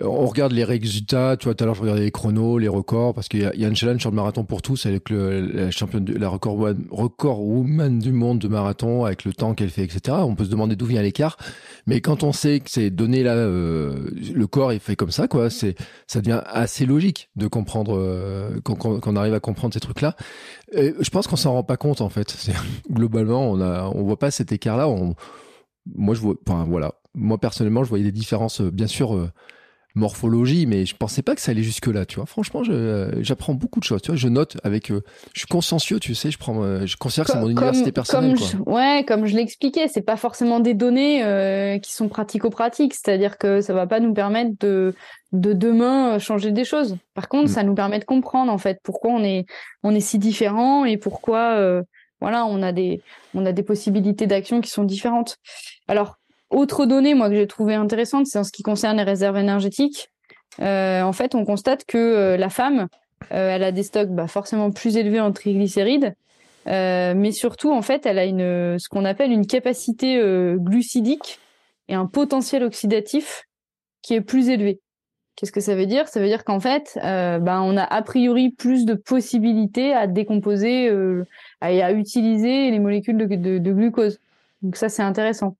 on 0.00 0.26
regarde 0.26 0.52
les 0.52 0.64
résultats, 0.64 1.36
tu 1.36 1.44
vois, 1.44 1.54
tout 1.54 1.64
à 1.64 1.66
l'heure, 1.66 1.74
je 1.74 1.82
regardais 1.82 2.02
les 2.02 2.10
chronos, 2.10 2.56
les 2.56 2.68
records, 2.68 3.12
parce 3.12 3.28
qu'il 3.28 3.40
y, 3.40 3.60
y, 3.60 3.64
a 3.64 3.68
un 3.68 3.74
challenge 3.74 4.00
sur 4.00 4.10
le 4.10 4.16
marathon 4.16 4.44
pour 4.44 4.62
tous 4.62 4.86
avec 4.86 5.10
le, 5.10 5.40
la 5.40 5.70
championne, 5.70 6.04
de, 6.04 6.14
la 6.14 6.28
record, 6.28 6.56
record 6.90 7.42
woman 7.42 7.98
du 7.98 8.12
monde 8.12 8.38
de 8.38 8.48
marathon, 8.48 9.04
avec 9.04 9.26
le 9.26 9.34
temps 9.34 9.54
qu'elle 9.54 9.68
fait, 9.68 9.84
etc. 9.84 10.16
On 10.20 10.34
peut 10.34 10.44
se 10.44 10.50
demander 10.50 10.76
d'où 10.76 10.86
vient 10.86 11.02
l'écart. 11.02 11.36
Mais 11.86 12.00
quand 12.00 12.22
on 12.22 12.32
sait 12.32 12.60
que 12.60 12.70
c'est 12.70 12.88
donné 12.88 13.22
là, 13.22 13.34
euh, 13.34 14.10
le 14.34 14.46
corps 14.46 14.72
est 14.72 14.78
fait 14.78 14.96
comme 14.96 15.10
ça, 15.10 15.28
quoi, 15.28 15.50
c'est, 15.50 15.74
ça 16.06 16.20
devient 16.22 16.40
assez 16.46 16.86
logique 16.86 17.28
de 17.36 17.46
comprendre, 17.46 17.94
euh, 17.98 18.60
qu'on 18.62 19.16
arrive 19.16 19.34
à 19.34 19.40
comprendre 19.40 19.74
ces 19.74 19.80
trucs-là. 19.80 20.16
je 20.74 21.10
pense 21.10 21.26
qu'on 21.26 21.36
s'en 21.36 21.52
rend 21.52 21.64
pas 21.64 21.76
compte, 21.76 22.00
en 22.00 22.08
fait. 22.08 22.34
Globalement, 22.90 23.50
on 23.50 23.60
a, 23.60 23.90
on 23.94 24.02
voit 24.04 24.18
pas 24.18 24.30
cet 24.30 24.52
écart-là. 24.52 24.88
On, 24.88 25.14
moi, 25.94 26.14
je 26.14 26.20
vois, 26.20 26.34
enfin, 26.48 26.64
voilà. 26.66 26.94
Moi, 27.14 27.36
personnellement, 27.36 27.84
je 27.84 27.90
voyais 27.90 28.04
des 28.04 28.12
différences, 28.12 28.62
euh, 28.62 28.70
bien 28.70 28.86
sûr, 28.86 29.30
morphologie, 29.94 30.66
mais 30.66 30.86
je 30.86 30.96
pensais 30.96 31.22
pas 31.22 31.34
que 31.34 31.40
ça 31.40 31.50
allait 31.50 31.62
jusque 31.62 31.86
là, 31.86 32.06
tu 32.06 32.16
vois. 32.16 32.26
Franchement, 32.26 32.62
j'apprends 33.20 33.54
beaucoup 33.54 33.80
de 33.80 33.84
choses, 33.84 34.02
tu 34.02 34.10
vois. 34.10 34.16
Je 34.16 34.28
note 34.28 34.56
avec, 34.64 34.90
euh, 34.90 35.02
je 35.34 35.40
suis 35.40 35.48
consciencieux, 35.48 36.00
tu 36.00 36.14
sais. 36.14 36.30
Je 36.30 36.38
prends, 36.38 36.62
euh, 36.62 36.86
je 36.86 36.96
considère 36.96 37.26
que 37.26 37.32
c'est 37.32 37.40
mon 37.40 37.48
université 37.48 37.92
personnelle. 37.92 38.36
Comme 38.38 38.72
ouais, 38.72 39.04
comme 39.06 39.26
je 39.26 39.36
l'expliquais, 39.36 39.88
c'est 39.88 40.02
pas 40.02 40.16
forcément 40.16 40.60
des 40.60 40.74
données 40.74 41.22
euh, 41.24 41.78
qui 41.78 41.92
sont 41.92 42.08
pratico-pratiques, 42.08 42.94
c'est-à-dire 42.94 43.38
que 43.38 43.60
ça 43.60 43.74
va 43.74 43.86
pas 43.86 44.00
nous 44.00 44.14
permettre 44.14 44.52
de 44.60 44.94
de 45.32 45.54
demain 45.54 46.18
changer 46.18 46.52
des 46.52 46.64
choses. 46.64 46.96
Par 47.14 47.28
contre, 47.28 47.44
mm. 47.44 47.54
ça 47.54 47.62
nous 47.62 47.74
permet 47.74 47.98
de 47.98 48.04
comprendre 48.04 48.52
en 48.52 48.58
fait 48.58 48.80
pourquoi 48.82 49.10
on 49.12 49.24
est 49.24 49.46
on 49.82 49.94
est 49.94 50.00
si 50.00 50.18
différents 50.18 50.84
et 50.84 50.96
pourquoi 50.96 51.82
voilà 52.20 52.44
on 52.44 52.62
a 52.62 52.72
des 52.72 53.00
on 53.34 53.46
a 53.46 53.52
des 53.52 53.62
possibilités 53.62 54.26
d'action 54.26 54.60
qui 54.60 54.70
sont 54.70 54.84
différentes. 54.84 55.36
Alors 55.88 56.18
autre 56.52 56.86
donnée, 56.86 57.14
moi, 57.14 57.28
que 57.28 57.34
j'ai 57.34 57.46
trouvé 57.46 57.74
intéressante, 57.74 58.26
c'est 58.26 58.38
en 58.38 58.44
ce 58.44 58.52
qui 58.52 58.62
concerne 58.62 58.96
les 58.98 59.02
réserves 59.02 59.36
énergétiques. 59.36 60.10
Euh, 60.60 61.02
en 61.02 61.12
fait, 61.12 61.34
on 61.34 61.44
constate 61.44 61.84
que 61.84 61.98
euh, 61.98 62.36
la 62.36 62.50
femme, 62.50 62.88
euh, 63.32 63.50
elle 63.50 63.64
a 63.64 63.72
des 63.72 63.82
stocks 63.82 64.10
bah, 64.10 64.26
forcément 64.26 64.70
plus 64.70 64.96
élevés 64.96 65.20
en 65.20 65.32
triglycérides, 65.32 66.14
mais 66.66 67.32
surtout, 67.32 67.72
en 67.72 67.82
fait, 67.82 68.06
elle 68.06 68.18
a 68.18 68.24
une, 68.24 68.78
ce 68.78 68.88
qu'on 68.88 69.04
appelle 69.04 69.32
une 69.32 69.46
capacité 69.46 70.22
glucidique 70.56 71.40
et 71.88 71.94
un 71.94 72.06
potentiel 72.06 72.62
oxydatif 72.62 73.48
qui 74.02 74.14
est 74.14 74.20
plus 74.20 74.48
élevé. 74.48 74.78
Qu'est-ce 75.34 75.50
que 75.50 75.60
ça 75.60 75.74
veut 75.74 75.86
dire? 75.86 76.06
Ça 76.06 76.20
veut 76.20 76.28
dire 76.28 76.44
qu'en 76.44 76.60
fait, 76.60 76.96
bah, 77.02 77.62
on 77.62 77.76
a 77.76 77.82
a 77.82 78.02
priori 78.02 78.50
plus 78.50 78.84
de 78.84 78.94
possibilités 78.94 79.92
à 79.92 80.06
décomposer 80.06 80.84
et 81.66 81.82
à 81.82 81.92
utiliser 81.92 82.70
les 82.70 82.78
molécules 82.78 83.16
de, 83.16 83.26
de, 83.26 83.58
de 83.58 83.72
glucose. 83.72 84.20
Donc 84.62 84.76
ça, 84.76 84.88
c'est 84.88 85.02
intéressant. 85.02 85.56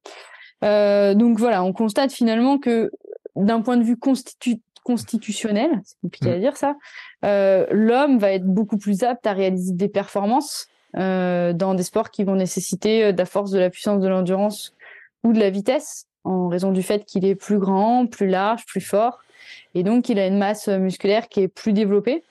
Euh, 0.62 1.14
donc 1.14 1.38
voilà, 1.38 1.64
on 1.64 1.72
constate 1.72 2.12
finalement 2.12 2.58
que 2.58 2.90
d'un 3.36 3.60
point 3.60 3.76
de 3.76 3.82
vue 3.82 3.96
constitutionnel, 3.96 5.70
c'est 5.84 5.96
compliqué 6.00 6.32
à 6.32 6.36
mm. 6.36 6.40
dire 6.40 6.56
ça, 6.56 6.76
euh, 7.24 7.66
l'homme 7.70 8.18
va 8.18 8.32
être 8.32 8.44
beaucoup 8.44 8.78
plus 8.78 9.02
apte 9.02 9.26
à 9.26 9.32
réaliser 9.32 9.72
des 9.72 9.88
performances 9.88 10.68
euh, 10.96 11.52
dans 11.52 11.74
des 11.74 11.82
sports 11.82 12.10
qui 12.10 12.24
vont 12.24 12.36
nécessiter 12.36 13.12
de 13.12 13.18
la 13.18 13.26
force, 13.26 13.50
de 13.50 13.58
la 13.58 13.70
puissance, 13.70 14.00
de 14.00 14.08
l'endurance 14.08 14.74
ou 15.24 15.32
de 15.32 15.38
la 15.38 15.50
vitesse, 15.50 16.06
en 16.24 16.48
raison 16.48 16.72
du 16.72 16.82
fait 16.82 17.04
qu'il 17.04 17.24
est 17.24 17.34
plus 17.34 17.58
grand, 17.58 18.06
plus 18.06 18.28
large, 18.28 18.66
plus 18.66 18.80
fort, 18.80 19.18
et 19.74 19.82
donc 19.82 20.08
il 20.08 20.18
a 20.18 20.26
une 20.26 20.38
masse 20.38 20.68
musculaire 20.68 21.28
qui 21.28 21.40
est 21.40 21.48
plus 21.48 21.72
développée. 21.72 22.22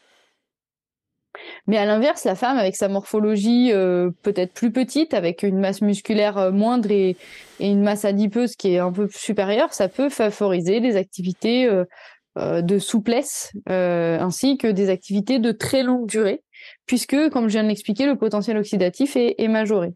Mais 1.68 1.78
à 1.78 1.86
l'inverse, 1.86 2.24
la 2.26 2.36
femme, 2.36 2.58
avec 2.58 2.76
sa 2.76 2.88
morphologie 2.88 3.72
euh, 3.72 4.10
peut-être 4.24 4.54
plus 4.54 4.72
petite, 4.72 5.14
avec 5.14 5.44
une 5.44 5.60
masse 5.60 5.82
musculaire 5.82 6.38
euh, 6.38 6.52
moindre 6.52 6.92
et, 6.92 7.18
une 7.60 7.84
masse 7.84 8.06
adipeuse 8.06 8.56
qui 8.56 8.74
est 8.74 8.80
un 8.80 8.92
peu 8.92 9.08
supérieure, 9.12 9.74
ça 9.74 9.88
peut 9.88 10.10
favoriser 10.10 10.80
des 10.80 10.96
activités 10.96 11.68
euh, 11.68 12.62
de 12.62 12.80
souplesse 12.80 13.52
ainsi 13.68 14.58
que 14.58 14.68
des 14.68 14.89
activités 14.89 15.38
de 15.38 15.52
très 15.52 15.84
longue 15.84 16.08
durée, 16.08 16.42
puisque, 16.88 17.30
comme 17.30 17.50
je 17.50 17.54
viens 17.54 17.64
de 17.64 17.68
l'expliquer, 17.68 18.08
le 18.08 18.18
potentiel 18.18 18.58
oxydatif 18.58 19.16
est 19.16 19.48
majoré. 19.48 19.94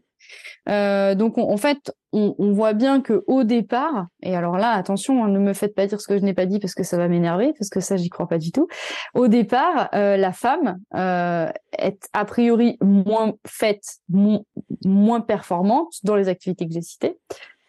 Euh, 0.68 1.14
donc 1.14 1.38
en 1.38 1.56
fait, 1.56 1.94
on, 2.12 2.52
voit 2.52 2.72
bien 2.72 3.00
que 3.00 3.22
au 3.26 3.44
départ, 3.44 4.06
et 4.22 4.34
alors 4.34 4.56
là, 4.56 4.70
attention, 4.70 5.24
hein, 5.24 5.28
ne 5.28 5.38
me 5.38 5.52
faites 5.52 5.74
pas 5.74 5.86
dire 5.86 6.00
ce 6.00 6.08
que 6.08 6.18
je 6.18 6.24
n'ai 6.24 6.34
pas 6.34 6.46
dit 6.46 6.58
parce 6.58 6.74
que 6.74 6.82
ça 6.82 6.96
va 6.96 7.08
m'énerver, 7.08 7.52
parce 7.58 7.68
que 7.68 7.80
ça, 7.80 7.96
j'y 7.96 8.08
crois 8.08 8.26
pas 8.26 8.38
du 8.38 8.52
tout. 8.52 8.66
Au 9.14 9.28
départ, 9.28 9.90
euh, 9.94 10.16
la 10.16 10.32
femme 10.32 10.78
euh, 10.94 11.48
est 11.78 12.08
a 12.12 12.24
priori 12.24 12.78
moins 12.80 13.34
faite, 13.46 13.98
moins 14.08 15.20
performante 15.20 15.94
dans 16.04 16.16
les 16.16 16.28
activités 16.28 16.66
que 16.66 16.72
j'ai 16.72 16.82
citées, 16.82 17.18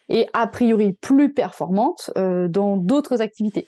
et 0.09 0.27
a 0.33 0.47
priori 0.47 0.93
plus 0.93 1.33
performante 1.33 2.11
dans 2.15 2.77
d'autres 2.77 3.21
activités. 3.21 3.67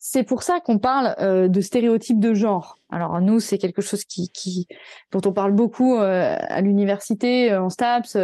C'est 0.00 0.22
pour 0.22 0.44
ça 0.44 0.60
qu'on 0.60 0.78
parle 0.78 1.16
euh, 1.18 1.48
de 1.48 1.60
stéréotypes 1.60 2.20
de 2.20 2.32
genre. 2.32 2.78
Alors 2.90 3.20
nous, 3.20 3.40
c'est 3.40 3.58
quelque 3.58 3.82
chose 3.82 4.04
qui, 4.04 4.30
qui 4.30 4.68
dont 5.10 5.20
on 5.24 5.32
parle 5.32 5.52
beaucoup 5.52 5.96
euh, 5.96 6.36
à 6.38 6.60
l'université, 6.60 7.52
euh, 7.52 7.62
en 7.62 7.68
STAPS. 7.68 8.16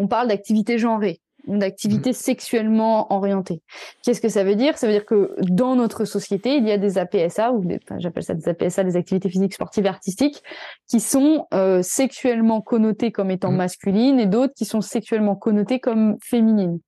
On 0.00 0.08
parle 0.08 0.28
d'activité 0.28 0.78
genrée. 0.78 1.20
d'activités 1.46 2.12
sexuellement 2.14 3.12
orientées. 3.12 3.60
Qu'est-ce 4.02 4.20
que 4.20 4.30
ça 4.30 4.44
veut 4.44 4.54
dire? 4.54 4.78
Ça 4.78 4.86
veut 4.86 4.92
dire 4.94 5.04
que 5.04 5.34
dans 5.40 5.74
notre 5.76 6.06
société, 6.06 6.56
il 6.56 6.66
y 6.66 6.72
a 6.72 6.78
des 6.78 6.96
APSA 6.96 7.52
ou 7.52 7.62
j'appelle 7.98 8.22
ça 8.22 8.34
des 8.34 8.48
APSA, 8.48 8.84
des 8.84 8.96
activités 8.96 9.28
physiques, 9.28 9.54
sportives 9.54 9.84
et 9.84 9.88
artistiques, 9.88 10.42
qui 10.88 11.00
sont 11.00 11.46
euh, 11.52 11.82
sexuellement 11.82 12.62
connotées 12.62 13.12
comme 13.12 13.30
étant 13.30 13.52
mmh. 13.52 13.56
masculines 13.56 14.20
et 14.20 14.26
d'autres 14.26 14.54
qui 14.54 14.64
sont 14.64 14.80
sexuellement 14.80 15.36
connotées 15.36 15.80
comme 15.80 16.16
féminines. 16.22 16.80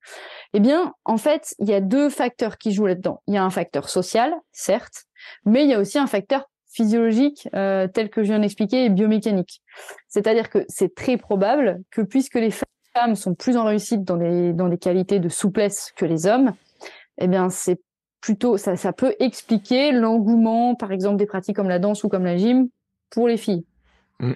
Eh 0.53 0.59
bien, 0.59 0.93
en 1.05 1.17
fait, 1.17 1.53
il 1.59 1.69
y 1.69 1.73
a 1.73 1.81
deux 1.81 2.09
facteurs 2.09 2.57
qui 2.57 2.71
jouent 2.71 2.87
là-dedans. 2.87 3.21
Il 3.27 3.35
y 3.35 3.37
a 3.37 3.43
un 3.43 3.51
facteur 3.51 3.89
social, 3.89 4.33
certes, 4.51 5.05
mais 5.45 5.63
il 5.63 5.69
y 5.69 5.73
a 5.73 5.79
aussi 5.79 5.99
un 5.99 6.07
facteur 6.07 6.47
physiologique 6.73 7.47
euh, 7.55 7.87
tel 7.87 8.09
que 8.09 8.23
je 8.23 8.29
viens 8.29 8.39
d'expliquer 8.39 8.85
et 8.85 8.89
biomécanique. 8.89 9.61
C'est-à-dire 10.07 10.49
que 10.49 10.65
c'est 10.67 10.95
très 10.95 11.17
probable 11.17 11.81
que 11.91 12.01
puisque 12.01 12.35
les 12.35 12.51
femmes 12.51 12.63
sont 13.15 13.35
plus 13.35 13.57
en 13.57 13.65
réussite 13.65 14.03
dans 14.03 14.17
des 14.17 14.53
dans 14.53 14.69
des 14.69 14.77
qualités 14.77 15.19
de 15.19 15.29
souplesse 15.29 15.91
que 15.95 16.05
les 16.05 16.27
hommes, 16.27 16.53
eh 17.17 17.27
bien 17.27 17.49
c'est 17.49 17.79
plutôt 18.21 18.57
ça 18.57 18.75
ça 18.75 18.93
peut 18.93 19.15
expliquer 19.19 19.91
l'engouement 19.91 20.75
par 20.75 20.91
exemple 20.91 21.17
des 21.17 21.25
pratiques 21.25 21.55
comme 21.55 21.69
la 21.69 21.79
danse 21.79 22.03
ou 22.03 22.09
comme 22.09 22.25
la 22.25 22.37
gym 22.37 22.69
pour 23.09 23.27
les 23.27 23.37
filles. 23.37 23.65
Mm. 24.19 24.33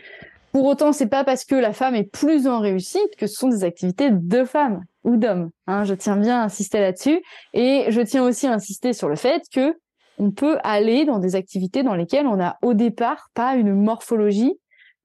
Pour 0.51 0.65
autant, 0.65 0.91
c'est 0.91 1.07
pas 1.07 1.23
parce 1.23 1.45
que 1.45 1.55
la 1.55 1.71
femme 1.71 1.93
est 1.93 2.11
plus 2.11 2.47
en 2.47 2.59
réussite 2.59 3.15
que 3.17 3.27
ce 3.27 3.35
sont 3.35 3.49
des 3.49 3.63
activités 3.63 4.09
de 4.09 4.43
femmes 4.43 4.81
ou 5.03 5.15
d'hommes. 5.17 5.51
Hein, 5.67 5.83
je 5.83 5.93
tiens 5.93 6.17
bien 6.17 6.41
à 6.41 6.45
insister 6.45 6.79
là-dessus 6.79 7.21
et 7.53 7.85
je 7.89 8.01
tiens 8.01 8.23
aussi 8.23 8.47
à 8.47 8.53
insister 8.53 8.93
sur 8.93 9.07
le 9.07 9.15
fait 9.15 9.43
que 9.53 9.75
on 10.17 10.31
peut 10.31 10.57
aller 10.63 11.05
dans 11.05 11.19
des 11.19 11.35
activités 11.35 11.83
dans 11.83 11.93
lesquelles 11.93 12.25
on 12.25 12.37
n'a 12.37 12.57
au 12.63 12.73
départ 12.73 13.29
pas 13.35 13.55
une 13.55 13.73
morphologie 13.73 14.57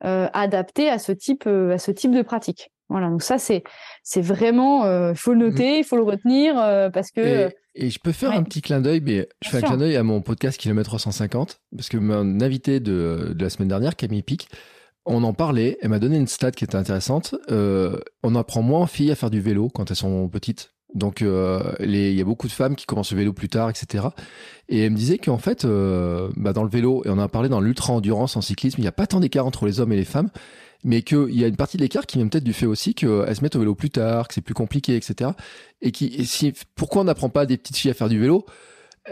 euh, 0.05 0.29
adaptée 0.33 0.89
à 0.89 0.99
ce 0.99 1.13
type 1.13 1.45
euh, 1.47 1.75
à 1.75 1.79
ce 1.79 1.91
type 1.91 2.13
de 2.13 2.23
pratique. 2.23 2.71
Voilà, 2.89 3.09
donc 3.09 3.23
ça 3.23 3.39
c'est 3.39 3.65
c'est 4.03 4.21
vraiment 4.21 4.85
euh, 4.85 5.13
il 5.13 5.17
faut 5.17 5.33
le 5.33 5.49
noter, 5.49 5.79
il 5.79 5.85
faut 5.85 5.97
le 5.97 6.03
retenir 6.03 6.55
parce 6.93 7.11
que 7.11 7.51
et, 7.75 7.89
je 7.89 7.99
peux 7.99 8.13
faire 8.13 8.33
un 8.33 8.43
petit 8.43 8.61
clin 8.61 8.81
d'œil, 8.81 9.01
mais 9.01 9.29
je 9.43 9.49
fais 9.49 9.59
un 9.59 9.63
clin 9.63 9.77
d'œil 9.79 9.97
à 9.97 10.03
mon 10.03 10.21
podcast 10.21 10.59
Kilomètre 10.59 10.99
150 10.99 11.61
parce 11.75 11.89
que 11.89 11.97
mon 11.97 12.41
invité 12.41 12.81
de, 12.81 13.33
de 13.35 13.43
la 13.43 13.49
semaine 13.49 13.69
dernière, 13.69 13.97
Camille 13.97 14.23
Pic, 14.23 14.49
on 15.07 15.25
en 15.25 15.33
parlait. 15.33 15.79
Elle 15.81 15.89
m'a 15.89 15.99
donné 15.99 16.19
une 16.19 16.27
stat 16.27 16.51
qui 16.51 16.65
était 16.65 16.77
intéressante. 16.77 17.35
on 17.49 18.35
apprend 18.35 18.63
moins 18.63 18.83
aux 18.83 18.87
filles 18.87 19.11
à 19.11 19.15
faire 19.15 19.31
du 19.31 19.41
vélo 19.41 19.71
quand 19.71 19.91
elles 19.91 19.97
sont 19.97 20.29
petites 20.29 20.73
donc 20.95 21.23
euh, 21.23 21.75
il 21.81 21.97
y 21.97 22.21
a 22.21 22.25
beaucoup 22.25 22.47
de 22.47 22.53
femmes 22.53 22.77
qui 22.77 22.87
commencent 22.87 23.13
le 23.13 23.19
vélo 23.19 23.33
plus 23.33 23.49
tard, 23.49 23.71
etc. 23.71 24.09
Et 24.69 24.85
elle 24.85 24.93
me 24.93 24.97
disait 24.97 25.19
qu'en 25.19 25.39
fait, 25.39 25.65
euh, 25.65 26.31
bah 26.37 26.53
dans 26.53 26.65
le 26.65 26.69
vélo, 26.69 27.03
et 27.05 27.09
on 27.09 27.15
en 27.15 27.19
a 27.19 27.29
parlé 27.29 27.49
dans 27.49 27.61
l'ultra-endurance 27.61 28.37
en 28.37 28.41
cyclisme, 28.41 28.81
il 28.81 28.83
n'y 28.83 28.89
a 28.89 28.93
pas 28.93 29.07
tant 29.07 29.21
d'écart 29.21 29.47
entre 29.47 29.67
les 29.67 29.81
hommes 29.81 29.93
et 29.93 29.97
les 29.97 30.05
femmes, 30.05 30.31
mais 30.85 31.03
qu'il 31.03 31.35
y 31.39 31.45
a 31.45 31.47
une 31.47 31.57
partie 31.57 31.77
de 31.77 31.83
l'écart 31.83 32.07
qui 32.07 32.19
vient 32.19 32.29
peut-être 32.29 32.45
du 32.45 32.53
fait 32.53 32.67
aussi 32.67 32.95
qu'elles 32.95 33.37
se 33.37 33.43
mettent 33.43 33.57
au 33.57 33.61
vélo 33.61 33.75
plus 33.75 33.91
tard, 33.91 34.29
que 34.29 34.35
c'est 34.35 34.41
plus 34.41 34.55
compliqué, 34.55 34.97
etc. 34.97 35.31
Et 35.81 35.93
qui, 35.93 36.27
si, 36.27 36.53
pourquoi 36.75 37.03
on 37.03 37.05
n'apprend 37.05 37.29
pas 37.29 37.47
des 37.47 37.57
petites 37.57 37.77
filles 37.77 37.91
à 37.91 37.95
faire 37.95 38.09
du 38.09 38.19
vélo? 38.19 38.45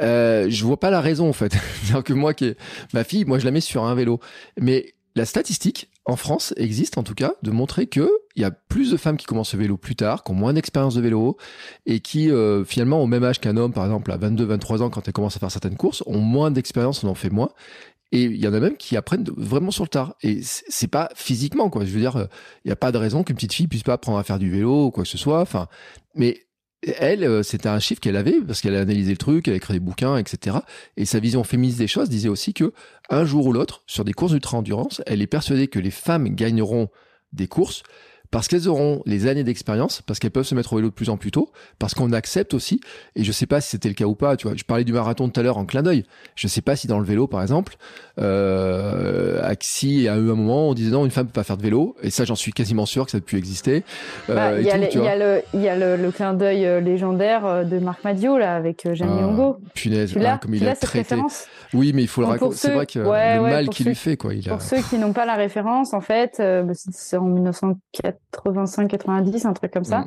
Euh, 0.00 0.46
Je 0.48 0.64
vois 0.64 0.78
pas 0.78 0.90
la 0.90 1.00
raison 1.00 1.28
en 1.28 1.32
fait. 1.32 1.52
C'est-à-dire 1.82 2.04
que 2.04 2.12
moi, 2.12 2.34
qui 2.34 2.54
ma 2.92 3.04
fille, 3.04 3.24
moi 3.24 3.38
je 3.38 3.44
la 3.44 3.50
mets 3.50 3.60
sur 3.60 3.84
un 3.84 3.94
vélo, 3.94 4.20
mais 4.60 4.94
la 5.16 5.24
statistique 5.24 5.90
en 6.06 6.16
France 6.16 6.54
existe 6.56 6.98
en 6.98 7.02
tout 7.02 7.14
cas 7.14 7.34
de 7.42 7.50
montrer 7.50 7.86
que 7.86 8.08
il 8.36 8.42
y 8.42 8.44
a 8.44 8.50
plus 8.50 8.92
de 8.92 8.96
femmes 8.96 9.16
qui 9.16 9.26
commencent 9.26 9.52
le 9.52 9.58
vélo 9.58 9.76
plus 9.76 9.96
tard, 9.96 10.22
qui 10.24 10.30
ont 10.30 10.34
moins 10.34 10.52
d'expérience 10.52 10.94
de 10.94 11.00
vélo 11.00 11.36
et 11.84 12.00
qui 12.00 12.30
euh, 12.30 12.64
finalement 12.64 13.02
au 13.02 13.06
même 13.06 13.24
âge 13.24 13.40
qu'un 13.40 13.56
homme 13.56 13.72
par 13.72 13.84
exemple 13.84 14.10
à 14.12 14.16
22 14.16 14.44
23 14.44 14.82
ans 14.82 14.90
quand 14.90 15.06
elles 15.06 15.12
commencent 15.12 15.36
à 15.36 15.40
faire 15.40 15.50
certaines 15.50 15.76
courses 15.76 16.02
ont 16.06 16.20
moins 16.20 16.50
d'expérience, 16.50 17.02
on 17.04 17.08
en 17.08 17.14
fait 17.14 17.30
moins 17.30 17.50
et 18.12 18.24
il 18.24 18.36
y 18.36 18.48
en 18.48 18.54
a 18.54 18.60
même 18.60 18.76
qui 18.76 18.96
apprennent 18.96 19.24
vraiment 19.36 19.70
sur 19.70 19.84
le 19.84 19.88
tard. 19.88 20.14
Et 20.22 20.40
c'est 20.42 20.88
pas 20.88 21.10
physiquement 21.14 21.70
quoi, 21.70 21.84
je 21.84 21.90
veux 21.90 22.00
dire 22.00 22.28
il 22.64 22.68
n'y 22.68 22.72
a 22.72 22.76
pas 22.76 22.92
de 22.92 22.98
raison 22.98 23.22
qu'une 23.22 23.36
petite 23.36 23.54
fille 23.54 23.68
puisse 23.68 23.82
pas 23.82 23.94
apprendre 23.94 24.18
à 24.18 24.24
faire 24.24 24.38
du 24.38 24.50
vélo 24.50 24.86
ou 24.86 24.90
quoi 24.90 25.04
que 25.04 25.08
ce 25.08 25.18
soit, 25.18 25.40
enfin 25.40 25.68
mais 26.14 26.46
elle, 26.82 27.24
euh, 27.24 27.42
c'était 27.42 27.68
un 27.68 27.78
chiffre 27.78 28.00
qu'elle 28.00 28.16
avait 28.16 28.40
parce 28.40 28.60
qu'elle 28.60 28.74
a 28.74 28.80
analysé 28.80 29.10
le 29.10 29.18
truc, 29.18 29.48
elle 29.48 29.54
a 29.54 29.56
écrit 29.56 29.74
des 29.74 29.80
bouquins, 29.80 30.16
etc. 30.16 30.58
Et 30.96 31.04
sa 31.04 31.20
vision 31.20 31.44
féministe 31.44 31.78
des 31.78 31.86
choses 31.86 32.08
disait 32.08 32.28
aussi 32.28 32.54
que 32.54 32.72
un 33.10 33.24
jour 33.24 33.46
ou 33.46 33.52
l'autre, 33.52 33.82
sur 33.86 34.04
des 34.04 34.12
courses 34.12 34.32
ultra 34.32 34.58
endurance, 34.58 35.02
elle 35.06 35.20
est 35.20 35.26
persuadée 35.26 35.68
que 35.68 35.78
les 35.78 35.90
femmes 35.90 36.28
gagneront 36.34 36.88
des 37.32 37.48
courses 37.48 37.82
parce 38.30 38.48
qu'elles 38.48 38.68
auront 38.68 39.02
les 39.06 39.26
années 39.26 39.44
d'expérience, 39.44 40.02
parce 40.02 40.18
qu'elles 40.18 40.30
peuvent 40.30 40.44
se 40.44 40.54
mettre 40.54 40.72
au 40.72 40.76
vélo 40.76 40.88
de 40.88 40.94
plus 40.94 41.10
en 41.10 41.16
plus 41.16 41.30
tôt, 41.30 41.50
parce 41.78 41.94
qu'on 41.94 42.12
accepte 42.12 42.54
aussi, 42.54 42.80
et 43.16 43.24
je 43.24 43.32
sais 43.32 43.46
pas 43.46 43.60
si 43.60 43.70
c'était 43.70 43.88
le 43.88 43.94
cas 43.94 44.04
ou 44.04 44.14
pas, 44.14 44.36
tu 44.36 44.46
vois, 44.46 44.56
je 44.56 44.64
parlais 44.64 44.84
du 44.84 44.92
marathon 44.92 45.28
tout 45.28 45.40
à 45.40 45.42
l'heure 45.42 45.58
en 45.58 45.64
clin 45.64 45.82
d'œil, 45.82 46.04
je 46.36 46.46
sais 46.48 46.62
pas 46.62 46.76
si 46.76 46.86
dans 46.86 46.98
le 46.98 47.04
vélo, 47.04 47.26
par 47.26 47.42
exemple, 47.42 47.76
euh, 48.18 49.40
Axi, 49.42 50.04
eu 50.04 50.08
un 50.08 50.16
moment, 50.20 50.68
on 50.68 50.74
disait 50.74 50.90
non, 50.90 51.04
une 51.04 51.10
femme 51.10 51.26
peut 51.26 51.32
pas 51.32 51.44
faire 51.44 51.56
de 51.56 51.62
vélo, 51.62 51.96
et 52.02 52.10
ça, 52.10 52.24
j'en 52.24 52.34
suis 52.34 52.52
quasiment 52.52 52.86
sûr 52.86 53.04
que 53.04 53.10
ça 53.10 53.18
a 53.18 53.20
pu 53.20 53.36
exister. 53.36 53.84
Euh, 54.28 54.34
bah, 54.34 54.60
il 54.60 54.66
y, 54.66 54.70
a 54.70 54.76
le, 54.76 55.42
y 55.54 55.68
a 55.68 55.96
le, 55.96 56.10
clin 56.10 56.34
d'œil 56.34 56.66
euh, 56.66 56.80
légendaire 56.80 57.44
euh, 57.46 57.64
de 57.64 57.78
Marc 57.78 58.04
Madio, 58.04 58.38
là, 58.38 58.54
avec 58.54 58.86
Jeanne 58.92 59.16
ah, 59.18 59.22
Longo. 59.22 59.56
Punaise, 59.74 60.16
hein, 60.16 60.38
comme 60.40 60.54
il 60.54 60.68
a 60.68 60.76
traité. 60.76 61.16
Oui, 61.72 61.92
mais 61.94 62.02
il 62.02 62.08
faut 62.08 62.20
le 62.20 62.28
raconter. 62.28 62.56
C'est 62.56 62.72
vrai 62.72 62.86
que 62.86 62.98
le 62.98 63.40
mal 63.40 63.68
qu'il 63.68 63.86
lui 63.86 63.94
fait, 63.94 64.16
quoi. 64.16 64.34
Il 64.34 64.46
pour 64.48 64.62
ceux 64.62 64.82
qui 64.82 64.98
n'ont 64.98 65.12
pas 65.12 65.26
la 65.26 65.34
référence, 65.34 65.94
en 65.94 66.00
fait, 66.00 66.34
bah, 66.38 66.72
c'est 66.74 67.16
en 67.16 67.24
1904 67.24 68.19
85, 68.32 68.88
90, 68.88 69.44
un 69.46 69.52
truc 69.52 69.72
comme 69.72 69.84
ça. 69.84 70.00
Mm 70.00 70.06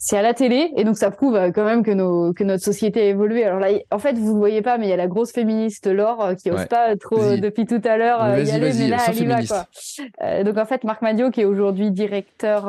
c'est 0.00 0.16
à 0.16 0.22
la 0.22 0.32
télé 0.32 0.70
et 0.76 0.84
donc 0.84 0.96
ça 0.96 1.10
prouve 1.10 1.34
euh, 1.34 1.50
quand 1.50 1.64
même 1.64 1.82
que 1.82 1.90
nos 1.90 2.32
que 2.32 2.44
notre 2.44 2.62
société 2.62 3.02
a 3.02 3.04
évolué. 3.06 3.44
Alors 3.44 3.58
là, 3.58 3.68
en 3.90 3.98
fait, 3.98 4.16
vous 4.16 4.32
ne 4.32 4.38
voyez 4.38 4.62
pas, 4.62 4.78
mais 4.78 4.86
il 4.86 4.90
y 4.90 4.92
a 4.92 4.96
la 4.96 5.08
grosse 5.08 5.32
féministe 5.32 5.88
Laure 5.88 6.24
euh, 6.24 6.34
qui 6.34 6.50
n'ose 6.50 6.66
pas 6.66 6.96
trop 6.96 7.18
euh, 7.18 7.36
depuis 7.36 7.66
tout 7.66 7.80
à 7.84 7.96
l'heure 7.96 8.20
y 8.38 8.50
aller, 8.50 8.72
mais 8.78 8.88
là 8.88 8.98
elle 9.08 9.20
y 9.20 9.26
va 9.26 9.42
quoi. 9.44 10.44
donc 10.44 10.56
en 10.56 10.66
fait, 10.66 10.84
Marc 10.84 11.02
Madio 11.02 11.30
qui 11.32 11.40
est 11.40 11.44
aujourd'hui 11.44 11.90
directeur 11.90 12.64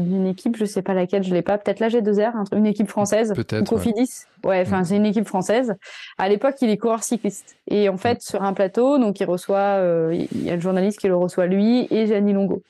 d'une 0.00 0.26
équipe, 0.26 0.56
je 0.56 0.64
sais 0.64 0.80
pas 0.80 0.94
laquelle, 0.94 1.22
je 1.22 1.34
l'ai 1.34 1.42
pas, 1.42 1.58
peut-être 1.58 1.80
la 1.80 1.88
G2R, 1.88 2.32
une 2.56 2.66
équipe 2.66 2.88
française, 2.88 3.34
peut-être 3.34 3.68
Cofidis. 3.68 4.24
Ouais, 4.44 4.62
enfin 4.62 4.80
mm. 4.80 4.84
c'est 4.84 4.96
une 4.96 5.06
équipe 5.06 5.26
française. 5.26 5.74
À 6.18 6.28
l'époque, 6.28 6.54
il 6.62 6.70
est 6.70 6.78
coureur 6.78 7.02
cycliste 7.02 7.56
et 7.68 7.88
en 7.90 7.98
fait 7.98 8.16
mm. 8.16 8.20
sur 8.20 8.42
un 8.42 8.54
plateau, 8.54 8.98
donc 8.98 9.20
il 9.20 9.26
reçoit, 9.26 9.80
il 10.12 10.44
y 10.44 10.50
a 10.50 10.54
le 10.54 10.62
journaliste 10.62 10.98
qui 10.98 11.08
le 11.08 11.16
reçoit 11.16 11.46
lui 11.46 11.86
et 11.90 12.06
Gianni 12.06 12.32
Longo. 12.32 12.62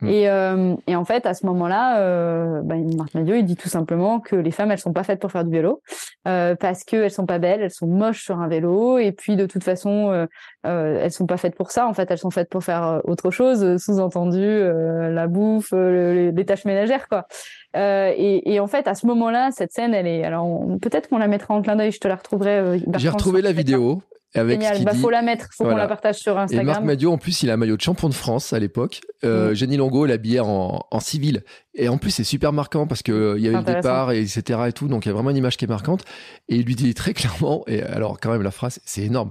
Mm. 0.00 0.08
Et, 0.08 0.28
euh, 0.28 0.76
et, 0.86 0.96
en 0.96 1.04
fait, 1.04 1.26
à 1.26 1.34
ce 1.34 1.44
moment-là, 1.46 2.00
euh, 2.00 2.60
bah, 2.62 2.76
Marc 2.96 3.14
Madiot, 3.14 3.34
il 3.34 3.44
dit 3.44 3.56
tout 3.56 3.68
simplement 3.68 4.20
que 4.20 4.36
les 4.36 4.50
femmes, 4.50 4.70
elles 4.70 4.78
sont 4.78 4.92
pas 4.92 5.02
faites 5.02 5.20
pour 5.20 5.32
faire 5.32 5.44
du 5.44 5.50
vélo 5.50 5.82
euh, 6.28 6.54
parce 6.54 6.84
qu'elles 6.84 7.10
sont 7.10 7.26
pas 7.26 7.38
belles, 7.38 7.62
elles 7.62 7.72
sont 7.72 7.86
moches 7.86 8.22
sur 8.22 8.38
un 8.38 8.48
vélo, 8.48 8.98
et 8.98 9.12
puis 9.12 9.36
de 9.36 9.46
toute 9.46 9.64
façon, 9.64 10.10
euh, 10.10 10.26
euh 10.66 11.00
elles 11.02 11.12
sont 11.12 11.26
pas 11.26 11.36
faites 11.36 11.56
pour 11.56 11.70
ça. 11.70 11.86
En 11.86 11.94
fait, 11.94 12.10
elles 12.10 12.18
sont 12.18 12.30
faites 12.30 12.48
pour 12.48 12.62
faire 12.62 12.84
euh, 12.84 13.00
autre 13.04 13.30
chose, 13.30 13.76
sous-entendu 13.82 14.42
euh, 14.42 15.10
la 15.10 15.26
bouffe, 15.26 15.72
les 15.72 16.44
tâches 16.46 16.64
ménagères, 16.64 17.08
quoi. 17.08 17.26
Et, 17.74 18.52
et, 18.52 18.60
en 18.60 18.66
fait, 18.66 18.88
à 18.88 18.94
ce 18.94 19.06
moment-là, 19.06 19.50
cette 19.52 19.72
scène, 19.72 19.94
elle 19.94 20.06
est. 20.06 20.24
Alors, 20.24 20.64
peut-être 20.80 21.08
qu'on 21.08 21.18
la 21.18 21.28
mettra 21.28 21.54
en 21.54 21.62
clin 21.62 21.76
d'œil. 21.76 21.92
Je 21.92 22.00
te 22.00 22.08
la 22.08 22.16
retrouverai. 22.16 22.80
J'ai 22.96 23.08
retrouvé 23.08 23.42
la 23.42 23.52
vidéo. 23.52 24.02
Avec 24.38 24.60
Génial, 24.60 24.84
bah, 24.84 24.94
faut 24.94 25.10
la 25.10 25.22
mettre, 25.22 25.48
faut 25.52 25.64
qu'on 25.64 25.76
la 25.76 25.86
partage 25.86 26.16
sur 26.16 26.38
Instagram. 26.38 26.66
Et 26.66 26.70
Marc 26.70 26.84
Madio, 26.84 27.12
en 27.12 27.18
plus, 27.18 27.42
il 27.42 27.50
a 27.50 27.54
un 27.54 27.56
maillot 27.56 27.76
de 27.76 27.82
champion 27.82 28.08
de 28.08 28.14
France 28.14 28.52
à 28.52 28.58
l'époque. 28.58 29.00
Euh, 29.24 29.50
mm. 29.50 29.54
Jenny 29.54 29.76
Longo 29.76 30.06
l'habillait 30.06 30.40
en, 30.40 30.80
en 30.90 31.00
civil. 31.00 31.42
Et 31.74 31.88
en 31.88 31.98
plus, 31.98 32.10
c'est 32.10 32.24
super 32.24 32.52
marquant 32.52 32.86
parce 32.86 33.02
que 33.02 33.12
euh, 33.12 33.38
il 33.38 33.44
y 33.44 33.48
avait 33.48 33.58
le 33.58 33.74
départ, 33.74 34.12
et 34.12 34.20
etc. 34.20 34.60
et 34.66 34.72
tout. 34.72 34.88
Donc, 34.88 35.06
il 35.06 35.08
y 35.08 35.10
a 35.10 35.14
vraiment 35.14 35.30
une 35.30 35.36
image 35.36 35.56
qui 35.56 35.64
est 35.64 35.68
marquante. 35.68 36.04
Et 36.48 36.56
il 36.56 36.64
lui 36.64 36.74
dit 36.74 36.92
très 36.94 37.14
clairement, 37.14 37.64
et 37.66 37.82
alors, 37.82 38.18
quand 38.20 38.30
même, 38.30 38.42
la 38.42 38.50
phrase, 38.50 38.80
c'est 38.84 39.02
énorme. 39.02 39.30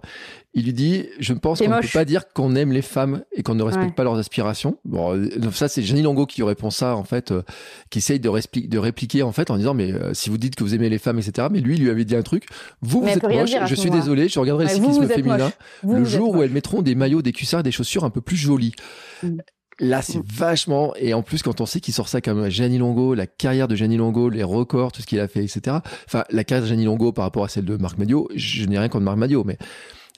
Il 0.58 0.66
lui 0.66 0.74
dit, 0.74 1.06
je 1.20 1.34
pense 1.34 1.60
qu'on 1.60 1.70
ne 1.70 1.82
peut 1.82 1.88
pas 1.94 2.04
dire 2.04 2.28
qu'on 2.34 2.56
aime 2.56 2.72
les 2.72 2.82
femmes 2.82 3.22
et 3.32 3.44
qu'on 3.44 3.54
ne 3.54 3.62
respecte 3.62 3.96
pas 3.96 4.04
leurs 4.04 4.18
aspirations. 4.18 4.80
Bon, 4.86 5.16
euh, 5.16 5.30
ça, 5.52 5.68
c'est 5.68 5.84
Jenny 5.84 6.02
Longo 6.02 6.26
qui 6.26 6.42
répond 6.42 6.72
ça, 6.72 6.96
en 6.96 7.04
fait, 7.04 7.32
euh, 7.32 7.44
qui 7.92 8.00
essaye 8.00 8.20
de, 8.20 8.32
de 8.68 8.78
répliquer, 8.80 9.22
en 9.22 9.32
fait, 9.32 9.52
en 9.52 9.58
disant, 9.58 9.76
mais 9.76 9.94
si 10.14 10.32
vous 10.32 10.40
dites 10.40 10.56
que 10.56 10.64
vous 10.64 10.74
aimez 10.74 10.90
les 10.90 10.98
femmes, 10.98 11.20
etc. 11.20 11.48
Mais 11.52 11.60
lui, 11.60 11.76
il 11.76 11.84
lui 11.84 11.92
avait 11.92 12.06
dit 12.06 12.16
un 12.16 12.24
truc. 12.24 12.48
Vous, 12.82 13.02
vous 13.02 13.08
êtes 13.08 13.22
moche. 13.22 13.52
Je 13.68 13.76
suis 13.76 13.92
désolé. 13.92 14.30
Je 14.30 14.40
regarderai 14.40 14.66
le 14.66 14.72
cyclisme 14.72 15.08
féminin 15.08 15.52
le 15.84 16.04
jour 16.04 16.36
où 16.36 16.42
elles 16.42 16.52
mettront 16.52 16.82
des 16.82 16.96
maillots, 16.96 17.22
des 17.22 17.34
cuissards, 17.34 17.62
des 17.62 17.72
chaussures 17.72 18.04
un 18.04 18.10
peu 18.10 18.22
plus 18.22 18.36
jolies. 18.36 18.74
Mm. 19.22 19.38
Là, 19.80 20.02
c'est 20.02 20.18
mm. 20.18 20.24
vachement. 20.26 20.94
Et 20.96 21.14
en 21.14 21.22
plus, 21.22 21.44
quand 21.44 21.62
on 21.62 21.66
sait 21.66 21.80
qu'il 21.80 21.94
sort 21.94 22.08
ça 22.08 22.22
comme 22.22 22.50
Gianni 22.50 22.78
Longo, 22.78 23.14
la 23.14 23.28
carrière 23.28 23.68
de 23.68 23.76
Gianni 23.76 23.98
Longo, 23.98 24.30
les 24.30 24.44
records, 24.44 24.92
tout 24.92 25.02
ce 25.02 25.08
qu'il 25.08 25.20
a 25.20 25.28
fait, 25.28 25.44
etc. 25.44 25.78
Enfin, 26.08 26.24
la 26.32 26.44
carrière 26.44 26.64
de 26.64 26.70
Gianni 26.70 26.86
Longo 26.86 27.12
par 27.12 27.26
rapport 27.26 27.44
à 27.44 27.48
celle 27.48 27.66
de 27.66 27.78
Marc 27.78 27.98
Madio, 27.98 28.28
je 28.36 28.66
n'ai 28.66 28.80
rien 28.80 28.90
contre 28.90 29.06
Marc 29.06 29.18
Madio, 29.18 29.44
mais 29.44 29.58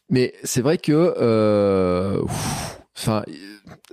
mais 0.09 0.33
c'est 0.43 0.61
vrai 0.61 0.77
que, 0.77 1.13
euh, 1.17 2.21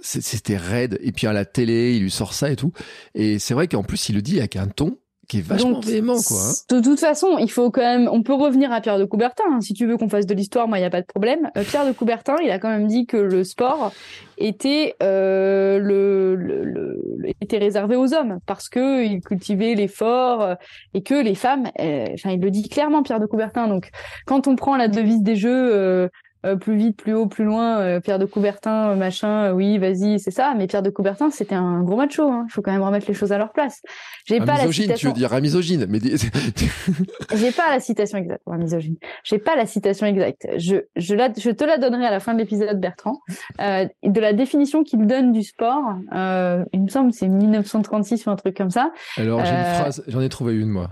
c'était 0.03 0.57
raide. 0.57 0.99
Et 1.03 1.13
puis 1.13 1.27
à 1.27 1.33
la 1.33 1.45
télé, 1.45 1.95
il 1.95 2.03
lui 2.03 2.11
sort 2.11 2.35
ça 2.35 2.51
et 2.51 2.57
tout. 2.57 2.73
Et 3.15 3.39
c'est 3.39 3.55
vrai 3.55 3.69
qu'en 3.69 3.83
plus, 3.83 4.09
il 4.09 4.17
le 4.17 4.23
dit 4.23 4.39
avec 4.39 4.57
un 4.57 4.69
ton 4.69 4.99
qui 5.29 5.39
est 5.39 5.43
vachement 5.43 5.81
véhément, 5.81 6.17
quoi. 6.23 6.37
Hein. 6.37 6.53
De 6.71 6.81
toute 6.81 7.01
façon, 7.01 7.39
il 7.39 7.51
faut 7.51 7.71
quand 7.71 7.83
même, 7.83 8.09
on 8.11 8.23
peut 8.23 8.35
revenir 8.35 8.73
à 8.73 8.81
Pierre 8.81 8.99
de 8.99 9.05
Coubertin. 9.05 9.45
Hein. 9.51 9.61
Si 9.61 9.75
tu 9.75 9.87
veux 9.87 9.97
qu'on 9.97 10.09
fasse 10.09 10.27
de 10.27 10.35
l'histoire, 10.35 10.69
moi, 10.69 10.79
il 10.79 10.83
n'y 10.83 10.87
a 10.87 10.91
pas 10.91 11.01
de 11.01 11.07
problème. 11.07 11.51
Euh, 11.57 11.65
Pierre 11.65 11.87
de 11.87 11.93
Coubertin, 11.93 12.37
il 12.43 12.51
a 12.51 12.59
quand 12.59 12.69
même 12.69 12.87
dit 12.87 13.07
que 13.07 13.17
le 13.17 13.45
sport 13.45 13.93
était 14.39 14.95
euh, 15.03 15.79
le, 15.79 16.35
le, 16.35 17.01
était 17.41 17.59
réservé 17.59 17.97
aux 17.97 18.15
hommes 18.15 18.39
parce 18.47 18.69
que 18.69 19.05
il 19.05 19.21
cultivait 19.21 19.75
l'effort 19.75 20.43
euh, 20.43 20.55
et 20.95 21.03
que 21.03 21.15
les 21.15 21.35
femmes, 21.35 21.65
enfin, 21.79 22.31
il 22.31 22.41
le 22.41 22.51
dit 22.51 22.69
clairement, 22.69 23.03
Pierre 23.03 23.21
de 23.21 23.27
Coubertin. 23.27 23.69
Donc, 23.69 23.91
quand 24.27 24.47
on 24.47 24.57
prend 24.57 24.77
la 24.77 24.89
devise 24.89 25.23
des 25.23 25.37
jeux. 25.37 26.09
Plus 26.55 26.77
vite, 26.77 26.97
plus 26.97 27.15
haut, 27.15 27.27
plus 27.27 27.45
loin, 27.45 28.01
Pierre 28.01 28.19
de 28.19 28.27
Coubertin, 28.27 28.95
machin, 28.95 29.53
oui, 29.53 29.79
vas-y, 29.79 30.21
c'est 30.21 30.31
ça. 30.31 30.55
Mais 30.57 30.67
Pierre 30.67 30.83
de 30.83 30.91
Coubertin, 30.91 31.31
c'était 31.31 31.55
un 31.55 31.83
gros 31.83 31.97
macho. 31.97 32.29
Il 32.29 32.33
hein. 32.33 32.47
faut 32.51 32.63
quand 32.63 32.73
même 32.73 32.83
remettre 32.83 33.07
les 33.09 33.15
choses 33.15 33.33
à 33.33 33.39
leur 33.39 33.53
place. 33.53 33.83
J'ai 34.27 34.39
pas 34.39 34.59
la 34.59 34.71
citation. 34.71 34.97
tu 34.97 35.07
veux 35.09 35.13
dire 35.13 35.33
un 35.33 35.41
misogyne, 35.41 35.87
mais 35.89 35.99
j'ai 37.35 37.53
pas 37.53 37.71
la 37.71 37.81
citation 37.81 38.19
exacte. 38.19 38.43
Un 38.47 38.59
misogyne. 38.59 38.97
J'ai 39.25 39.39
pas 39.39 39.57
la 39.57 39.67
citation 39.67 40.07
exacte. 40.07 40.47
Je, 40.57 40.77
je, 40.95 41.15
la, 41.15 41.31
je 41.37 41.51
te 41.51 41.65
la 41.65 41.79
donnerai 41.79 42.07
à 42.07 42.11
la 42.11 42.21
fin 42.21 42.35
de 42.35 42.39
l'épisode, 42.39 42.81
Bertrand, 42.81 43.21
de 43.59 44.21
la 44.21 44.33
définition 44.33 44.85
qu'il 44.85 45.07
donne 45.07 45.33
du 45.33 45.43
sport. 45.43 45.83
il 46.13 46.83
me 46.83 46.89
semble 46.89 47.13
c'est 47.13 47.29
1936 47.29 48.27
ou 48.27 48.31
un 48.31 48.37
truc 48.37 48.57
comme 48.57 48.71
ça. 48.71 48.93
Alors 49.17 49.45
j'ai 49.45 49.53
une 49.53 49.75
phrase, 49.75 50.05
j'en 50.07 50.21
ai 50.21 50.29
trouvé 50.29 50.55
une 50.55 50.69
moi. 50.69 50.91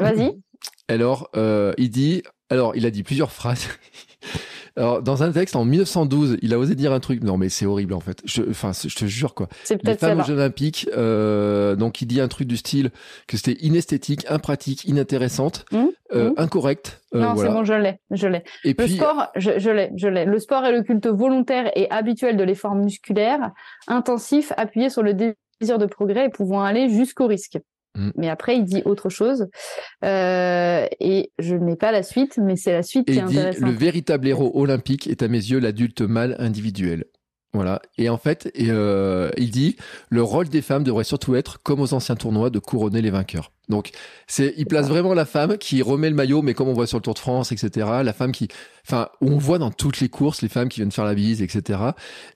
Vas-y. 0.00 0.38
Alors, 0.88 1.30
euh, 1.36 1.72
il 1.78 1.90
dit, 1.90 2.22
alors 2.48 2.76
il 2.76 2.86
a 2.86 2.90
dit 2.90 3.02
plusieurs 3.02 3.32
phrases. 3.32 3.68
Alors, 4.78 5.02
dans 5.02 5.22
un 5.22 5.32
texte 5.32 5.56
en 5.56 5.64
1912, 5.64 6.36
il 6.42 6.52
a 6.52 6.58
osé 6.58 6.74
dire 6.74 6.92
un 6.92 7.00
truc. 7.00 7.22
Non, 7.22 7.38
mais 7.38 7.48
c'est 7.48 7.64
horrible 7.64 7.94
en 7.94 8.00
fait. 8.00 8.20
Je, 8.24 8.42
enfin, 8.50 8.72
je 8.72 8.94
te 8.94 9.06
jure 9.06 9.34
quoi. 9.34 9.48
C'est 9.64 9.78
peut-être 9.78 10.02
Les 10.02 10.08
femmes 10.08 10.20
aux 10.20 10.24
Jeux 10.24 10.34
Olympiques. 10.34 10.88
Euh, 10.94 11.76
donc, 11.76 12.02
il 12.02 12.06
dit 12.06 12.20
un 12.20 12.28
truc 12.28 12.46
du 12.46 12.58
style 12.58 12.90
que 13.26 13.38
c'était 13.38 13.58
inesthétique, 13.64 14.26
impratique, 14.28 14.84
inintéressante, 14.84 15.64
hum, 15.72 15.90
euh, 16.14 16.28
hum. 16.28 16.34
incorrect. 16.36 17.00
Euh, 17.14 17.20
non, 17.20 17.36
c'est 17.36 17.48
bon, 17.48 17.64
je 17.64 17.72
l'ai, 17.72 17.98
je 18.10 18.28
l'ai. 18.28 18.44
Et 18.64 18.74
le 18.78 18.86
sport, 18.86 19.28
je, 19.34 19.58
je 19.58 19.70
l'ai, 19.70 19.90
je 19.96 20.08
l'ai. 20.08 20.26
Le 20.26 20.38
sport 20.38 20.64
est 20.66 20.72
le 20.72 20.82
culte 20.82 21.06
volontaire 21.06 21.70
et 21.74 21.90
habituel 21.90 22.36
de 22.36 22.44
l'effort 22.44 22.74
musculaire, 22.74 23.52
intensif, 23.88 24.52
appuyé 24.58 24.90
sur 24.90 25.02
le 25.02 25.14
désir 25.14 25.78
de 25.78 25.86
progrès 25.86 26.26
et 26.26 26.28
pouvant 26.28 26.62
aller 26.62 26.90
jusqu'au 26.90 27.26
risque. 27.26 27.58
Mm. 27.96 28.10
Mais 28.16 28.28
après, 28.28 28.56
il 28.56 28.64
dit 28.64 28.82
autre 28.84 29.08
chose. 29.08 29.46
Euh, 30.04 30.86
et 31.00 31.32
je 31.38 31.56
n'ai 31.56 31.76
pas 31.76 31.92
la 31.92 32.02
suite, 32.02 32.38
mais 32.38 32.56
c'est 32.56 32.72
la 32.72 32.82
suite 32.82 33.06
qui 33.06 33.18
est 33.18 33.24
dit, 33.24 33.38
Le 33.60 33.70
véritable 33.70 34.28
héros 34.28 34.52
olympique 34.54 35.06
est 35.06 35.22
à 35.22 35.28
mes 35.28 35.38
yeux 35.38 35.58
l'adulte 35.58 36.02
mâle 36.02 36.36
individuel. 36.38 37.04
Voilà. 37.52 37.80
Et 37.96 38.08
en 38.08 38.18
fait, 38.18 38.52
euh, 38.60 39.30
il 39.38 39.50
dit 39.50 39.76
le 40.10 40.22
rôle 40.22 40.48
des 40.48 40.62
femmes 40.62 40.84
devrait 40.84 41.04
surtout 41.04 41.34
être, 41.34 41.62
comme 41.62 41.80
aux 41.80 41.94
anciens 41.94 42.16
tournois, 42.16 42.50
de 42.50 42.58
couronner 42.58 43.00
les 43.00 43.10
vainqueurs. 43.10 43.50
Donc, 43.68 43.90
c'est, 44.26 44.54
il 44.56 44.66
place 44.66 44.88
vraiment 44.88 45.14
la 45.14 45.24
femme 45.24 45.58
qui 45.58 45.82
remet 45.82 46.08
le 46.08 46.14
maillot, 46.14 46.42
mais 46.42 46.54
comme 46.54 46.68
on 46.68 46.72
voit 46.72 46.86
sur 46.86 46.98
le 46.98 47.02
Tour 47.02 47.14
de 47.14 47.18
France, 47.18 47.52
etc. 47.52 47.86
La 48.02 48.12
femme 48.12 48.32
qui, 48.32 48.48
enfin, 48.86 49.08
on 49.20 49.38
voit 49.38 49.58
dans 49.58 49.70
toutes 49.70 50.00
les 50.00 50.08
courses 50.08 50.42
les 50.42 50.48
femmes 50.48 50.68
qui 50.68 50.80
viennent 50.80 50.92
faire 50.92 51.04
la 51.04 51.14
bise, 51.14 51.42
etc. 51.42 51.80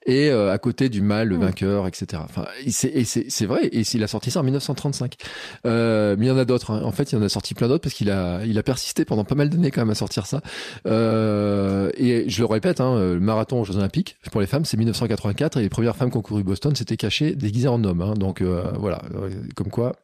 Et 0.07 0.31
euh, 0.31 0.53
à 0.53 0.59
côté 0.59 0.89
du 0.89 1.03
mâle, 1.03 1.28
le 1.28 1.37
mm. 1.37 1.41
vainqueur, 1.41 1.87
etc. 1.87 2.22
Enfin, 2.24 2.47
et 2.64 2.70
c'est, 2.70 3.05
c'est, 3.05 3.47
vrai. 3.47 3.66
Et 3.66 3.81
il 3.81 4.03
a 4.03 4.09
sorti 4.09 4.31
ça 4.31 4.41
en 4.41 4.43
1935. 4.43 5.14
Euh, 5.66 6.16
mais 6.18 6.26
il 6.26 6.28
y 6.28 6.33
en 6.33 6.39
a 6.39 6.45
d'autres. 6.45 6.72
Hein. 6.72 6.83
En 6.85 6.93
fait, 6.93 7.12
il 7.12 7.16
y 7.16 7.18
en 7.18 7.22
a 7.22 7.28
sorti 7.28 7.55
plein 7.55 7.68
d'autres 7.68 7.83
parce 7.83 7.95
qu'il 7.95 8.11
a, 8.11 8.45
il 8.45 8.59
a 8.59 8.62
persisté 8.62 9.05
pendant 9.05 9.24
pas 9.24 9.35
mal 9.35 9.49
d'années 9.51 9.70
quand 9.70 9.83
même 9.83 9.91
à 9.91 9.95
sortir 9.95 10.26
ça. 10.26 10.41
Euh, 10.87 11.91
et 11.97 12.28
je 12.28 12.41
le 12.41 12.47
répète, 12.47 12.81
hein, 12.81 12.99
le 12.99 13.20
marathon 13.20 13.61
aux 13.61 13.64
Jeux 13.64 13.76
Olympiques 13.76 14.16
pour 14.31 14.41
les 14.41 14.47
femmes, 14.47 14.64
c'est 14.64 14.76
1984 14.76 15.59
et 15.59 15.62
les 15.62 15.68
premières 15.68 15.97
femmes 15.97 16.11
qui 16.11 16.16
ont 16.16 16.22
couru 16.22 16.43
Boston, 16.43 16.74
c'était 16.74 16.97
cachées 16.97 17.35
déguisées 17.35 17.68
en 17.68 17.83
hommes. 17.85 18.03
Hein. 18.03 18.14
Donc 18.14 18.41
euh, 18.41 18.72
voilà, 18.78 19.03
comme 19.55 19.68
quoi 19.68 19.97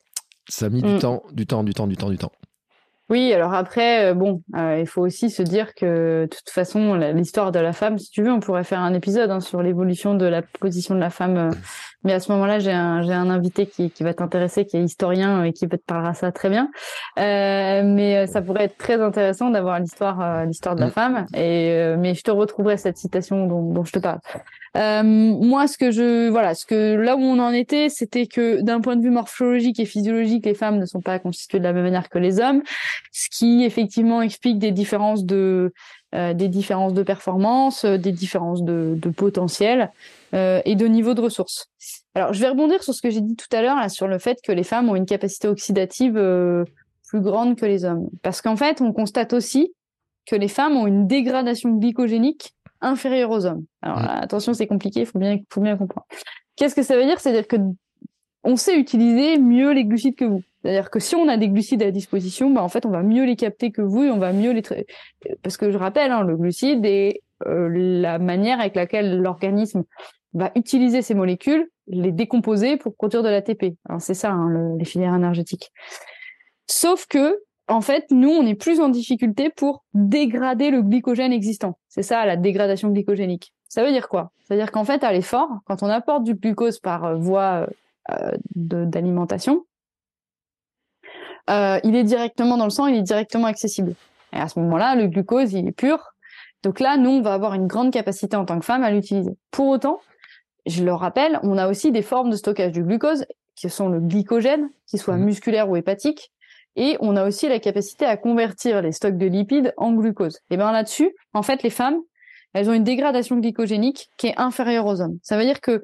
ça 0.48 0.66
a 0.66 0.68
mis 0.68 0.82
du 0.82 0.94
mm. 0.94 0.98
temps, 0.98 1.22
du 1.32 1.46
temps, 1.46 1.64
du 1.64 1.74
temps, 1.74 1.86
du 1.86 1.96
temps, 1.96 2.10
du 2.10 2.18
temps. 2.18 2.32
Oui, 3.08 3.32
alors 3.32 3.54
après, 3.54 4.10
euh, 4.10 4.14
bon, 4.14 4.42
euh, 4.56 4.80
il 4.80 4.86
faut 4.86 5.02
aussi 5.02 5.30
se 5.30 5.40
dire 5.40 5.74
que 5.74 6.22
de 6.24 6.26
toute 6.26 6.50
façon, 6.50 6.94
l'histoire 6.96 7.52
de 7.52 7.60
la 7.60 7.72
femme, 7.72 7.98
si 7.98 8.10
tu 8.10 8.24
veux, 8.24 8.32
on 8.32 8.40
pourrait 8.40 8.64
faire 8.64 8.80
un 8.80 8.94
épisode 8.94 9.30
hein, 9.30 9.38
sur 9.38 9.62
l'évolution 9.62 10.16
de 10.16 10.26
la 10.26 10.42
position 10.42 10.96
de 10.96 10.98
la 10.98 11.10
femme. 11.10 11.36
Euh, 11.36 11.50
mais 12.02 12.12
à 12.14 12.20
ce 12.20 12.32
moment-là, 12.32 12.58
j'ai 12.58 12.72
un, 12.72 13.02
j'ai 13.02 13.12
un 13.12 13.30
invité 13.30 13.66
qui, 13.66 13.92
qui 13.92 14.02
va 14.02 14.12
t'intéresser, 14.12 14.66
qui 14.66 14.76
est 14.76 14.82
historien 14.82 15.44
et 15.44 15.52
qui 15.52 15.68
peut 15.68 15.78
te 15.78 15.84
parler 15.84 16.14
ça 16.14 16.32
très 16.32 16.48
bien. 16.50 16.68
mais 17.16 18.26
ça 18.26 18.42
pourrait 18.42 18.64
être 18.64 18.76
très 18.76 19.00
intéressant 19.00 19.50
d'avoir 19.50 19.78
l'histoire, 19.78 20.44
l'histoire 20.44 20.74
de 20.74 20.80
la 20.80 20.88
mm. 20.88 20.90
femme. 20.90 21.26
Et 21.34 21.94
mais 21.98 22.14
je 22.14 22.22
te 22.22 22.32
retrouverai 22.32 22.76
cette 22.76 22.96
citation 22.96 23.46
dont, 23.46 23.72
dont 23.72 23.84
je 23.84 23.92
te 23.92 23.98
parle. 24.00 24.18
Euh, 24.76 25.02
moi, 25.02 25.66
ce 25.66 25.78
que 25.78 25.90
je, 25.90 26.28
voilà, 26.28 26.54
ce 26.54 26.66
que 26.66 26.94
là 26.96 27.16
où 27.16 27.20
on 27.20 27.38
en 27.38 27.52
était, 27.52 27.88
c'était 27.88 28.26
que 28.26 28.60
d'un 28.60 28.80
point 28.80 28.96
de 28.96 29.02
vue 29.02 29.10
morphologique 29.10 29.80
et 29.80 29.84
physiologique, 29.84 30.44
les 30.46 30.54
femmes 30.54 30.78
ne 30.78 30.86
sont 30.86 31.00
pas 31.00 31.18
constituées 31.18 31.58
de 31.58 31.64
la 31.64 31.72
même 31.72 31.84
manière 31.84 32.08
que 32.08 32.18
les 32.18 32.40
hommes, 32.40 32.62
ce 33.12 33.28
qui 33.30 33.64
effectivement 33.64 34.22
explique 34.22 34.58
des 34.58 34.72
différences 34.72 35.24
de, 35.24 35.72
euh, 36.14 36.34
des 36.34 36.48
différences 36.48 36.94
de 36.94 37.02
performance, 37.02 37.84
euh, 37.84 37.96
des 37.96 38.12
différences 38.12 38.62
de, 38.62 38.98
potentiel 39.16 39.90
et 40.32 40.74
de 40.74 40.86
niveau 40.86 41.14
de 41.14 41.22
ressources. 41.22 41.70
Alors, 42.14 42.34
je 42.34 42.40
vais 42.40 42.48
rebondir 42.48 42.82
sur 42.82 42.92
ce 42.92 43.00
que 43.00 43.08
j'ai 43.08 43.22
dit 43.22 43.36
tout 43.36 43.48
à 43.56 43.62
l'heure 43.62 43.76
là 43.76 43.88
sur 43.88 44.06
le 44.06 44.18
fait 44.18 44.36
que 44.44 44.52
les 44.52 44.64
femmes 44.64 44.90
ont 44.90 44.94
une 44.94 45.06
capacité 45.06 45.48
oxydative 45.48 46.20
plus 47.08 47.20
grande 47.22 47.56
que 47.56 47.64
les 47.64 47.86
hommes, 47.86 48.10
parce 48.22 48.42
qu'en 48.42 48.56
fait, 48.56 48.82
on 48.82 48.92
constate 48.92 49.32
aussi 49.32 49.72
que 50.26 50.36
les 50.36 50.48
femmes 50.48 50.76
ont 50.76 50.86
une 50.86 51.06
dégradation 51.06 51.70
glycogénique 51.70 52.52
inférieur 52.80 53.30
aux 53.30 53.46
hommes. 53.46 53.64
Alors 53.82 54.00
mm. 54.00 54.08
attention, 54.22 54.54
c'est 54.54 54.66
compliqué, 54.66 55.00
il 55.00 55.06
faut 55.06 55.18
bien, 55.18 55.38
faut 55.50 55.60
bien 55.60 55.76
comprendre. 55.76 56.06
Qu'est-ce 56.56 56.74
que 56.74 56.82
ça 56.82 56.96
veut 56.96 57.04
dire? 57.04 57.20
C'est-à-dire 57.20 57.46
que 57.46 57.56
on 58.44 58.56
sait 58.56 58.78
utiliser 58.78 59.38
mieux 59.38 59.72
les 59.72 59.84
glucides 59.84 60.14
que 60.14 60.24
vous. 60.24 60.42
C'est-à-dire 60.62 60.90
que 60.90 61.00
si 61.00 61.16
on 61.16 61.28
a 61.28 61.36
des 61.36 61.48
glucides 61.48 61.82
à 61.82 61.90
disposition, 61.90 62.50
bah 62.50 62.62
en 62.62 62.68
fait, 62.68 62.86
on 62.86 62.90
va 62.90 63.02
mieux 63.02 63.24
les 63.24 63.36
capter 63.36 63.72
que 63.72 63.82
vous 63.82 64.04
et 64.04 64.10
on 64.10 64.18
va 64.18 64.32
mieux 64.32 64.52
les 64.52 64.62
parce 65.42 65.56
que 65.56 65.70
je 65.70 65.78
rappelle, 65.78 66.12
hein, 66.12 66.22
le 66.22 66.36
glucide 66.36 66.84
est 66.86 67.22
euh, 67.46 67.68
la 67.68 68.18
manière 68.18 68.60
avec 68.60 68.76
laquelle 68.76 69.20
l'organisme 69.20 69.84
va 70.32 70.52
utiliser 70.54 71.02
ces 71.02 71.14
molécules, 71.14 71.68
les 71.88 72.12
décomposer 72.12 72.76
pour 72.76 72.94
produire 72.94 73.22
de 73.22 73.28
l'ATP. 73.28 73.76
C'est 73.98 74.14
ça, 74.14 74.30
hein, 74.30 74.76
les 74.78 74.84
filières 74.84 75.14
énergétiques. 75.14 75.72
Sauf 76.68 77.06
que 77.06 77.40
en 77.68 77.80
fait, 77.80 78.06
nous, 78.10 78.30
on 78.30 78.46
est 78.46 78.54
plus 78.54 78.80
en 78.80 78.88
difficulté 78.88 79.50
pour 79.50 79.84
dégrader 79.94 80.70
le 80.70 80.82
glycogène 80.82 81.32
existant. 81.32 81.78
C'est 81.88 82.02
ça, 82.02 82.24
la 82.24 82.36
dégradation 82.36 82.90
glycogénique. 82.90 83.52
Ça 83.68 83.84
veut 83.84 83.90
dire 83.90 84.08
quoi? 84.08 84.30
Ça 84.44 84.54
veut 84.54 84.60
dire 84.60 84.70
qu'en 84.70 84.84
fait, 84.84 85.02
à 85.02 85.12
l'effort, 85.12 85.48
quand 85.64 85.82
on 85.82 85.88
apporte 85.88 86.22
du 86.22 86.34
glucose 86.34 86.78
par 86.78 87.04
euh, 87.04 87.14
voie 87.16 87.66
euh, 88.10 88.30
d'alimentation, 88.54 89.64
euh, 91.50 91.78
il 91.82 91.96
est 91.96 92.04
directement 92.04 92.56
dans 92.56 92.64
le 92.64 92.70
sang, 92.70 92.86
il 92.86 92.96
est 92.96 93.02
directement 93.02 93.46
accessible. 93.46 93.94
Et 94.32 94.36
à 94.36 94.48
ce 94.48 94.58
moment-là, 94.60 94.94
le 94.94 95.08
glucose, 95.08 95.52
il 95.52 95.66
est 95.66 95.72
pur. 95.72 95.98
Donc 96.62 96.80
là, 96.80 96.96
nous, 96.96 97.10
on 97.10 97.22
va 97.22 97.34
avoir 97.34 97.54
une 97.54 97.66
grande 97.66 97.92
capacité 97.92 98.36
en 98.36 98.44
tant 98.44 98.58
que 98.58 98.64
femme 98.64 98.82
à 98.82 98.90
l'utiliser. 98.90 99.36
Pour 99.50 99.68
autant, 99.68 100.00
je 100.66 100.84
le 100.84 100.92
rappelle, 100.92 101.38
on 101.42 101.58
a 101.58 101.68
aussi 101.68 101.92
des 101.92 102.02
formes 102.02 102.30
de 102.30 102.36
stockage 102.36 102.72
du 102.72 102.82
glucose, 102.82 103.24
qui 103.54 103.70
sont 103.70 103.88
le 103.88 104.00
glycogène, 104.00 104.68
qui 104.86 104.98
soit 104.98 105.16
mmh. 105.16 105.24
musculaire 105.24 105.70
ou 105.70 105.76
hépatique, 105.76 106.30
et 106.76 106.96
on 107.00 107.16
a 107.16 107.26
aussi 107.26 107.48
la 107.48 107.58
capacité 107.58 108.04
à 108.04 108.16
convertir 108.16 108.82
les 108.82 108.92
stocks 108.92 109.16
de 109.16 109.26
lipides 109.26 109.72
en 109.76 109.92
glucose. 109.92 110.38
Et 110.50 110.56
bien 110.56 110.70
là-dessus, 110.72 111.14
en 111.32 111.42
fait, 111.42 111.62
les 111.62 111.70
femmes, 111.70 111.98
elles 112.52 112.70
ont 112.70 112.74
une 112.74 112.84
dégradation 112.84 113.38
glycogénique 113.38 114.08
qui 114.16 114.28
est 114.28 114.34
inférieure 114.38 114.86
aux 114.86 115.00
hommes. 115.00 115.18
Ça 115.22 115.36
veut 115.36 115.44
dire 115.44 115.60
que 115.60 115.82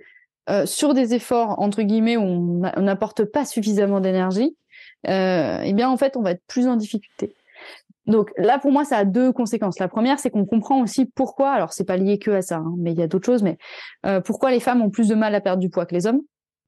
euh, 0.51 0.67
sur 0.67 0.95
des 0.95 1.15
efforts 1.15 1.61
entre 1.61 1.83
guillemets 1.83 2.17
où 2.17 2.23
on 2.23 2.81
n'apporte 2.81 3.25
pas 3.25 3.45
suffisamment 3.45 4.01
d'énergie, 4.01 4.57
euh, 5.09 5.61
eh 5.65 5.73
bien 5.73 5.89
en 5.89 5.97
fait, 5.97 6.17
on 6.17 6.23
va 6.23 6.33
être 6.33 6.43
plus 6.47 6.69
en 6.69 6.77
difficulté. 6.77 7.35
Donc 8.07 8.33
là, 8.37 8.59
pour 8.59 8.73
moi, 8.73 8.85
ça 8.85 8.99
a 8.99 9.05
deux 9.05 9.33
conséquences. 9.33 9.79
La 9.79 9.89
première, 9.89 10.19
c'est 10.19 10.31
qu'on 10.31 10.45
comprend 10.45 10.81
aussi 10.81 11.07
pourquoi. 11.07 11.53
Alors, 11.53 11.73
c'est 11.73 11.85
pas 11.85 11.97
lié 11.97 12.19
que 12.19 12.33
à 12.33 12.43
ça, 12.43 12.57
hein, 12.57 12.75
mais 12.77 12.93
il 12.93 12.99
y 12.99 13.03
a 13.03 13.07
d'autres 13.07 13.27
choses. 13.27 13.43
Mais 13.43 13.59
euh, 14.07 14.21
pourquoi 14.21 14.51
les 14.51 14.61
femmes 14.61 14.83
ont 14.83 14.91
plus 14.91 15.09
de 15.09 15.15
mal 15.15 15.35
à 15.35 15.41
perdre 15.41 15.61
du 15.61 15.71
poids 15.71 15.87
que 15.87 15.95
les 15.95 16.07
hommes 16.07 16.21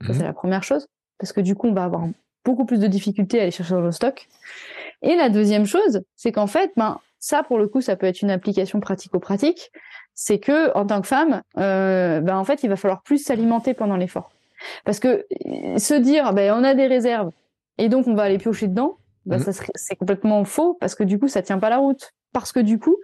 Ça, 0.03 0.13
mhm. 0.13 0.19
c'est 0.19 0.25
la 0.25 0.33
première 0.33 0.63
chose, 0.63 0.87
parce 1.19 1.33
que 1.33 1.41
du 1.41 1.57
coup, 1.57 1.67
on 1.67 1.75
va 1.75 1.85
avoir 1.85 2.07
beaucoup 2.45 2.65
plus 2.65 2.79
de 2.79 2.87
difficultés 2.87 3.39
à 3.39 3.43
aller 3.43 3.51
chercher 3.51 3.75
dans 3.75 3.81
le 3.81 3.93
stock. 3.93 4.29
Et 5.03 5.17
la 5.17 5.29
deuxième 5.29 5.67
chose, 5.67 6.03
c'est 6.17 6.33
qu'en 6.33 6.47
fait, 6.47 6.73
ben 6.77 7.01
ça 7.19 7.43
pour 7.43 7.59
le 7.59 7.69
coup, 7.69 7.81
ça 7.81 7.97
peut 7.97 8.07
être 8.07 8.23
une 8.23 8.31
application 8.31 8.81
pratico-pratique. 8.81 9.71
C'est 10.15 10.39
que 10.39 10.73
en 10.77 10.87
tant 10.87 11.01
que 11.01 11.07
femme, 11.07 11.43
euh, 11.59 12.21
ben 12.21 12.37
en 12.37 12.45
fait, 12.45 12.63
il 12.63 12.69
va 12.69 12.77
falloir 12.77 13.03
plus 13.03 13.19
s'alimenter 13.19 13.75
pendant 13.75 13.97
l'effort, 13.97 14.31
parce 14.85 15.01
que 15.01 15.27
se 15.77 15.95
dire, 15.95 16.33
ben 16.33 16.55
on 16.55 16.65
a 16.65 16.75
des 16.75 16.87
réserves 16.87 17.31
et 17.79 17.89
donc 17.89 18.07
on 18.07 18.15
va 18.15 18.23
aller 18.23 18.39
piocher 18.39 18.69
dedans, 18.69 18.99
ben, 19.27 19.39
mmh. 19.39 19.53
ça 19.53 19.65
c'est 19.75 19.97
complètement 19.97 20.45
faux 20.45 20.75
parce 20.81 20.95
que 20.95 21.03
du 21.03 21.19
coup, 21.19 21.29
ça 21.29 21.43
tient 21.43 21.59
pas 21.59 21.71
la 21.71 21.79
route. 21.79 22.13
Parce 22.35 22.51
que 22.53 22.61
du 22.61 22.79
coup, 22.79 22.97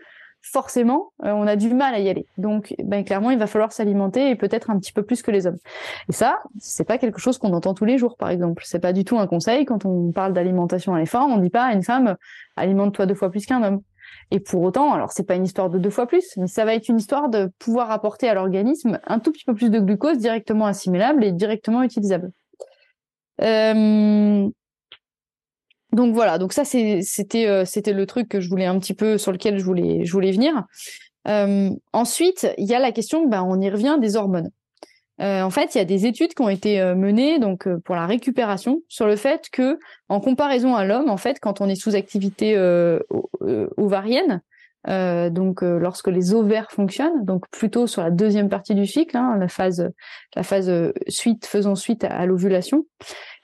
forcément, 0.43 1.12
euh, 1.24 1.32
on 1.32 1.47
a 1.47 1.57
du 1.57 1.72
mal 1.74 1.95
à 1.95 1.99
y 1.99 2.09
aller. 2.09 2.26
Donc, 2.38 2.74
ben, 2.82 3.05
clairement, 3.05 3.30
il 3.30 3.38
va 3.38 3.47
falloir 3.47 3.72
s'alimenter 3.72 4.30
et 4.30 4.36
peut-être 4.36 4.70
un 4.70 4.78
petit 4.78 4.93
peu 4.93 5.03
plus 5.03 5.22
que 5.22 5.30
les 5.30 5.47
hommes. 5.47 5.59
Et 6.09 6.12
ça, 6.12 6.41
c'est 6.59 6.84
pas 6.84 6.99
quelque 6.99 7.20
chose 7.20 7.38
qu'on 7.38 7.53
entend 7.53 7.74
tous 7.74 7.84
les 7.84 7.99
jours, 7.99 8.16
par 8.16 8.30
exemple. 8.30 8.62
C'est 8.66 8.80
pas 8.80 8.93
du 8.93 9.05
tout 9.05 9.18
un 9.18 9.26
conseil 9.26 9.64
quand 9.64 9.84
on 9.84 10.12
parle 10.12 10.32
d'alimentation 10.32 10.95
à 10.95 10.99
l'effort. 10.99 11.26
On 11.28 11.38
dit 11.38 11.51
pas 11.51 11.64
à 11.64 11.72
une 11.72 11.82
femme 11.82 12.16
alimente-toi 12.57 13.07
deux 13.07 13.14
fois 13.14 13.30
plus 13.30 13.47
qu'un 13.47 13.62
homme. 13.62 13.80
Et 14.32 14.41
pour 14.41 14.62
autant, 14.62 14.93
alors 14.93 15.12
c'est 15.12 15.24
pas 15.24 15.34
une 15.34 15.45
histoire 15.45 15.70
de 15.70 15.78
deux 15.78 15.91
fois 15.91 16.07
plus, 16.07 16.36
mais 16.36 16.47
ça 16.47 16.64
va 16.64 16.74
être 16.74 16.88
une 16.88 16.99
histoire 16.99 17.28
de 17.28 17.51
pouvoir 17.59 17.91
apporter 17.91 18.28
à 18.28 18.34
l'organisme 18.34 19.01
un 19.07 19.18
tout 19.18 19.32
petit 19.32 19.45
peu 19.45 19.55
plus 19.55 19.70
de 19.70 19.78
glucose 19.78 20.18
directement 20.18 20.66
assimilable 20.66 21.24
et 21.24 21.32
directement 21.32 21.82
utilisable. 21.82 22.30
Euh, 23.43 24.49
donc 25.93 26.14
voilà, 26.14 26.38
donc 26.38 26.53
ça 26.53 26.64
c'était 26.64 27.47
euh, 27.47 27.64
c'était 27.64 27.93
le 27.93 28.07
truc 28.07 28.28
que 28.28 28.41
je 28.41 28.49
voulais 28.49 28.66
un 28.66 28.78
petit 28.78 28.95
peu 28.95 29.18
sur 29.18 29.32
lequel 29.32 29.59
je 29.59 29.64
voulais 29.64 30.32
venir. 30.32 30.64
Euh, 31.28 31.70
ensuite, 31.93 32.49
il 32.59 32.66
y 32.66 32.74
a 32.74 32.78
la 32.78 32.93
question, 32.93 33.26
ben, 33.26 33.43
on 33.43 33.61
y 33.61 33.68
revient 33.68 33.99
des 34.01 34.16
hormones. 34.16 34.51
Euh, 35.20 35.43
en 35.43 35.51
fait, 35.51 35.74
il 35.74 35.78
y 35.78 35.80
a 35.80 35.84
des 35.84 36.07
études 36.07 36.32
qui 36.32 36.41
ont 36.43 36.49
été 36.49 36.82
menées 36.95 37.38
donc 37.38 37.68
pour 37.84 37.95
la 37.95 38.07
récupération 38.07 38.82
sur 38.88 39.07
le 39.07 39.16
fait 39.16 39.49
que, 39.53 39.78
en 40.09 40.20
comparaison 40.20 40.74
à 40.74 40.84
l'homme, 40.84 41.11
en 41.11 41.18
fait, 41.18 41.38
quand 41.41 41.61
on 41.61 41.68
est 41.68 41.74
sous 41.74 41.95
activité 41.95 42.57
ovarienne, 43.76 44.41
euh, 44.89 45.28
donc 45.28 45.62
euh, 45.62 45.78
lorsque 45.78 46.09
les 46.09 46.33
ovaires 46.33 46.70
fonctionnent, 46.70 47.24
donc 47.24 47.49
plutôt 47.51 47.87
sur 47.87 48.03
la 48.03 48.11
deuxième 48.11 48.49
partie 48.49 48.74
du 48.74 48.87
cycle, 48.87 49.16
hein, 49.16 49.37
la 49.39 49.49
phase, 49.49 49.91
la 50.35 50.43
phase 50.43 50.93
suite 51.09 51.47
faisant 51.47 51.74
suite 51.74 52.05
à, 52.05 52.24
l'ovulation, 52.26 52.87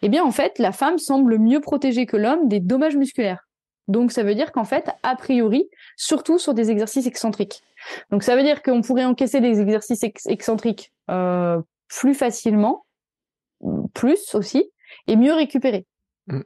eh 0.02 0.08
bien 0.08 0.24
en 0.24 0.30
fait 0.30 0.58
la 0.58 0.72
femme 0.72 0.98
semble 0.98 1.38
mieux 1.38 1.60
protégée 1.60 2.06
que 2.06 2.16
l'homme 2.16 2.48
des 2.48 2.60
dommages 2.60 2.96
musculaires. 2.96 3.46
Donc 3.88 4.10
ça 4.10 4.24
veut 4.24 4.34
dire 4.34 4.50
qu'en 4.50 4.64
fait, 4.64 4.90
a 5.02 5.14
priori, 5.14 5.68
surtout 5.96 6.38
sur 6.38 6.54
des 6.54 6.70
exercices 6.70 7.06
excentriques. 7.06 7.62
Donc 8.10 8.22
ça 8.22 8.34
veut 8.34 8.42
dire 8.42 8.62
qu'on 8.62 8.80
pourrait 8.80 9.04
encaisser 9.04 9.40
des 9.40 9.60
exercices 9.60 10.04
excentriques 10.26 10.92
euh, 11.10 11.60
plus 11.88 12.14
facilement, 12.14 12.84
plus 13.94 14.34
aussi, 14.34 14.70
et 15.06 15.16
mieux 15.16 15.34
récupérer. 15.34 15.86
Mm. 16.28 16.40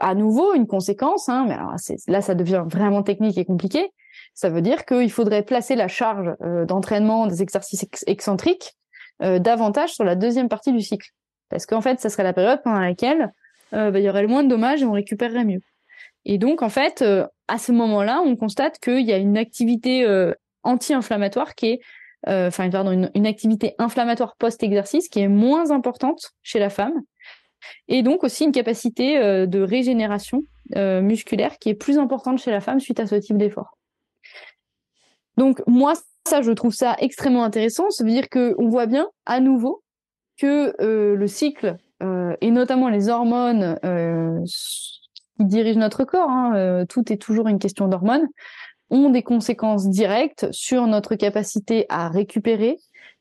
à 0.00 0.14
nouveau, 0.14 0.52
une 0.52 0.66
conséquence, 0.66 1.30
hein, 1.30 1.46
mais 1.48 1.54
alors 1.54 1.74
là 2.08 2.20
ça 2.20 2.34
devient 2.34 2.64
vraiment 2.66 3.02
technique 3.02 3.38
et 3.38 3.46
compliqué, 3.46 3.90
ça 4.34 4.50
veut 4.50 4.62
dire 4.62 4.84
qu'il 4.84 5.10
faudrait 5.10 5.42
placer 5.42 5.76
la 5.76 5.88
charge 5.88 6.34
euh, 6.42 6.66
d'entraînement 6.66 7.26
des 7.26 7.40
exercices 7.40 7.86
excentriques 8.06 8.74
euh, 9.22 9.38
davantage 9.38 9.94
sur 9.94 10.04
la 10.04 10.16
deuxième 10.16 10.48
partie 10.48 10.72
du 10.72 10.80
cycle. 10.80 11.10
Parce 11.48 11.66
qu'en 11.66 11.80
fait, 11.80 12.00
ça 12.00 12.10
serait 12.10 12.24
la 12.24 12.32
période 12.32 12.60
pendant 12.62 12.80
laquelle 12.80 13.30
euh, 13.72 13.92
bah, 13.92 14.00
il 14.00 14.04
y 14.04 14.08
aurait 14.08 14.22
le 14.22 14.28
moins 14.28 14.42
de 14.42 14.48
dommages 14.48 14.82
et 14.82 14.84
on 14.84 14.92
récupérerait 14.92 15.44
mieux. 15.44 15.60
Et 16.24 16.38
donc, 16.38 16.62
en 16.62 16.68
fait, 16.68 17.04
à 17.48 17.58
ce 17.58 17.70
moment-là, 17.70 18.22
on 18.24 18.34
constate 18.34 18.78
qu'il 18.78 19.02
y 19.02 19.12
a 19.12 19.18
une 19.18 19.36
activité 19.36 20.06
anti-inflammatoire 20.62 21.54
qui 21.54 21.66
est, 21.66 21.80
enfin, 22.26 22.70
pardon, 22.70 22.92
une, 22.92 23.10
une 23.14 23.26
activité 23.26 23.74
inflammatoire 23.76 24.34
post-exercice 24.36 25.10
qui 25.10 25.20
est 25.20 25.28
moins 25.28 25.70
importante 25.70 26.30
chez 26.42 26.58
la 26.58 26.70
femme. 26.70 26.94
Et 27.88 28.02
donc 28.02 28.24
aussi 28.24 28.44
une 28.44 28.52
capacité 28.52 29.46
de 29.46 29.60
régénération 29.60 30.44
musculaire 30.74 31.58
qui 31.58 31.68
est 31.68 31.74
plus 31.74 31.98
importante 31.98 32.38
chez 32.38 32.50
la 32.50 32.62
femme 32.62 32.80
suite 32.80 33.00
à 33.00 33.06
ce 33.06 33.16
type 33.16 33.36
d'effort. 33.36 33.76
Donc 35.36 35.62
moi, 35.66 35.94
ça, 36.26 36.42
je 36.42 36.50
trouve 36.52 36.72
ça 36.72 36.96
extrêmement 36.98 37.44
intéressant. 37.44 37.90
Ça 37.90 38.04
veut 38.04 38.10
dire 38.10 38.28
qu'on 38.28 38.68
voit 38.68 38.86
bien, 38.86 39.08
à 39.26 39.40
nouveau, 39.40 39.82
que 40.38 40.74
euh, 40.80 41.16
le 41.16 41.26
cycle, 41.26 41.76
euh, 42.02 42.34
et 42.40 42.50
notamment 42.50 42.88
les 42.88 43.08
hormones 43.08 43.78
euh, 43.84 44.42
qui 44.44 45.44
dirigent 45.44 45.78
notre 45.78 46.04
corps, 46.04 46.30
hein, 46.30 46.84
tout 46.88 47.12
est 47.12 47.20
toujours 47.20 47.48
une 47.48 47.58
question 47.58 47.88
d'hormones, 47.88 48.26
ont 48.90 49.10
des 49.10 49.22
conséquences 49.22 49.88
directes 49.88 50.50
sur 50.52 50.86
notre 50.86 51.14
capacité 51.14 51.86
à 51.88 52.08
récupérer, 52.08 52.76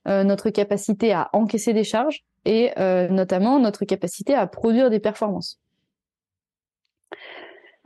notre 0.06 0.49
capacité 0.49 1.14
à 1.14 1.30
encaisser 1.31 1.73
des 1.73 1.85
charges 1.85 2.23
et 2.45 2.72
notamment 3.10 3.57
notre 3.57 3.85
capacité 3.85 4.35
à 4.35 4.45
produire 4.45 4.91
des 4.91 4.99
performances. 4.99 5.60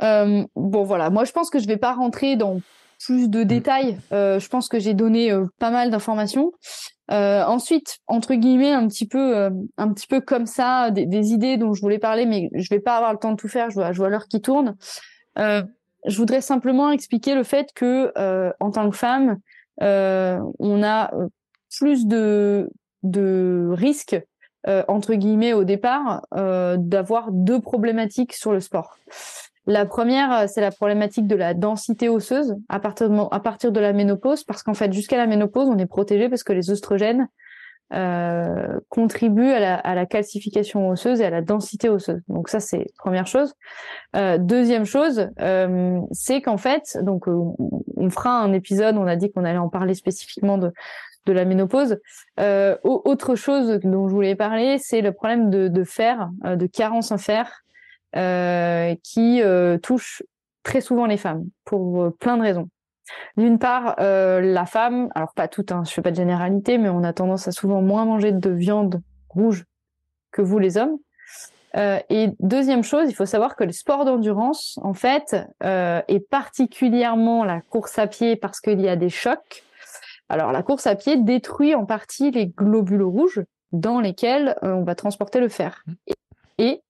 bon 0.01 0.83
voilà, 0.83 1.09
moi 1.09 1.23
je 1.23 1.31
pense 1.31 1.49
que 1.49 1.59
je 1.59 1.67
vais 1.67 1.77
pas 1.77 1.93
rentrer 1.93 2.35
dans 2.35 2.59
plus 2.99 3.30
de 3.30 3.41
mm. 3.41 3.45
détails. 3.45 3.98
Euh, 4.11 4.40
je 4.40 4.48
pense 4.49 4.69
que 4.69 4.80
j'ai 4.80 4.94
donné 4.94 5.32
euh, 5.32 5.45
pas 5.60 5.72
mal 5.72 5.90
d'informations. 5.91 6.52
Euh, 7.10 7.44
ensuite, 7.45 7.99
entre 8.07 8.34
guillemets, 8.34 8.74
un 8.74 8.88
petit 8.88 9.07
peu, 9.07 9.38
euh, 9.38 9.49
un 9.78 9.94
petit 9.94 10.07
peu 10.07 10.19
comme 10.19 10.45
ça, 10.45 10.91
des, 10.91 11.06
des, 11.06 11.32
idées 11.32 11.57
dont 11.57 11.74
je 11.74 11.82
voulais 11.82 11.99
parler, 11.99 12.26
mais 12.26 12.49
je 12.53 12.69
vais 12.69 12.82
pas 12.82 12.98
avoir 12.98 13.14
le 13.14 13.19
temps 13.19 13.32
de 13.32 13.38
tout 13.38 13.48
faire. 13.48 13.69
Je 13.69 13.76
vois, 13.76 13.94
je 13.94 13.98
vois 13.98 14.10
l'heure 14.10 14.28
qui 14.28 14.41
tourne. 14.41 14.76
je 15.38 16.18
voudrais 16.18 16.41
simplement 16.41 16.91
expliquer 16.91 17.36
le 17.36 17.44
fait 17.44 17.69
que, 17.74 18.11
en 18.60 18.72
tant 18.72 18.90
que 18.90 18.95
femme, 18.95 19.38
on 19.80 20.84
a 20.84 21.11
plus 21.78 22.07
de 22.07 22.69
de 23.03 23.69
risques 23.72 24.19
entre 24.65 25.14
guillemets 25.14 25.53
au 25.53 25.64
départ 25.64 26.26
d'avoir 26.32 27.32
deux 27.32 27.61
problématiques 27.61 28.34
sur 28.34 28.52
le 28.52 28.60
sport. 28.60 28.98
La 29.68 29.85
première, 29.85 30.31
euh, 30.31 30.45
c'est 30.48 30.61
la 30.61 30.72
problématique 30.72 31.27
de 31.27 31.35
la 31.35 31.53
densité 31.53 32.07
osseuse 32.07 32.56
à 32.69 32.80
partir 32.80 33.10
de, 33.10 33.80
la 33.80 33.91
ménopause, 33.91 34.45
parce 34.45 34.64
qu'en 34.64 34.73
fait, 34.73 34.94
jusqu'à 34.94 35.18
la 35.18 35.27
ménopause, 35.27 35.68
on 35.68 35.77
est 35.77 35.85
protégé 35.85 36.30
parce 36.30 36.44
que 36.44 36.53
les 36.53 36.72
oestrogènes 36.72 37.27
euh, 37.94 38.80
contribuent 38.88 39.52
à 39.52 39.94
la, 39.94 40.06
calcification 40.06 40.89
osseuse 40.89 41.19
et 41.19 41.26
à 41.26 41.30
la 41.30 41.41
densité 41.41 41.89
osseuse. 41.89 42.22
Donc 42.30 42.48
ça, 42.48 42.61
c'est 42.61 42.85
première 42.98 43.27
chose. 43.27 43.56
Euh, 44.15 44.38
deuxième 44.38 44.85
chose, 44.85 45.30
c'est 46.11 46.41
qu'en 46.41 46.57
fait, 46.57 46.98
donc 47.02 47.27
on 47.27 48.10
fera 48.10 48.39
un 48.39 48.53
épisode, 48.53 48.95
on 48.95 49.06
a 49.06 49.18
dit 49.18 49.31
qu'on 49.31 49.44
allait 49.44 49.57
en 49.57 49.69
parler 49.69 49.95
spécifiquement 49.95 50.57
de 50.57 50.72
la 51.26 51.44
ménopause. 51.44 51.99
Autre 52.84 53.35
chose 53.35 53.80
dont 53.84 54.07
je 54.07 54.14
voulais 54.14 54.35
parler, 54.35 54.77
c'est 54.80 55.02
le 55.02 55.11
problème 55.11 55.49
de, 55.49 55.84
fer, 55.84 56.30
de 56.45 56.68
carence 56.68 57.11
en 57.11 57.18
fer, 57.18 57.65
qui 58.13 59.41
euh, 59.41 59.77
touche 59.77 60.23
très 60.63 60.81
souvent 60.81 61.05
les 61.05 61.17
femmes 61.17 61.45
pour 61.65 62.03
euh, 62.03 62.09
plein 62.11 62.38
de 62.38 62.43
raisons. 62.43 62.69
D'une 63.38 63.57
part, 63.57 63.95
la 63.99 64.65
femme, 64.65 65.07
alors 65.15 65.34
pas 65.34 65.47
toute, 65.47 65.71
hein, 65.71 65.84
je 65.85 65.93
fais 65.93 66.01
pas 66.01 66.11
de 66.11 66.17
généralité, 66.17 66.77
mais 66.77 66.89
on 66.89 67.05
a 67.05 67.13
tendance 67.13 67.47
à 67.47 67.53
souvent 67.53 67.81
moins 67.81 68.03
manger 68.03 68.34
de 68.34 68.49
viande 68.49 69.01
rouge 69.29 69.63
que 70.31 70.41
vous 70.41 70.59
les 70.59 70.77
hommes. 70.77 70.97
Euh, 71.75 71.99
et 72.09 72.29
deuxième 72.39 72.84
chose, 72.84 73.09
il 73.09 73.13
faut 73.13 73.25
savoir 73.25 73.55
que 73.55 73.63
le 73.63 73.71
sport 73.71 74.05
d'endurance, 74.05 74.79
en 74.81 74.93
fait, 74.93 75.35
euh, 75.63 76.01
et 76.07 76.19
particulièrement 76.19 77.43
la 77.43 77.61
course 77.61 77.99
à 77.99 78.07
pied 78.07 78.35
parce 78.35 78.61
qu'il 78.61 78.81
y 78.81 78.88
a 78.88 78.95
des 78.95 79.09
chocs. 79.09 79.63
Alors 80.29 80.51
la 80.51 80.63
course 80.63 80.88
à 80.88 80.95
pied 80.95 81.17
détruit 81.17 81.75
en 81.75 81.85
partie 81.85 82.31
les 82.31 82.47
globules 82.47 83.03
rouges 83.03 83.43
dans 83.71 83.99
lesquels 83.99 84.57
on 84.61 84.84
va 84.84 84.95
transporter 84.95 85.39
le 85.39 85.49
fer. 85.49 85.84
Mmh. 85.85 85.93
Et, 86.59 86.81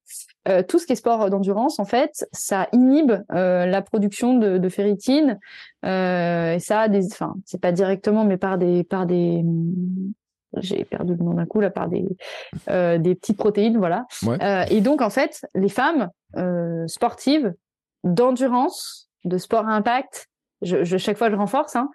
euh, 0.46 0.62
tout 0.62 0.78
ce 0.78 0.86
qui 0.86 0.92
est 0.92 0.96
sport 0.96 1.28
d'endurance, 1.30 1.78
en 1.78 1.84
fait, 1.84 2.26
ça 2.32 2.68
inhibe 2.72 3.12
euh, 3.32 3.66
la 3.66 3.82
production 3.82 4.38
de, 4.38 4.58
de 4.58 4.68
ferritine. 4.68 5.38
Euh, 5.84 6.54
et 6.54 6.58
ça 6.58 6.80
a 6.82 6.88
des, 6.88 7.06
enfin, 7.06 7.34
c'est 7.44 7.60
pas 7.60 7.72
directement, 7.72 8.24
mais 8.24 8.36
par 8.36 8.58
des, 8.58 8.84
par 8.84 9.06
des, 9.06 9.44
j'ai 10.56 10.84
perdu 10.84 11.14
le 11.14 11.24
nom 11.24 11.34
d'un 11.34 11.46
coup 11.46 11.60
là, 11.60 11.70
par 11.70 11.88
des, 11.88 12.06
des 12.66 13.14
petites 13.14 13.36
protéines, 13.36 13.78
voilà. 13.78 14.06
et 14.70 14.80
donc, 14.80 15.02
en 15.02 15.10
fait, 15.10 15.46
les 15.54 15.68
femmes 15.68 16.08
sportives 16.86 17.54
d'endurance, 18.04 19.10
de 19.24 19.36
sport 19.38 19.68
à 19.68 19.72
impact, 19.72 20.28
je, 20.62 20.84
je, 20.84 20.96
chaque 20.96 21.18
fois 21.18 21.30
je 21.30 21.36
renforce, 21.36 21.76
hein, 21.76 21.90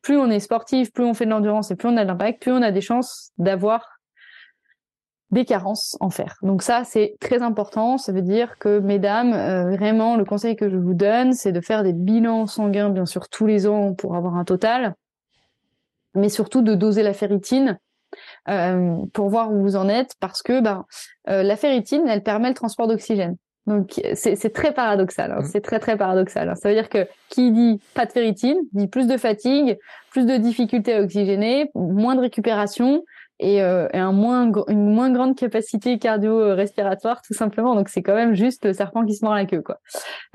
plus 0.00 0.16
on 0.16 0.30
est 0.30 0.40
sportif, 0.40 0.92
plus 0.92 1.04
on 1.04 1.14
fait 1.14 1.24
de 1.24 1.30
l'endurance 1.30 1.70
et 1.70 1.76
plus 1.76 1.88
on 1.88 1.96
a 1.96 2.02
de 2.02 2.08
l'impact, 2.08 2.42
plus 2.42 2.52
on 2.52 2.62
a 2.62 2.72
des 2.72 2.80
chances 2.80 3.32
d'avoir 3.38 4.00
des 5.32 5.46
carences 5.46 5.96
en 6.00 6.10
fer. 6.10 6.36
Donc 6.42 6.62
ça, 6.62 6.84
c'est 6.84 7.16
très 7.18 7.42
important. 7.42 7.96
Ça 7.96 8.12
veut 8.12 8.22
dire 8.22 8.58
que, 8.58 8.78
mesdames, 8.78 9.32
euh, 9.32 9.74
vraiment, 9.76 10.16
le 10.16 10.24
conseil 10.24 10.56
que 10.56 10.68
je 10.68 10.76
vous 10.76 10.94
donne, 10.94 11.32
c'est 11.32 11.52
de 11.52 11.60
faire 11.60 11.82
des 11.82 11.94
bilans 11.94 12.46
sanguins, 12.46 12.90
bien 12.90 13.06
sûr, 13.06 13.28
tous 13.28 13.46
les 13.46 13.66
ans 13.66 13.94
pour 13.94 14.14
avoir 14.14 14.36
un 14.36 14.44
total, 14.44 14.94
mais 16.14 16.28
surtout 16.28 16.60
de 16.60 16.74
doser 16.74 17.02
la 17.02 17.14
ferritine 17.14 17.78
euh, 18.50 18.96
pour 19.14 19.30
voir 19.30 19.50
où 19.50 19.62
vous 19.62 19.76
en 19.76 19.88
êtes, 19.88 20.14
parce 20.20 20.42
que 20.42 20.60
ben, 20.60 20.84
euh, 21.30 21.42
la 21.42 21.56
ferritine, 21.56 22.06
elle 22.06 22.22
permet 22.22 22.48
le 22.48 22.54
transport 22.54 22.86
d'oxygène. 22.86 23.36
Donc 23.66 24.00
c'est 24.14 24.52
très 24.52 24.74
paradoxal, 24.74 25.30
hein. 25.30 25.40
mmh. 25.40 25.44
c'est 25.44 25.60
très 25.60 25.78
très 25.78 25.96
paradoxal. 25.96 26.48
Hein. 26.48 26.56
Ça 26.56 26.68
veut 26.68 26.74
dire 26.74 26.88
que 26.88 27.06
qui 27.28 27.52
dit 27.52 27.80
pas 27.94 28.06
de 28.06 28.10
ferritine 28.10 28.58
dit 28.72 28.88
plus 28.88 29.06
de 29.06 29.16
fatigue, 29.16 29.78
plus 30.10 30.26
de 30.26 30.36
difficultés 30.36 30.94
à 30.94 31.00
oxygéner, 31.00 31.70
moins 31.76 32.16
de 32.16 32.20
récupération, 32.20 33.04
et, 33.42 33.60
euh, 33.60 33.88
une 33.92 34.94
moins 34.94 35.10
grande 35.10 35.36
capacité 35.36 35.98
cardio-respiratoire 35.98 37.20
tout 37.22 37.34
simplement. 37.34 37.74
Donc 37.74 37.88
c'est 37.88 38.02
quand 38.02 38.14
même 38.14 38.34
juste 38.34 38.64
le 38.64 38.72
serpent 38.72 39.04
qui 39.04 39.14
se 39.14 39.24
mord 39.24 39.34
la 39.34 39.44
queue, 39.44 39.62
quoi. 39.62 39.78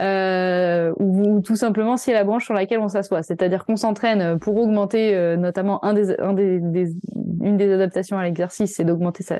Euh, 0.02 0.94
ou, 0.98 1.42
tout 1.42 1.56
simplement 1.56 1.98
si 1.98 2.12
la 2.12 2.24
branche 2.24 2.46
sur 2.46 2.54
laquelle 2.54 2.80
on 2.80 2.90
s'assoit. 2.90 3.24
C'est-à-dire 3.24 3.66
qu'on 3.66 3.78
s'entraîne 3.78 4.38
pour 4.40 4.58
augmenter, 4.58 5.16
euh, 5.16 5.38
notamment 5.38 5.82
une 5.84 7.58
des 7.58 7.74
adaptations 7.74 8.18
à 8.18 8.24
l'exercice, 8.24 8.76
c'est 8.76 8.84
d'augmenter 8.84 9.24
sa, 9.24 9.38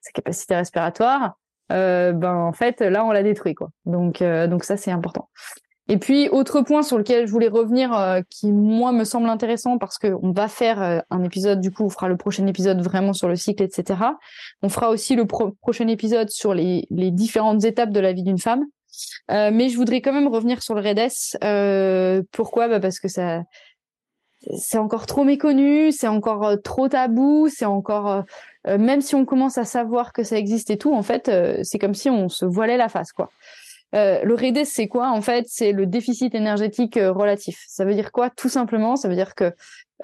sa 0.00 0.12
capacité 0.14 0.56
respiratoire. 0.56 1.34
Ben 1.68 2.34
en 2.34 2.52
fait 2.52 2.80
là 2.82 3.02
on 3.02 3.12
l'a 3.12 3.22
détruit 3.22 3.54
quoi. 3.54 3.70
Donc 3.86 4.22
donc 4.22 4.64
ça 4.64 4.76
c'est 4.76 4.90
important. 4.90 5.30
Et 5.88 5.98
puis, 5.98 6.28
autre 6.28 6.60
point 6.62 6.82
sur 6.82 6.96
lequel 6.96 7.26
je 7.26 7.32
voulais 7.32 7.48
revenir, 7.48 7.92
euh, 7.92 8.20
qui 8.30 8.52
moi 8.52 8.92
me 8.92 9.04
semble 9.04 9.28
intéressant 9.28 9.78
parce 9.78 9.98
qu'on 9.98 10.30
va 10.30 10.46
faire 10.46 10.80
euh, 10.80 11.00
un 11.10 11.24
épisode, 11.24 11.60
du 11.60 11.72
coup, 11.72 11.84
on 11.84 11.88
fera 11.88 12.08
le 12.08 12.16
prochain 12.16 12.46
épisode 12.46 12.80
vraiment 12.80 13.12
sur 13.12 13.28
le 13.28 13.36
cycle, 13.36 13.62
etc. 13.64 14.00
On 14.62 14.68
fera 14.68 14.90
aussi 14.90 15.16
le 15.16 15.26
prochain 15.26 15.88
épisode 15.88 16.30
sur 16.30 16.54
les, 16.54 16.86
les, 16.90 17.10
différentes 17.10 17.64
étapes 17.64 17.90
de 17.90 17.98
la 17.98 18.12
vie 18.12 18.22
d'une 18.22 18.38
femme. 18.38 18.64
Euh, 19.30 19.50
mais 19.52 19.70
je 19.70 19.76
voudrais 19.76 20.00
quand 20.00 20.12
même 20.12 20.28
revenir 20.28 20.62
sur 20.62 20.74
le 20.74 20.82
REDES. 20.82 22.26
pourquoi? 22.30 22.68
Bah 22.68 22.78
Parce 22.78 23.00
que 23.00 23.08
ça, 23.08 23.42
c'est 24.56 24.78
encore 24.78 25.06
trop 25.06 25.24
méconnu, 25.24 25.90
c'est 25.90 26.08
encore 26.08 26.56
trop 26.62 26.88
tabou, 26.88 27.48
c'est 27.48 27.64
encore 27.64 28.24
même 28.66 29.00
si 29.00 29.16
on 29.16 29.24
commence 29.24 29.58
à 29.58 29.64
savoir 29.64 30.12
que 30.12 30.22
ça 30.22 30.36
existe 30.36 30.70
et 30.70 30.78
tout, 30.78 30.94
en 30.94 31.02
fait, 31.02 31.30
c'est 31.64 31.78
comme 31.78 31.94
si 31.94 32.08
on 32.10 32.28
se 32.28 32.44
voilait 32.44 32.76
la 32.76 32.88
face, 32.88 33.12
quoi. 33.12 33.30
Euh, 33.94 34.22
le 34.24 34.34
REDES, 34.34 34.64
c'est 34.64 34.88
quoi 34.88 35.10
En 35.10 35.20
fait, 35.20 35.46
c'est 35.48 35.72
le 35.72 35.86
déficit 35.86 36.34
énergétique 36.34 36.96
euh, 36.96 37.12
relatif. 37.12 37.64
Ça 37.68 37.84
veut 37.84 37.94
dire 37.94 38.12
quoi? 38.12 38.30
Tout 38.30 38.48
simplement, 38.48 38.96
ça 38.96 39.08
veut 39.08 39.14
dire 39.14 39.34
que 39.34 39.52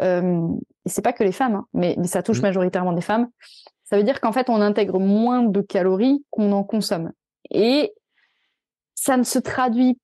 euh, 0.00 0.46
c'est 0.86 1.02
pas 1.02 1.12
que 1.12 1.24
les 1.24 1.32
femmes, 1.32 1.56
hein, 1.56 1.66
mais, 1.72 1.96
ça 2.04 2.22
touche 2.22 2.38
mmh. 2.38 2.42
majoritairement 2.42 2.92
des 2.92 3.00
femmes. 3.00 3.28
Ça 3.84 3.96
veut 3.96 4.04
dire 4.04 4.20
qu'en 4.20 4.32
fait, 4.32 4.50
on 4.50 4.60
intègre 4.60 5.00
moins 5.00 5.42
de 5.42 5.60
calories 5.62 6.24
qu'on 6.30 6.52
en 6.52 6.64
consomme. 6.64 7.12
Et 7.50 7.92
ça 8.94 9.16
ne 9.16 9.22
se 9.22 9.38
traduit 9.38 9.98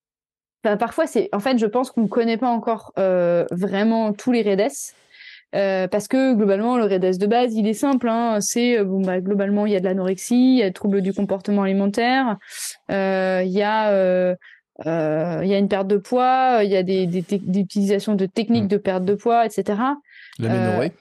parfois, 0.79 1.07
c'est 1.07 1.29
en 1.33 1.41
fait, 1.41 1.59
je 1.59 1.67
pense 1.67 1.91
qu'on 1.91 2.03
ne 2.03 2.09
connaît 2.09 2.37
pas 2.37 2.49
encore 2.49 2.93
euh, 2.99 3.45
vraiment 3.51 4.13
tous 4.13 4.33
les 4.33 4.43
REDES. 4.43 4.95
Euh, 5.55 5.87
parce 5.89 6.09
que 6.09 6.35
globalement, 6.35 6.77
le 6.77 6.85
REDES 6.85 7.19
de 7.19 7.27
base, 7.27 7.55
il 7.55 7.67
est 7.67 7.75
simple. 7.75 8.09
Hein, 8.09 8.39
c'est 8.41 8.83
bon, 8.85 9.01
bah, 9.01 9.21
globalement, 9.21 9.67
il 9.67 9.73
y 9.73 9.77
a 9.77 9.81
de 9.81 9.85
l'anorexie, 9.85 10.55
il 10.55 10.59
y 10.59 10.63
a 10.63 10.67
des 10.67 10.73
troubles 10.73 11.01
du 11.01 11.13
comportement 11.13 11.63
alimentaire, 11.63 12.39
euh, 12.91 13.43
il 13.45 13.53
y 13.53 13.63
a 13.63 14.35
il 14.85 15.49
y 15.49 15.55
a 15.55 15.59
une 15.59 15.69
perte 15.69 15.87
de 15.87 15.99
poids, 15.99 16.61
il 16.65 16.71
y 16.71 16.77
a 16.77 16.83
des, 16.83 17.07
des, 17.07 17.23
des 17.23 17.61
utilisations 17.61 18.17
de 18.17 18.27
techniques 18.27 18.65
mmh. 18.65 18.69
de 18.69 18.77
perte 18.77 19.05
de 19.05 19.15
poids, 19.15 19.47
etc. 19.47 19.79
L'aménorrhée 20.41 20.93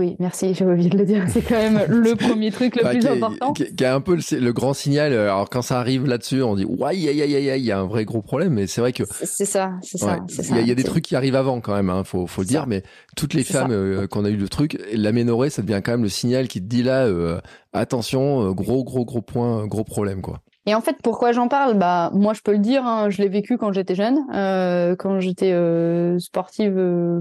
oui, 0.00 0.16
merci, 0.18 0.54
j'ai 0.54 0.64
oublié 0.64 0.88
de 0.88 0.96
le 0.96 1.04
dire. 1.04 1.24
C'est 1.28 1.42
quand 1.42 1.56
même 1.56 1.80
le 1.88 2.16
premier 2.16 2.50
truc 2.50 2.76
le 2.76 2.88
plus 2.88 3.06
important. 3.06 3.52
Qui, 3.52 3.84
a 3.84 3.94
un 3.94 4.00
peu 4.00 4.16
le, 4.16 4.52
grand 4.52 4.72
signal. 4.72 5.12
Alors 5.12 5.50
quand 5.50 5.60
ça 5.60 5.78
arrive 5.78 6.06
là-dessus, 6.06 6.42
on 6.42 6.56
dit 6.56 6.64
ouais, 6.64 6.88
aïe 6.88 7.08
aïe 7.08 7.22
aïe 7.22 7.50
aïe, 7.50 7.60
il 7.60 7.66
y 7.66 7.70
a 7.70 7.78
un 7.78 7.86
vrai 7.86 8.06
gros 8.06 8.22
problème. 8.22 8.54
Mais 8.54 8.66
c'est 8.66 8.80
vrai 8.80 8.92
que 8.92 9.04
c'est 9.22 9.44
ça, 9.44 9.74
c'est 9.82 9.98
ça. 9.98 10.18
Il 10.28 10.66
y, 10.66 10.70
a 10.70 10.74
des 10.74 10.84
trucs 10.84 11.04
qui 11.04 11.16
arrivent 11.16 11.36
avant 11.36 11.60
quand 11.60 11.74
même. 11.74 11.90
Hein, 11.90 12.02
faut 12.04 12.26
faut 12.26 12.40
le 12.40 12.46
dire. 12.46 12.66
Mais 12.66 12.82
toutes 13.16 13.34
les 13.34 13.44
femmes 13.44 13.72
euh, 13.72 14.06
qu'on 14.06 14.24
a 14.24 14.30
eu 14.30 14.36
le 14.36 14.48
truc, 14.48 14.78
l'aménorrhée, 14.92 15.50
ça 15.50 15.62
devient 15.62 15.82
quand 15.84 15.92
même 15.92 16.02
le 16.02 16.08
signal 16.08 16.48
qui 16.48 16.60
te 16.60 16.66
dit 16.66 16.82
là, 16.82 17.04
euh, 17.04 17.40
attention, 17.72 18.48
euh, 18.48 18.52
gros 18.52 18.84
gros 18.84 19.04
gros 19.04 19.22
point, 19.22 19.66
gros 19.66 19.84
problème 19.84 20.22
quoi. 20.22 20.40
Et 20.66 20.74
en 20.74 20.82
fait, 20.82 20.96
pourquoi 21.02 21.32
j'en 21.32 21.48
parle? 21.48 21.78
Bah, 21.78 22.10
moi, 22.12 22.34
je 22.34 22.42
peux 22.42 22.52
le 22.52 22.58
dire. 22.58 22.84
Hein, 22.84 23.08
je 23.08 23.22
l'ai 23.22 23.28
vécu 23.28 23.56
quand 23.56 23.72
j'étais 23.72 23.94
jeune, 23.94 24.18
euh, 24.34 24.94
quand 24.94 25.18
j'étais 25.18 25.52
euh, 25.52 26.18
sportive. 26.18 26.76
Euh, 26.76 27.20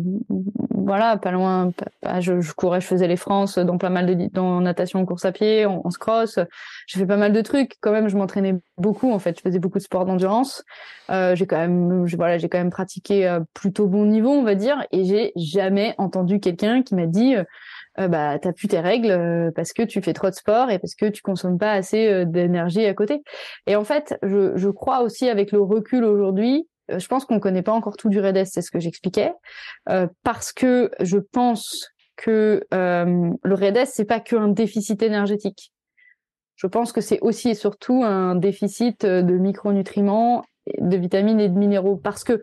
voilà, 0.75 1.17
pas 1.17 1.31
loin. 1.31 1.71
je, 2.19 2.41
je, 2.41 2.53
courais, 2.53 2.81
je 2.81 2.87
faisais 2.87 3.07
les 3.07 3.15
France 3.15 3.57
dans 3.57 3.77
pas 3.77 3.89
mal 3.89 4.05
de 4.07 4.29
dans 4.33 4.59
natation, 4.59 5.05
course 5.05 5.23
à 5.23 5.31
pied, 5.31 5.65
en, 5.65 5.81
en 5.85 5.89
cross. 5.89 6.39
J'ai 6.87 6.99
fait 6.99 7.05
pas 7.05 7.17
mal 7.17 7.31
de 7.31 7.41
trucs. 7.41 7.77
Quand 7.79 7.91
même, 7.91 8.09
je 8.09 8.17
m'entraînais 8.17 8.55
beaucoup. 8.77 9.11
En 9.11 9.19
fait, 9.19 9.37
je 9.37 9.41
faisais 9.41 9.59
beaucoup 9.59 9.77
de 9.77 9.83
sport 9.83 10.05
d'endurance. 10.05 10.63
Euh, 11.09 11.33
j'ai 11.35 11.47
quand 11.47 11.57
même, 11.57 12.05
voilà, 12.05 12.37
j'ai 12.39 12.49
quand 12.49 12.57
même 12.57 12.71
pratiqué 12.71 13.37
plutôt 13.53 13.87
bon 13.87 14.05
niveau, 14.05 14.31
on 14.31 14.43
va 14.43 14.55
dire. 14.55 14.85
Et 14.91 15.05
j'ai 15.05 15.31
jamais 15.37 15.95
entendu 15.97 16.41
quelqu'un 16.41 16.83
qui 16.83 16.93
m'a 16.93 17.05
dit 17.05 17.35
euh, 17.99 18.07
bah 18.07 18.37
t'as 18.39 18.53
plus 18.53 18.67
tes 18.67 18.79
règles 18.79 19.11
euh, 19.11 19.51
parce 19.55 19.73
que 19.73 19.81
tu 19.81 20.01
fais 20.01 20.13
trop 20.13 20.29
de 20.29 20.35
sport 20.35 20.69
et 20.69 20.79
parce 20.79 20.95
que 20.95 21.07
tu 21.07 21.21
consommes 21.21 21.57
pas 21.57 21.71
assez 21.71 22.07
euh, 22.07 22.25
d'énergie 22.25 22.85
à 22.85 22.93
côté. 22.93 23.21
Et 23.67 23.75
en 23.75 23.83
fait, 23.83 24.17
je, 24.21 24.55
je 24.55 24.69
crois 24.69 25.01
aussi 25.01 25.27
avec 25.27 25.51
le 25.51 25.61
recul 25.61 26.03
aujourd'hui, 26.03 26.67
je 26.89 27.07
pense 27.07 27.25
qu'on 27.25 27.39
connaît 27.39 27.61
pas 27.61 27.73
encore 27.73 27.97
tout 27.97 28.09
du 28.09 28.19
REDES, 28.19 28.45
c'est 28.45 28.61
ce 28.61 28.71
que 28.71 28.79
j'expliquais, 28.79 29.31
parce 30.23 30.51
que 30.51 30.89
je 30.99 31.19
pense 31.19 31.91
que 32.15 32.65
le 32.71 33.53
REDES 33.53 33.85
c'est 33.85 34.05
pas 34.05 34.19
qu'un 34.19 34.47
déficit 34.47 35.03
énergétique. 35.03 35.71
Je 36.55 36.65
pense 36.65 36.91
que 36.91 36.99
c'est 36.99 37.19
aussi 37.21 37.49
et 37.49 37.53
surtout 37.53 38.03
un 38.03 38.33
déficit 38.33 39.05
de 39.05 39.33
micronutriments, 39.37 40.43
de 40.79 40.97
vitamines 40.97 41.39
et 41.39 41.47
de 41.47 41.59
minéraux, 41.59 41.95
parce 41.95 42.23
que 42.23 42.41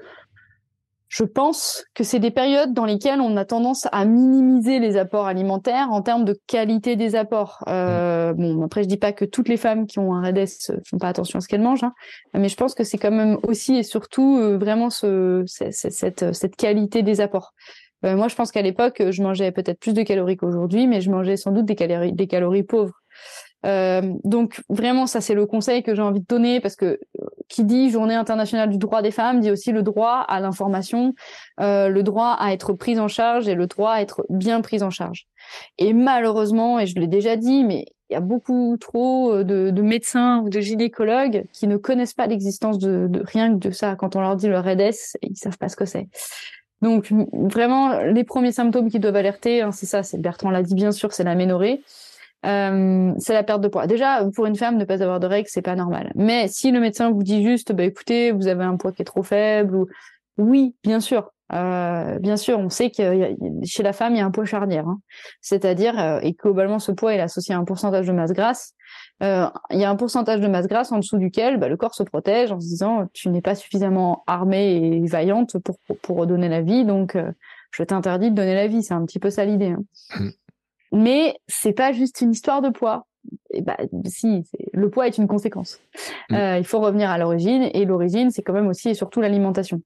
je 1.08 1.24
pense 1.24 1.84
que 1.94 2.04
c'est 2.04 2.18
des 2.18 2.30
périodes 2.30 2.72
dans 2.72 2.84
lesquelles 2.84 3.20
on 3.20 3.36
a 3.36 3.44
tendance 3.44 3.86
à 3.92 4.04
minimiser 4.04 4.78
les 4.78 4.96
apports 4.96 5.26
alimentaires 5.26 5.90
en 5.90 6.02
termes 6.02 6.24
de 6.24 6.36
qualité 6.46 6.96
des 6.96 7.14
apports. 7.14 7.62
Euh, 7.68 8.32
bon, 8.32 8.64
après, 8.64 8.82
je 8.82 8.88
dis 8.88 8.96
pas 8.96 9.12
que 9.12 9.24
toutes 9.24 9.48
les 9.48 9.56
femmes 9.56 9.86
qui 9.86 9.98
ont 9.98 10.14
un 10.14 10.20
REDES 10.20 10.46
font 10.88 10.98
pas 10.98 11.08
attention 11.08 11.38
à 11.38 11.40
ce 11.40 11.48
qu'elles 11.48 11.62
mangent, 11.62 11.84
hein, 11.84 11.94
mais 12.34 12.48
je 12.48 12.56
pense 12.56 12.74
que 12.74 12.84
c'est 12.84 12.98
quand 12.98 13.12
même 13.12 13.38
aussi 13.46 13.76
et 13.76 13.82
surtout 13.82 14.38
euh, 14.38 14.58
vraiment 14.58 14.90
ce, 14.90 15.44
cette, 15.46 16.34
cette 16.34 16.56
qualité 16.56 17.02
des 17.02 17.20
apports. 17.20 17.52
Euh, 18.04 18.16
moi, 18.16 18.28
je 18.28 18.34
pense 18.34 18.52
qu'à 18.52 18.62
l'époque, 18.62 19.02
je 19.10 19.22
mangeais 19.22 19.52
peut-être 19.52 19.78
plus 19.78 19.94
de 19.94 20.02
calories 20.02 20.36
qu'aujourd'hui, 20.36 20.86
mais 20.86 21.00
je 21.00 21.10
mangeais 21.10 21.36
sans 21.36 21.52
doute 21.52 21.64
des 21.66 21.76
calories, 21.76 22.12
des 22.12 22.26
calories 22.26 22.62
pauvres. 22.62 23.00
Euh, 23.64 24.02
donc 24.24 24.60
vraiment, 24.68 25.06
ça 25.06 25.20
c'est 25.20 25.34
le 25.34 25.46
conseil 25.46 25.82
que 25.82 25.94
j'ai 25.94 26.02
envie 26.02 26.20
de 26.20 26.26
donner 26.26 26.60
parce 26.60 26.76
que 26.76 26.84
euh, 27.20 27.26
qui 27.48 27.64
dit 27.64 27.90
Journée 27.90 28.14
internationale 28.14 28.70
du 28.70 28.78
droit 28.78 29.02
des 29.02 29.10
femmes 29.10 29.40
dit 29.40 29.50
aussi 29.50 29.72
le 29.72 29.82
droit 29.82 30.24
à 30.28 30.40
l'information, 30.40 31.14
euh, 31.60 31.88
le 31.88 32.02
droit 32.02 32.36
à 32.38 32.52
être 32.52 32.74
prise 32.74 33.00
en 33.00 33.08
charge 33.08 33.48
et 33.48 33.54
le 33.54 33.66
droit 33.66 33.92
à 33.92 34.00
être 34.02 34.24
bien 34.28 34.60
prise 34.60 34.82
en 34.82 34.90
charge. 34.90 35.26
Et 35.78 35.92
malheureusement, 35.92 36.78
et 36.78 36.86
je 36.86 36.96
l'ai 36.96 37.06
déjà 37.06 37.36
dit, 37.36 37.64
mais 37.64 37.86
il 38.10 38.12
y 38.12 38.16
a 38.16 38.20
beaucoup 38.20 38.76
trop 38.78 39.42
de, 39.42 39.70
de, 39.70 39.82
médecins 39.82 40.40
ou 40.40 40.48
de 40.48 40.60
gynécologues 40.60 41.44
qui 41.52 41.66
ne 41.66 41.76
connaissent 41.76 42.14
pas 42.14 42.28
l'existence 42.28 42.78
de, 42.78 43.08
de, 43.08 43.22
rien 43.24 43.52
que 43.52 43.58
de 43.58 43.70
ça. 43.72 43.96
Quand 43.96 44.14
on 44.14 44.20
leur 44.20 44.36
dit 44.36 44.46
le 44.46 44.60
REDES, 44.60 45.16
ils 45.22 45.36
savent 45.36 45.58
pas 45.58 45.68
ce 45.68 45.74
que 45.74 45.86
c'est. 45.86 46.06
Donc 46.82 47.12
vraiment, 47.32 48.00
les 48.02 48.22
premiers 48.22 48.52
symptômes 48.52 48.90
qui 48.90 49.00
doivent 49.00 49.16
alerter, 49.16 49.62
hein, 49.62 49.72
c'est 49.72 49.86
ça, 49.86 50.02
c'est 50.02 50.18
Bertrand 50.18 50.50
l'a 50.50 50.62
dit 50.62 50.74
bien 50.74 50.92
sûr, 50.92 51.12
c'est 51.12 51.24
la 51.24 51.34
ménorrhée. 51.34 51.82
Euh, 52.44 53.12
c'est 53.18 53.32
la 53.32 53.42
perte 53.42 53.60
de 53.60 53.68
poids. 53.68 53.86
Déjà, 53.86 54.24
pour 54.34 54.46
une 54.46 54.56
femme, 54.56 54.76
ne 54.76 54.84
pas 54.84 55.02
avoir 55.02 55.20
de 55.20 55.26
règles, 55.26 55.48
c'est 55.50 55.62
pas 55.62 55.74
normal. 55.74 56.12
Mais 56.14 56.48
si 56.48 56.70
le 56.70 56.80
médecin 56.80 57.10
vous 57.10 57.22
dit 57.22 57.42
juste, 57.42 57.72
bah 57.72 57.84
écoutez, 57.84 58.30
vous 58.30 58.46
avez 58.46 58.64
un 58.64 58.76
poids 58.76 58.92
qui 58.92 59.02
est 59.02 59.06
trop 59.06 59.22
faible, 59.22 59.76
ou 59.76 59.88
oui, 60.38 60.76
bien 60.84 61.00
sûr, 61.00 61.32
euh, 61.52 62.18
bien 62.18 62.36
sûr, 62.36 62.58
on 62.58 62.68
sait 62.68 62.90
que 62.90 63.34
chez 63.64 63.82
la 63.82 63.92
femme, 63.92 64.14
il 64.14 64.18
y 64.18 64.20
a 64.20 64.26
un 64.26 64.30
poids 64.30 64.44
charnière, 64.44 64.86
hein. 64.88 64.98
c'est-à-dire 65.40 65.98
euh, 65.98 66.18
et 66.22 66.32
globalement 66.32 66.80
ce 66.80 66.90
poids 66.90 67.14
est 67.14 67.20
associé 67.20 67.54
à 67.54 67.58
un 67.58 67.64
pourcentage 67.64 68.06
de 68.06 68.12
masse 68.12 68.32
grasse. 68.32 68.74
Euh, 69.22 69.46
il 69.70 69.78
y 69.78 69.84
a 69.84 69.90
un 69.90 69.96
pourcentage 69.96 70.40
de 70.40 70.48
masse 70.48 70.66
grasse 70.66 70.90
en 70.92 70.98
dessous 70.98 71.18
duquel 71.18 71.58
bah, 71.58 71.68
le 71.68 71.76
corps 71.76 71.94
se 71.94 72.02
protège 72.02 72.50
en 72.52 72.60
se 72.60 72.66
disant 72.66 73.06
tu 73.12 73.28
n'es 73.28 73.40
pas 73.40 73.54
suffisamment 73.54 74.24
armée 74.26 74.74
et 74.74 75.06
vaillante 75.06 75.58
pour 75.58 75.78
pour, 75.86 75.98
pour 75.98 76.16
redonner 76.16 76.48
la 76.48 76.62
vie, 76.62 76.84
donc 76.84 77.14
euh, 77.14 77.30
je 77.70 77.84
t'interdis 77.84 78.30
de 78.30 78.36
donner 78.36 78.54
la 78.54 78.66
vie. 78.66 78.82
C'est 78.82 78.94
un 78.94 79.04
petit 79.06 79.20
peu 79.20 79.30
ça 79.30 79.44
l'idée. 79.44 79.74
Hein. 80.18 80.30
Mais 80.96 81.36
c'est 81.46 81.72
pas 81.72 81.92
juste 81.92 82.20
une 82.22 82.32
histoire 82.32 82.62
de 82.62 82.70
poids. 82.70 83.06
Et 83.50 83.60
bah, 83.60 83.76
si, 84.06 84.44
le 84.72 84.88
poids 84.88 85.06
est 85.06 85.18
une 85.18 85.28
conséquence. 85.28 85.78
Mm. 86.30 86.34
Euh, 86.34 86.58
il 86.58 86.64
faut 86.64 86.80
revenir 86.80 87.10
à 87.10 87.18
l'origine, 87.18 87.68
et 87.74 87.84
l'origine, 87.84 88.30
c'est 88.30 88.42
quand 88.42 88.52
même 88.52 88.68
aussi 88.68 88.88
et 88.88 88.94
surtout 88.94 89.20
l'alimentation. 89.20 89.82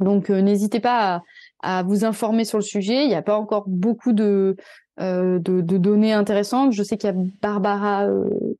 Donc, 0.00 0.30
euh, 0.30 0.40
n'hésitez 0.40 0.80
pas 0.80 1.22
à, 1.62 1.78
à, 1.78 1.82
vous 1.82 2.04
informer 2.04 2.44
sur 2.44 2.58
le 2.58 2.62
sujet. 2.62 3.04
Il 3.04 3.08
n'y 3.08 3.14
a 3.14 3.22
pas 3.22 3.36
encore 3.36 3.64
beaucoup 3.66 4.12
de, 4.12 4.56
euh, 5.00 5.38
de, 5.38 5.60
de, 5.60 5.76
données 5.76 6.12
intéressantes. 6.12 6.72
Je 6.72 6.82
sais 6.82 6.96
qu'il 6.96 7.10
y 7.10 7.12
a 7.12 7.16
Barbara 7.40 8.08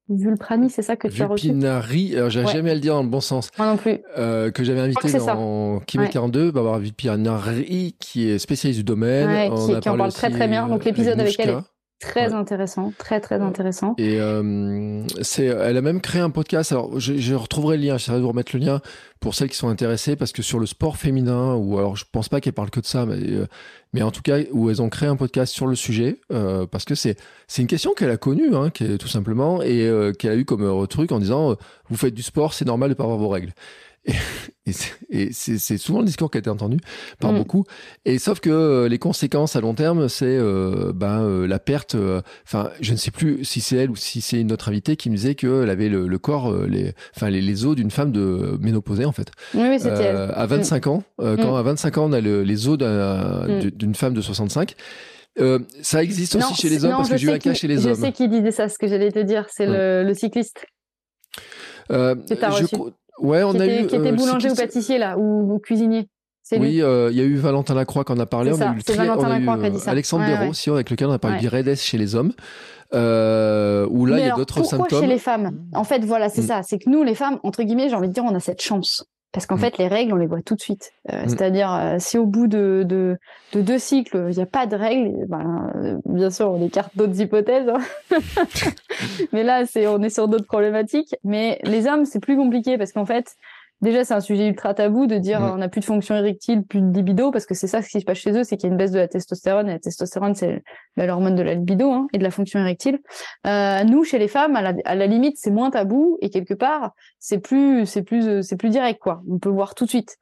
Vulprani, 0.08 0.68
c'est 0.68 0.82
ça 0.82 0.96
que 0.96 1.08
tu 1.08 1.22
as 1.22 1.26
reçu 1.26 1.46
Vulpinari, 1.46 2.16
alors 2.16 2.28
j'ai 2.30 2.46
jamais 2.46 2.70
à 2.70 2.74
le 2.74 2.80
dire 2.80 2.94
dans 2.94 3.02
le 3.02 3.08
bon 3.08 3.20
sens. 3.20 3.50
Moi 3.56 3.66
non 3.66 3.76
plus. 3.76 3.98
Euh, 4.18 4.50
que 4.50 4.64
j'avais 4.64 4.80
invité 4.80 5.12
dans 5.18 5.80
Kimet 5.80 6.08
42, 6.08 6.50
Barbara 6.50 6.78
Vulpinari, 6.78 7.96
qui 7.98 8.28
est 8.28 8.38
spécialiste 8.38 8.80
du 8.80 8.84
domaine. 8.84 9.28
Ouais, 9.28 9.50
qui, 9.56 9.80
qui 9.80 9.88
en 9.88 9.96
parle 9.96 10.12
très 10.12 10.30
très 10.30 10.48
bien. 10.48 10.66
Donc 10.66 10.84
l'épisode 10.84 11.20
avec, 11.20 11.38
avec 11.38 11.40
elle 11.40 11.50
est 11.50 11.72
Très 12.02 12.34
intéressant, 12.34 12.92
très 12.98 13.20
très 13.20 13.40
intéressant. 13.40 13.94
Et 13.96 14.20
euh, 14.20 15.02
c'est, 15.22 15.46
elle 15.46 15.76
a 15.76 15.82
même 15.82 16.00
créé 16.00 16.20
un 16.20 16.30
podcast. 16.30 16.72
Alors, 16.72 16.98
je, 16.98 17.16
je 17.16 17.34
retrouverai 17.34 17.76
le 17.76 17.84
lien. 17.84 17.96
J'essaierai 17.96 18.18
de 18.18 18.22
vous 18.22 18.28
remettre 18.28 18.54
le 18.54 18.60
lien 18.60 18.80
pour 19.20 19.36
celles 19.36 19.48
qui 19.48 19.56
sont 19.56 19.68
intéressées, 19.68 20.16
parce 20.16 20.32
que 20.32 20.42
sur 20.42 20.58
le 20.58 20.66
sport 20.66 20.96
féminin, 20.96 21.54
ou 21.54 21.78
alors 21.78 21.96
je 21.96 22.04
pense 22.10 22.28
pas 22.28 22.40
qu'elle 22.40 22.52
parle 22.52 22.70
que 22.70 22.80
de 22.80 22.86
ça, 22.86 23.06
mais 23.06 23.18
euh, 23.30 23.46
mais 23.92 24.02
en 24.02 24.10
tout 24.10 24.20
cas 24.22 24.38
où 24.50 24.68
elles 24.68 24.82
ont 24.82 24.88
créé 24.88 25.08
un 25.08 25.16
podcast 25.16 25.54
sur 25.54 25.66
le 25.66 25.76
sujet, 25.76 26.18
euh, 26.32 26.66
parce 26.66 26.84
que 26.84 26.94
c'est 26.94 27.16
c'est 27.46 27.62
une 27.62 27.68
question 27.68 27.92
qu'elle 27.92 28.10
a 28.10 28.16
connue, 28.16 28.54
hein, 28.54 28.70
qui 28.70 28.84
est, 28.84 28.98
tout 28.98 29.08
simplement, 29.08 29.62
et 29.62 29.86
euh, 29.86 30.12
qu'elle 30.12 30.32
a 30.32 30.36
eu 30.36 30.44
comme 30.44 30.64
euh, 30.64 30.86
truc 30.86 31.12
en 31.12 31.20
disant 31.20 31.56
vous 31.88 31.96
faites 31.96 32.14
du 32.14 32.22
sport, 32.22 32.52
c'est 32.52 32.64
normal 32.64 32.90
de 32.90 32.94
pas 32.94 33.04
avoir 33.04 33.18
vos 33.18 33.28
règles. 33.28 33.52
Et, 34.66 35.28
c'est 35.32 35.78
souvent 35.78 36.00
le 36.00 36.06
discours 36.06 36.30
qui 36.30 36.38
a 36.38 36.40
été 36.40 36.50
entendu 36.50 36.78
par 37.20 37.32
mm. 37.32 37.36
beaucoup. 37.36 37.64
Et 38.04 38.18
sauf 38.18 38.40
que 38.40 38.50
euh, 38.50 38.88
les 38.88 38.98
conséquences 38.98 39.56
à 39.56 39.60
long 39.60 39.74
terme, 39.74 40.08
c'est 40.08 40.24
euh, 40.26 40.92
ben, 40.94 41.22
euh, 41.22 41.46
la 41.46 41.58
perte. 41.58 41.96
Enfin, 42.44 42.70
je 42.80 42.92
ne 42.92 42.96
sais 42.96 43.10
plus 43.10 43.44
si 43.44 43.60
c'est 43.60 43.76
elle 43.76 43.90
ou 43.90 43.96
si 43.96 44.20
c'est 44.20 44.40
une 44.40 44.52
autre 44.52 44.68
invitée 44.68 44.96
qui 44.96 45.10
me 45.10 45.16
disait 45.16 45.34
qu'elle 45.34 45.70
avait 45.70 45.88
le, 45.88 46.18
corps, 46.18 46.52
les, 46.66 46.94
enfin 47.16 47.30
les, 47.30 47.40
les, 47.40 47.64
os 47.64 47.74
d'une 47.76 47.90
femme 47.90 48.12
de 48.12 48.58
ménopausée 48.60 49.04
en 49.04 49.12
fait. 49.12 49.30
Oui, 49.54 49.64
oui 49.68 49.78
c'était 49.78 50.04
elle. 50.04 50.32
À 50.34 50.46
25 50.46 50.86
mm. 50.86 50.88
ans, 50.88 51.02
quand 51.18 51.52
mm. 51.52 51.56
à 51.56 51.62
25 51.62 51.98
ans 51.98 52.04
on 52.06 52.12
a 52.12 52.20
les 52.20 52.68
os 52.68 52.78
d'une 52.78 53.94
femme 53.94 54.14
de 54.14 54.20
65. 54.20 54.74
ça 55.82 56.02
existe 56.02 56.36
aussi 56.36 56.54
chez 56.54 56.68
les 56.68 56.84
hommes 56.84 56.96
parce 56.96 57.10
que 57.10 57.16
j'ai 57.16 57.28
eu 57.28 57.30
un 57.30 57.38
cas 57.38 57.54
chez 57.54 57.68
les 57.68 57.86
hommes. 57.86 57.94
Je 57.94 58.00
sais 58.00 58.12
qui 58.12 58.28
disait 58.28 58.52
ça, 58.52 58.68
ce 58.68 58.78
que 58.78 58.86
j'allais 58.86 59.12
te 59.12 59.20
dire, 59.20 59.46
c'est 59.50 59.66
le, 59.66 60.02
le, 60.04 60.14
cycliste. 60.14 60.66
Euh, 61.90 62.14
je, 62.28 62.66
Ouais, 63.23 63.43
on 63.43 63.53
qui 63.53 63.62
a 63.62 63.65
était, 63.65 63.82
eu. 63.82 63.86
Qui 63.86 63.97
était 63.97 64.12
euh, 64.12 64.16
boulanger 64.16 64.51
ou 64.51 64.55
pâtissier, 64.55 64.99
là, 64.99 65.16
ou, 65.19 65.59
cuisinier. 65.59 66.09
Oui, 66.53 66.82
euh, 66.82 67.09
il 67.12 67.16
y 67.16 67.20
a 67.20 67.24
eu 67.24 67.36
Valentin 67.36 67.74
Lacroix 67.74 68.05
qui 68.05 68.12
en 68.12 68.19
a 68.19 68.27
parlé. 68.27 68.53
On 68.53 68.61
a 68.61 68.74
eu, 68.74 68.97
Lacroix 68.97 69.59
qui 69.59 69.66
a 69.66 69.70
dit 69.70 69.78
ça. 69.78 69.90
Alexandre 69.93 70.24
ouais, 70.24 70.49
aussi, 70.49 70.70
avec 70.70 70.90
lequel 70.90 71.07
on 71.07 71.12
a 71.12 71.19
parlé 71.19 71.39
du 71.39 71.49
REDES 71.49 71.77
chez 71.77 71.99
les 71.99 72.15
hommes. 72.15 72.32
Euh, 72.94 73.86
où 73.90 74.05
là, 74.05 74.19
il 74.19 74.27
y 74.27 74.31
a 74.31 74.35
d'autres 74.35 74.62
symptômes. 74.65 74.81
Pourquoi 74.81 75.01
chez 75.01 75.07
les 75.07 75.19
femmes? 75.19 75.65
En 75.73 75.85
fait, 75.85 76.05
voilà, 76.05 76.28
c'est 76.28 76.43
mm. 76.43 76.47
ça. 76.47 76.62
C'est 76.62 76.78
que 76.78 76.90
nous, 76.90 77.03
les 77.05 77.15
femmes, 77.15 77.39
entre 77.43 77.62
guillemets, 77.62 77.89
j'ai 77.89 77.94
envie 77.94 78.09
de 78.09 78.12
dire, 78.12 78.24
on 78.24 78.35
a 78.35 78.40
cette 78.40 78.61
chance. 78.61 79.07
Parce 79.32 79.46
qu'en 79.46 79.56
mm. 79.56 79.60
fait, 79.60 79.78
les 79.78 79.88
règles, 79.88 80.12
on 80.12 80.16
les 80.16 80.26
voit 80.26 80.42
tout 80.42 80.54
de 80.54 80.60
suite. 80.60 80.92
Euh, 81.10 81.24
mm. 81.24 81.28
C'est-à-dire, 81.28 81.72
euh, 81.72 81.96
si 81.98 82.18
au 82.18 82.26
bout 82.26 82.46
de, 82.46 82.84
de, 82.86 83.18
de 83.52 83.60
deux 83.60 83.78
cycles, 83.78 84.26
il 84.30 84.36
n'y 84.36 84.42
a 84.42 84.46
pas 84.46 84.66
de 84.66 84.76
règles, 84.76 85.26
ben, 85.26 85.72
euh, 85.76 85.98
bien 86.04 86.30
sûr, 86.30 86.50
on 86.50 86.64
écarte 86.64 86.96
d'autres 86.96 87.18
hypothèses. 87.20 87.68
Hein. 87.68 88.18
mais 89.32 89.42
là, 89.42 89.64
c'est, 89.66 89.86
on 89.86 90.02
est 90.02 90.10
sur 90.10 90.28
d'autres 90.28 90.46
problématiques. 90.46 91.16
Mais 91.24 91.59
les 91.64 91.86
hommes, 91.86 92.04
c'est 92.04 92.20
plus 92.20 92.36
compliqué 92.36 92.76
parce 92.76 92.92
qu'en 92.92 93.06
fait, 93.06 93.36
déjà 93.82 94.04
c'est 94.04 94.14
un 94.14 94.20
sujet 94.20 94.48
ultra 94.48 94.72
tabou 94.74 95.06
de 95.06 95.18
dire 95.18 95.40
Mm. 95.40 95.50
on 95.54 95.56
n'a 95.59 95.68
plus 95.68 95.80
de 95.80 95.84
fonction 95.84 96.14
érectile, 96.14 96.64
plus 96.64 96.80
de 96.80 96.92
libido, 96.92 97.30
parce 97.30 97.46
que 97.46 97.54
c'est 97.54 97.66
ça 97.66 97.82
ce 97.82 97.88
qui 97.88 98.00
se 98.00 98.04
passe 98.04 98.18
chez 98.18 98.32
eux, 98.32 98.44
c'est 98.44 98.56
qu'il 98.56 98.68
y 98.68 98.70
a 98.70 98.72
une 98.72 98.78
baisse 98.78 98.92
de 98.92 98.98
la 98.98 99.09
testostérone. 99.09 99.68
Et 99.68 99.72
la 99.72 99.78
testostérone, 99.78 100.34
c'est 100.34 100.62
l'hormone 100.96 101.34
de 101.34 101.42
la 101.42 101.54
libido 101.54 101.90
hein, 101.90 102.06
et 102.12 102.18
de 102.18 102.22
la 102.22 102.30
fonction 102.30 102.60
érectile. 102.60 103.00
Euh, 103.46 103.84
nous, 103.84 104.04
chez 104.04 104.18
les 104.18 104.28
femmes, 104.28 104.56
à 104.56 104.62
la, 104.62 104.74
à 104.84 104.94
la 104.94 105.06
limite, 105.06 105.36
c'est 105.38 105.50
moins 105.50 105.70
tabou 105.70 106.18
et 106.20 106.30
quelque 106.30 106.54
part, 106.54 106.92
c'est 107.18 107.38
plus, 107.38 107.86
c'est 107.86 108.02
plus, 108.02 108.26
euh, 108.26 108.42
c'est 108.42 108.56
plus 108.56 108.70
direct 108.70 109.00
quoi. 109.00 109.22
On 109.28 109.38
peut 109.38 109.48
voir 109.50 109.74
tout 109.74 109.84
de 109.84 109.90
suite. 109.90 110.16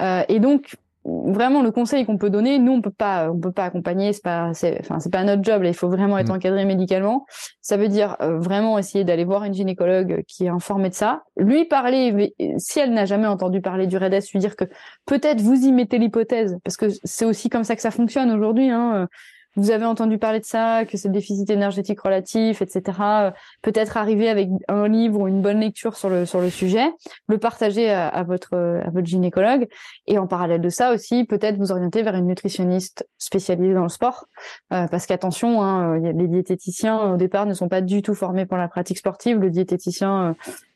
Euh, 0.00 0.22
et 0.28 0.40
donc 0.40 0.76
vraiment 1.04 1.62
le 1.62 1.70
conseil 1.70 2.06
qu'on 2.06 2.16
peut 2.18 2.30
donner, 2.30 2.58
nous 2.58 2.72
on 2.72 2.80
peut 2.80 2.90
pas, 2.90 3.30
on 3.30 3.38
peut 3.38 3.52
pas 3.52 3.64
accompagner, 3.64 4.12
c'est 4.12 4.22
pas, 4.22 4.54
c'est, 4.54 4.78
enfin 4.80 5.00
c'est 5.00 5.12
pas 5.12 5.22
notre 5.24 5.42
job 5.44 5.62
là. 5.62 5.68
Il 5.68 5.74
faut 5.74 5.88
vraiment 5.88 6.18
être 6.18 6.28
Mm. 6.30 6.36
encadré 6.36 6.64
médicalement. 6.64 7.26
Ça 7.60 7.76
veut 7.76 7.88
dire 7.88 8.16
euh, 8.20 8.38
vraiment 8.38 8.78
essayer 8.78 9.04
d'aller 9.04 9.24
voir 9.24 9.44
une 9.44 9.54
gynécologue 9.54 10.22
qui 10.26 10.46
est 10.46 10.48
informée 10.48 10.88
de 10.88 10.94
ça, 10.94 11.22
lui 11.36 11.64
parler. 11.66 12.12
mais, 12.12 12.34
euh, 12.40 12.54
Si 12.58 12.80
elle 12.80 12.92
n'a 12.92 13.04
jamais 13.04 13.26
entendu 13.26 13.60
parler 13.60 13.86
du 13.86 13.96
REDS, 13.96 14.30
lui 14.32 14.40
dire 14.40 14.56
que 14.56 14.64
peut-être 15.06 15.40
vous 15.40 15.66
y 15.66 15.72
mettez 15.72 15.98
l'hypothèse, 15.98 16.58
parce 16.64 16.76
que 16.76 16.86
c'est 17.04 17.24
aussi 17.26 17.48
comme 17.50 17.64
ça 17.64 17.76
que 17.76 17.82
ça 17.82 17.90
fonctionne 17.90 18.30
aujourd'hui. 18.30 18.70
Hein. 18.70 19.06
Euh, 19.56 19.60
Vous 19.60 19.70
avez 19.70 19.84
entendu 19.84 20.18
parler 20.18 20.40
de 20.40 20.44
ça, 20.44 20.84
que 20.84 20.96
c'est 20.96 21.08
le 21.08 21.14
déficit 21.14 21.48
énergétique 21.50 22.00
relatif, 22.00 22.62
etc. 22.62 22.82
Euh, 23.00 23.30
Peut-être 23.62 23.96
arriver 23.96 24.28
avec 24.28 24.48
un 24.68 24.88
livre 24.88 25.20
ou 25.20 25.28
une 25.28 25.40
bonne 25.42 25.60
lecture 25.60 25.96
sur 25.96 26.08
le 26.10 26.26
sur 26.26 26.40
le 26.40 26.50
sujet, 26.50 26.84
le 27.28 27.38
partager 27.38 27.90
à, 27.90 28.22
votre 28.22 28.54
à 28.54 28.90
votre 28.90 29.06
gynécologue, 29.06 29.68
et 30.06 30.18
en 30.18 30.26
parallèle 30.26 30.60
de 30.60 30.68
ça 30.68 30.92
aussi, 30.92 31.24
peut-être 31.24 31.56
vous 31.56 31.72
orienter 31.72 32.02
vers 32.02 32.14
une 32.14 32.26
nutritionniste 32.26 33.08
spécialisée 33.18 33.74
dans 33.74 33.82
le 33.84 33.88
sport, 33.88 34.26
euh, 34.72 34.86
parce 34.88 35.06
qu'attention, 35.06 35.62
hein, 35.62 35.94
a- 36.04 36.12
les 36.12 36.28
diététiciens 36.28 37.12
au 37.12 37.16
départ 37.16 37.46
ne 37.46 37.54
sont 37.54 37.68
pas 37.68 37.80
du 37.80 38.02
tout 38.02 38.14
formés 38.14 38.46
pour 38.46 38.56
la 38.58 38.68
pratique 38.68 38.98
sportive. 38.98 39.38
Le 39.38 39.50
diététicien, 39.50 40.30
euh, 40.30 40.34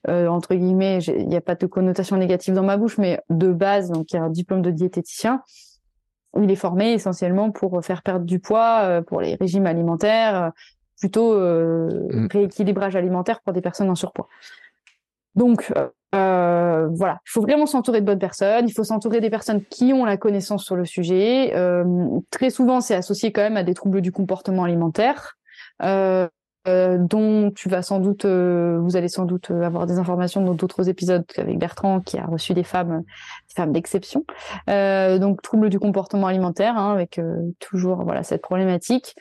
euh, 0.09 0.29
entre 0.29 0.55
guillemets, 0.55 0.99
il 1.01 1.29
n'y 1.29 1.37
a 1.37 1.41
pas 1.41 1.55
de 1.55 1.67
connotation 1.67 2.17
négative 2.17 2.55
dans 2.55 2.63
ma 2.63 2.77
bouche, 2.77 2.99
mais 2.99 3.21
de 3.31 3.53
base, 3.53 3.91
donc 3.91 4.13
il 4.13 4.17
y 4.17 4.19
a 4.19 4.23
un 4.23 4.31
diplôme 4.31 4.63
de 4.63 4.71
diététicien. 4.71 5.43
Il 6.41 6.51
est 6.51 6.57
formé 6.57 6.93
essentiellement 6.93 7.51
pour 7.51 7.83
faire 7.85 8.03
perdre 8.03 8.25
du 8.25 8.39
poids, 8.39 8.81
euh, 8.83 9.03
pour 9.03 9.21
les 9.21 9.35
régimes 9.37 9.67
alimentaires, 9.67 10.43
euh, 10.43 10.51
plutôt 11.01 11.33
euh, 11.33 12.09
Mm. 12.11 12.29
rééquilibrage 12.31 12.97
alimentaire 12.97 13.41
pour 13.41 13.53
des 13.53 13.61
personnes 13.61 13.91
en 13.91 13.95
surpoids. 13.95 14.29
Donc 15.35 15.73
euh, 16.15 16.89
voilà, 16.93 17.21
il 17.27 17.31
faut 17.31 17.43
vraiment 17.43 17.67
s'entourer 17.67 18.01
de 18.01 18.07
bonnes 18.07 18.19
personnes. 18.19 18.69
Il 18.69 18.73
faut 18.73 18.85
s'entourer 18.85 19.21
des 19.21 19.31
personnes 19.31 19.65
qui 19.65 19.93
ont 19.93 20.05
la 20.05 20.17
connaissance 20.17 20.65
sur 20.65 20.75
le 20.75 20.85
sujet. 20.85 21.55
Euh, 21.55 21.85
très 22.31 22.51
souvent, 22.51 22.81
c'est 22.81 22.95
associé 22.95 23.31
quand 23.31 23.43
même 23.43 23.57
à 23.57 23.63
des 23.63 23.75
troubles 23.75 24.01
du 24.01 24.11
comportement 24.11 24.65
alimentaire. 24.65 25.37
Euh, 25.83 26.29
euh, 26.69 26.99
dont 26.99 27.51
tu 27.51 27.69
vas 27.69 27.83
sans 27.83 27.99
doute, 27.99 28.25
euh, 28.25 28.79
vous 28.81 28.97
allez 28.97 29.09
sans 29.09 29.25
doute 29.25 29.51
euh, 29.51 29.63
avoir 29.63 29.87
des 29.87 29.99
informations 29.99 30.43
dans 30.43 30.55
d'autres 30.55 30.89
épisodes 30.89 31.25
avec 31.39 31.59
Bertrand 31.59 32.01
qui 32.01 32.19
a 32.19 32.27
reçu 32.27 32.53
des 32.53 32.63
femmes, 32.63 33.03
des 33.49 33.55
femmes 33.55 33.73
d'exception. 33.73 34.25
Donc 34.67 35.43
troubles 35.43 35.71
du 35.71 35.79
comportement 35.79 36.27
alimentaire, 36.27 36.77
hein, 36.77 36.93
avec 36.93 37.21
toujours 37.59 38.03
voilà 38.05 38.23
cette 38.23 38.43
problématique. 38.43 39.15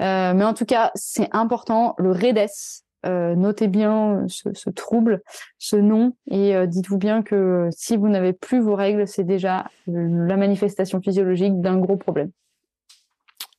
Mais 0.00 0.44
en 0.44 0.54
tout 0.54 0.64
cas, 0.64 0.90
c'est 0.94 1.28
important. 1.32 1.94
Le 1.98 2.10
REDES, 2.10 2.84
notez 3.04 3.68
bien 3.68 4.24
ce, 4.28 4.70
trouble, 4.70 5.22
ce 5.58 5.76
nom, 5.76 6.16
et 6.30 6.66
dites-vous 6.66 6.98
bien 6.98 7.22
que 7.22 7.68
si 7.70 7.96
vous 7.96 8.08
n'avez 8.08 8.32
plus 8.32 8.60
vos 8.60 8.74
règles, 8.74 9.06
c'est 9.06 9.24
déjà 9.24 9.66
la 9.86 10.36
manifestation 10.36 11.00
physiologique 11.00 11.60
d'un 11.60 11.78
gros 11.78 11.96
problème. 11.96 12.30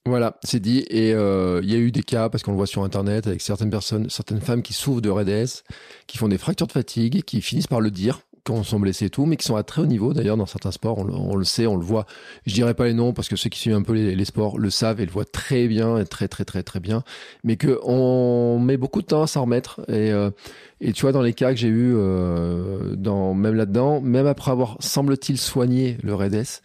Voilà, 0.07 0.38
c'est 0.44 0.60
dit. 0.60 0.86
Et 0.90 1.14
euh, 1.14 1.61
il 1.64 1.72
y 1.72 1.76
a 1.76 1.80
eu 1.80 1.91
des 1.91 2.03
cas, 2.03 2.30
parce 2.30 2.44
qu'on 2.44 2.52
le 2.52 2.57
voit 2.57 2.68
sur 2.68 2.84
Internet, 2.84 3.26
avec 3.26 3.41
certaines 3.41 3.72
personnes, 3.72 4.10
certaines 4.10 4.40
femmes 4.41 4.61
qui 4.61 4.73
souffrent 4.73 5.02
de 5.02 5.10
RDS, 5.10 5.64
qui 6.06 6.19
font 6.19 6.27
des 6.27 6.38
fractures 6.38 6.68
de 6.68 6.72
fatigue, 6.72 7.23
qui 7.23 7.41
finissent 7.41 7.68
par 7.68 7.82
le 7.82 7.90
dire 7.90 8.19
quand 8.44 8.61
sont 8.61 8.80
blessés 8.80 9.06
et 9.06 9.10
tout, 9.10 9.26
mais 9.26 9.38
qui 9.38 9.45
sont 9.45 9.56
à 9.56 9.64
très 9.64 9.82
haut 9.82 9.88
niveau. 9.88 10.14
D'ailleurs, 10.14 10.38
dans 10.38 10.45
certains 10.45 10.72
sports, 10.72 10.99
on 10.99 11.03
le, 11.03 11.14
on 11.15 11.36
le 11.36 11.44
sait, 11.44 11.65
on 11.65 11.76
le 11.76 11.84
voit. 11.84 12.06
Je 12.45 12.53
dirais 12.53 12.76
pas 12.76 12.86
les 12.86 12.94
noms, 12.94 13.11
parce 13.11 13.27
que 13.27 13.36
ceux 13.36 13.49
qui 13.49 13.57
suivent 13.57 13.73
un 13.73 13.82
peu 13.82 13.94
les, 13.94 14.26
sports 14.26 14.60
le 14.60 14.69
savent 14.69 15.02
et 15.02 15.06
le 15.07 15.11
voient 15.11 15.26
très 15.26 15.68
bien, 15.68 15.98
et 15.98 16.06
très, 16.06 16.27
très, 16.27 16.45
très, 16.45 16.61
très 16.61 16.80
bien. 16.80 17.03
Mais 17.44 17.56
que 17.57 17.80
on 17.84 18.60
met 18.60 18.77
beaucoup 18.77 19.02
de 19.02 19.07
temps 19.07 19.23
à 19.23 19.27
s'en 19.27 19.41
remettre. 19.41 19.82
Et, 19.90 20.11
euh, 20.11 20.30
et 20.80 20.94
tu 20.94 21.02
vois, 21.02 21.14
dans 21.14 21.23
les 21.23 21.34
cas 21.34 21.49
que 21.49 21.57
j'ai 21.57 21.68
eu, 21.68 21.95
euh, 21.95 22.95
dans, 22.95 23.34
même 23.34 23.56
là-dedans, 23.56 24.02
même 24.02 24.27
après 24.27 24.52
avoir, 24.52 24.77
semble-t-il, 24.80 25.40
soigné 25.40 25.98
le 26.03 26.14
RDS, 26.14 26.61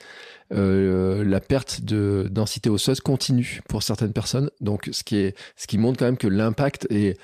euh, 0.53 1.25
la 1.25 1.41
perte 1.41 1.83
de 1.83 2.29
densité 2.31 2.71
osseuse 2.71 3.01
continue 3.01 3.61
pour 3.69 3.83
certaines 3.83 4.13
personnes. 4.13 4.51
Donc, 4.61 4.89
ce 4.93 5.05
qui 5.05 5.17
est, 5.17 5.37
ce 5.57 5.67
qui 5.67 5.79
montre 5.79 5.99
quand 5.99 6.07
même 6.07 6.17
que 6.17 6.29
l'impact 6.29 6.87
est, 6.91 7.19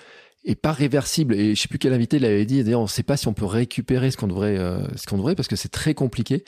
pas 0.63 0.73
réversible. 0.73 1.35
Et 1.35 1.55
je 1.57 1.61
sais 1.61 1.69
plus 1.69 1.79
quel 1.79 1.93
invité 1.93 2.19
l'avait 2.21 2.47
dit. 2.47 2.63
D'ailleurs, 2.63 2.81
on 2.81 2.85
ne 2.85 2.89
sait 2.89 3.03
pas 3.03 3.17
si 3.17 3.27
on 3.27 3.35
peut 3.35 3.47
récupérer 3.47 4.13
ce 4.13 4.17
qu'on 4.17 4.29
devrait, 4.29 4.57
euh, 4.59 4.79
ce 4.95 5.07
qu'on 5.07 5.17
devrait, 5.17 5.35
parce 5.35 5.49
que 5.49 5.57
c'est 5.57 5.71
très 5.71 5.95
compliqué 5.95 6.45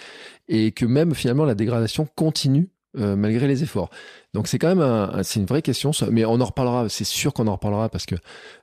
et 0.48 0.70
que 0.70 0.86
même 0.86 1.14
finalement 1.14 1.44
la 1.44 1.56
dégradation 1.56 2.06
continue 2.14 2.68
euh, 2.98 3.16
malgré 3.16 3.46
les 3.46 3.62
efforts. 3.62 3.90
Donc 4.34 4.46
c'est 4.46 4.58
quand 4.58 4.74
même 4.74 5.22
c'est 5.22 5.40
une 5.40 5.46
vraie 5.46 5.62
question, 5.62 5.90
mais 6.10 6.24
on 6.24 6.40
en 6.40 6.44
reparlera. 6.44 6.88
C'est 6.88 7.04
sûr 7.04 7.32
qu'on 7.32 7.46
en 7.46 7.52
reparlera 7.52 7.88
parce 7.88 8.04
que 8.06 8.14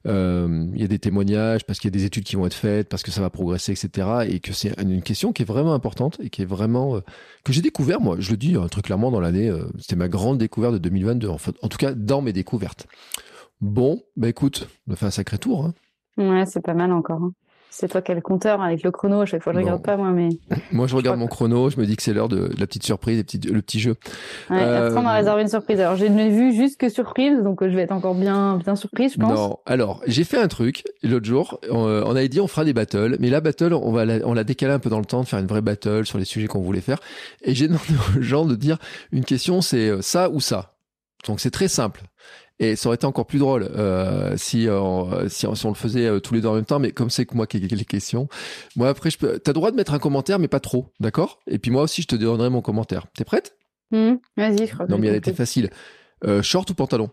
euh, 0.07 0.67
il 0.73 0.81
y 0.81 0.83
a 0.83 0.87
des 0.87 0.99
témoignages, 0.99 1.65
parce 1.65 1.79
qu'il 1.79 1.87
y 1.89 1.93
a 1.93 1.97
des 1.97 2.05
études 2.05 2.23
qui 2.23 2.35
vont 2.35 2.45
être 2.45 2.53
faites, 2.53 2.87
parce 2.89 3.01
que 3.03 3.11
ça 3.11 3.21
va 3.21 3.29
progresser, 3.29 3.71
etc. 3.71 4.07
Et 4.29 4.39
que 4.39 4.53
c'est 4.53 4.79
une 4.81 5.01
question 5.01 5.33
qui 5.33 5.41
est 5.41 5.45
vraiment 5.45 5.73
importante 5.73 6.17
et 6.21 6.29
qui 6.29 6.41
est 6.43 6.45
vraiment 6.45 6.97
euh, 6.97 6.99
que 7.43 7.51
j'ai 7.53 7.61
découvert 7.61 7.99
moi. 8.01 8.15
Je 8.19 8.31
le 8.31 8.37
dis 8.37 8.55
un 8.55 8.67
truc 8.67 8.85
clairement 8.85 9.09
dans 9.11 9.19
l'année. 9.19 9.49
euh, 9.49 9.65
C'était 9.79 9.95
ma 9.95 10.07
grande 10.07 10.37
découverte 10.37 10.73
de 10.73 10.77
2022. 10.79 11.29
En, 11.29 11.37
en 11.61 11.67
tout 11.67 11.77
cas, 11.77 11.93
dans 11.93 12.21
mes 12.21 12.33
découvertes. 12.33 12.85
Bon, 13.61 14.03
bah 14.17 14.27
écoute, 14.29 14.67
on 14.87 14.93
a 14.93 14.95
fait 14.95 15.05
un 15.07 15.11
sacré 15.11 15.37
tour. 15.37 15.65
Hein. 15.65 15.73
Ouais, 16.17 16.45
c'est 16.45 16.61
pas 16.61 16.73
mal 16.73 16.91
encore. 16.91 17.21
hein. 17.23 17.33
C'est 17.77 17.89
toi 17.89 18.01
qui 18.01 18.09
as 18.13 18.15
le 18.15 18.21
compteur 18.21 18.61
avec 18.61 18.83
le 18.83 18.91
chrono. 18.91 19.19
À 19.19 19.25
chaque 19.25 19.43
fois, 19.43 19.51
je 19.51 19.57
Non. 19.57 19.63
regarde 19.65 19.83
pas 19.83 19.97
moi, 19.97 20.11
mais 20.11 20.29
Moi, 20.71 20.87
je 20.87 20.95
regarde 20.95 21.19
mon 21.19 21.27
chrono, 21.27 21.69
je 21.69 21.77
me 21.77 21.85
dis 21.85 21.97
que 21.97 22.03
c'est 22.03 22.13
l'heure 22.13 22.29
de, 22.29 22.47
de 22.47 22.57
la 22.59 22.67
petite 22.67 22.83
surprise, 22.85 23.17
le 23.17 23.23
petit, 23.23 23.37
le 23.39 23.61
petit 23.61 23.81
jeu. 23.81 23.95
ouais, 24.49 24.61
Euh, 24.61 24.85
Bertrand 24.85 25.01
m'a 25.01 25.13
réservé 25.13 25.41
une 25.41 25.49
surprise. 25.49 25.81
Alors, 25.81 25.97
j'ai 25.97 26.09
ne 26.09 26.29
vu 26.29 26.53
juste 26.55 26.79
que 26.79 26.87
surprise, 26.87 27.43
donc 27.43 27.61
euh, 27.61 27.69
je 27.69 27.75
vais 27.75 27.81
être 27.81 27.91
encore 27.91 28.15
bien, 28.15 28.57
bien 28.63 28.77
surprise, 28.77 29.13
je 29.15 29.19
pense. 29.19 29.29
Non, 29.33 29.57
alors 29.65 30.01
j'ai 30.07 30.23
fait 30.23 30.37
un 30.39 30.47
truc 30.47 30.83
l'autre 31.03 31.25
jour. 31.25 31.59
On, 31.69 31.85
euh, 31.87 32.01
on 32.05 32.15
avait 32.15 32.29
dit 32.29 32.39
on 32.39 32.47
fera 32.47 32.63
des 32.63 32.73
battles, 32.73 33.17
mais 33.19 33.29
la 33.29 33.41
battle 33.41 33.73
on 33.73 33.91
va 33.91 34.05
la, 34.05 34.25
on 34.25 34.33
l'a 34.33 34.45
décalé 34.45 34.71
un 34.71 34.79
peu 34.79 34.89
dans 34.89 34.99
le 34.99 35.05
temps 35.05 35.21
de 35.21 35.27
faire 35.27 35.39
une 35.39 35.47
vraie 35.47 35.61
battle 35.61 36.05
sur 36.05 36.17
les 36.17 36.23
sujets 36.25 36.47
qu'on 36.47 36.61
voulait 36.61 36.79
faire. 36.79 36.99
Et 37.43 37.53
j'ai 37.55 37.67
demandé 37.67 37.83
aux 38.17 38.21
gens 38.21 38.45
de 38.45 38.55
dire 38.55 38.77
une 39.11 39.25
question, 39.25 39.61
c'est 39.61 39.89
euh, 39.89 40.01
ça 40.01 40.29
ou 40.29 40.39
ça. 40.39 40.77
Donc 41.27 41.41
c'est 41.41 41.51
très 41.51 41.67
simple. 41.67 42.03
Et 42.59 42.75
ça 42.77 42.87
aurait 42.87 42.95
été 42.95 43.05
encore 43.05 43.25
plus 43.27 43.39
drôle 43.39 43.63
euh, 43.75 44.37
si, 44.37 44.67
euh, 44.69 45.27
si, 45.27 45.45
on- 45.45 45.55
si 45.55 45.65
on 45.65 45.69
le 45.69 45.75
faisait 45.75 46.05
euh, 46.07 46.19
tous 46.21 46.33
les 46.33 46.39
deux 46.41 46.47
en 46.47 46.53
même 46.55 46.65
temps. 46.65 46.79
Mais 46.79 46.91
comme 46.91 47.09
c'est 47.09 47.25
que 47.25 47.35
moi 47.35 47.47
qui 47.47 47.57
ai 47.57 47.59
les 47.59 47.85
questions, 47.85 48.27
moi 48.77 48.87
après 48.89 49.09
je 49.09 49.17
peux. 49.17 49.39
T'as 49.39 49.51
le 49.51 49.55
droit 49.55 49.71
de 49.71 49.75
mettre 49.75 49.93
un 49.93 49.99
commentaire, 49.99 50.39
mais 50.39 50.47
pas 50.47 50.61
trop, 50.61 50.93
d'accord? 51.01 51.41
Et 51.47 51.59
puis 51.59 51.69
moi 51.71 51.81
aussi 51.83 52.01
je 52.01 52.07
te 52.07 52.15
donnerai 52.15 52.49
mon 52.49 52.61
commentaire. 52.61 53.07
T'es 53.13 53.25
prête? 53.25 53.57
Hmm, 53.91 54.15
Vas-y, 54.37 54.67
je 54.67 54.73
crois 54.73 54.85
que 54.85 54.91
Non 54.91 54.97
mais 54.97 55.07
elle 55.07 55.15
était 55.15 55.33
facile. 55.33 55.69
Euh, 56.23 56.41
short 56.41 56.69
ou 56.69 56.73
pantalon? 56.75 57.09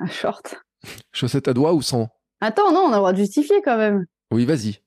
Un 0.00 0.06
short. 0.06 0.56
Chaussettes 1.12 1.46
à 1.48 1.54
doigts 1.54 1.72
ou 1.72 1.80
sans? 1.80 2.08
Attends, 2.40 2.72
non, 2.72 2.80
on 2.80 2.88
a 2.88 2.90
le 2.92 2.96
droit 2.96 3.12
de 3.12 3.18
justifier 3.18 3.62
quand 3.64 3.78
même. 3.78 4.04
Oui, 4.32 4.44
vas-y. 4.44 4.80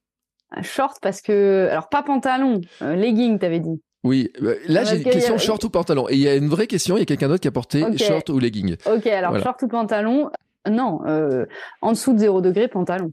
Un 0.52 0.62
short 0.64 0.98
parce 1.02 1.22
que, 1.22 1.68
alors 1.72 1.90
pas 1.90 2.04
pantalon, 2.04 2.60
euh, 2.82 2.96
legging, 2.96 3.40
t'avais 3.40 3.60
dit. 3.62 3.82
Oui, 4.03 4.32
euh, 4.41 4.56
là 4.68 4.84
j'ai 4.84 5.02
une 5.02 5.07
a- 5.07 5.11
question 5.11 5.38
short 5.38 5.64
ou 5.64 5.69
pantalon. 5.69 6.07
Et 6.10 6.14
il 6.14 6.19
y 6.19 6.28
a 6.28 6.36
une 6.36 6.48
vraie 6.49 6.68
question, 6.68 6.95
il 6.98 6.99
y 6.99 7.03
a 7.03 7.06
quelqu'un 7.06 7.28
d'autre 7.28 7.41
qui 7.41 7.48
a 7.48 7.52
porté 7.52 7.84
short 7.98 8.30
ou 8.30 8.40
legging. 8.40 8.76
Ok, 8.86 9.07
alors 9.07 9.32
Voilà. 9.32 9.44
short 9.44 9.61
ou 9.64 9.68
pantalon 9.68 10.30
Non, 10.69 10.99
euh, 11.06 11.45
en 11.82 11.91
dessous 11.94 12.14
de 12.14 12.19
0 12.19 12.41
degré, 12.41 12.68
pantalon. 12.68 13.10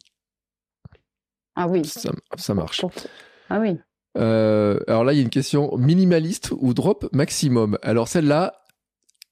Ah 1.56 1.68
oui. 1.68 1.84
Ça, 1.84 2.10
ça 2.36 2.54
marche. 2.54 2.80
Pour- 2.80 2.90
Ah 3.48 3.60
oui. 3.60 3.78
Euh, 4.16 4.78
alors 4.88 5.04
là, 5.04 5.12
il 5.12 5.16
y 5.16 5.18
a 5.20 5.22
une 5.22 5.30
question 5.30 5.76
minimaliste 5.76 6.50
ou 6.58 6.74
drop 6.74 7.08
maximum? 7.12 7.78
Alors 7.82 8.08
celle-là, 8.08 8.60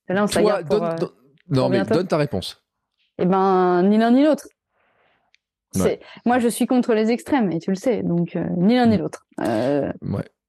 Là, 0.08 0.24
on 0.24 0.26
toi, 0.26 0.62
donne, 0.62 0.82
euh, 0.84 1.06
non 1.48 1.68
mais 1.68 1.82
donne 1.84 2.06
ta 2.08 2.16
réponse. 2.16 2.62
Eh 3.18 3.24
ben, 3.26 3.82
ni 3.84 3.98
l'un 3.98 4.10
ni 4.10 4.24
l'autre. 4.24 4.46
Ouais. 5.76 6.00
Moi, 6.26 6.38
je 6.38 6.48
suis 6.48 6.66
contre 6.66 6.92
les 6.94 7.10
extrêmes, 7.10 7.50
et 7.50 7.58
tu 7.58 7.70
le 7.70 7.76
sais, 7.76 8.02
donc 8.02 8.36
euh, 8.36 8.44
ni 8.56 8.74
l'un 8.74 8.86
ni 8.86 8.98
l'autre. 8.98 9.24
Ouais. 9.38 9.90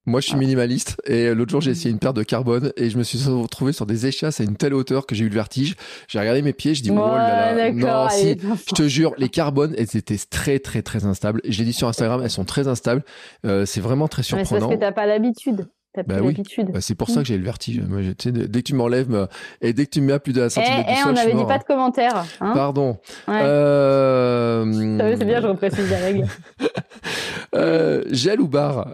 Moi, 0.05 0.19
je 0.19 0.27
suis 0.27 0.35
minimaliste 0.37 0.97
et 1.05 1.33
l'autre 1.33 1.51
jour, 1.51 1.61
j'ai 1.61 1.71
essayé 1.71 1.89
une 1.89 1.99
paire 1.99 2.13
de 2.13 2.23
carbone 2.23 2.73
et 2.75 2.89
je 2.89 2.97
me 2.97 3.03
suis 3.03 3.17
retrouvé 3.29 3.71
sur 3.71 3.85
des 3.85 4.05
échasses 4.05 4.41
à 4.41 4.43
une 4.43 4.57
telle 4.57 4.73
hauteur 4.73 5.05
que 5.05 5.15
j'ai 5.15 5.23
eu 5.23 5.29
le 5.29 5.35
vertige. 5.35 5.75
J'ai 6.09 6.19
regardé 6.19 6.41
mes 6.41 6.51
pieds, 6.51 6.75
je 6.75 6.83
dis, 6.83 6.91
oh 6.91 6.95
là 6.95 7.53
là, 7.53 7.55
ouais, 7.55 7.71
non, 7.71 8.09
si, 8.09 8.37
Je 8.67 8.73
te 8.75 8.87
jure, 8.87 9.13
les 9.17 9.29
carbones, 9.29 9.73
elles 9.77 9.95
étaient 9.95 10.17
très, 10.29 10.59
très, 10.59 10.81
très 10.81 11.05
instables. 11.05 11.39
Je 11.47 11.57
l'ai 11.59 11.65
dit 11.65 11.73
sur 11.73 11.87
Instagram, 11.87 12.19
elles 12.23 12.29
sont 12.29 12.43
très 12.43 12.67
instables. 12.67 13.03
Euh, 13.45 13.65
c'est 13.65 13.79
vraiment 13.81 14.09
très 14.09 14.21
Mais 14.21 14.23
C'est 14.25 14.35
parce 14.35 14.47
surprenant. 14.49 14.69
que 14.75 14.79
t'as 14.79 14.91
pas 14.91 15.05
l'habitude. 15.05 15.67
T'as 15.95 16.01
Bah 16.03 16.15
pas 16.15 16.21
oui. 16.21 16.33
l'habitude. 16.33 16.71
Bah, 16.73 16.81
c'est 16.81 16.95
pour 16.95 17.09
ça 17.09 17.21
que 17.21 17.27
j'ai 17.27 17.37
le 17.37 17.43
vertige. 17.45 17.79
Moi, 17.87 18.01
j'ai- 18.01 18.31
dès 18.31 18.61
que 18.61 18.67
tu 18.67 18.73
m'enlèves 18.73 19.09
me- 19.11 19.27
et 19.61 19.73
dès 19.73 19.85
que 19.85 19.91
tu 19.91 20.01
me 20.01 20.07
mets 20.07 20.13
à 20.13 20.19
plus 20.19 20.33
d'un 20.33 20.47
Eh, 20.47 20.49
centimètre 20.49 20.89
eh, 20.89 20.95
du 20.95 20.99
sol, 21.01 21.11
on 21.11 21.15
je 21.15 21.21
suis 21.21 21.29
avait 21.31 21.39
dit 21.39 21.45
pas 21.45 21.53
hein. 21.53 21.57
de 21.59 21.63
commentaires. 21.63 22.25
Hein 22.41 22.51
Pardon. 22.55 22.97
Ouais. 23.27 23.39
Euh... 23.43 24.65
Vu, 24.65 25.15
C'est 25.17 25.25
bien, 25.25 25.39
je 25.39 25.47
reprécise 25.47 25.89
la 25.91 25.97
règle. 25.99 26.25
euh, 27.55 28.03
gel 28.11 28.41
ou 28.41 28.47
barre? 28.47 28.87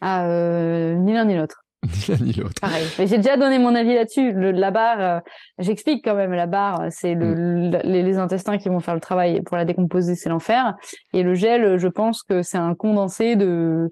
Ah, 0.00 0.26
euh, 0.26 0.94
ni 0.94 1.12
l'un 1.12 1.24
ni 1.24 1.36
l'autre. 1.36 1.64
Ni 1.84 2.16
l'un 2.16 2.24
ni 2.24 2.32
l'autre. 2.32 2.60
Pareil. 2.60 2.84
Mais 2.98 3.06
j'ai 3.06 3.18
déjà 3.18 3.36
donné 3.36 3.58
mon 3.58 3.74
avis 3.74 3.94
là-dessus. 3.94 4.32
Le- 4.32 4.50
La 4.50 4.70
barre, 4.72 5.00
euh, 5.00 5.20
j'explique 5.58 6.04
quand 6.04 6.16
même. 6.16 6.32
La 6.32 6.46
barre, 6.46 6.86
c'est 6.90 7.14
le, 7.14 7.34
Mm. 7.34 7.70
le- 7.70 7.80
les, 7.84 8.02
les 8.02 8.18
intestins 8.18 8.58
qui 8.58 8.68
vont 8.68 8.80
faire 8.80 8.94
le 8.94 9.00
travail 9.00 9.40
pour 9.42 9.56
la 9.56 9.64
décomposer, 9.64 10.14
c'est 10.16 10.28
l'enfer. 10.28 10.74
Et 11.12 11.22
le 11.22 11.34
gel, 11.34 11.78
je 11.78 11.88
pense 11.88 12.22
que 12.24 12.42
c'est 12.42 12.58
un 12.58 12.74
condensé 12.74 13.36
de. 13.36 13.90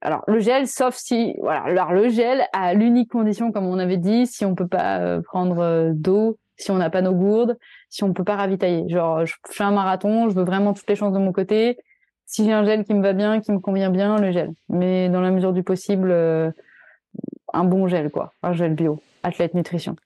alors 0.00 0.22
le 0.28 0.38
gel, 0.38 0.68
sauf 0.68 0.94
si, 0.94 1.34
voilà, 1.40 1.62
alors 1.62 1.92
le 1.92 2.08
gel 2.08 2.44
à 2.52 2.72
l'unique 2.74 3.10
condition, 3.10 3.50
comme 3.52 3.66
on 3.66 3.78
avait 3.78 3.96
dit, 3.96 4.26
si 4.28 4.44
on 4.44 4.54
peut 4.54 4.68
pas 4.68 4.98
euh, 5.00 5.20
prendre 5.22 5.58
euh, 5.60 5.90
d'eau, 5.92 6.38
si 6.56 6.70
on 6.70 6.76
n'a 6.76 6.88
pas 6.90 7.02
nos 7.02 7.14
gourdes, 7.14 7.56
si 7.90 8.04
on 8.04 8.12
peut 8.12 8.22
pas 8.22 8.36
ravitailler. 8.36 8.88
Genre, 8.88 9.26
je 9.26 9.34
fais 9.50 9.64
un 9.64 9.72
marathon, 9.72 10.28
je 10.30 10.36
veux 10.36 10.44
vraiment 10.44 10.72
toutes 10.72 10.88
les 10.88 10.94
chances 10.96 11.12
de 11.12 11.18
mon 11.18 11.32
côté. 11.32 11.78
Si 12.26 12.44
j'ai 12.44 12.52
un 12.52 12.64
gel 12.64 12.84
qui 12.84 12.94
me 12.94 13.02
va 13.02 13.12
bien, 13.12 13.40
qui 13.40 13.52
me 13.52 13.58
convient 13.58 13.90
bien, 13.90 14.16
le 14.16 14.32
gel. 14.32 14.52
Mais 14.68 15.08
dans 15.08 15.20
la 15.20 15.30
mesure 15.30 15.52
du 15.52 15.62
possible, 15.62 16.10
euh, 16.10 16.50
un 17.52 17.64
bon 17.64 17.86
gel, 17.86 18.10
quoi. 18.10 18.32
Un 18.42 18.52
gel 18.52 18.74
bio, 18.74 19.00
athlète 19.22 19.54
nutrition. 19.54 19.96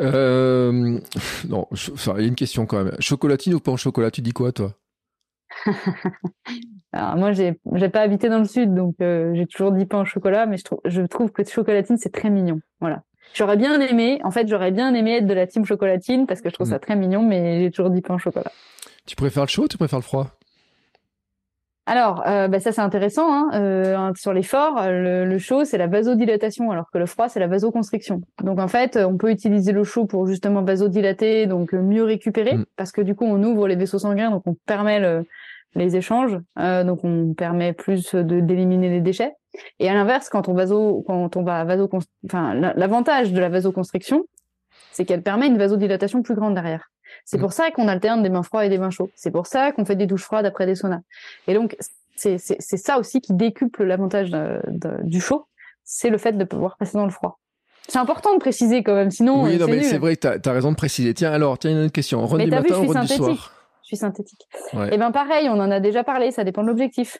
Euh, 0.00 0.98
non, 1.48 1.66
enfin, 1.70 2.14
il 2.16 2.22
y 2.22 2.24
a 2.24 2.28
une 2.28 2.34
question 2.34 2.66
quand 2.66 2.82
même. 2.82 2.96
Chocolatine 2.98 3.54
ou 3.54 3.60
pas 3.60 3.72
en 3.72 3.76
chocolat, 3.76 4.10
tu 4.10 4.22
dis 4.22 4.32
quoi, 4.32 4.52
toi? 4.52 4.72
Alors 6.92 7.16
moi, 7.16 7.32
j'ai 7.32 7.58
j'ai 7.74 7.88
pas 7.88 8.00
habité 8.00 8.28
dans 8.28 8.38
le 8.38 8.44
sud, 8.44 8.74
donc 8.74 8.96
euh, 9.00 9.32
j'ai 9.34 9.46
toujours 9.46 9.72
dit 9.72 9.86
pain 9.86 10.00
au 10.00 10.04
chocolat, 10.04 10.46
mais 10.46 10.56
je 10.56 10.64
trouve 10.64 10.80
je 10.84 11.02
trouve 11.02 11.30
que 11.30 11.44
chocolatine 11.44 11.96
c'est 11.96 12.12
très 12.12 12.30
mignon. 12.30 12.60
Voilà. 12.80 13.02
J'aurais 13.34 13.56
bien 13.56 13.80
aimé, 13.80 14.20
en 14.24 14.30
fait, 14.30 14.46
j'aurais 14.46 14.72
bien 14.72 14.92
aimé 14.94 15.16
être 15.16 15.26
de 15.26 15.32
la 15.32 15.46
team 15.46 15.64
chocolatine 15.64 16.26
parce 16.26 16.42
que 16.42 16.50
je 16.50 16.54
trouve 16.54 16.68
ça 16.68 16.76
mm. 16.76 16.80
très 16.80 16.96
mignon, 16.96 17.22
mais 17.22 17.60
j'ai 17.60 17.70
toujours 17.70 17.90
dit 17.90 18.02
pain 18.02 18.14
au 18.14 18.18
chocolat. 18.18 18.52
Tu 19.06 19.16
préfères 19.16 19.44
le 19.44 19.48
chaud 19.48 19.64
ou 19.64 19.68
tu 19.68 19.78
préfères 19.78 19.98
le 19.98 20.04
froid? 20.04 20.30
Alors, 21.92 22.22
euh, 22.26 22.48
bah 22.48 22.58
ça 22.58 22.72
c'est 22.72 22.80
intéressant. 22.80 23.30
Hein. 23.30 23.50
Euh, 23.52 24.12
sur 24.16 24.32
l'effort, 24.32 24.80
le, 24.86 25.26
le 25.26 25.38
chaud 25.38 25.66
c'est 25.66 25.76
la 25.76 25.88
vasodilatation, 25.88 26.70
alors 26.70 26.90
que 26.90 26.96
le 26.96 27.04
froid 27.04 27.28
c'est 27.28 27.38
la 27.38 27.48
vasoconstriction. 27.48 28.22
Donc 28.42 28.58
en 28.58 28.68
fait, 28.68 28.96
on 28.96 29.18
peut 29.18 29.30
utiliser 29.30 29.72
le 29.72 29.84
chaud 29.84 30.06
pour 30.06 30.26
justement 30.26 30.62
vasodilater, 30.62 31.44
donc 31.44 31.74
mieux 31.74 32.02
récupérer, 32.02 32.54
mm. 32.54 32.64
parce 32.76 32.92
que 32.92 33.02
du 33.02 33.14
coup 33.14 33.26
on 33.26 33.42
ouvre 33.42 33.68
les 33.68 33.76
vaisseaux 33.76 33.98
sanguins, 33.98 34.30
donc 34.30 34.42
on 34.46 34.56
permet 34.64 35.00
le, 35.00 35.26
les 35.74 35.94
échanges, 35.94 36.38
euh, 36.58 36.82
donc 36.82 37.04
on 37.04 37.34
permet 37.34 37.74
plus 37.74 38.14
de 38.14 38.40
d'éliminer 38.40 38.88
les 38.88 39.02
déchets. 39.02 39.34
Et 39.78 39.90
à 39.90 39.92
l'inverse, 39.92 40.30
quand 40.30 40.48
on 40.48 40.54
vaso, 40.54 41.04
quand 41.06 41.36
on 41.36 41.42
va 41.42 41.62
vaso, 41.64 41.90
enfin 42.24 42.54
l'avantage 42.54 43.34
de 43.34 43.38
la 43.38 43.50
vasoconstriction, 43.50 44.24
c'est 44.92 45.04
qu'elle 45.04 45.22
permet 45.22 45.46
une 45.46 45.58
vasodilatation 45.58 46.22
plus 46.22 46.36
grande 46.36 46.54
derrière. 46.54 46.90
C'est 47.24 47.38
mmh. 47.38 47.40
pour 47.40 47.52
ça 47.52 47.70
qu'on 47.70 47.88
alterne 47.88 48.22
des 48.22 48.28
bains 48.28 48.42
froids 48.42 48.64
et 48.64 48.68
des 48.68 48.78
bains 48.78 48.90
chauds. 48.90 49.10
C'est 49.14 49.30
pour 49.30 49.46
ça 49.46 49.72
qu'on 49.72 49.84
fait 49.84 49.96
des 49.96 50.06
douches 50.06 50.24
froides 50.24 50.46
après 50.46 50.66
des 50.66 50.74
saunas. 50.74 51.00
Et 51.46 51.54
donc 51.54 51.76
c'est 52.16 52.38
ça 52.38 52.98
aussi 52.98 53.20
qui 53.20 53.32
décuple 53.32 53.84
l'avantage 53.84 54.30
du 55.02 55.20
chaud, 55.20 55.46
c'est 55.84 56.10
le 56.10 56.18
fait 56.18 56.32
de 56.32 56.44
pouvoir 56.44 56.76
passer 56.76 56.96
dans 56.96 57.04
le 57.04 57.10
froid. 57.10 57.40
C'est 57.88 57.98
important 57.98 58.32
de 58.34 58.38
préciser 58.38 58.84
quand 58.84 58.94
même, 58.94 59.10
sinon. 59.10 59.42
Oui, 59.42 59.58
non, 59.58 59.66
mais 59.66 59.82
c'est 59.82 59.98
vrai, 59.98 60.14
tu 60.14 60.28
as, 60.28 60.52
raison 60.52 60.70
de 60.70 60.76
préciser. 60.76 61.14
Tiens, 61.14 61.32
alors, 61.32 61.58
tiens, 61.58 61.72
une 61.72 61.78
autre 61.78 61.92
question. 61.92 62.24
Run 62.24 62.44
du 62.44 62.50
matin, 62.50 62.76
run 62.76 63.00
du 63.00 63.08
soir 63.08 63.52
synthétique. 63.96 64.48
Et 64.74 64.76
eh 64.92 64.98
ben 64.98 65.10
pareil, 65.10 65.48
on 65.48 65.60
en 65.60 65.70
a 65.70 65.80
déjà 65.80 66.04
parlé, 66.04 66.30
ça 66.30 66.44
dépend 66.44 66.62
de 66.62 66.68
l'objectif. 66.68 67.18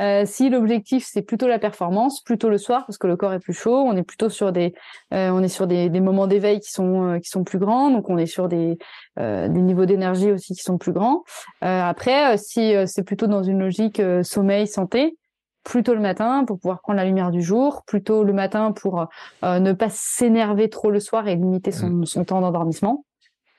Euh, 0.00 0.24
si 0.24 0.48
l'objectif 0.48 1.06
c'est 1.06 1.22
plutôt 1.22 1.46
la 1.46 1.58
performance, 1.58 2.22
plutôt 2.22 2.48
le 2.48 2.58
soir 2.58 2.86
parce 2.86 2.96
que 2.96 3.06
le 3.06 3.16
corps 3.16 3.32
est 3.34 3.40
plus 3.40 3.52
chaud, 3.52 3.76
on 3.76 3.96
est 3.96 4.02
plutôt 4.02 4.30
sur 4.30 4.50
des, 4.50 4.72
euh, 5.12 5.30
on 5.30 5.42
est 5.42 5.48
sur 5.48 5.66
des, 5.66 5.90
des 5.90 6.00
moments 6.00 6.26
d'éveil 6.26 6.60
qui 6.60 6.70
sont 6.70 7.04
euh, 7.04 7.18
qui 7.18 7.28
sont 7.28 7.44
plus 7.44 7.58
grands, 7.58 7.90
donc 7.90 8.08
on 8.08 8.16
est 8.16 8.26
sur 8.26 8.48
des 8.48 8.78
des 9.18 9.60
niveaux 9.60 9.84
d'énergie 9.84 10.32
aussi 10.32 10.54
qui 10.54 10.62
sont 10.62 10.78
plus 10.78 10.92
grands. 10.92 11.24
après, 11.60 12.38
si 12.38 12.72
c'est 12.86 13.02
plutôt 13.02 13.26
dans 13.26 13.42
une 13.42 13.58
logique 13.58 14.00
sommeil 14.22 14.66
santé, 14.66 15.18
plutôt 15.62 15.92
le 15.92 16.00
matin 16.00 16.44
pour 16.46 16.58
pouvoir 16.58 16.80
prendre 16.80 16.96
la 16.96 17.04
lumière 17.04 17.30
du 17.30 17.42
jour, 17.42 17.82
plutôt 17.86 18.24
le 18.24 18.32
matin 18.32 18.72
pour 18.72 19.08
ne 19.42 19.72
pas 19.72 19.88
s'énerver 19.90 20.70
trop 20.70 20.90
le 20.90 21.00
soir 21.00 21.28
et 21.28 21.34
limiter 21.34 21.70
son, 21.70 21.90
mmh. 21.90 22.06
son 22.06 22.24
temps 22.24 22.40
d'endormissement. 22.40 23.04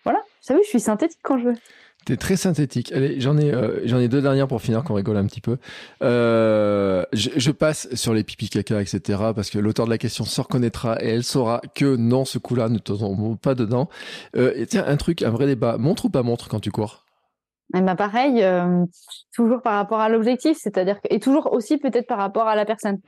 Voilà, 0.03 0.19
vous 0.19 0.47
savez, 0.47 0.61
je 0.63 0.69
suis 0.69 0.79
synthétique 0.79 1.19
quand 1.21 1.37
je 1.37 1.49
veux. 1.49 1.57
T'es 2.05 2.17
très 2.17 2.35
synthétique. 2.35 2.91
Allez, 2.93 3.21
j'en 3.21 3.37
ai, 3.37 3.53
euh, 3.53 3.81
j'en 3.85 3.99
ai 3.99 4.07
deux 4.07 4.23
dernières 4.23 4.47
pour 4.47 4.59
finir, 4.59 4.83
qu'on 4.83 4.95
rigole 4.95 5.17
un 5.17 5.25
petit 5.27 5.41
peu. 5.41 5.57
Euh, 6.01 7.03
je, 7.13 7.51
passe 7.51 7.93
sur 7.93 8.15
les 8.15 8.23
pipi 8.23 8.49
caca, 8.49 8.81
etc. 8.81 9.19
Parce 9.35 9.51
que 9.51 9.59
l'auteur 9.59 9.85
de 9.85 9.91
la 9.91 9.99
question 9.99 10.25
se 10.25 10.41
reconnaîtra 10.41 10.97
et 11.03 11.09
elle 11.09 11.23
saura 11.23 11.61
que 11.75 11.95
non, 11.95 12.25
ce 12.25 12.39
coup-là, 12.39 12.69
ne 12.69 12.79
te 12.79 12.91
pas 13.35 13.53
dedans. 13.53 13.87
Euh, 14.35 14.51
et 14.55 14.65
tiens, 14.65 14.83
un 14.87 14.97
truc, 14.97 15.21
un 15.21 15.29
vrai 15.29 15.45
débat. 15.45 15.77
Montre 15.77 16.05
ou 16.05 16.09
pas 16.09 16.23
montre 16.23 16.49
quand 16.49 16.59
tu 16.59 16.71
cours? 16.71 17.05
Eh 17.73 17.81
ben 17.81 17.95
pareil, 17.95 18.43
euh, 18.43 18.85
toujours 19.33 19.61
par 19.61 19.73
rapport 19.73 19.99
à 19.99 20.09
l'objectif, 20.09 20.57
c'est-à-dire 20.59 20.99
et 21.09 21.19
toujours 21.19 21.53
aussi 21.53 21.77
peut-être 21.77 22.07
par 22.07 22.17
rapport 22.17 22.47
à 22.47 22.55
la 22.55 22.65
personne. 22.65 22.99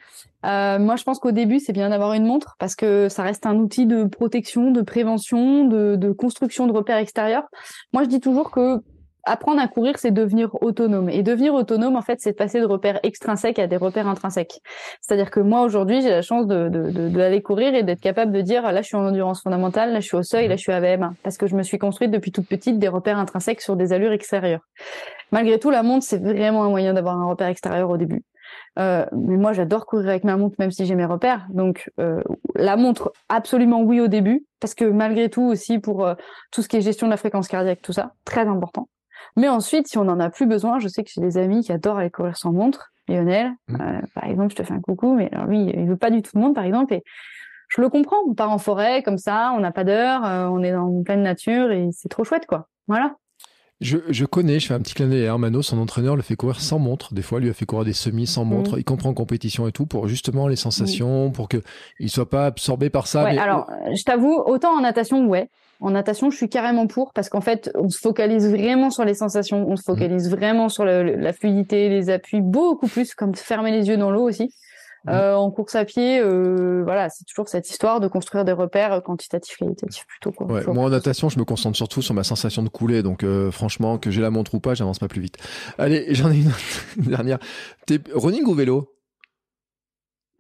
Euh, 0.46 0.80
moi, 0.80 0.96
je 0.96 1.04
pense 1.04 1.20
qu'au 1.20 1.32
début, 1.32 1.60
c'est 1.60 1.74
bien 1.74 1.90
d'avoir 1.90 2.14
une 2.14 2.26
montre 2.26 2.56
parce 2.60 2.76
que 2.76 3.10
ça 3.10 3.24
reste 3.24 3.46
un 3.46 3.56
outil 3.56 3.86
de 3.86 4.06
protection, 4.06 4.72
de 4.72 4.82
prévention, 4.82 5.66
de, 5.66 5.96
de 5.96 6.12
construction 6.12 6.68
de 6.68 6.72
repères 6.72 6.98
extérieurs. 6.98 7.44
Moi, 7.94 8.04
je 8.04 8.10
dis 8.10 8.20
toujours 8.20 8.52
que 8.52 8.82
apprendre 9.24 9.62
à 9.62 9.68
courir, 9.68 9.98
c'est 9.98 10.12
devenir 10.12 10.62
autonome. 10.62 11.10
Et 11.10 11.24
devenir 11.24 11.54
autonome, 11.54 11.96
en 11.96 12.02
fait, 12.02 12.20
c'est 12.20 12.34
passer 12.34 12.60
de 12.60 12.66
repères 12.66 13.00
extrinsèques 13.04 13.60
à 13.60 13.68
des 13.68 13.78
repères 13.78 14.08
intrinsèques. 14.08 14.62
C'est-à-dire 15.02 15.32
que 15.32 15.40
moi, 15.40 15.62
aujourd'hui, 15.62 16.02
j'ai 16.02 16.10
la 16.10 16.22
chance 16.22 16.48
de, 16.48 16.70
de, 16.70 16.90
de, 16.90 17.40
courir 17.40 17.74
et 17.74 17.84
d'être 17.84 18.02
capable 18.02 18.32
de 18.32 18.42
dire, 18.42 18.64
là, 18.64 18.82
je 18.82 18.88
suis 18.88 18.98
en 18.98 19.06
endurance 19.06 19.42
fondamentale, 19.42 19.94
là, 19.94 20.00
je 20.00 20.06
suis 20.06 20.18
au 20.18 20.24
seuil, 20.24 20.48
là, 20.48 20.56
je 20.56 20.62
suis 20.62 20.72
AVM. 20.72 21.14
Parce 21.24 21.38
que 21.38 21.48
je 21.48 21.56
me 21.56 21.64
suis 21.64 21.78
construite 21.78 22.12
depuis 22.12 22.32
toute 22.32 22.48
petite 22.48 22.80
des 22.80 22.88
repères 22.88 23.18
intrinsèques 23.18 23.62
sur 23.62 23.76
des 23.76 23.94
allures 23.94 24.12
extérieures. 24.12 24.62
Malgré 25.32 25.60
tout, 25.60 25.72
la 25.72 25.84
montre, 25.84 26.06
c'est 26.06 26.22
vraiment 26.22 26.64
un 26.64 26.70
moyen 26.70 26.94
d'avoir 26.94 27.18
un 27.18 27.26
repère 27.26 27.48
extérieur 27.48 27.90
au 27.90 27.98
début. 27.98 28.24
Euh, 28.80 29.06
mais 29.12 29.38
moi, 29.38 29.54
j'adore 29.54 29.86
courir 29.86 30.10
avec 30.10 30.24
ma 30.24 30.38
montre, 30.38 30.56
même 30.60 30.72
si 30.72 30.86
j'ai 30.86 30.96
mes 30.96 31.06
repères. 31.06 31.48
Donc, 31.50 31.92
euh, 32.00 32.22
la 32.56 32.76
montre, 32.76 33.14
absolument 33.30 33.82
oui 33.82 34.00
au 34.00 34.08
début, 34.08 34.46
parce 34.60 34.74
que 34.76 34.86
malgré 34.86 35.30
tout 35.30 35.44
aussi 35.44 35.80
pour 35.80 36.06
euh, 36.06 36.16
tout 36.52 36.62
ce 36.62 36.68
qui 36.68 36.78
est 36.78 36.82
gestion 36.82 37.08
de 37.08 37.12
la 37.12 37.18
fréquence 37.18 37.48
cardiaque, 37.48 37.82
tout 37.82 37.94
ça, 37.94 38.14
très 38.26 38.48
important. 38.48 38.88
Mais 39.36 39.50
ensuite, 39.50 39.88
si 39.88 39.98
on 39.98 40.04
n'en 40.04 40.20
a 40.20 40.30
plus 40.30 40.46
besoin, 40.46 40.80
je 40.80 40.88
sais 40.88 41.04
que 41.04 41.10
j'ai 41.14 41.22
des 41.22 41.38
amis 41.38 41.62
qui 41.62 41.72
adorent 41.72 41.98
aller 41.98 42.12
courir 42.12 42.38
sans 42.38 42.52
montre. 42.52 42.94
Lionel, 43.08 43.52
mmh. 43.68 43.76
euh, 43.82 44.00
par 44.16 44.26
exemple, 44.26 44.52
je 44.52 44.56
te 44.56 44.64
fais 44.64 44.74
un 44.74 44.80
coucou, 44.80 45.14
mais 45.14 45.30
alors 45.34 45.46
lui, 45.46 45.70
il 45.74 45.86
veut 45.86 45.98
pas 45.98 46.10
du 46.10 46.22
tout 46.22 46.32
de 46.36 46.40
montre, 46.40 46.54
par 46.54 46.64
exemple, 46.64 46.94
et 46.94 47.04
je 47.68 47.82
le 47.82 47.90
comprends. 47.90 48.16
On 48.28 48.34
part 48.34 48.52
en 48.52 48.60
forêt 48.60 49.04
comme 49.04 49.18
ça, 49.18 49.52
on 49.56 49.60
n'a 49.60 49.72
pas 49.72 49.84
d'heure, 49.84 50.26
euh, 50.26 50.48
on 50.48 50.64
est 50.64 50.72
dans 50.72 51.04
pleine 51.04 51.22
nature 51.22 51.72
et 51.72 51.90
c'est 51.92 52.08
trop 52.08 52.24
chouette, 52.24 52.46
quoi. 52.46 52.70
Voilà. 52.88 53.16
Je, 53.82 53.98
je, 54.10 54.24
connais, 54.24 54.60
je 54.62 54.68
fais 54.68 54.74
un 54.74 54.80
petit 54.80 54.94
clin 54.94 55.08
d'œil 55.08 55.24
à 55.24 55.26
Hermano, 55.26 55.62
son 55.62 55.78
entraîneur 55.80 56.16
le 56.16 56.22
fait 56.22 56.38
courir 56.38 56.62
sans 56.62 56.80
montre. 56.80 57.14
Des 57.14 57.22
fois, 57.22 57.42
lui 57.42 57.50
a 57.50 57.54
fait 57.54 57.66
courir 57.66 57.84
des 57.84 57.92
semis 57.92 58.28
sans 58.28 58.46
montre. 58.46 58.78
Mmh. 58.78 58.80
Il 58.80 58.84
comprend 58.86 59.10
en 59.10 59.14
compétition 59.14 59.68
et 59.68 59.74
tout 59.74 59.86
pour 59.86 60.08
justement 60.08 60.48
les 60.48 60.56
sensations, 60.56 61.32
pour 61.32 61.50
que 61.50 61.58
il 62.00 62.10
soit 62.10 62.30
pas 62.30 62.46
absorbé 62.46 62.90
par 62.90 63.08
ça. 63.08 63.26
Ouais, 63.26 63.38
alors, 63.38 63.70
je 63.94 64.04
t'avoue, 64.04 64.42
autant 64.46 64.78
en 64.78 64.82
natation, 64.82 65.26
ouais. 65.26 65.50
En 65.84 65.92
natation, 65.92 66.32
je 66.32 66.38
suis 66.38 66.48
carrément 66.48 66.88
pour 66.88 67.12
parce 67.12 67.28
qu'en 67.28 67.42
fait, 67.42 67.70
on 67.76 67.90
se 67.90 68.00
focalise 68.00 68.50
vraiment 68.50 68.90
sur 68.90 69.04
les 69.04 69.14
sensations, 69.14 69.68
on 69.68 69.76
se 69.76 69.84
focalise 69.84 70.30
mmh. 70.30 70.36
vraiment 70.36 70.70
sur 70.70 70.86
la 70.86 71.34
fluidité, 71.34 71.90
les 71.90 72.10
appuis, 72.10 72.40
beaucoup 72.40 72.88
plus, 72.88 73.14
comme 73.14 73.36
fermer 73.36 73.72
les 73.72 73.90
yeux 73.90 73.98
dans 73.98 74.10
l'eau 74.10 74.24
aussi. 74.24 74.54
Mmh. 75.04 75.10
Euh, 75.10 75.36
en 75.36 75.52
course 75.52 75.76
à 75.76 75.84
pied, 75.84 76.22
euh, 76.22 76.84
voilà, 76.86 77.10
c'est 77.10 77.26
toujours 77.26 77.50
cette 77.50 77.70
histoire 77.70 78.00
de 78.00 78.08
construire 78.08 78.46
des 78.46 78.54
repères 78.54 79.04
quantitatifs, 79.04 79.58
qualitatifs 79.58 80.06
plutôt. 80.08 80.32
Quoi. 80.32 80.48
Ouais, 80.48 80.64
moi 80.68 80.86
en 80.86 80.90
natation, 80.90 81.28
je 81.28 81.38
me 81.38 81.44
concentre 81.44 81.76
surtout 81.76 82.02
sur 82.02 82.14
ma 82.14 82.24
sensation 82.24 82.64
de 82.64 82.70
couler, 82.70 83.04
donc 83.04 83.26
euh, 83.26 83.52
franchement, 83.52 83.98
que 83.98 84.10
j'ai 84.10 84.22
la 84.22 84.30
montre 84.30 84.56
ou 84.56 84.62
pas, 84.62 84.76
j'avance 84.76 85.00
pas 85.00 85.10
plus 85.10 85.20
vite. 85.20 85.36
Allez, 85.78 86.16
j'en 86.16 86.32
ai 86.32 86.38
une, 86.38 86.52
une 86.98 87.12
dernière. 87.12 87.40
T'es 87.86 88.00
running 88.14 88.46
ou 88.46 88.54
vélo? 88.54 88.90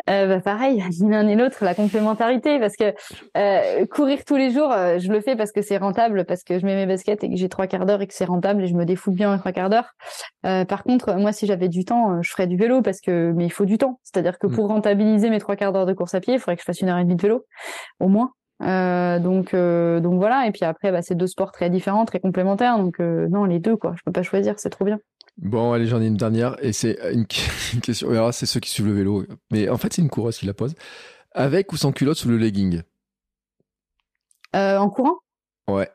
Euh, 0.09 0.27
bah 0.27 0.41
pareil, 0.41 0.83
ni 1.01 1.09
l'un 1.09 1.23
ni 1.23 1.35
l'autre, 1.35 1.63
la 1.63 1.75
complémentarité, 1.75 2.59
parce 2.59 2.75
que 2.75 2.93
euh, 3.37 3.85
courir 3.85 4.25
tous 4.25 4.35
les 4.35 4.51
jours, 4.51 4.71
euh, 4.71 4.99
je 4.99 5.11
le 5.11 5.21
fais 5.21 5.35
parce 5.35 5.51
que 5.51 5.61
c'est 5.61 5.77
rentable, 5.77 6.25
parce 6.25 6.43
que 6.43 6.59
je 6.59 6.65
mets 6.65 6.75
mes 6.75 6.85
baskets 6.85 7.23
et 7.23 7.29
que 7.29 7.37
j'ai 7.37 7.49
trois 7.49 7.67
quarts 7.67 7.85
d'heure 7.85 8.01
et 8.01 8.07
que 8.07 8.13
c'est 8.13 8.25
rentable 8.25 8.63
et 8.63 8.67
je 8.67 8.73
me 8.73 8.85
défoule 8.85 9.13
bien 9.13 9.33
en 9.33 9.37
trois 9.37 9.53
quarts 9.53 9.69
d'heure. 9.69 9.93
Euh, 10.45 10.65
par 10.65 10.83
contre, 10.83 11.13
moi, 11.15 11.31
si 11.31 11.45
j'avais 11.45 11.69
du 11.69 11.85
temps, 11.85 12.21
je 12.21 12.29
ferais 12.31 12.47
du 12.47 12.57
vélo 12.57 12.81
parce 12.81 12.99
que, 12.99 13.31
mais 13.35 13.45
il 13.45 13.51
faut 13.51 13.65
du 13.65 13.77
temps. 13.77 13.99
C'est-à-dire 14.03 14.37
que 14.39 14.47
mm. 14.47 14.55
pour 14.55 14.67
rentabiliser 14.67 15.29
mes 15.29 15.39
trois 15.39 15.55
quarts 15.55 15.71
d'heure 15.71 15.85
de 15.85 15.93
course 15.93 16.15
à 16.15 16.19
pied, 16.19 16.33
il 16.33 16.39
faudrait 16.39 16.55
que 16.55 16.61
je 16.61 16.65
fasse 16.65 16.81
une 16.81 16.89
heure 16.89 16.97
et 16.97 17.03
demie 17.03 17.15
de 17.15 17.21
vélo, 17.21 17.45
au 17.99 18.09
moins. 18.09 18.31
donc, 18.59 19.55
donc 19.55 20.15
voilà. 20.15 20.47
Et 20.47 20.51
puis 20.51 20.65
après, 20.65 20.91
bah, 20.91 21.01
c'est 21.01 21.15
deux 21.15 21.27
sports 21.27 21.53
très 21.53 21.69
différents, 21.69 22.03
très 22.03 22.19
complémentaires. 22.19 22.77
Donc 22.77 22.99
non, 22.99 23.45
les 23.45 23.59
deux, 23.59 23.77
quoi. 23.77 23.93
Je 23.95 24.01
peux 24.05 24.11
pas 24.11 24.23
choisir, 24.23 24.55
c'est 24.57 24.69
trop 24.69 24.83
bien. 24.83 24.99
Bon, 25.37 25.73
allez, 25.73 25.87
j'en 25.87 26.01
ai 26.01 26.07
une 26.07 26.17
dernière 26.17 26.55
et 26.63 26.73
c'est 26.73 26.97
une, 27.11 27.25
question. 27.81 28.31
c'est 28.31 28.45
ceux 28.45 28.59
qui 28.59 28.69
suivent 28.69 28.87
le 28.87 28.93
vélo, 28.93 29.25
mais 29.51 29.67
en 29.69 29.77
fait, 29.77 29.93
c'est 29.93 30.01
une 30.01 30.09
coureuse 30.09 30.37
qui 30.37 30.45
la 30.45 30.53
pose. 30.53 30.75
Avec 31.31 31.73
ou 31.73 31.77
sans 31.77 31.91
culotte 31.91 32.17
sous 32.17 32.29
le 32.29 32.37
legging? 32.37 32.83
Euh, 34.55 34.77
En 34.77 34.89
courant? 34.89 35.17
Ouais, 35.67 35.89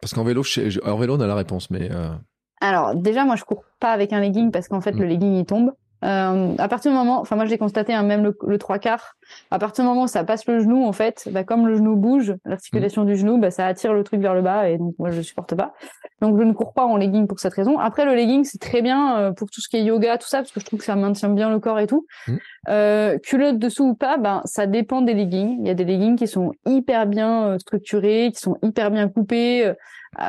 parce 0.00 0.14
qu'en 0.14 0.24
vélo, 0.24 0.42
en 0.84 0.96
vélo, 0.96 1.16
on 1.16 1.20
a 1.20 1.26
la 1.26 1.34
réponse, 1.36 1.70
mais. 1.70 1.90
Euh... 1.92 2.14
Alors, 2.60 2.94
déjà, 2.96 3.24
moi, 3.24 3.36
je 3.36 3.44
cours 3.44 3.64
pas 3.78 3.92
avec 3.92 4.12
un 4.12 4.20
legging 4.20 4.50
parce 4.50 4.66
qu'en 4.68 4.80
fait, 4.80 4.92
le 4.92 5.06
mm. 5.06 5.08
legging 5.08 5.34
il 5.36 5.46
tombe. 5.46 5.72
Euh, 6.02 6.54
à 6.56 6.68
partir 6.68 6.90
du 6.90 6.96
moment, 6.96 7.20
enfin 7.20 7.36
moi 7.36 7.44
j'ai 7.44 7.58
constaté 7.58 7.92
hein, 7.92 8.02
même 8.02 8.22
le, 8.22 8.36
le 8.46 8.58
trois 8.58 8.78
quarts, 8.78 9.16
à 9.50 9.58
partir 9.58 9.84
du 9.84 9.88
moment 9.88 10.04
où 10.04 10.06
ça 10.06 10.24
passe 10.24 10.46
le 10.46 10.60
genou 10.60 10.84
en 10.86 10.92
fait, 10.92 11.28
bah, 11.30 11.44
comme 11.44 11.66
le 11.66 11.76
genou 11.76 11.96
bouge, 11.96 12.34
l'articulation 12.46 13.04
du 13.04 13.16
genou, 13.16 13.38
bah, 13.38 13.50
ça 13.50 13.66
attire 13.66 13.92
le 13.92 14.02
truc 14.02 14.20
vers 14.20 14.34
le 14.34 14.40
bas 14.40 14.68
et 14.68 14.78
donc 14.78 14.94
moi 14.98 15.10
je 15.10 15.20
supporte 15.20 15.54
pas. 15.54 15.74
Donc 16.22 16.38
je 16.38 16.42
ne 16.42 16.52
cours 16.52 16.72
pas 16.72 16.84
en 16.84 16.96
legging 16.96 17.26
pour 17.26 17.38
cette 17.38 17.52
raison. 17.52 17.78
Après 17.78 18.04
le 18.06 18.14
legging 18.14 18.44
c'est 18.44 18.60
très 18.60 18.80
bien 18.80 19.18
euh, 19.18 19.32
pour 19.32 19.50
tout 19.50 19.60
ce 19.60 19.68
qui 19.68 19.76
est 19.76 19.82
yoga 19.82 20.16
tout 20.16 20.28
ça 20.28 20.38
parce 20.38 20.52
que 20.52 20.60
je 20.60 20.64
trouve 20.64 20.78
que 20.78 20.86
ça 20.86 20.96
maintient 20.96 21.28
bien 21.28 21.50
le 21.50 21.60
corps 21.60 21.78
et 21.78 21.86
tout. 21.86 22.06
Mmh. 22.26 22.36
Euh, 22.68 23.18
culotte 23.18 23.58
dessous 23.58 23.90
ou 23.90 23.94
pas, 23.94 24.16
ben 24.16 24.40
ça 24.46 24.66
dépend 24.66 25.02
des 25.02 25.14
leggings. 25.14 25.58
Il 25.60 25.66
y 25.66 25.70
a 25.70 25.74
des 25.74 25.84
leggings 25.84 26.16
qui 26.16 26.26
sont 26.26 26.52
hyper 26.66 27.06
bien 27.06 27.46
euh, 27.46 27.58
structurés, 27.58 28.30
qui 28.34 28.40
sont 28.40 28.56
hyper 28.62 28.90
bien 28.90 29.08
coupés. 29.08 29.66
Euh, 29.66 29.74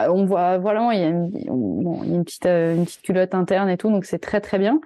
on 0.10 0.26
voit 0.26 0.58
voilà 0.60 0.90
il 0.94 1.00
y 1.00 1.04
a 1.04 1.08
une, 1.08 1.32
il 1.34 1.46
y 1.46 1.50
a 1.50 2.16
une 2.16 2.24
petite 2.24 2.46
une 2.46 2.86
petite 2.86 3.02
culotte 3.02 3.34
interne 3.34 3.68
et 3.68 3.78
tout 3.78 3.90
donc 3.90 4.06
c'est 4.06 4.20
très 4.20 4.40
très 4.40 4.60
bien. 4.60 4.80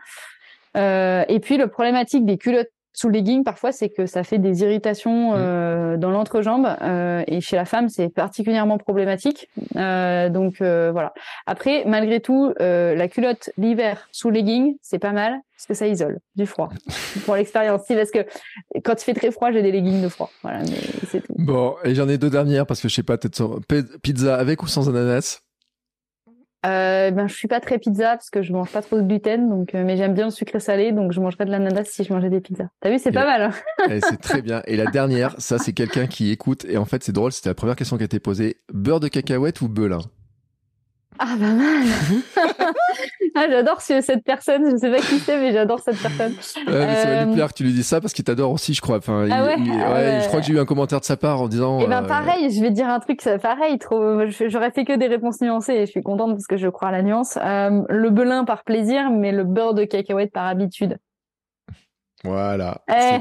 Et 0.75 1.39
puis 1.41 1.57
le 1.57 1.67
problématique 1.67 2.25
des 2.25 2.37
culottes 2.37 2.69
sous 2.95 3.09
legging, 3.09 3.43
parfois, 3.43 3.73
c'est 3.73 3.89
que 3.89 4.05
ça 4.05 4.23
fait 4.23 4.39
des 4.39 4.61
irritations 4.61 5.31
mm. 5.31 5.35
euh, 5.37 5.97
dans 5.97 6.11
l'entrejambe. 6.11 6.65
Euh, 6.81 7.23
et 7.27 7.41
chez 7.41 7.57
la 7.57 7.65
femme, 7.65 7.89
c'est 7.89 8.09
particulièrement 8.09 8.77
problématique. 8.77 9.49
Euh, 9.75 10.29
donc 10.29 10.55
voilà. 10.59 11.13
Après, 11.45 11.83
malgré 11.85 12.21
tout, 12.21 12.53
la 12.57 13.07
culotte 13.07 13.51
l'hiver 13.57 14.07
sous 14.11 14.29
legging, 14.29 14.77
c'est 14.81 14.99
pas 14.99 15.11
mal 15.11 15.39
parce 15.55 15.67
que 15.67 15.73
ça 15.73 15.87
isole 15.87 16.19
du 16.35 16.45
froid. 16.45 16.69
pour 17.25 17.35
l'expérience, 17.35 17.81
parce 17.87 18.11
que 18.11 18.25
quand 18.83 19.01
il 19.01 19.05
fait 19.05 19.13
très 19.13 19.31
froid, 19.31 19.51
j'ai 19.51 19.61
des 19.61 19.71
leggings 19.71 20.01
de 20.01 20.09
froid. 20.09 20.31
Voilà, 20.41 20.59
mais 20.59 20.77
c'est 21.07 21.21
tout. 21.21 21.33
Bon, 21.37 21.75
et 21.83 21.95
j'en 21.95 22.09
ai 22.09 22.17
deux 22.17 22.29
dernières 22.29 22.65
parce 22.65 22.81
que 22.81 22.87
je 22.87 22.95
sais 22.95 23.03
pas, 23.03 23.17
peut-être 23.17 23.97
pizza 24.01 24.35
avec 24.35 24.63
ou 24.63 24.67
sans 24.67 24.89
ananas? 24.89 25.44
Euh, 26.65 27.11
ben, 27.11 27.27
je 27.27 27.33
suis 27.33 27.47
pas 27.47 27.59
très 27.59 27.77
pizza 27.79 28.15
parce 28.15 28.29
que 28.29 28.41
je 28.41 28.51
mange 28.53 28.71
pas 28.71 28.81
trop 28.81 28.97
de 28.97 29.01
gluten, 29.01 29.49
donc 29.49 29.75
euh, 29.75 29.83
mais 29.85 29.97
j'aime 29.97 30.13
bien 30.13 30.25
le 30.25 30.31
sucré 30.31 30.59
salé, 30.59 30.91
donc 30.91 31.11
je 31.11 31.19
mangerais 31.19 31.45
de 31.45 31.51
l'ananas 31.51 31.85
si 31.85 32.03
je 32.03 32.13
mangeais 32.13 32.29
des 32.29 32.41
pizzas. 32.41 32.67
T'as 32.81 32.89
vu, 32.89 32.99
c'est 32.99 33.11
pas 33.11 33.25
mal. 33.25 33.41
Hein 33.43 33.51
eh, 33.89 33.99
c'est 34.01 34.17
très 34.17 34.41
bien. 34.41 34.61
Et 34.65 34.75
la 34.75 34.85
dernière, 34.85 35.35
ça 35.37 35.57
c'est 35.57 35.73
quelqu'un 35.73 36.07
qui 36.07 36.31
écoute 36.31 36.65
et 36.65 36.77
en 36.77 36.85
fait 36.85 37.03
c'est 37.03 37.11
drôle, 37.11 37.31
c'était 37.31 37.49
la 37.49 37.55
première 37.55 37.75
question 37.75 37.97
qui 37.97 38.03
a 38.03 38.05
été 38.05 38.19
posée. 38.19 38.57
Beurre 38.73 38.99
de 38.99 39.07
cacahuète 39.07 39.61
ou 39.61 39.69
belin? 39.69 39.99
Ah, 41.19 41.25
pas 41.39 41.53
mal. 41.53 41.87
ah, 43.35 43.45
j'adore 43.49 43.81
cette 43.81 44.23
personne. 44.23 44.69
Je 44.71 44.77
sais 44.77 44.91
pas 44.91 44.97
qui 44.97 45.19
c'est, 45.19 45.39
mais 45.39 45.53
j'adore 45.53 45.79
cette 45.79 45.97
personne. 45.97 46.33
Ouais, 46.67 46.95
ça 46.95 47.05
va 47.05 47.25
lui 47.25 47.33
plaire 47.33 47.49
que 47.49 47.53
tu 47.53 47.63
lui 47.63 47.73
dises 47.73 47.87
ça 47.87 48.01
parce 48.01 48.13
qu'il 48.13 48.25
t'adore 48.25 48.51
aussi, 48.51 48.73
je 48.73 48.81
crois. 48.81 48.97
Enfin, 48.97 49.27
ah 49.31 49.45
ouais, 49.45 49.55
ouais, 49.55 50.19
je 50.21 50.27
crois 50.27 50.41
que 50.41 50.45
j'ai 50.45 50.53
eu 50.53 50.59
un 50.59 50.65
commentaire 50.65 50.99
de 50.99 51.05
sa 51.05 51.17
part 51.17 51.41
en 51.41 51.47
disant. 51.47 51.79
Eh 51.81 51.87
ben, 51.87 52.03
euh, 52.03 52.07
pareil, 52.07 52.51
je 52.51 52.61
vais 52.61 52.71
dire 52.71 52.89
un 52.89 52.99
truc, 52.99 53.21
pareil. 53.41 53.77
Trop, 53.79 54.25
j'aurais 54.47 54.71
fait 54.71 54.85
que 54.85 54.95
des 54.95 55.07
réponses 55.07 55.41
nuancées 55.41 55.73
et 55.73 55.85
je 55.85 55.91
suis 55.91 56.03
contente 56.03 56.31
parce 56.31 56.47
que 56.47 56.57
je 56.57 56.67
crois 56.67 56.89
à 56.89 56.91
la 56.91 57.01
nuance. 57.01 57.37
Euh, 57.37 57.81
le 57.87 58.09
belin 58.09 58.43
par 58.43 58.63
plaisir, 58.63 59.09
mais 59.09 59.31
le 59.31 59.43
beurre 59.43 59.73
de 59.73 59.85
cacahuète 59.85 60.31
par 60.31 60.45
habitude. 60.45 60.97
Voilà. 62.23 62.81
Eh, 62.89 63.19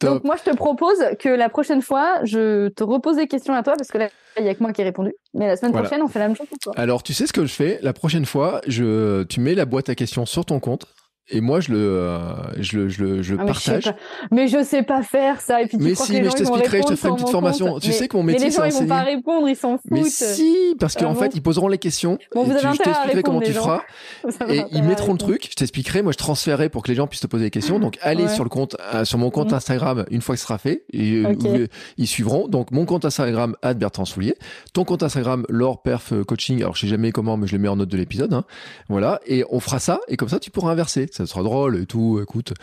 donc 0.00 0.24
moi, 0.24 0.36
je 0.36 0.50
te 0.50 0.56
propose 0.56 0.98
que 1.18 1.28
la 1.28 1.48
prochaine 1.48 1.82
fois, 1.82 2.24
je 2.24 2.68
te 2.68 2.82
repose 2.82 3.16
des 3.16 3.26
questions 3.26 3.54
à 3.54 3.62
toi 3.62 3.74
parce 3.76 3.88
que 3.88 3.98
là, 3.98 4.08
il 4.38 4.44
y 4.44 4.48
a 4.48 4.54
que 4.54 4.62
moi 4.62 4.72
qui 4.72 4.80
ai 4.80 4.84
répondu. 4.84 5.12
Mais 5.34 5.46
la 5.46 5.56
semaine 5.56 5.72
prochaine, 5.72 6.02
on 6.02 6.08
fait 6.08 6.18
la 6.18 6.28
même 6.28 6.36
chose 6.36 6.46
pour 6.46 6.58
toi. 6.58 6.72
Alors, 6.76 7.02
tu 7.02 7.12
sais 7.12 7.26
ce 7.26 7.32
que 7.32 7.44
je 7.44 7.52
fais? 7.52 7.78
La 7.82 7.92
prochaine 7.92 8.24
fois, 8.24 8.60
je, 8.66 9.22
tu 9.24 9.40
mets 9.40 9.54
la 9.54 9.66
boîte 9.66 9.88
à 9.88 9.94
questions 9.94 10.24
sur 10.26 10.44
ton 10.44 10.58
compte 10.58 10.86
et 11.30 11.40
moi 11.40 11.60
je 11.60 11.72
le 11.72 11.78
euh, 11.78 12.34
je 12.58 12.78
le 12.78 12.88
je 12.88 13.04
le 13.04 13.22
je 13.22 13.34
ah, 13.38 13.44
partage. 13.44 13.92
mais 14.30 14.48
je, 14.48 14.62
sais 14.62 14.82
pas 14.82 15.02
faire 15.02 15.40
ça. 15.40 15.62
Et 15.62 15.66
puis 15.66 15.78
tu 15.78 15.84
mais 15.84 15.94
si 15.94 16.12
mais 16.12 16.24
je 16.24 16.36
t'expliquerai 16.36 16.82
je 16.82 16.86
te 16.88 16.96
ferai 16.96 17.10
une 17.10 17.16
petite 17.16 17.30
formation. 17.30 17.78
tu 17.78 17.92
sais 17.92 18.08
que 18.08 18.16
mon 18.16 18.22
métier 18.22 18.40
mais 18.40 18.50
les 18.50 18.56
gens 18.56 18.64
ils 18.64 18.72
vont 18.72 18.86
pas 18.86 19.02
répondre 19.02 19.48
ils 19.48 19.56
s'en 19.56 19.78
foutent. 19.78 19.90
mais 19.90 20.04
si 20.04 20.76
parce 20.78 20.94
qu'en 20.94 21.14
fait 21.14 21.34
ils 21.34 21.42
poseront 21.42 21.68
les 21.68 21.78
questions 21.78 22.18
bon, 22.34 22.44
vous 22.44 22.52
et 22.52 22.56
avez 22.56 22.76
je 22.76 22.82
t'expliquerai 22.82 23.22
comment 23.22 23.40
tu 23.40 23.52
feras. 23.52 23.82
Et 24.48 24.62
ils 24.72 24.82
mettront 24.82 25.12
le 25.12 25.18
truc 25.18 25.48
je 25.50 25.54
t'expliquerai 25.54 26.02
moi 26.02 26.12
je 26.12 26.18
transférerai 26.18 26.68
pour 26.68 26.82
que 26.82 26.88
les 26.88 26.94
gens 26.94 27.06
puissent 27.06 27.20
te 27.20 27.26
poser 27.26 27.44
des 27.44 27.50
questions. 27.50 27.78
Donc 27.78 27.98
allez 28.02 28.28
sur 28.28 28.44
le 28.44 28.50
compte 28.50 28.76
euh, 28.94 29.04
sur 29.04 29.18
mon 29.18 29.30
compte 29.30 29.50
mhm. 29.50 29.54
Instagram 29.54 30.04
une 30.10 30.22
fois 30.22 30.34
que 30.34 30.40
ce 30.40 30.46
sera 30.46 30.58
fait 30.58 30.84
et 30.92 31.22
euh, 31.24 31.66
ils 31.96 32.06
suivront. 32.06 32.48
Donc 32.48 32.70
mon 32.70 32.84
compte 32.84 33.04
Instagram 33.04 33.56
Bertrand 33.76 34.04
Soulier. 34.04 34.34
Ton 34.72 34.84
compte 34.84 35.02
Instagram 35.02 35.44
Laure 35.48 35.82
Perf 35.82 36.12
Coaching. 36.26 36.60
Alors 36.60 36.74
je 36.74 36.82
sais 36.82 36.86
jamais 36.86 37.12
comment 37.12 37.36
mais 37.36 37.46
je 37.46 37.52
le 37.52 37.58
mets 37.62 37.68
en 37.68 37.76
note 37.76 37.88
de 37.88 37.96
l'épisode 37.96 38.32
hein. 38.32 38.44
voilà. 38.88 39.20
Et 39.26 39.44
on 39.50 39.60
fera 39.60 39.78
ça 39.78 40.00
et 40.08 40.16
comme 40.16 40.28
ça 40.28 40.38
tu 40.38 40.50
pourras 40.50 40.72
inverser 40.72 41.08
ça 41.20 41.26
sera 41.26 41.42
drôle 41.42 41.76
et 41.76 41.86
tout 41.86 42.20
Écoute, 42.22 42.54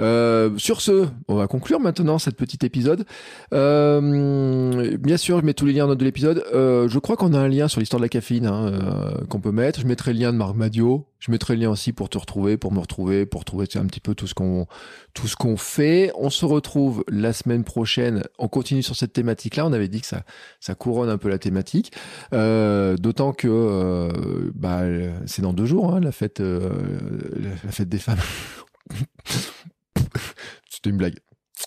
euh, 0.00 0.50
sur 0.56 0.80
ce, 0.80 1.06
on 1.28 1.36
va 1.36 1.46
conclure 1.46 1.80
maintenant 1.80 2.18
cet 2.18 2.36
petit 2.36 2.58
épisode. 2.64 3.04
Euh, 3.52 4.96
bien 4.98 5.16
sûr, 5.16 5.40
je 5.40 5.44
mets 5.44 5.54
tous 5.54 5.66
les 5.66 5.72
liens 5.72 5.86
dans 5.86 5.94
de 5.94 6.04
l'épisode. 6.04 6.44
Euh, 6.54 6.88
je 6.88 6.98
crois 6.98 7.16
qu'on 7.16 7.34
a 7.34 7.38
un 7.38 7.48
lien 7.48 7.68
sur 7.68 7.80
l'histoire 7.80 8.00
de 8.00 8.04
la 8.04 8.08
caféine 8.08 8.46
hein, 8.46 8.72
qu'on 9.28 9.40
peut 9.40 9.52
mettre. 9.52 9.80
Je 9.80 9.86
mettrai 9.86 10.12
le 10.12 10.20
lien 10.20 10.32
de 10.32 10.38
Marc 10.38 10.54
Madio. 10.54 11.06
Je 11.22 11.30
mettrai 11.30 11.54
le 11.54 11.62
lien 11.62 11.70
aussi 11.70 11.92
pour 11.92 12.08
te 12.08 12.18
retrouver, 12.18 12.56
pour 12.56 12.72
me 12.72 12.80
retrouver, 12.80 13.26
pour 13.26 13.44
trouver 13.44 13.68
un 13.76 13.86
petit 13.86 14.00
peu 14.00 14.16
tout 14.16 14.26
ce 14.26 14.34
qu'on 14.34 14.66
tout 15.14 15.28
ce 15.28 15.36
qu'on 15.36 15.56
fait. 15.56 16.10
On 16.16 16.30
se 16.30 16.44
retrouve 16.44 17.04
la 17.08 17.32
semaine 17.32 17.62
prochaine. 17.62 18.24
On 18.40 18.48
continue 18.48 18.82
sur 18.82 18.96
cette 18.96 19.12
thématique-là. 19.12 19.64
On 19.64 19.72
avait 19.72 19.86
dit 19.86 20.00
que 20.00 20.08
ça 20.08 20.24
ça 20.58 20.74
couronne 20.74 21.08
un 21.08 21.18
peu 21.18 21.28
la 21.28 21.38
thématique, 21.38 21.92
d'autant 22.32 23.32
que 23.32 24.50
bah, 24.56 24.82
c'est 25.26 25.42
dans 25.42 25.52
deux 25.52 25.66
jours 25.66 25.94
hein, 25.94 26.00
la 26.00 26.10
fête 26.10 26.40
la 26.40 27.70
fête 27.70 27.88
des 27.88 27.98
femmes. 27.98 28.18
C'était 30.68 30.90
une 30.90 30.96
blague. 30.96 31.20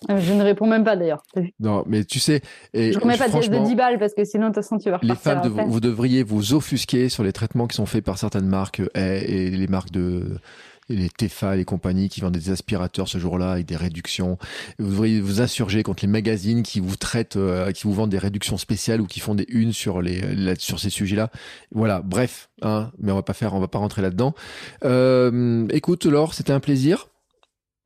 Euh, 0.09 0.19
je 0.19 0.33
ne 0.33 0.43
réponds 0.43 0.67
même 0.67 0.83
pas 0.83 0.95
d'ailleurs. 0.95 1.23
Non, 1.59 1.83
mais 1.87 2.03
tu 2.03 2.19
sais. 2.19 2.41
Et 2.73 2.91
je 2.91 2.97
ne 2.97 3.03
remets 3.03 3.17
pas 3.17 3.29
de 3.29 3.65
10 3.65 3.75
balles 3.75 3.99
parce 3.99 4.13
que 4.13 4.23
sinon, 4.23 4.49
de 4.49 4.53
toute 4.53 4.63
façon, 4.63 4.77
tu 4.77 4.89
vas 4.89 4.99
Les 5.01 5.15
femmes, 5.15 5.47
vous 5.47 5.79
devriez 5.79 6.23
vous 6.23 6.53
offusquer 6.53 7.09
sur 7.09 7.23
les 7.23 7.33
traitements 7.33 7.67
qui 7.67 7.75
sont 7.75 7.85
faits 7.85 8.03
par 8.03 8.17
certaines 8.17 8.47
marques 8.47 8.81
eh, 8.95 9.47
et, 9.47 9.49
les 9.51 9.67
marques 9.67 9.91
de 9.91 10.37
les 10.87 11.09
Tefa, 11.09 11.55
les 11.55 11.65
compagnies 11.65 12.09
qui 12.09 12.21
vendent 12.21 12.37
des 12.37 12.51
aspirateurs 12.51 13.07
ce 13.07 13.17
jour-là 13.17 13.53
avec 13.53 13.65
des 13.65 13.75
réductions. 13.75 14.37
Vous 14.77 14.91
devriez 14.91 15.19
vous 15.19 15.41
insurger 15.41 15.81
contre 15.81 16.03
les 16.03 16.11
magazines 16.11 16.61
qui 16.61 16.79
vous 16.79 16.95
traitent, 16.95 17.37
euh, 17.37 17.71
qui 17.71 17.83
vous 17.85 17.93
vendent 17.93 18.11
des 18.11 18.19
réductions 18.19 18.57
spéciales 18.57 19.01
ou 19.01 19.07
qui 19.07 19.19
font 19.19 19.33
des 19.33 19.47
unes 19.49 19.73
sur 19.73 20.03
les 20.03 20.21
sur 20.59 20.79
ces 20.79 20.91
sujets-là. 20.91 21.31
Voilà, 21.71 22.01
bref, 22.03 22.49
hein, 22.61 22.91
mais 22.99 23.11
on 23.11 23.15
va 23.15 23.23
pas 23.23 23.33
faire, 23.33 23.55
on 23.55 23.59
va 23.59 23.67
pas 23.67 23.79
rentrer 23.79 24.03
là-dedans. 24.03 24.35
Euh, 24.83 25.67
écoute, 25.71 26.05
Laure, 26.05 26.35
c'était 26.35 26.53
un 26.53 26.59
plaisir. 26.59 27.07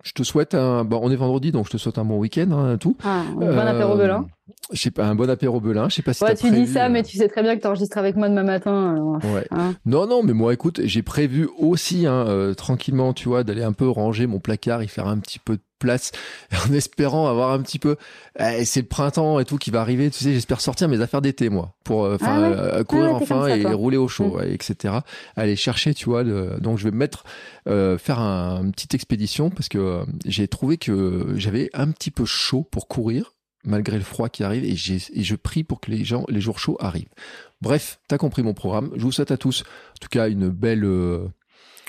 Je 0.04 0.14
te 0.14 0.24
souhaite 0.24 0.56
un. 0.56 0.86
Bon, 0.86 1.00
on 1.04 1.12
est 1.12 1.16
vendredi, 1.16 1.52
donc 1.52 1.66
je 1.66 1.72
te 1.72 1.78
souhaite 1.78 1.98
un 1.98 2.06
bon 2.06 2.18
week-end, 2.18 2.52
hein, 2.52 2.78
tout. 2.78 2.96
Ah, 3.04 3.22
un 3.22 3.34
bon 3.34 3.58
apéro. 3.60 4.00
Euh, 4.00 4.22
je 4.72 4.80
sais 4.80 4.92
pas, 4.92 5.06
un 5.06 5.16
bon 5.16 5.30
apéro 5.30 5.60
belin. 5.60 5.90
Je 5.90 5.96
sais 5.96 6.02
pas 6.02 6.14
si 6.14 6.24
ouais, 6.24 6.36
tu 6.36 6.52
dis 6.52 6.68
ça, 6.68 6.90
mais 6.90 7.04
tu 7.04 7.18
sais 7.18 7.28
très 7.28 7.42
bien 7.42 7.56
que 7.56 7.62
tu 7.62 7.68
enregistres 7.68 7.98
avec 7.98 8.16
moi 8.16 8.30
demain 8.30 8.44
matin. 8.44 9.20
ouais. 9.34 9.48
Hein. 9.52 9.74
non, 9.86 10.08
non, 10.08 10.24
mais 10.24 10.34
moi, 10.34 10.54
écoute, 10.54 10.82
j'ai 10.84 11.04
prévu 11.04 11.50
aussi, 11.58 12.06
hein, 12.06 12.26
euh, 12.28 12.54
tranquillement, 12.54 13.14
tu 13.14 13.30
vois, 13.30 13.44
d'aller 13.44 13.64
un 13.64 13.74
peu 13.74 13.90
ranger 13.90 14.28
mon 14.28 14.40
placard, 14.40 14.84
y 14.84 14.88
faire 14.88 15.08
un 15.08 15.20
petit 15.20 15.40
peu 15.40 15.56
de 15.56 15.62
place 15.80 16.12
en 16.70 16.74
espérant 16.74 17.28
avoir 17.28 17.52
un 17.52 17.62
petit 17.62 17.80
peu 17.80 17.96
eh, 18.38 18.66
c'est 18.66 18.82
le 18.82 18.88
printemps 18.88 19.40
et 19.40 19.46
tout 19.46 19.58
qui 19.58 19.72
va 19.72 19.82
arriver 19.82 20.12
tu 20.12 20.24
sais 20.24 20.34
j'espère 20.34 20.62
sortir 20.62 20.88
mes 20.88 21.02
affaires 21.02 21.22
d'été 21.22 21.50
moi 21.50 21.74
pour 21.84 22.06
euh, 22.06 22.18
ah 22.22 22.40
euh, 22.40 22.84
courir 22.84 23.16
enfin 23.16 23.48
et 23.48 23.66
rouler 23.66 23.98
au 23.98 24.08
chaud 24.08 24.38
mm. 24.38 24.52
etc 24.52 24.96
aller 25.36 25.56
chercher 25.56 25.94
tu 25.94 26.06
vois 26.06 26.24
donc 26.24 26.78
je 26.78 26.84
vais 26.84 26.92
mettre 26.92 27.24
euh, 27.68 27.98
faire 27.98 28.20
un, 28.20 28.64
une 28.64 28.72
petite 28.74 28.94
expédition 28.94 29.50
parce 29.50 29.70
que 29.70 30.04
j'ai 30.26 30.48
trouvé 30.48 30.78
que 30.78 31.34
j'avais 31.38 31.70
un 31.74 31.90
petit 31.92 32.12
peu 32.12 32.26
chaud 32.26 32.68
pour 32.70 32.88
courir 32.88 33.34
malgré 33.64 33.98
le 33.98 34.04
froid 34.04 34.30
qui 34.30 34.44
arrive 34.44 34.64
et, 34.64 34.74
et 34.74 35.24
je 35.24 35.36
prie 35.36 35.64
pour 35.64 35.80
que 35.80 35.92
les 35.92 36.04
gens 36.04 36.26
les 36.30 36.42
jours 36.42 36.60
chauds 36.60 36.78
arrivent 36.80 37.10
bref 37.62 38.00
t'as 38.08 38.18
compris 38.18 38.44
mon 38.44 38.54
programme 38.54 38.92
je 38.96 39.02
vous 39.02 39.12
souhaite 39.12 39.32
à 39.32 39.38
tous 39.38 39.64
en 39.64 40.00
tout 40.00 40.10
cas 40.10 40.30
une 40.30 40.50
belle 40.50 40.88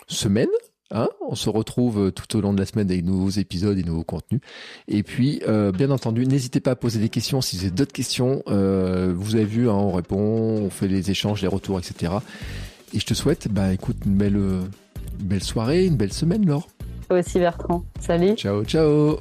semaine 0.09 0.49
Hein 0.93 1.09
on 1.21 1.37
se 1.37 1.49
retrouve 1.49 2.07
euh, 2.07 2.11
tout 2.11 2.37
au 2.37 2.41
long 2.41 2.53
de 2.53 2.59
la 2.59 2.67
semaine 2.67 2.91
avec 2.91 3.05
de 3.05 3.11
nouveaux 3.11 3.31
épisodes 3.31 3.79
et 3.79 3.85
nouveaux 3.85 4.03
contenus. 4.03 4.41
Et 4.89 5.05
puis, 5.05 5.41
euh, 5.47 5.71
bien 5.71 5.91
entendu, 5.91 6.27
n'hésitez 6.27 6.59
pas 6.59 6.73
à 6.73 6.77
poser 6.77 6.99
des 6.99 7.09
questions. 7.09 7.41
Si 7.41 7.57
vous 7.57 7.63
avez 7.63 7.71
d'autres 7.71 7.93
questions, 7.93 8.43
euh, 8.49 9.13
vous 9.17 9.37
avez 9.37 9.45
vu, 9.45 9.71
hein, 9.71 9.75
on 9.75 9.93
répond, 9.93 10.19
on 10.19 10.71
fait 10.71 10.89
les 10.89 11.11
échanges, 11.11 11.43
les 11.43 11.49
retours, 11.49 11.79
etc. 11.79 12.15
Et 12.93 12.99
je 12.99 13.07
te 13.07 13.15
souhaite, 13.15 13.47
bah, 13.49 13.73
écoute, 13.73 13.99
une 14.05 14.17
belle, 14.17 14.37
une 14.37 15.27
belle 15.27 15.45
soirée, 15.45 15.87
une 15.87 15.97
belle 15.97 16.13
semaine, 16.13 16.45
Laure. 16.45 16.69
Toi 17.09 17.21
aussi, 17.21 17.39
Bertrand. 17.39 17.85
Salut. 18.01 18.35
Ciao, 18.35 18.65
ciao. 18.65 19.21